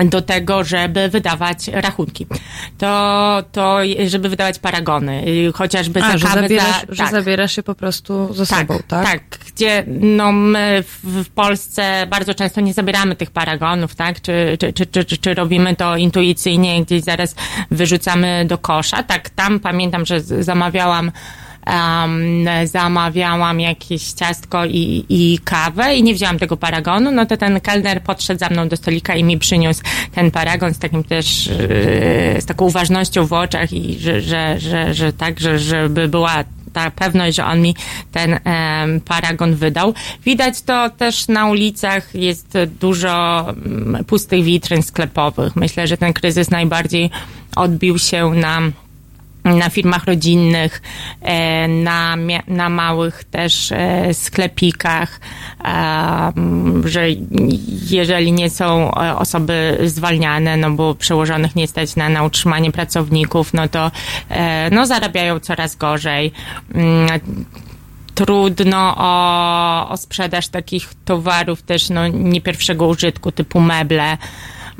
do 0.06 0.22
tego, 0.22 0.64
żeby 0.64 1.10
wydawać 1.10 1.68
rachunki. 1.68 2.28
To, 2.78 3.44
to 3.52 3.78
żeby 4.08 4.30
wydawać 4.30 4.60
paragony, 4.60 5.26
chociażby 5.54 6.04
A, 6.04 6.18
za 6.18 6.28
kawę, 6.28 6.42
zabierasz, 6.42 6.82
za, 6.82 6.86
że 6.90 7.04
tak. 7.04 7.12
zabierasz 7.12 7.56
się 7.56 7.64
po 7.64 7.76
prostu 7.76 8.34
ze 8.34 8.46
tak, 8.46 8.60
sobą, 8.60 8.80
tak? 8.88 9.06
Tak, 9.06 9.22
gdzie 9.48 9.84
no 9.88 10.32
my 10.32 10.84
w, 10.88 11.24
w, 11.24 11.30
Polsce 11.30 12.08
bardzo 12.10 12.34
często 12.34 12.62
nie 12.62 12.74
zabieramy 12.74 13.16
tych 13.16 13.32
paragonów, 13.32 13.96
tak? 13.96 14.22
Czy, 14.22 14.58
czy, 14.60 14.74
czy, 14.74 15.06
czy, 15.06 15.18
czy 15.18 15.34
robimy 15.34 15.76
to 15.76 15.98
intuicyjnie, 15.98 16.86
gdzieś 16.86 17.04
zaraz 17.04 17.36
wyrzucamy 17.72 18.46
do 18.48 18.58
kosza. 18.58 19.04
Tak, 19.04 19.30
tam 19.30 19.60
pamiętam, 19.60 20.06
że 20.06 20.22
zamawiałam 20.22 21.12
um, 21.68 22.68
zamawiałam 22.68 23.60
jakieś 23.60 24.12
ciastko 24.12 24.66
i, 24.66 25.06
i 25.10 25.40
kawę 25.44 25.96
i 25.96 26.04
nie 26.04 26.14
wzięłam 26.14 26.40
tego 26.40 26.58
paragonu, 26.58 27.12
no 27.12 27.26
to 27.26 27.38
ten 27.38 27.62
kelner 27.62 28.02
podszedł 28.02 28.40
za 28.40 28.50
mną 28.50 28.68
do 28.68 28.78
stolika 28.78 29.16
i 29.16 29.24
mi 29.24 29.38
przyniósł 29.38 29.82
ten 30.16 30.32
paragon 30.32 30.74
z 30.74 30.80
takim 30.80 31.04
też, 31.04 31.48
yy, 31.48 32.42
z 32.42 32.46
taką 32.46 32.66
uważnością 32.66 33.26
w 33.26 33.34
oczach 33.34 33.74
i 33.74 34.00
że, 34.00 34.22
że, 34.22 34.60
że, 34.60 34.94
że 34.94 35.14
tak, 35.14 35.40
że, 35.40 35.60
żeby 35.60 36.08
była 36.08 36.44
ta 36.74 36.92
pewność, 36.92 37.38
że 37.38 37.46
on 37.46 37.62
mi 37.62 37.76
ten 38.12 38.40
paragon 39.06 39.56
wydał. 39.56 39.94
Widać 40.26 40.62
to 40.62 40.90
też 40.90 41.28
na 41.28 41.48
ulicach, 41.48 42.16
jest 42.16 42.58
dużo 42.80 43.46
um, 43.48 43.98
pustych 44.08 44.44
witryn 44.44 44.84
sklepowych. 44.84 45.56
Myślę, 45.56 45.88
że 45.88 45.98
ten 45.98 46.14
kryzys 46.14 46.50
najbardziej 46.50 47.10
odbił 47.56 48.00
się 48.00 48.30
na 48.30 48.62
na 49.44 49.70
firmach 49.70 50.06
rodzinnych, 50.06 50.82
e, 51.22 51.68
na, 51.68 52.16
na 52.48 52.70
małych 52.70 53.24
też 53.24 53.72
e, 53.72 54.14
sklepikach, 54.14 55.20
że 56.86 57.08
jeżeli 57.90 58.32
nie 58.32 58.50
są 58.50 58.92
e, 58.96 59.18
osoby 59.18 59.78
zwalniane, 59.86 60.58
no 60.58 60.72
bo 60.72 60.96
przełożonych 60.96 61.56
nie 61.56 61.68
stać 61.68 61.96
na, 61.96 62.10
na 62.10 62.24
utrzymanie 62.24 62.72
pracowników, 62.72 63.54
no 63.54 63.68
to 63.68 63.92
no, 64.72 64.86
zarabiają 64.86 65.40
coraz 65.40 65.76
gorzej 65.76 66.32
mm, 66.76 67.08
trudno 68.16 68.96
o, 68.98 69.90
o 69.90 69.98
sprzedaż 69.98 70.48
takich 70.48 70.90
towarów 71.06 71.62
też 71.62 71.90
no, 71.90 72.08
nie 72.08 72.42
pierwszego 72.42 72.88
użytku 72.88 73.32
typu 73.32 73.60
meble. 73.60 74.18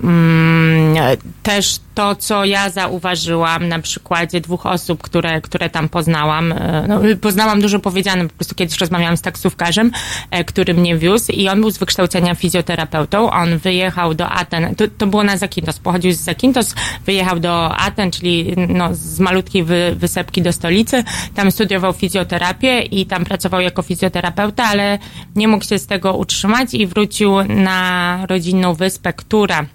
Mm, 0.04 0.96
też 1.44 1.80
to, 1.94 2.16
co 2.16 2.46
ja 2.46 2.70
zauważyłam 2.70 3.68
na 3.68 3.80
przykładzie 3.80 4.42
dwóch 4.42 4.66
osób, 4.66 5.02
które, 5.02 5.42
które 5.42 5.70
tam 5.70 5.90
poznałam. 5.90 6.52
e, 6.52 6.86
No, 6.88 7.02
poznałam 7.22 7.62
dużo 7.62 7.80
powiedziane, 7.80 8.28
po 8.28 8.34
prostu 8.36 8.56
kiedyś 8.56 8.78
rozmawiałam 8.78 9.18
z 9.18 9.22
taksówkarzem, 9.22 9.92
e, 10.32 10.44
który 10.44 10.74
mnie 10.74 10.98
wiózł 10.98 11.32
i 11.32 11.50
on 11.50 11.62
był 11.62 11.72
z 11.72 11.78
wykształcenia 11.78 12.36
fizjoterapeutą. 12.36 13.32
On 13.32 13.58
wyjechał 13.58 14.14
do 14.14 14.30
Aten, 14.30 14.76
to, 14.76 14.84
to 14.98 15.08
było 15.08 15.24
na 15.24 15.38
Zakintos, 15.38 15.80
pochodził 15.80 16.14
z 16.14 16.18
Zakintos, 16.18 16.76
wyjechał 17.06 17.40
do 17.40 17.76
Aten, 17.78 18.12
czyli 18.12 18.54
no, 18.70 18.90
z 18.92 19.20
malutkiej 19.20 19.64
wy, 19.64 19.96
wysepki 19.96 20.42
do 20.42 20.54
stolicy. 20.54 21.04
Tam 21.36 21.52
studiował 21.52 21.94
fizjoterapię 21.94 22.80
i 22.80 23.06
tam 23.06 23.26
pracował 23.26 23.62
jako 23.62 23.82
fizjoterapeuta, 23.82 24.64
ale 24.64 25.00
nie 25.36 25.48
mógł 25.48 25.66
się 25.66 25.80
z 25.80 25.88
tego 25.88 26.14
utrzymać 26.14 26.74
i 26.74 26.88
wrócił 26.88 27.44
na 27.44 28.20
rodzinną 28.30 28.74
wyspę, 28.74 29.14
która 29.14 29.66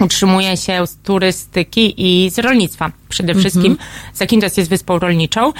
utrzymuje 0.00 0.56
się 0.56 0.86
z 0.86 0.96
turystyki 0.96 1.94
i 1.96 2.30
z 2.30 2.38
rolnictwa. 2.38 2.92
Przede 3.08 3.34
wszystkim 3.34 3.76
Zakynthos 4.14 4.56
jest 4.56 4.70
wyspą 4.70 4.98
rolniczą. 4.98 5.52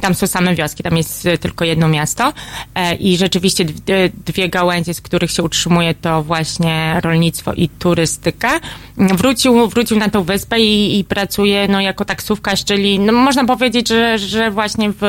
Tam 0.00 0.14
są 0.14 0.26
same 0.26 0.54
wioski, 0.54 0.82
tam 0.82 0.96
jest 0.96 1.26
e, 1.26 1.38
tylko 1.38 1.64
jedno 1.64 1.88
miasto 1.88 2.32
e, 2.74 2.94
i 2.94 3.16
rzeczywiście 3.16 3.64
dwie, 4.26 4.48
gałęzie, 4.48 4.94
z 4.94 5.00
których 5.00 5.30
się 5.30 5.42
utrzymuje 5.42 5.94
to 5.94 6.22
właśnie 6.22 7.00
rolnictwo 7.04 7.52
i 7.52 7.68
turystyka. 7.68 8.60
Wrócił, 8.96 9.68
wrócił 9.68 9.98
na 9.98 10.08
tą 10.08 10.22
wyspę 10.22 10.60
i, 10.60 10.98
i 10.98 11.04
pracuje 11.04 11.68
no, 11.68 11.80
jako 11.80 12.04
taksówkarz, 12.04 12.64
czyli 12.64 12.98
no, 12.98 13.12
można 13.12 13.44
powiedzieć, 13.44 13.88
że, 13.88 14.18
że 14.18 14.50
właśnie 14.50 14.90
w, 14.90 15.02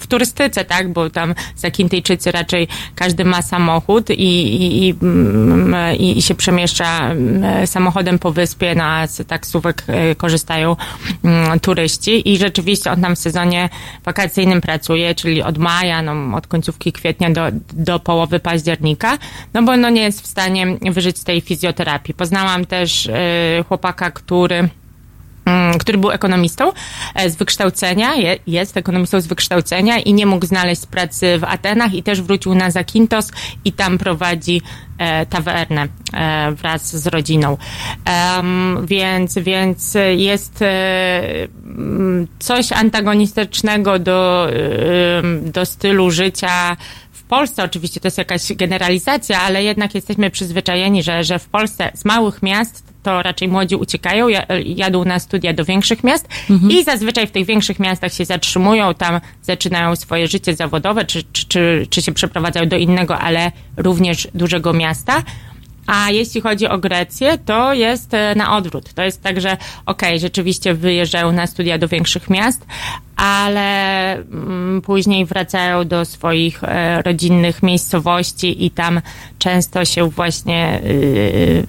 w 0.00 0.06
turystyce, 0.08 0.64
tak, 0.64 0.92
bo 0.92 1.10
tam 1.10 1.34
Zakintyjczycy 1.56 2.32
raczej 2.32 2.68
każdy 2.94 3.24
ma 3.24 3.42
samochód 3.42 4.10
i, 4.10 4.14
i, 4.14 4.86
i, 4.86 4.94
mm, 5.02 5.96
i, 5.98 6.18
i 6.18 6.22
się 6.22 6.34
przemieszcza 6.34 7.10
mm, 7.10 7.66
samochodem 7.66 8.18
po 8.18 8.32
wyspie, 8.32 8.74
no, 8.74 8.84
a 8.84 9.06
z 9.06 9.28
taksówek 9.28 9.84
e, 9.86 10.14
korzystają 10.14 10.76
turyści 11.62 12.32
i 12.32 12.38
rzeczywiście 12.38 12.90
on 12.90 13.02
tam 13.02 13.16
w 13.16 13.18
sezonie 13.18 13.68
wakacyjnym 14.04 14.60
pracuje, 14.60 15.14
czyli 15.14 15.42
od 15.42 15.58
maja, 15.58 16.02
no, 16.02 16.36
od 16.36 16.46
końcówki 16.46 16.92
kwietnia 16.92 17.30
do, 17.30 17.42
do 17.72 17.98
połowy 17.98 18.40
października, 18.40 19.18
no 19.54 19.62
bo 19.62 19.76
no, 19.76 19.90
nie 19.90 20.02
jest 20.02 20.22
w 20.22 20.26
stanie 20.26 20.66
wyżyć 20.90 21.18
z 21.18 21.24
tej 21.24 21.40
fizjoterapii. 21.40 22.14
Poznałam 22.14 22.64
też 22.64 23.06
e, 23.06 23.64
chłopaka, 23.68 24.10
który 24.10 24.56
mm, 24.56 24.70
który 25.78 25.98
był 25.98 26.10
ekonomistą 26.10 26.72
e, 27.14 27.30
z 27.30 27.36
wykształcenia, 27.36 28.14
je, 28.14 28.38
jest 28.46 28.76
ekonomistą 28.76 29.20
z 29.20 29.26
wykształcenia 29.26 29.98
i 29.98 30.12
nie 30.12 30.26
mógł 30.26 30.46
znaleźć 30.46 30.86
pracy 30.86 31.38
w 31.38 31.44
Atenach 31.44 31.94
i 31.94 32.02
też 32.02 32.22
wrócił 32.22 32.54
na 32.54 32.70
Zakintos 32.70 33.30
i 33.64 33.72
tam 33.72 33.98
prowadzi 33.98 34.62
e, 34.98 35.26
tawernę 35.26 35.88
e, 36.12 36.52
wraz 36.52 36.96
z 36.96 37.06
rodziną. 37.06 37.56
Więc, 38.82 39.38
więc 39.38 39.96
jest 40.16 40.62
mm, 40.62 42.26
coś 42.38 42.72
antagonistycznego 42.72 43.98
do, 43.98 44.48
do 45.42 45.66
stylu 45.66 46.10
życia 46.10 46.76
w 47.12 47.22
Polsce 47.22 47.64
oczywiście 47.64 48.00
to 48.00 48.06
jest 48.06 48.18
jakaś 48.18 48.52
generalizacja, 48.52 49.40
ale 49.40 49.64
jednak 49.64 49.94
jesteśmy 49.94 50.30
przyzwyczajeni, 50.30 51.02
że, 51.02 51.24
że 51.24 51.38
w 51.38 51.48
Polsce 51.48 51.90
z 51.94 52.04
małych 52.04 52.42
miast 52.42 52.85
to 53.06 53.22
raczej 53.22 53.48
młodzi 53.48 53.76
uciekają, 53.76 54.28
ja- 54.28 54.46
jadą 54.64 55.04
na 55.04 55.18
studia 55.18 55.52
do 55.52 55.64
większych 55.64 56.04
miast 56.04 56.28
i 56.70 56.84
zazwyczaj 56.84 57.26
w 57.26 57.30
tych 57.30 57.46
większych 57.46 57.78
miastach 57.80 58.12
się 58.12 58.24
zatrzymują, 58.24 58.94
tam 58.94 59.20
zaczynają 59.42 59.96
swoje 59.96 60.28
życie 60.28 60.54
zawodowe, 60.54 61.04
czy, 61.04 61.22
czy, 61.32 61.46
czy, 61.46 61.86
czy 61.90 62.02
się 62.02 62.12
przeprowadzają 62.12 62.68
do 62.68 62.76
innego, 62.76 63.18
ale 63.18 63.52
również 63.76 64.28
dużego 64.34 64.72
miasta. 64.72 65.22
A 65.86 66.10
jeśli 66.10 66.40
chodzi 66.40 66.68
o 66.68 66.78
Grecję, 66.78 67.38
to 67.38 67.74
jest 67.74 68.14
e, 68.14 68.34
na 68.34 68.56
odwrót. 68.56 68.94
To 68.94 69.02
jest 69.02 69.22
tak, 69.22 69.40
że 69.40 69.56
okej, 69.86 70.20
rzeczywiście 70.20 70.74
wyjeżdżają 70.74 71.32
na 71.32 71.46
studia 71.46 71.78
do 71.78 71.88
większych 71.88 72.30
miast, 72.30 72.66
ale 73.16 74.12
mm, 74.12 74.82
później 74.82 75.26
wracają 75.26 75.84
do 75.88 76.04
swoich 76.04 76.64
e, 76.64 77.02
rodzinnych 77.02 77.62
miejscowości 77.62 78.64
i 78.66 78.70
tam 78.70 79.00
często 79.38 79.84
się 79.84 80.08
właśnie 80.10 80.80
y, 80.84 81.64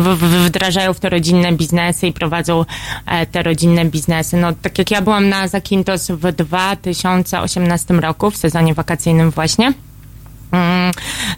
w- 0.00 0.44
wdrażają 0.46 0.94
w 0.94 1.00
te 1.00 1.08
rodzinne 1.08 1.52
biznesy 1.52 2.06
i 2.06 2.12
prowadzą 2.12 2.64
e, 3.06 3.26
te 3.26 3.42
rodzinne 3.42 3.84
biznesy. 3.84 4.36
No, 4.36 4.52
tak 4.62 4.78
jak 4.78 4.90
ja 4.90 5.02
byłam 5.02 5.28
na 5.28 5.48
Zakintos 5.48 6.10
w 6.10 6.32
2018 6.32 7.94
roku, 7.94 8.30
w 8.30 8.36
sezonie 8.36 8.74
wakacyjnym 8.74 9.30
właśnie, 9.30 9.72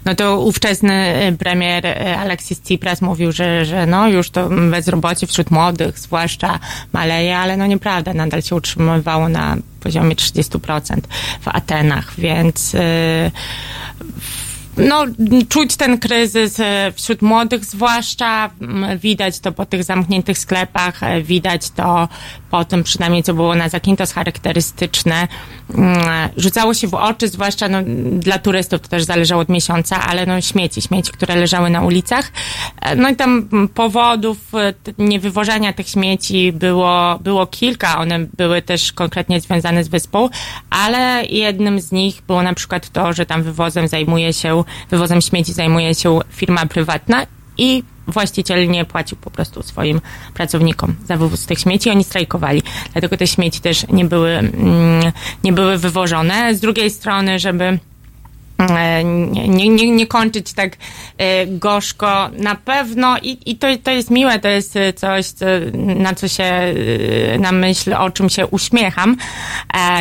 No 0.05 0.15
to 0.15 0.39
ówczesny 0.39 1.27
y, 1.27 1.37
premier 1.37 1.85
y, 1.85 2.17
Alexis 2.17 2.61
Tsipras 2.61 3.01
mówił, 3.01 3.31
że, 3.31 3.65
że 3.65 3.85
no 3.85 4.07
już 4.07 4.29
to 4.29 4.49
bezrobocie 4.49 5.27
wśród 5.27 5.51
młodych 5.51 5.99
zwłaszcza 5.99 6.59
maleje, 6.93 7.37
ale 7.37 7.57
no 7.57 7.67
nieprawda, 7.67 8.13
nadal 8.13 8.41
się 8.41 8.55
utrzymywało 8.55 9.29
na 9.29 9.57
poziomie 9.79 10.15
30% 10.15 10.99
w 11.41 11.47
Atenach, 11.47 12.13
więc 12.17 12.73
y, 12.73 13.31
no, 14.77 15.05
czuć 15.49 15.75
ten 15.75 15.97
kryzys 15.99 16.59
e, 16.59 16.91
wśród 16.95 17.21
młodych 17.21 17.65
zwłaszcza, 17.65 18.49
widać 18.97 19.39
to 19.39 19.51
po 19.51 19.65
tych 19.65 19.83
zamkniętych 19.83 20.37
sklepach, 20.37 21.03
e, 21.03 21.21
widać 21.21 21.69
to 21.69 22.07
po 22.51 22.65
tym 22.65 22.83
przynajmniej, 22.83 23.23
co 23.23 23.33
było 23.33 23.55
na 23.55 23.69
Zakintos 23.69 24.11
charakterystyczne. 24.11 25.27
Rzucało 26.37 26.73
się 26.73 26.87
w 26.87 26.93
oczy, 26.93 27.27
zwłaszcza 27.27 27.69
no, 27.69 27.77
dla 28.11 28.39
turystów, 28.39 28.81
to 28.81 28.87
też 28.87 29.03
zależało 29.03 29.41
od 29.41 29.49
miesiąca, 29.49 30.01
ale 30.01 30.25
no 30.25 30.41
śmieci, 30.41 30.81
śmieci, 30.81 31.11
które 31.11 31.35
leżały 31.35 31.69
na 31.69 31.81
ulicach. 31.81 32.31
E, 32.81 32.95
No 32.95 33.09
i 33.09 33.15
tam 33.15 33.49
powodów 33.73 34.37
niewywożenia 34.97 35.73
tych 35.73 35.87
śmieci 35.87 36.51
było, 36.51 37.19
było 37.23 37.47
kilka, 37.47 37.97
one 37.97 38.19
były 38.19 38.61
też 38.61 38.93
konkretnie 38.93 39.41
związane 39.41 39.83
z 39.83 39.87
wyspą, 39.87 40.29
ale 40.69 41.25
jednym 41.25 41.79
z 41.79 41.91
nich 41.91 42.21
było 42.21 42.43
na 42.43 42.53
przykład 42.53 42.89
to, 42.89 43.13
że 43.13 43.25
tam 43.25 43.43
wywozem 43.43 43.87
zajmuje 43.87 44.33
się, 44.33 44.60
wywozem 44.89 45.21
śmieci 45.21 45.53
zajmuje 45.53 45.95
się 45.95 46.19
firma 46.29 46.65
prywatna 46.65 47.25
i 47.57 47.83
właściciel 48.07 48.69
nie 48.69 48.85
płacił 48.85 49.17
po 49.17 49.31
prostu 49.31 49.63
swoim 49.63 50.01
pracownikom 50.33 50.95
za 51.05 51.17
wywóz 51.17 51.45
tych 51.45 51.59
śmieci, 51.59 51.89
oni 51.89 52.03
strajkowali. 52.03 52.63
Dlatego 52.93 53.17
te 53.17 53.27
śmieci 53.27 53.61
też 53.61 53.87
nie 53.87 54.05
były, 54.05 54.29
mm, 54.29 55.11
nie 55.43 55.53
były 55.53 55.77
wywożone. 55.77 56.55
Z 56.55 56.59
drugiej 56.59 56.89
strony, 56.89 57.39
żeby 57.39 57.79
nie, 59.47 59.69
nie, 59.69 59.91
nie, 59.91 60.07
kończyć 60.07 60.53
tak 60.53 60.77
e, 61.17 61.47
gorzko. 61.47 62.29
Na 62.37 62.55
pewno 62.55 63.17
i, 63.21 63.37
i 63.45 63.55
to, 63.55 63.67
to 63.83 63.91
jest 63.91 64.11
miłe, 64.11 64.39
to 64.39 64.47
jest 64.47 64.75
e, 64.75 64.93
coś, 64.93 65.25
co, 65.25 65.45
na 65.73 66.15
co 66.15 66.27
się, 66.27 66.43
e, 66.43 66.73
na 67.39 67.51
myśl, 67.51 67.93
o 67.93 68.11
czym 68.11 68.29
się 68.29 68.47
uśmiecham, 68.47 69.17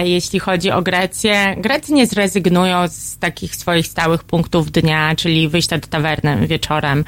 jeśli 0.04 0.38
chodzi 0.38 0.70
o 0.70 0.82
Grecję. 0.82 1.56
Grecy 1.58 1.92
nie 1.92 2.06
zrezygnują 2.06 2.88
z 2.88 3.18
takich 3.18 3.56
swoich 3.56 3.86
stałych 3.86 4.24
punktów 4.24 4.70
dnia, 4.70 5.14
czyli 5.16 5.48
wyjścia 5.48 5.78
do 5.78 5.86
tawerny 5.86 6.46
wieczorem, 6.46 7.04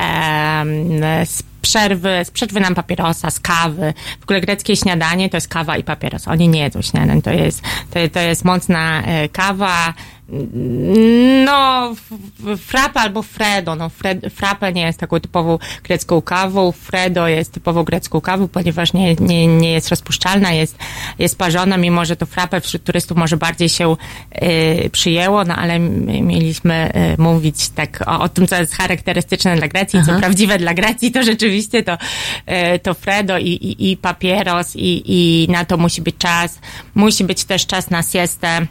e, 0.00 1.26
z 1.26 1.42
przerwy, 1.62 2.20
z 2.24 2.30
przerwy 2.30 2.60
nam 2.60 2.74
papierosa, 2.74 3.30
z 3.30 3.40
kawy. 3.40 3.94
W 4.20 4.22
ogóle 4.22 4.40
greckie 4.40 4.76
śniadanie 4.76 5.28
to 5.30 5.36
jest 5.36 5.48
kawa 5.48 5.76
i 5.76 5.84
papieros. 5.84 6.28
Oni 6.28 6.48
nie 6.48 6.60
jedzą 6.60 6.82
śniadań, 6.82 7.22
to 7.22 7.30
jest, 7.30 7.62
to, 7.90 8.00
to 8.12 8.20
jest 8.20 8.44
mocna 8.44 9.02
kawa, 9.32 9.94
no, 11.46 11.90
f- 11.92 12.60
frappe 12.60 13.00
albo 13.00 13.22
Fredo. 13.22 13.74
No, 13.74 13.88
Fred, 13.88 14.20
frappe 14.34 14.72
nie 14.72 14.82
jest 14.82 14.98
taką 14.98 15.20
typową 15.20 15.58
grecką 15.84 16.22
kawą. 16.22 16.72
Fredo 16.72 17.28
jest 17.28 17.52
typową 17.52 17.84
grecką 17.84 18.20
kawą, 18.20 18.48
ponieważ 18.48 18.92
nie, 18.92 19.14
nie, 19.14 19.46
nie 19.46 19.72
jest 19.72 19.88
rozpuszczalna, 19.88 20.52
jest, 20.52 20.76
jest 21.18 21.38
parzona, 21.38 21.76
mimo 21.76 22.04
że 22.04 22.16
to 22.16 22.26
frappe 22.26 22.60
wśród 22.60 22.84
turystów 22.84 23.16
może 23.16 23.36
bardziej 23.36 23.68
się 23.68 23.96
y, 24.42 24.90
przyjęło, 24.92 25.44
no 25.44 25.56
ale 25.56 25.78
mieliśmy 25.78 26.92
y, 27.18 27.22
mówić 27.22 27.68
tak 27.68 28.04
o, 28.06 28.20
o 28.20 28.28
tym, 28.28 28.46
co 28.46 28.56
jest 28.56 28.74
charakterystyczne 28.74 29.56
dla 29.56 29.68
Grecji, 29.68 30.00
co 30.06 30.18
prawdziwe 30.18 30.58
dla 30.58 30.74
Grecji, 30.74 31.10
to 31.12 31.22
rzeczywiście 31.22 31.82
to, 31.82 31.92
y, 32.74 32.78
to 32.78 32.94
Fredo 32.94 33.38
i, 33.38 33.48
i, 33.48 33.90
i 33.90 33.96
papieros 33.96 34.76
i, 34.76 35.02
i 35.06 35.48
na 35.50 35.64
to 35.64 35.76
musi 35.76 36.02
być 36.02 36.16
czas. 36.18 36.58
Musi 36.94 37.24
być 37.24 37.44
też 37.44 37.66
czas 37.66 37.90
na 37.90 38.02
siestę. 38.02 38.66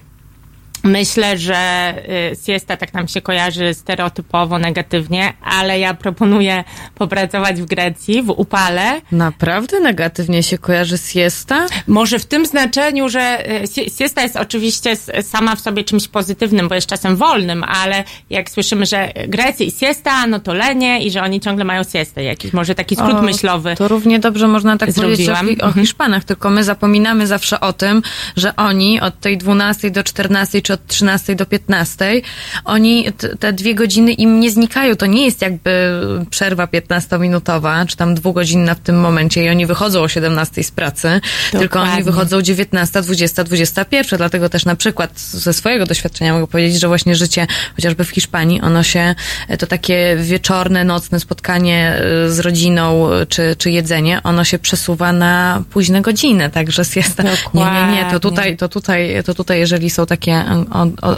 Myślę, 0.84 1.38
że 1.38 1.94
y, 2.32 2.46
siesta 2.46 2.78
tak 2.78 2.94
nam 2.94 3.08
się 3.08 3.22
kojarzy 3.22 3.74
stereotypowo 3.74 4.60
negatywnie, 4.60 5.34
ale 5.44 5.80
ja 5.80 5.94
proponuję 5.94 6.64
popracować 6.96 7.62
w 7.62 7.66
Grecji, 7.66 8.22
w 8.24 8.30
upale. 8.30 9.02
Naprawdę 9.12 9.80
negatywnie 9.80 10.44
się 10.44 10.58
kojarzy 10.58 10.98
siesta? 10.98 11.68
Może 11.88 12.20
w 12.20 12.26
tym 12.26 12.46
znaczeniu, 12.46 13.10
że 13.10 13.52
y, 13.64 13.68
sie- 13.68 13.98
siesta 13.98 14.22
jest 14.22 14.36
oczywiście 14.36 14.96
sama 15.22 15.56
w 15.56 15.60
sobie 15.60 15.84
czymś 15.84 16.08
pozytywnym, 16.08 16.68
bo 16.68 16.76
jest 16.76 16.88
czasem 16.88 17.16
wolnym, 17.16 17.64
ale 17.64 18.04
jak 18.30 18.50
słyszymy, 18.50 18.86
że 18.86 19.12
Grecy 19.28 19.64
i 19.64 19.72
siesta, 19.72 20.28
no 20.28 20.40
to 20.40 20.54
lenie 20.54 21.04
i 21.04 21.12
że 21.12 21.22
oni 21.22 21.40
ciągle 21.40 21.66
mają 21.66 21.84
siestę. 21.84 22.24
Jakiś 22.24 22.54
może 22.54 22.76
taki 22.76 22.96
skrót 22.96 23.14
O, 23.14 23.22
myślowy. 23.22 23.76
To 23.76 23.88
równie 23.88 24.20
dobrze 24.20 24.48
można 24.48 24.78
tak 24.78 24.94
powiedzieć 24.94 25.30
o, 25.30 25.36
Zrobiłam. 25.36 25.70
O 25.70 25.74
Hiszpanach, 25.74 26.24
tylko 26.24 26.50
my 26.50 26.64
zapominamy 26.64 27.28
zawsze 27.28 27.60
o 27.60 27.74
tym, 27.74 28.02
że 28.38 28.56
oni 28.56 29.02
od 29.02 29.20
tej 29.20 29.38
12 29.38 29.92
do 29.92 30.04
14 30.04 30.62
czy 30.62 30.71
czy 30.72 30.74
od 30.74 30.88
13 30.88 31.36
do 31.36 31.46
15, 31.46 32.22
oni 32.66 33.06
te 33.40 33.54
dwie 33.54 33.76
godziny 33.76 34.12
im 34.12 34.40
nie 34.40 34.52
znikają. 34.52 34.96
To 34.96 35.06
nie 35.06 35.26
jest 35.26 35.42
jakby 35.42 35.72
przerwa 36.30 36.66
15-minutowa, 36.66 37.86
czy 37.86 37.98
tam 37.98 38.16
dwugodzinna 38.16 38.76
w 38.76 38.80
tym 38.80 39.00
momencie 39.00 39.46
i 39.46 39.50
oni 39.50 39.66
wychodzą 39.66 40.02
o 40.02 40.08
17 40.08 40.64
z 40.64 40.72
pracy, 40.72 41.08
Dokładnie. 41.08 41.60
tylko 41.60 41.82
oni 41.82 42.04
wychodzą 42.04 42.42
19, 42.42 43.02
20, 43.02 43.44
21. 43.44 44.18
Dlatego 44.18 44.50
też 44.50 44.66
na 44.66 44.76
przykład 44.76 45.20
ze 45.20 45.54
swojego 45.54 45.86
doświadczenia 45.86 46.34
mogę 46.34 46.48
powiedzieć, 46.48 46.80
że 46.80 46.88
właśnie 46.88 47.16
życie 47.16 47.48
chociażby 47.76 48.04
w 48.04 48.10
Hiszpanii, 48.10 48.62
ono 48.62 48.84
się, 48.84 49.16
to 49.60 49.68
takie 49.68 50.18
wieczorne, 50.20 50.84
nocne 50.84 51.20
spotkanie 51.20 52.02
z 52.28 52.40
rodziną, 52.40 53.10
czy, 53.30 53.56
czy 53.58 53.72
jedzenie, 53.72 54.24
ono 54.24 54.44
się 54.44 54.60
przesuwa 54.60 55.14
na 55.14 55.64
późne 55.70 56.02
godziny, 56.02 56.50
także 56.50 56.86
siesta. 56.86 57.24
Nie, 57.54 57.64
nie, 57.64 57.92
nie, 57.92 58.12
to 58.12 58.20
tutaj, 58.20 58.58
to 58.58 58.70
tutaj, 58.70 59.24
to 59.26 59.34
tutaj, 59.34 59.60
jeżeli 59.60 59.90
są 59.90 60.06
takie 60.06 60.46
o, 60.72 61.08
o, 61.10 61.16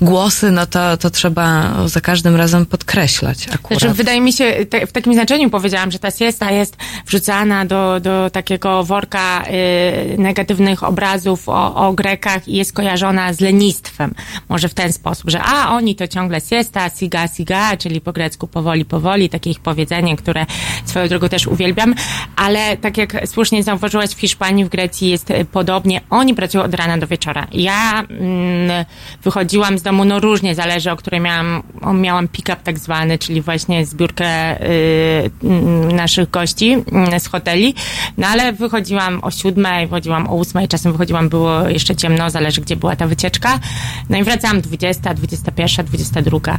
głosy, 0.00 0.50
no 0.50 0.66
to, 0.66 0.96
to 0.96 1.10
trzeba 1.10 1.74
za 1.86 2.00
każdym 2.00 2.36
razem 2.36 2.66
podkreślać 2.66 3.48
akurat. 3.54 3.80
Znaczy, 3.80 3.94
wydaje 3.94 4.20
mi 4.20 4.32
się, 4.32 4.66
te, 4.70 4.86
w 4.86 4.92
takim 4.92 5.14
znaczeniu 5.14 5.50
powiedziałam, 5.50 5.90
że 5.90 5.98
ta 5.98 6.10
siesta 6.10 6.50
jest 6.50 6.76
wrzucana 7.06 7.64
do, 7.64 8.00
do 8.00 8.30
takiego 8.30 8.84
worka 8.84 9.44
y, 10.14 10.18
negatywnych 10.18 10.82
obrazów 10.82 11.48
o, 11.48 11.74
o 11.74 11.92
Grekach 11.92 12.48
i 12.48 12.56
jest 12.56 12.72
kojarzona 12.72 13.32
z 13.32 13.40
lenistwem. 13.40 14.14
Może 14.48 14.68
w 14.68 14.74
ten 14.74 14.92
sposób, 14.92 15.30
że 15.30 15.42
a, 15.42 15.70
oni 15.70 15.94
to 15.94 16.08
ciągle 16.08 16.40
siesta, 16.40 16.90
siga, 16.90 17.28
siga, 17.28 17.76
czyli 17.76 18.00
po 18.00 18.12
grecku 18.12 18.46
powoli, 18.46 18.84
powoli, 18.84 19.28
takie 19.28 19.50
ich 19.50 19.60
powiedzenie, 19.60 20.16
które 20.16 20.46
swoją 20.84 21.08
drogą 21.08 21.28
też 21.28 21.46
uwielbiam, 21.46 21.94
ale 22.36 22.76
tak 22.76 22.98
jak 22.98 23.16
słusznie 23.26 23.62
zauważyłaś, 23.62 24.10
w 24.10 24.20
Hiszpanii, 24.20 24.64
w 24.64 24.68
Grecji 24.68 25.10
jest 25.10 25.32
podobnie. 25.52 26.00
Oni 26.10 26.34
pracują 26.34 26.64
od 26.64 26.74
rana 26.74 26.98
do 26.98 27.06
wieczora. 27.06 27.46
Ja 27.52 28.04
mm, 28.10 28.35
wychodziłam 29.22 29.78
z 29.78 29.82
domu, 29.82 30.04
no 30.04 30.20
różnie, 30.20 30.54
zależy 30.54 30.90
o 30.90 30.96
której 30.96 31.20
miałam, 31.20 31.62
miałam 31.94 32.28
pick-up 32.28 32.56
tak 32.64 32.78
zwany, 32.78 33.18
czyli 33.18 33.42
właśnie 33.42 33.86
zbiórkę 33.86 34.60
y, 34.62 35.30
naszych 35.94 36.30
gości 36.30 36.76
y, 37.16 37.20
z 37.20 37.26
hoteli, 37.26 37.74
no 38.18 38.26
ale 38.26 38.52
wychodziłam 38.52 39.24
o 39.24 39.30
siódmej, 39.30 39.86
wychodziłam 39.86 40.28
o 40.28 40.34
ósmej, 40.34 40.68
czasem 40.68 40.92
wychodziłam, 40.92 41.28
było 41.28 41.68
jeszcze 41.68 41.96
ciemno, 41.96 42.30
zależy 42.30 42.60
gdzie 42.60 42.76
była 42.76 42.96
ta 42.96 43.06
wycieczka. 43.06 43.60
No 44.10 44.18
i 44.18 44.24
wracałam 44.24 44.60
20, 44.60 45.14
21, 45.14 45.86
22. 45.86 46.58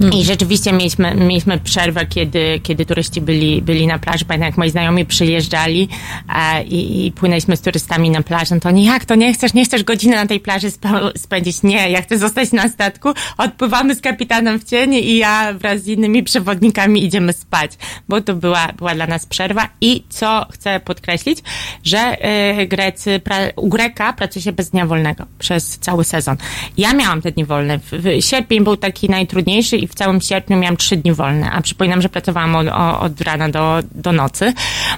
Mm. 0.00 0.12
I 0.12 0.24
rzeczywiście 0.24 0.72
mieliśmy, 0.72 1.14
mieliśmy 1.14 1.58
przerwę, 1.58 2.06
kiedy, 2.06 2.60
kiedy 2.62 2.86
turyści 2.86 3.20
byli, 3.20 3.62
byli 3.62 3.86
na 3.86 3.98
plaży. 3.98 4.24
Pamiętam, 4.24 4.46
jak 4.46 4.58
moi 4.58 4.70
znajomi 4.70 5.04
przyjeżdżali 5.06 5.88
e, 6.36 6.64
i, 6.64 7.06
i 7.06 7.12
płynęliśmy 7.12 7.56
z 7.56 7.60
turystami 7.60 8.10
na 8.10 8.22
plażę. 8.22 8.54
No 8.54 8.60
to 8.60 8.70
nie, 8.70 8.84
jak 8.84 9.04
to 9.04 9.14
nie 9.14 9.32
chcesz, 9.34 9.54
nie 9.54 9.64
chcesz 9.64 9.84
godziny 9.84 10.16
na 10.16 10.26
tej 10.26 10.40
plaży 10.40 10.68
spędzić? 11.16 11.62
Nie, 11.62 11.90
ja 11.90 12.02
chcę 12.02 12.18
zostać 12.18 12.52
na 12.52 12.68
statku. 12.68 13.08
Odpływamy 13.38 13.94
z 13.94 14.00
kapitanem 14.00 14.60
w 14.60 14.64
cienie 14.64 15.00
i 15.00 15.18
ja 15.18 15.52
wraz 15.52 15.82
z 15.82 15.86
innymi 15.86 16.22
przewodnikami 16.22 17.04
idziemy 17.04 17.32
spać, 17.32 17.72
bo 18.08 18.20
to 18.20 18.34
była, 18.34 18.72
była 18.72 18.94
dla 18.94 19.06
nas 19.06 19.26
przerwa. 19.26 19.68
I 19.80 20.04
co 20.08 20.46
chcę 20.52 20.80
podkreślić, 20.80 21.38
że 21.84 22.16
y, 22.60 22.66
Grecy, 22.66 23.20
pra, 23.24 23.36
u 23.56 23.68
Greka 23.68 24.12
pracuje 24.12 24.42
się 24.42 24.52
bez 24.52 24.70
dnia 24.70 24.86
wolnego 24.86 25.26
przez 25.38 25.78
cały 25.78 26.04
sezon. 26.04 26.36
Ja 26.78 26.92
miałam 26.92 27.22
te 27.22 27.32
dni 27.32 27.44
wolne. 27.44 27.78
W, 27.78 27.90
w 27.92 28.24
sierpień 28.24 28.64
był 28.64 28.76
taki 28.76 29.08
najtrudniejszy 29.08 29.76
i 29.76 29.89
w 29.90 29.94
całym 29.94 30.20
sierpniu 30.20 30.56
miałam 30.56 30.76
trzy 30.76 30.96
dni 30.96 31.12
wolne, 31.12 31.50
a 31.50 31.60
przypominam, 31.60 32.02
że 32.02 32.08
pracowałam 32.08 32.56
od, 32.56 32.66
od 33.00 33.20
rana 33.20 33.48
do, 33.48 33.78
do 33.92 34.12
nocy. 34.12 34.52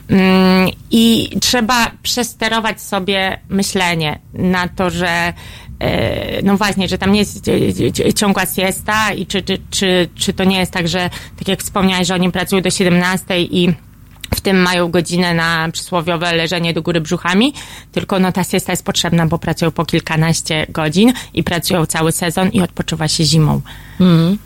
Mm, 0.09 0.70
I 0.90 1.31
trzeba 1.40 1.90
przesterować 2.02 2.81
sobie 2.81 3.39
myślenie 3.48 4.19
na 4.35 4.69
to, 4.69 4.90
że 4.90 5.32
e, 5.81 6.43
no 6.43 6.56
właśnie, 6.56 6.89
że 6.89 6.98
tam 6.98 7.12
nie 7.12 7.19
jest 7.19 7.51
ciągła 8.14 8.47
siesta 8.47 9.12
i 9.12 9.27
czy, 9.27 9.43
czy, 9.43 9.59
czy, 9.70 10.09
czy 10.14 10.32
to 10.32 10.44
nie 10.44 10.59
jest 10.59 10.73
tak, 10.73 10.89
że 10.89 11.10
tak 11.39 11.48
jak 11.48 11.62
wspomniałeś, 11.62 12.09
że 12.09 12.14
oni 12.14 12.32
pracują 12.32 12.62
do 12.62 12.70
17 12.70 13.43
i 13.43 13.74
w 14.35 14.41
tym 14.41 14.57
mają 14.57 14.91
godzinę 14.91 15.35
na 15.35 15.69
przysłowiowe 15.73 16.33
leżenie 16.33 16.75
do 16.75 16.83
góry 16.83 17.01
brzuchami, 17.01 17.55
tylko 17.93 18.19
no 18.19 18.33
ta 18.33 18.45
siesta 18.45 18.73
jest 18.73 18.85
potrzebna, 18.85 19.27
bo 19.27 19.39
pracują 19.39 19.71
po 19.71 19.85
kilkanaście 19.85 20.67
godzin 20.69 21.13
i 21.35 21.43
pracują 21.43 21.87
cały 21.87 22.13
sezon 22.13 22.49
i 22.49 22.61
odpoczywa 22.61 23.09
się 23.09 23.25
zimą. 23.25 23.61
Mm. 24.01 24.39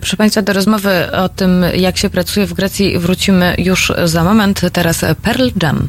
proszę 0.00 0.16
Państwa, 0.16 0.42
do 0.42 0.52
rozmowy 0.52 1.12
o 1.12 1.28
tym, 1.28 1.64
jak 1.76 1.98
się 1.98 2.10
pracuje 2.10 2.46
w 2.46 2.52
Grecji 2.52 2.98
wrócimy 2.98 3.54
już 3.58 3.92
za 4.04 4.24
moment. 4.24 4.60
Teraz 4.72 5.04
Pearl 5.22 5.48
Jam. 5.62 5.88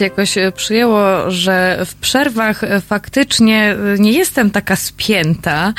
Się 0.00 0.04
jakoś 0.04 0.38
e, 0.38 0.52
przyjęło, 0.52 1.30
że 1.30 1.78
w 1.86 1.94
przerwach 1.94 2.64
e, 2.64 2.80
faktycznie 2.80 3.76
e, 3.94 3.98
nie 3.98 4.12
jestem 4.12 4.50
taka 4.50 4.76
spięta. 4.76 5.72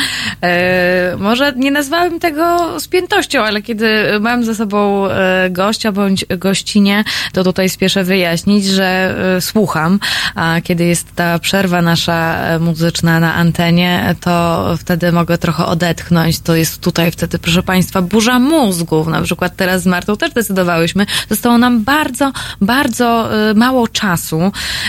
Może 1.18 1.54
nie 1.56 1.72
nazwałem 1.72 2.20
tego 2.20 2.80
spiętością, 2.80 3.42
ale 3.44 3.62
kiedy 3.62 3.88
mam 4.20 4.44
ze 4.44 4.56
sobą 4.56 5.08
gościa 5.50 5.92
bądź 5.92 6.26
gościnie, 6.38 7.04
to 7.34 7.44
tutaj 7.44 7.70
spieszę 7.70 8.04
wyjaśnić, 8.04 8.66
że 8.66 9.16
słucham, 9.40 10.00
a 10.36 10.62
kiedy 10.64 10.86
jest 10.86 11.16
ta 11.16 11.40
przerwa 11.40 11.82
nasza 11.82 12.38
muzyczna 12.60 13.20
na 13.20 13.34
antenie, 13.34 14.16
to 14.22 14.66
wtedy 14.80 15.12
mogę 15.12 15.38
trochę 15.38 15.66
odetchnąć. 15.66 16.40
To 16.40 16.56
jest 16.56 16.82
tutaj 16.82 17.12
wtedy, 17.12 17.40
proszę 17.40 17.64
Państwa, 17.64 18.02
burza 18.02 18.40
mózgów. 18.40 19.08
Na 19.08 19.22
przykład 19.22 19.56
teraz 19.56 19.82
z 19.82 19.86
Martą 19.86 20.18
też 20.18 20.34
decydowałyśmy. 20.34 21.06
Zostało 21.30 21.58
nam 21.58 21.84
bardzo, 21.84 22.32
bardzo 22.62 23.30
mało 23.56 23.88
czasu, 23.88 24.11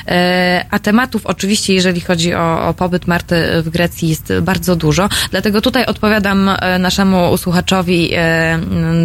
e, 0.09 0.65
a 0.70 0.78
tematów 0.78 1.27
oczywiście, 1.27 1.74
jeżeli 1.74 2.01
chodzi 2.01 2.35
o, 2.35 2.69
o 2.69 2.74
pobyt 2.74 3.07
Marty 3.07 3.62
w 3.62 3.69
Grecji 3.69 4.09
jest 4.09 4.32
bardzo 4.43 4.77
dużo, 4.77 5.09
dlatego 5.31 5.61
tutaj 5.61 5.86
odpowiadam 5.86 6.49
e, 6.49 6.78
naszemu 6.78 7.36
słuchaczowi 7.36 8.11
e, 8.15 8.59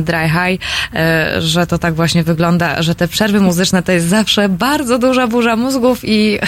Dry 0.03 0.29
High, 0.29 0.61
że 1.39 1.67
to 1.67 1.77
tak 1.77 1.93
właśnie 1.93 2.23
wygląda, 2.23 2.81
że 2.81 2.95
te 2.95 3.07
przerwy 3.07 3.39
muzyczne 3.39 3.83
to 3.83 3.91
jest 3.91 4.07
zawsze 4.07 4.49
bardzo 4.49 4.99
duża 4.99 5.27
burza 5.27 5.55
mózgów 5.55 5.99
i 6.03 6.39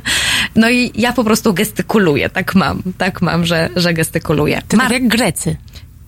no 0.56 0.70
i 0.70 0.92
ja 0.94 1.12
po 1.12 1.24
prostu 1.24 1.54
gestykuluję, 1.54 2.30
tak 2.30 2.54
mam, 2.54 2.82
tak 2.98 3.22
mam, 3.22 3.46
że, 3.46 3.68
że 3.76 3.94
gestykuluję. 3.94 4.62
To 4.68 4.76
tak 4.76 4.90
jak 4.90 5.08
Grecy. 5.08 5.56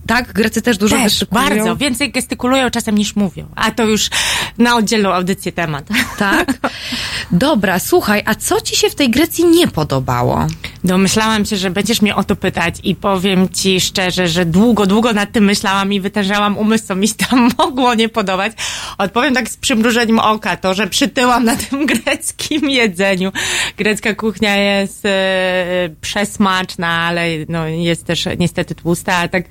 Tak, 0.09 0.33
Grecy 0.33 0.61
też 0.61 0.77
dużo 0.77 0.95
też, 0.95 1.03
gestykulują. 1.03 1.49
bardzo. 1.49 1.75
Więcej 1.75 2.11
gestykulują 2.11 2.69
czasem 2.69 2.97
niż 2.97 3.15
mówią. 3.15 3.47
A 3.55 3.71
to 3.71 3.83
już 3.83 4.09
na 4.57 4.75
oddzielną 4.75 5.13
audycję 5.13 5.51
temat. 5.51 5.87
Tak? 6.17 6.53
Dobra, 7.31 7.79
słuchaj, 7.79 8.21
a 8.25 8.35
co 8.35 8.61
ci 8.61 8.75
się 8.75 8.89
w 8.89 8.95
tej 8.95 9.09
Grecji 9.09 9.45
nie 9.45 9.67
podobało? 9.67 10.47
Domyślałam 10.83 11.45
się, 11.45 11.57
że 11.57 11.69
będziesz 11.69 12.01
mnie 12.01 12.15
o 12.15 12.23
to 12.23 12.35
pytać 12.35 12.75
i 12.83 12.95
powiem 12.95 13.49
ci 13.49 13.81
szczerze, 13.81 14.27
że 14.27 14.45
długo, 14.45 14.85
długo 14.85 15.13
nad 15.13 15.31
tym 15.31 15.43
myślałam 15.43 15.93
i 15.93 15.99
wytężałam 15.99 16.57
umysł, 16.57 16.87
co 16.87 16.95
mi 16.95 17.07
się 17.07 17.15
tam 17.15 17.49
mogło 17.57 17.95
nie 17.95 18.09
podobać. 18.09 18.53
Odpowiem 18.97 19.33
tak 19.33 19.49
z 19.49 19.57
przymrużeniem 19.57 20.19
oka, 20.19 20.57
to, 20.57 20.73
że 20.73 20.87
przytyłam 20.87 21.45
na 21.45 21.55
tym 21.55 21.85
greckim 21.91 22.69
jedzeniu. 22.69 23.31
Grecka 23.77 24.15
kuchnia 24.15 24.55
jest 24.55 25.05
e, 25.05 25.89
przesmaczna, 26.01 26.87
ale 26.87 27.23
no, 27.49 27.67
jest 27.67 28.05
też 28.05 28.27
niestety 28.39 28.75
tłusta, 28.75 29.15
a 29.15 29.27
tak, 29.27 29.43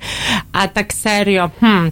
a 0.51 0.67
tak 0.67 0.93
serio, 0.93 1.49
hmm, 1.59 1.91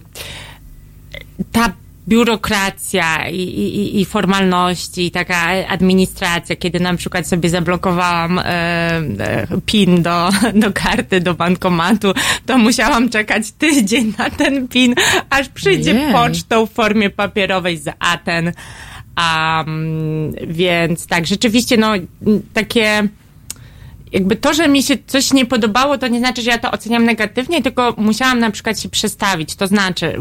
ta 1.52 1.72
biurokracja 2.08 3.28
i, 3.28 3.40
i, 3.40 4.00
i 4.00 4.04
formalności, 4.04 5.06
i 5.06 5.10
taka 5.10 5.36
administracja, 5.68 6.56
kiedy 6.56 6.80
na 6.80 6.96
przykład 6.96 7.28
sobie 7.28 7.50
zablokowałam 7.50 8.38
e, 8.38 8.42
e, 8.44 9.46
PIN 9.66 10.02
do, 10.02 10.30
do 10.62 10.72
karty, 10.72 11.20
do 11.20 11.34
bankomatu, 11.34 12.12
to 12.46 12.58
musiałam 12.58 13.08
czekać 13.08 13.52
tydzień 13.52 14.14
na 14.18 14.30
ten 14.30 14.68
PIN, 14.68 14.94
aż 15.30 15.48
przyjdzie 15.48 15.94
Jej. 15.94 16.12
pocztą 16.12 16.66
w 16.66 16.72
formie 16.72 17.10
papierowej 17.10 17.78
z 17.78 17.88
Aten. 17.98 18.52
Um, 19.18 20.32
więc 20.46 21.06
tak, 21.06 21.26
rzeczywiście, 21.26 21.76
no, 21.76 21.92
takie 22.52 23.08
jakby 24.12 24.36
to, 24.36 24.54
że 24.54 24.68
mi 24.68 24.82
się 24.82 24.94
coś 25.06 25.32
nie 25.32 25.46
podobało, 25.46 25.98
to 25.98 26.08
nie 26.08 26.18
znaczy, 26.18 26.42
że 26.42 26.50
ja 26.50 26.58
to 26.58 26.70
oceniam 26.70 27.04
negatywnie, 27.04 27.62
tylko 27.62 27.94
musiałam 27.96 28.38
na 28.38 28.50
przykład 28.50 28.80
się 28.80 28.88
przestawić. 28.88 29.54
To 29.54 29.66
znaczy, 29.66 30.14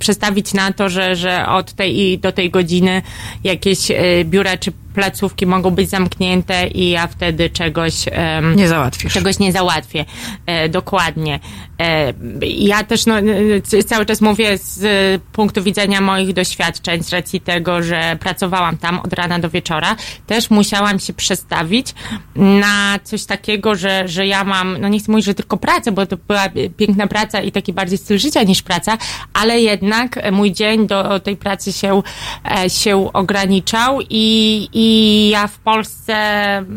przestawić 0.00 0.54
na 0.54 0.72
to, 0.72 0.88
że, 0.88 1.16
że 1.16 1.46
od 1.48 1.72
tej 1.72 1.98
i 1.98 2.18
do 2.18 2.32
tej 2.32 2.50
godziny 2.50 3.02
jakieś 3.44 3.90
e, 3.90 4.24
biura 4.24 4.56
czy 4.56 4.72
placówki 4.98 5.46
mogą 5.46 5.70
być 5.70 5.90
zamknięte 5.90 6.66
i 6.66 6.90
ja 6.90 7.06
wtedy 7.06 7.50
czegoś 7.50 7.94
nie 8.56 8.68
załatwisz. 8.68 9.12
Czegoś 9.12 9.38
nie 9.38 9.52
załatwię. 9.52 10.04
E, 10.46 10.68
dokładnie. 10.68 11.40
E, 11.80 12.12
ja 12.42 12.84
też 12.84 13.06
no, 13.06 13.14
cały 13.86 14.06
czas 14.06 14.20
mówię 14.20 14.58
z 14.58 15.22
punktu 15.32 15.62
widzenia 15.62 16.00
moich 16.00 16.32
doświadczeń, 16.32 17.02
z 17.02 17.12
racji 17.12 17.40
tego, 17.40 17.82
że 17.82 18.16
pracowałam 18.20 18.76
tam 18.76 18.98
od 18.98 19.12
rana 19.12 19.38
do 19.38 19.50
wieczora, 19.50 19.96
też 20.26 20.50
musiałam 20.50 20.98
się 20.98 21.12
przestawić 21.12 21.94
na 22.36 22.98
coś 23.04 23.24
takiego, 23.24 23.74
że, 23.74 24.08
że 24.08 24.26
ja 24.26 24.44
mam, 24.44 24.76
no 24.80 24.88
nie 24.88 24.98
chcę 24.98 25.12
mówić, 25.12 25.26
że 25.26 25.34
tylko 25.34 25.56
pracę, 25.56 25.92
bo 25.92 26.06
to 26.06 26.16
była 26.16 26.48
piękna 26.76 27.06
praca 27.06 27.40
i 27.40 27.52
taki 27.52 27.72
bardziej 27.72 27.98
styl 27.98 28.18
życia 28.18 28.42
niż 28.42 28.62
praca, 28.62 28.98
ale 29.32 29.60
jednak 29.60 30.32
mój 30.32 30.52
dzień 30.52 30.86
do 30.86 31.20
tej 31.20 31.36
pracy 31.36 31.72
się, 31.72 32.02
e, 32.64 32.70
się 32.70 33.12
ograniczał 33.12 33.98
i, 34.10 34.68
i 34.72 34.87
i 34.88 35.28
ja 35.28 35.46
w 35.46 35.58
Polsce 35.58 36.14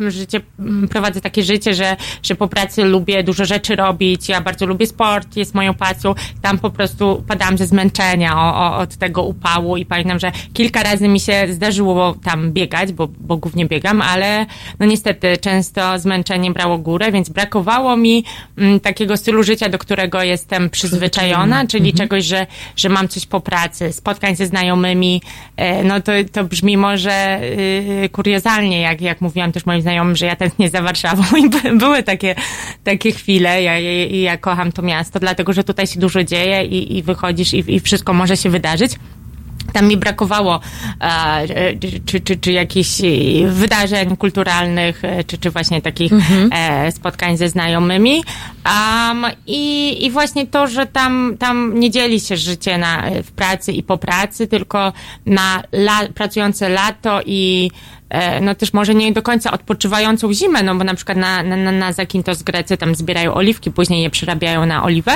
życie, 0.07 0.41
prowadzę 0.89 1.21
takie 1.21 1.43
życie, 1.43 1.73
że, 1.73 1.97
że 2.23 2.35
po 2.35 2.47
pracy 2.47 2.83
lubię 2.83 3.23
dużo 3.23 3.45
rzeczy 3.45 3.75
robić. 3.75 4.29
Ja 4.29 4.41
bardzo 4.41 4.65
lubię 4.65 4.87
sport, 4.87 5.35
jest 5.35 5.55
moją 5.55 5.73
pasją. 5.73 6.15
Tam 6.41 6.59
po 6.59 6.69
prostu 6.69 7.23
padałam 7.27 7.57
ze 7.57 7.67
zmęczenia 7.67 8.37
o, 8.37 8.55
o, 8.55 8.77
od 8.77 8.95
tego 8.95 9.23
upału 9.23 9.77
i 9.77 9.85
pamiętam, 9.85 10.19
że 10.19 10.31
kilka 10.53 10.83
razy 10.83 11.07
mi 11.07 11.19
się 11.19 11.47
zdarzyło 11.49 12.15
tam 12.23 12.51
biegać, 12.51 12.93
bo, 12.93 13.07
bo 13.19 13.37
głównie 13.37 13.65
biegam, 13.65 14.01
ale 14.01 14.45
no 14.79 14.85
niestety 14.85 15.37
często 15.37 15.99
zmęczenie 15.99 16.51
brało 16.51 16.77
górę, 16.77 17.11
więc 17.11 17.29
brakowało 17.29 17.97
mi 17.97 18.23
m, 18.57 18.65
mm, 18.65 18.79
takiego 18.79 19.17
stylu 19.17 19.43
życia, 19.43 19.69
do 19.69 19.77
którego 19.77 20.23
jestem 20.23 20.69
przyzwyczajona, 20.69 21.67
czyli 21.67 21.89
mhm. 21.89 21.97
czegoś, 21.97 22.25
że, 22.25 22.47
że 22.75 22.89
mam 22.89 23.07
coś 23.07 23.25
po 23.25 23.39
pracy, 23.39 23.93
spotkań 23.93 24.35
ze 24.35 24.45
znajomymi. 24.45 25.21
E, 25.57 25.83
no 25.83 26.01
to, 26.01 26.11
to 26.31 26.43
brzmi 26.43 26.77
może 26.77 27.41
y, 27.43 28.00
kuriozalnie, 28.09 28.81
jak, 28.81 29.01
jak 29.01 29.21
mówiłam 29.21 29.51
też 29.51 29.65
moim 29.65 29.81
znajomym, 29.81 30.15
że 30.15 30.25
ja 30.25 30.35
tęsknię 30.35 30.69
za 30.69 30.81
Warszawą 30.81 31.23
i 31.37 31.49
były 31.77 32.03
takie, 32.03 32.35
takie 32.83 33.11
chwile. 33.11 33.63
Ja, 33.63 33.79
ja, 33.79 34.05
ja 34.05 34.37
kocham 34.37 34.71
to 34.71 34.81
miasto, 34.81 35.19
dlatego 35.19 35.53
że 35.53 35.63
tutaj 35.63 35.87
się 35.87 35.99
dużo 35.99 36.23
dzieje 36.23 36.65
i, 36.65 36.97
i 36.97 37.03
wychodzisz 37.03 37.53
i, 37.53 37.75
i 37.75 37.79
wszystko 37.79 38.13
może 38.13 38.37
się 38.37 38.49
wydarzyć 38.49 38.95
tam 39.73 39.87
mi 39.87 39.97
brakowało 39.97 40.59
czy, 42.05 42.19
czy, 42.19 42.37
czy 42.37 42.51
jakichś 42.51 42.89
wydarzeń 43.47 44.17
kulturalnych, 44.17 45.05
e, 45.05 45.23
czy, 45.23 45.37
czy 45.37 45.51
właśnie 45.51 45.81
takich 45.81 46.13
mhm. 46.13 46.49
e, 46.53 46.91
spotkań 46.91 47.37
ze 47.37 47.49
znajomymi. 47.49 48.23
Um, 48.65 49.25
i, 49.47 49.97
I 50.05 50.11
właśnie 50.11 50.47
to, 50.47 50.67
że 50.67 50.85
tam, 50.85 51.35
tam 51.39 51.79
nie 51.79 51.91
dzieli 51.91 52.19
się 52.19 52.37
życie 52.37 52.77
na, 52.77 53.03
w 53.23 53.31
pracy 53.31 53.71
i 53.71 53.83
po 53.83 53.97
pracy, 53.97 54.47
tylko 54.47 54.93
na 55.25 55.63
la, 55.71 55.99
pracujące 56.15 56.69
lato 56.69 57.21
i 57.25 57.71
no 58.41 58.55
też 58.55 58.73
może 58.73 58.95
nie 58.95 59.11
do 59.11 59.21
końca 59.21 59.51
odpoczywającą 59.51 60.33
zimę, 60.33 60.63
no 60.63 60.75
bo 60.75 60.83
na 60.83 60.93
przykład 60.93 61.17
na, 61.17 61.43
na, 61.43 61.71
na 61.71 61.93
Zakintos 61.93 62.43
Grecy 62.43 62.77
tam 62.77 62.95
zbierają 62.95 63.33
oliwki, 63.33 63.71
później 63.71 64.03
je 64.03 64.09
przerabiają 64.09 64.65
na 64.65 64.83
oliwę, 64.83 65.11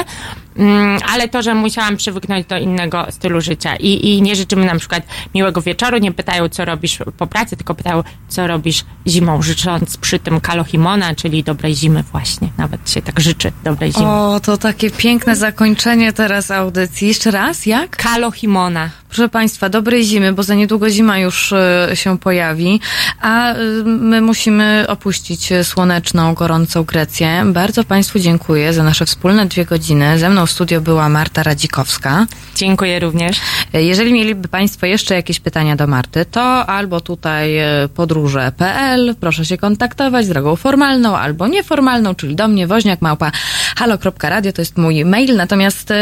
mm, 0.57 0.99
ale 1.13 1.29
to, 1.29 1.41
że 1.41 1.55
musiałam 1.55 1.97
przywyknąć 1.97 2.45
do 2.45 2.57
innego 2.57 3.07
stylu 3.09 3.41
życia 3.41 3.75
i, 3.75 4.09
i 4.09 4.21
nie 4.21 4.35
życzymy 4.35 4.65
na 4.65 4.79
przykład 4.79 5.03
miłego 5.35 5.61
wieczoru, 5.61 5.97
nie 5.97 6.11
pytają, 6.11 6.49
co 6.49 6.65
robisz 6.65 6.99
po 7.17 7.27
pracy, 7.27 7.57
tylko 7.57 7.75
pytają, 7.75 8.03
co 8.27 8.47
robisz 8.47 8.85
zimą, 9.07 9.41
życząc 9.41 9.97
przy 9.97 10.19
tym 10.19 10.41
kalohimona, 10.41 11.15
czyli 11.15 11.43
dobrej 11.43 11.75
zimy 11.75 12.03
właśnie, 12.11 12.49
nawet 12.57 12.89
się 12.89 13.01
tak 13.01 13.19
życzy 13.19 13.51
dobrej 13.63 13.91
zimy. 13.91 14.05
O, 14.07 14.39
to 14.39 14.57
takie 14.57 14.91
piękne 14.91 15.35
zakończenie 15.35 16.13
teraz 16.13 16.51
audycji. 16.51 17.07
Jeszcze 17.07 17.31
raz, 17.31 17.65
jak? 17.65 17.97
Kalohimona. 17.97 18.89
Proszę 19.07 19.29
Państwa, 19.29 19.69
dobrej 19.69 20.03
zimy, 20.03 20.33
bo 20.33 20.43
za 20.43 20.55
niedługo 20.55 20.89
zima 20.89 21.19
już 21.19 21.53
e, 21.53 21.89
się 21.93 22.17
pojawi, 22.17 22.79
a 23.21 23.53
e, 23.53 23.57
my 23.85 24.21
musimy 24.21 24.85
opuścić 24.87 25.49
słoneczną, 25.63 26.33
gorącą 26.33 26.83
Grecję. 26.83 27.43
Bardzo 27.45 27.83
Państwu 27.83 28.19
dziękuję 28.19 28.73
za 28.73 28.83
nasze 28.83 29.05
wspólne 29.05 29.45
dwie 29.45 29.65
godziny. 29.65 30.19
Ze 30.19 30.29
mną 30.29 30.45
w 30.45 30.51
studio 30.51 30.81
była 30.81 31.09
Marta 31.09 31.43
Radzikowska. 31.43 32.25
Dziękuję 32.55 32.99
również. 32.99 33.41
Jeżeli 33.73 34.13
mieliby 34.13 34.47
Państwo 34.47 34.85
jeszcze 34.85 35.15
jakieś 35.15 35.39
pytania 35.39 35.75
do 35.75 35.87
Marty, 35.87 36.25
to 36.25 36.65
albo 36.65 37.01
tutaj 37.01 37.55
podróże.pl, 37.95 39.15
proszę 39.19 39.45
się 39.45 39.57
kontaktować 39.57 40.25
z 40.25 40.29
drogą 40.29 40.55
formalną 40.55 41.17
albo 41.17 41.47
nieformalną, 41.47 42.15
czyli 42.15 42.35
do 42.35 42.47
mnie 42.47 42.67
woźniak 42.67 43.01
małpa 43.01 43.31
halo.radio, 43.77 44.53
to 44.53 44.61
jest 44.61 44.77
mój 44.77 45.05
mail. 45.05 45.35
Natomiast 45.35 45.93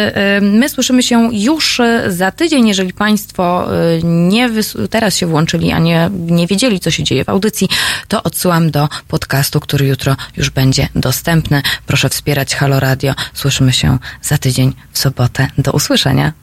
my 0.42 0.70
słyszymy 0.70 1.04
się 1.04 1.30
już 1.32 1.82
za 2.08 2.32
tydzień, 2.32 2.68
jeżeli 2.68 2.94
Państwo 2.94 3.68
y, 3.98 4.02
nie 4.04 4.50
teraz 4.90 5.18
się 5.18 5.26
włączyli, 5.26 5.72
a 5.72 5.80
nie, 5.80 6.10
nie 6.14 6.48
wiedzieli, 6.48 6.73
co 6.80 6.92
się 6.92 7.04
dzieje 7.04 7.26
w 7.26 7.30
audycji, 7.30 7.70
to 8.08 8.24
odsyłam 8.24 8.72
do 8.72 8.90
podcastu, 9.08 9.60
który 9.60 9.88
jutro 9.88 10.16
już 10.38 10.50
będzie 10.50 10.88
dostępny. 10.96 11.62
Proszę 11.86 12.10
wspierać 12.10 12.56
Halo 12.56 12.80
Radio. 12.80 13.14
Słyszymy 13.34 13.74
się 13.74 13.98
za 14.22 14.38
tydzień 14.38 14.74
w 14.92 15.00
sobotę. 15.00 15.48
Do 15.58 15.72
usłyszenia. 15.72 16.43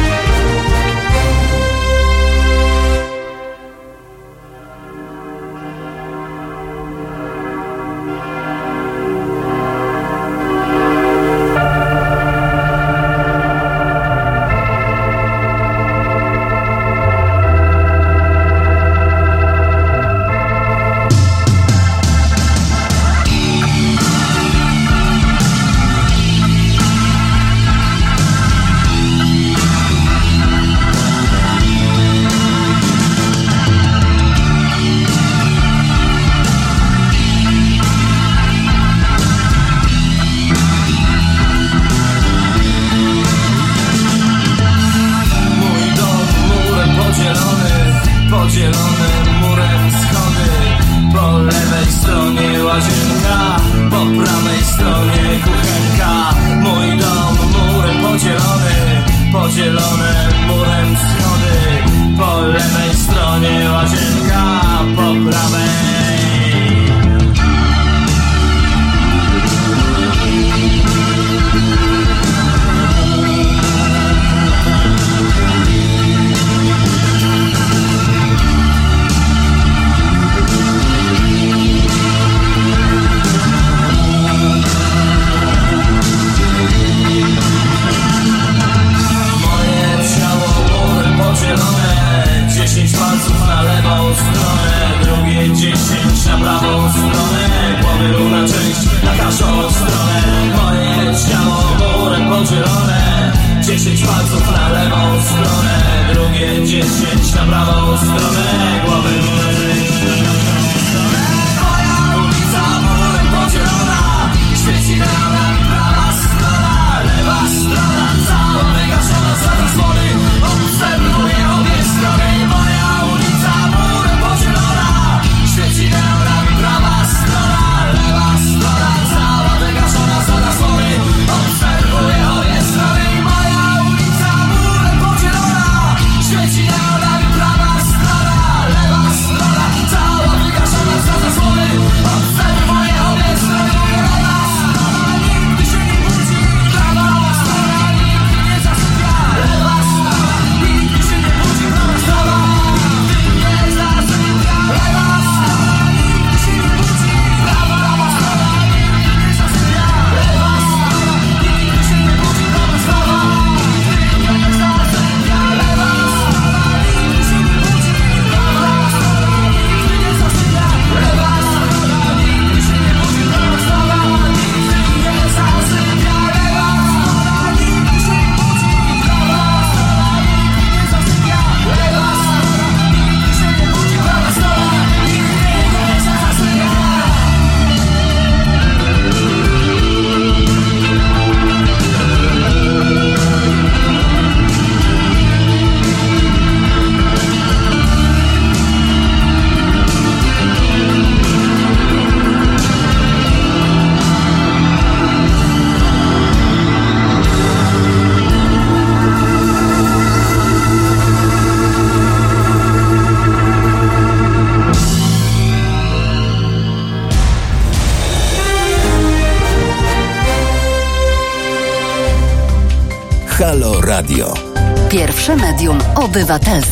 obywatelska. 226.11 226.70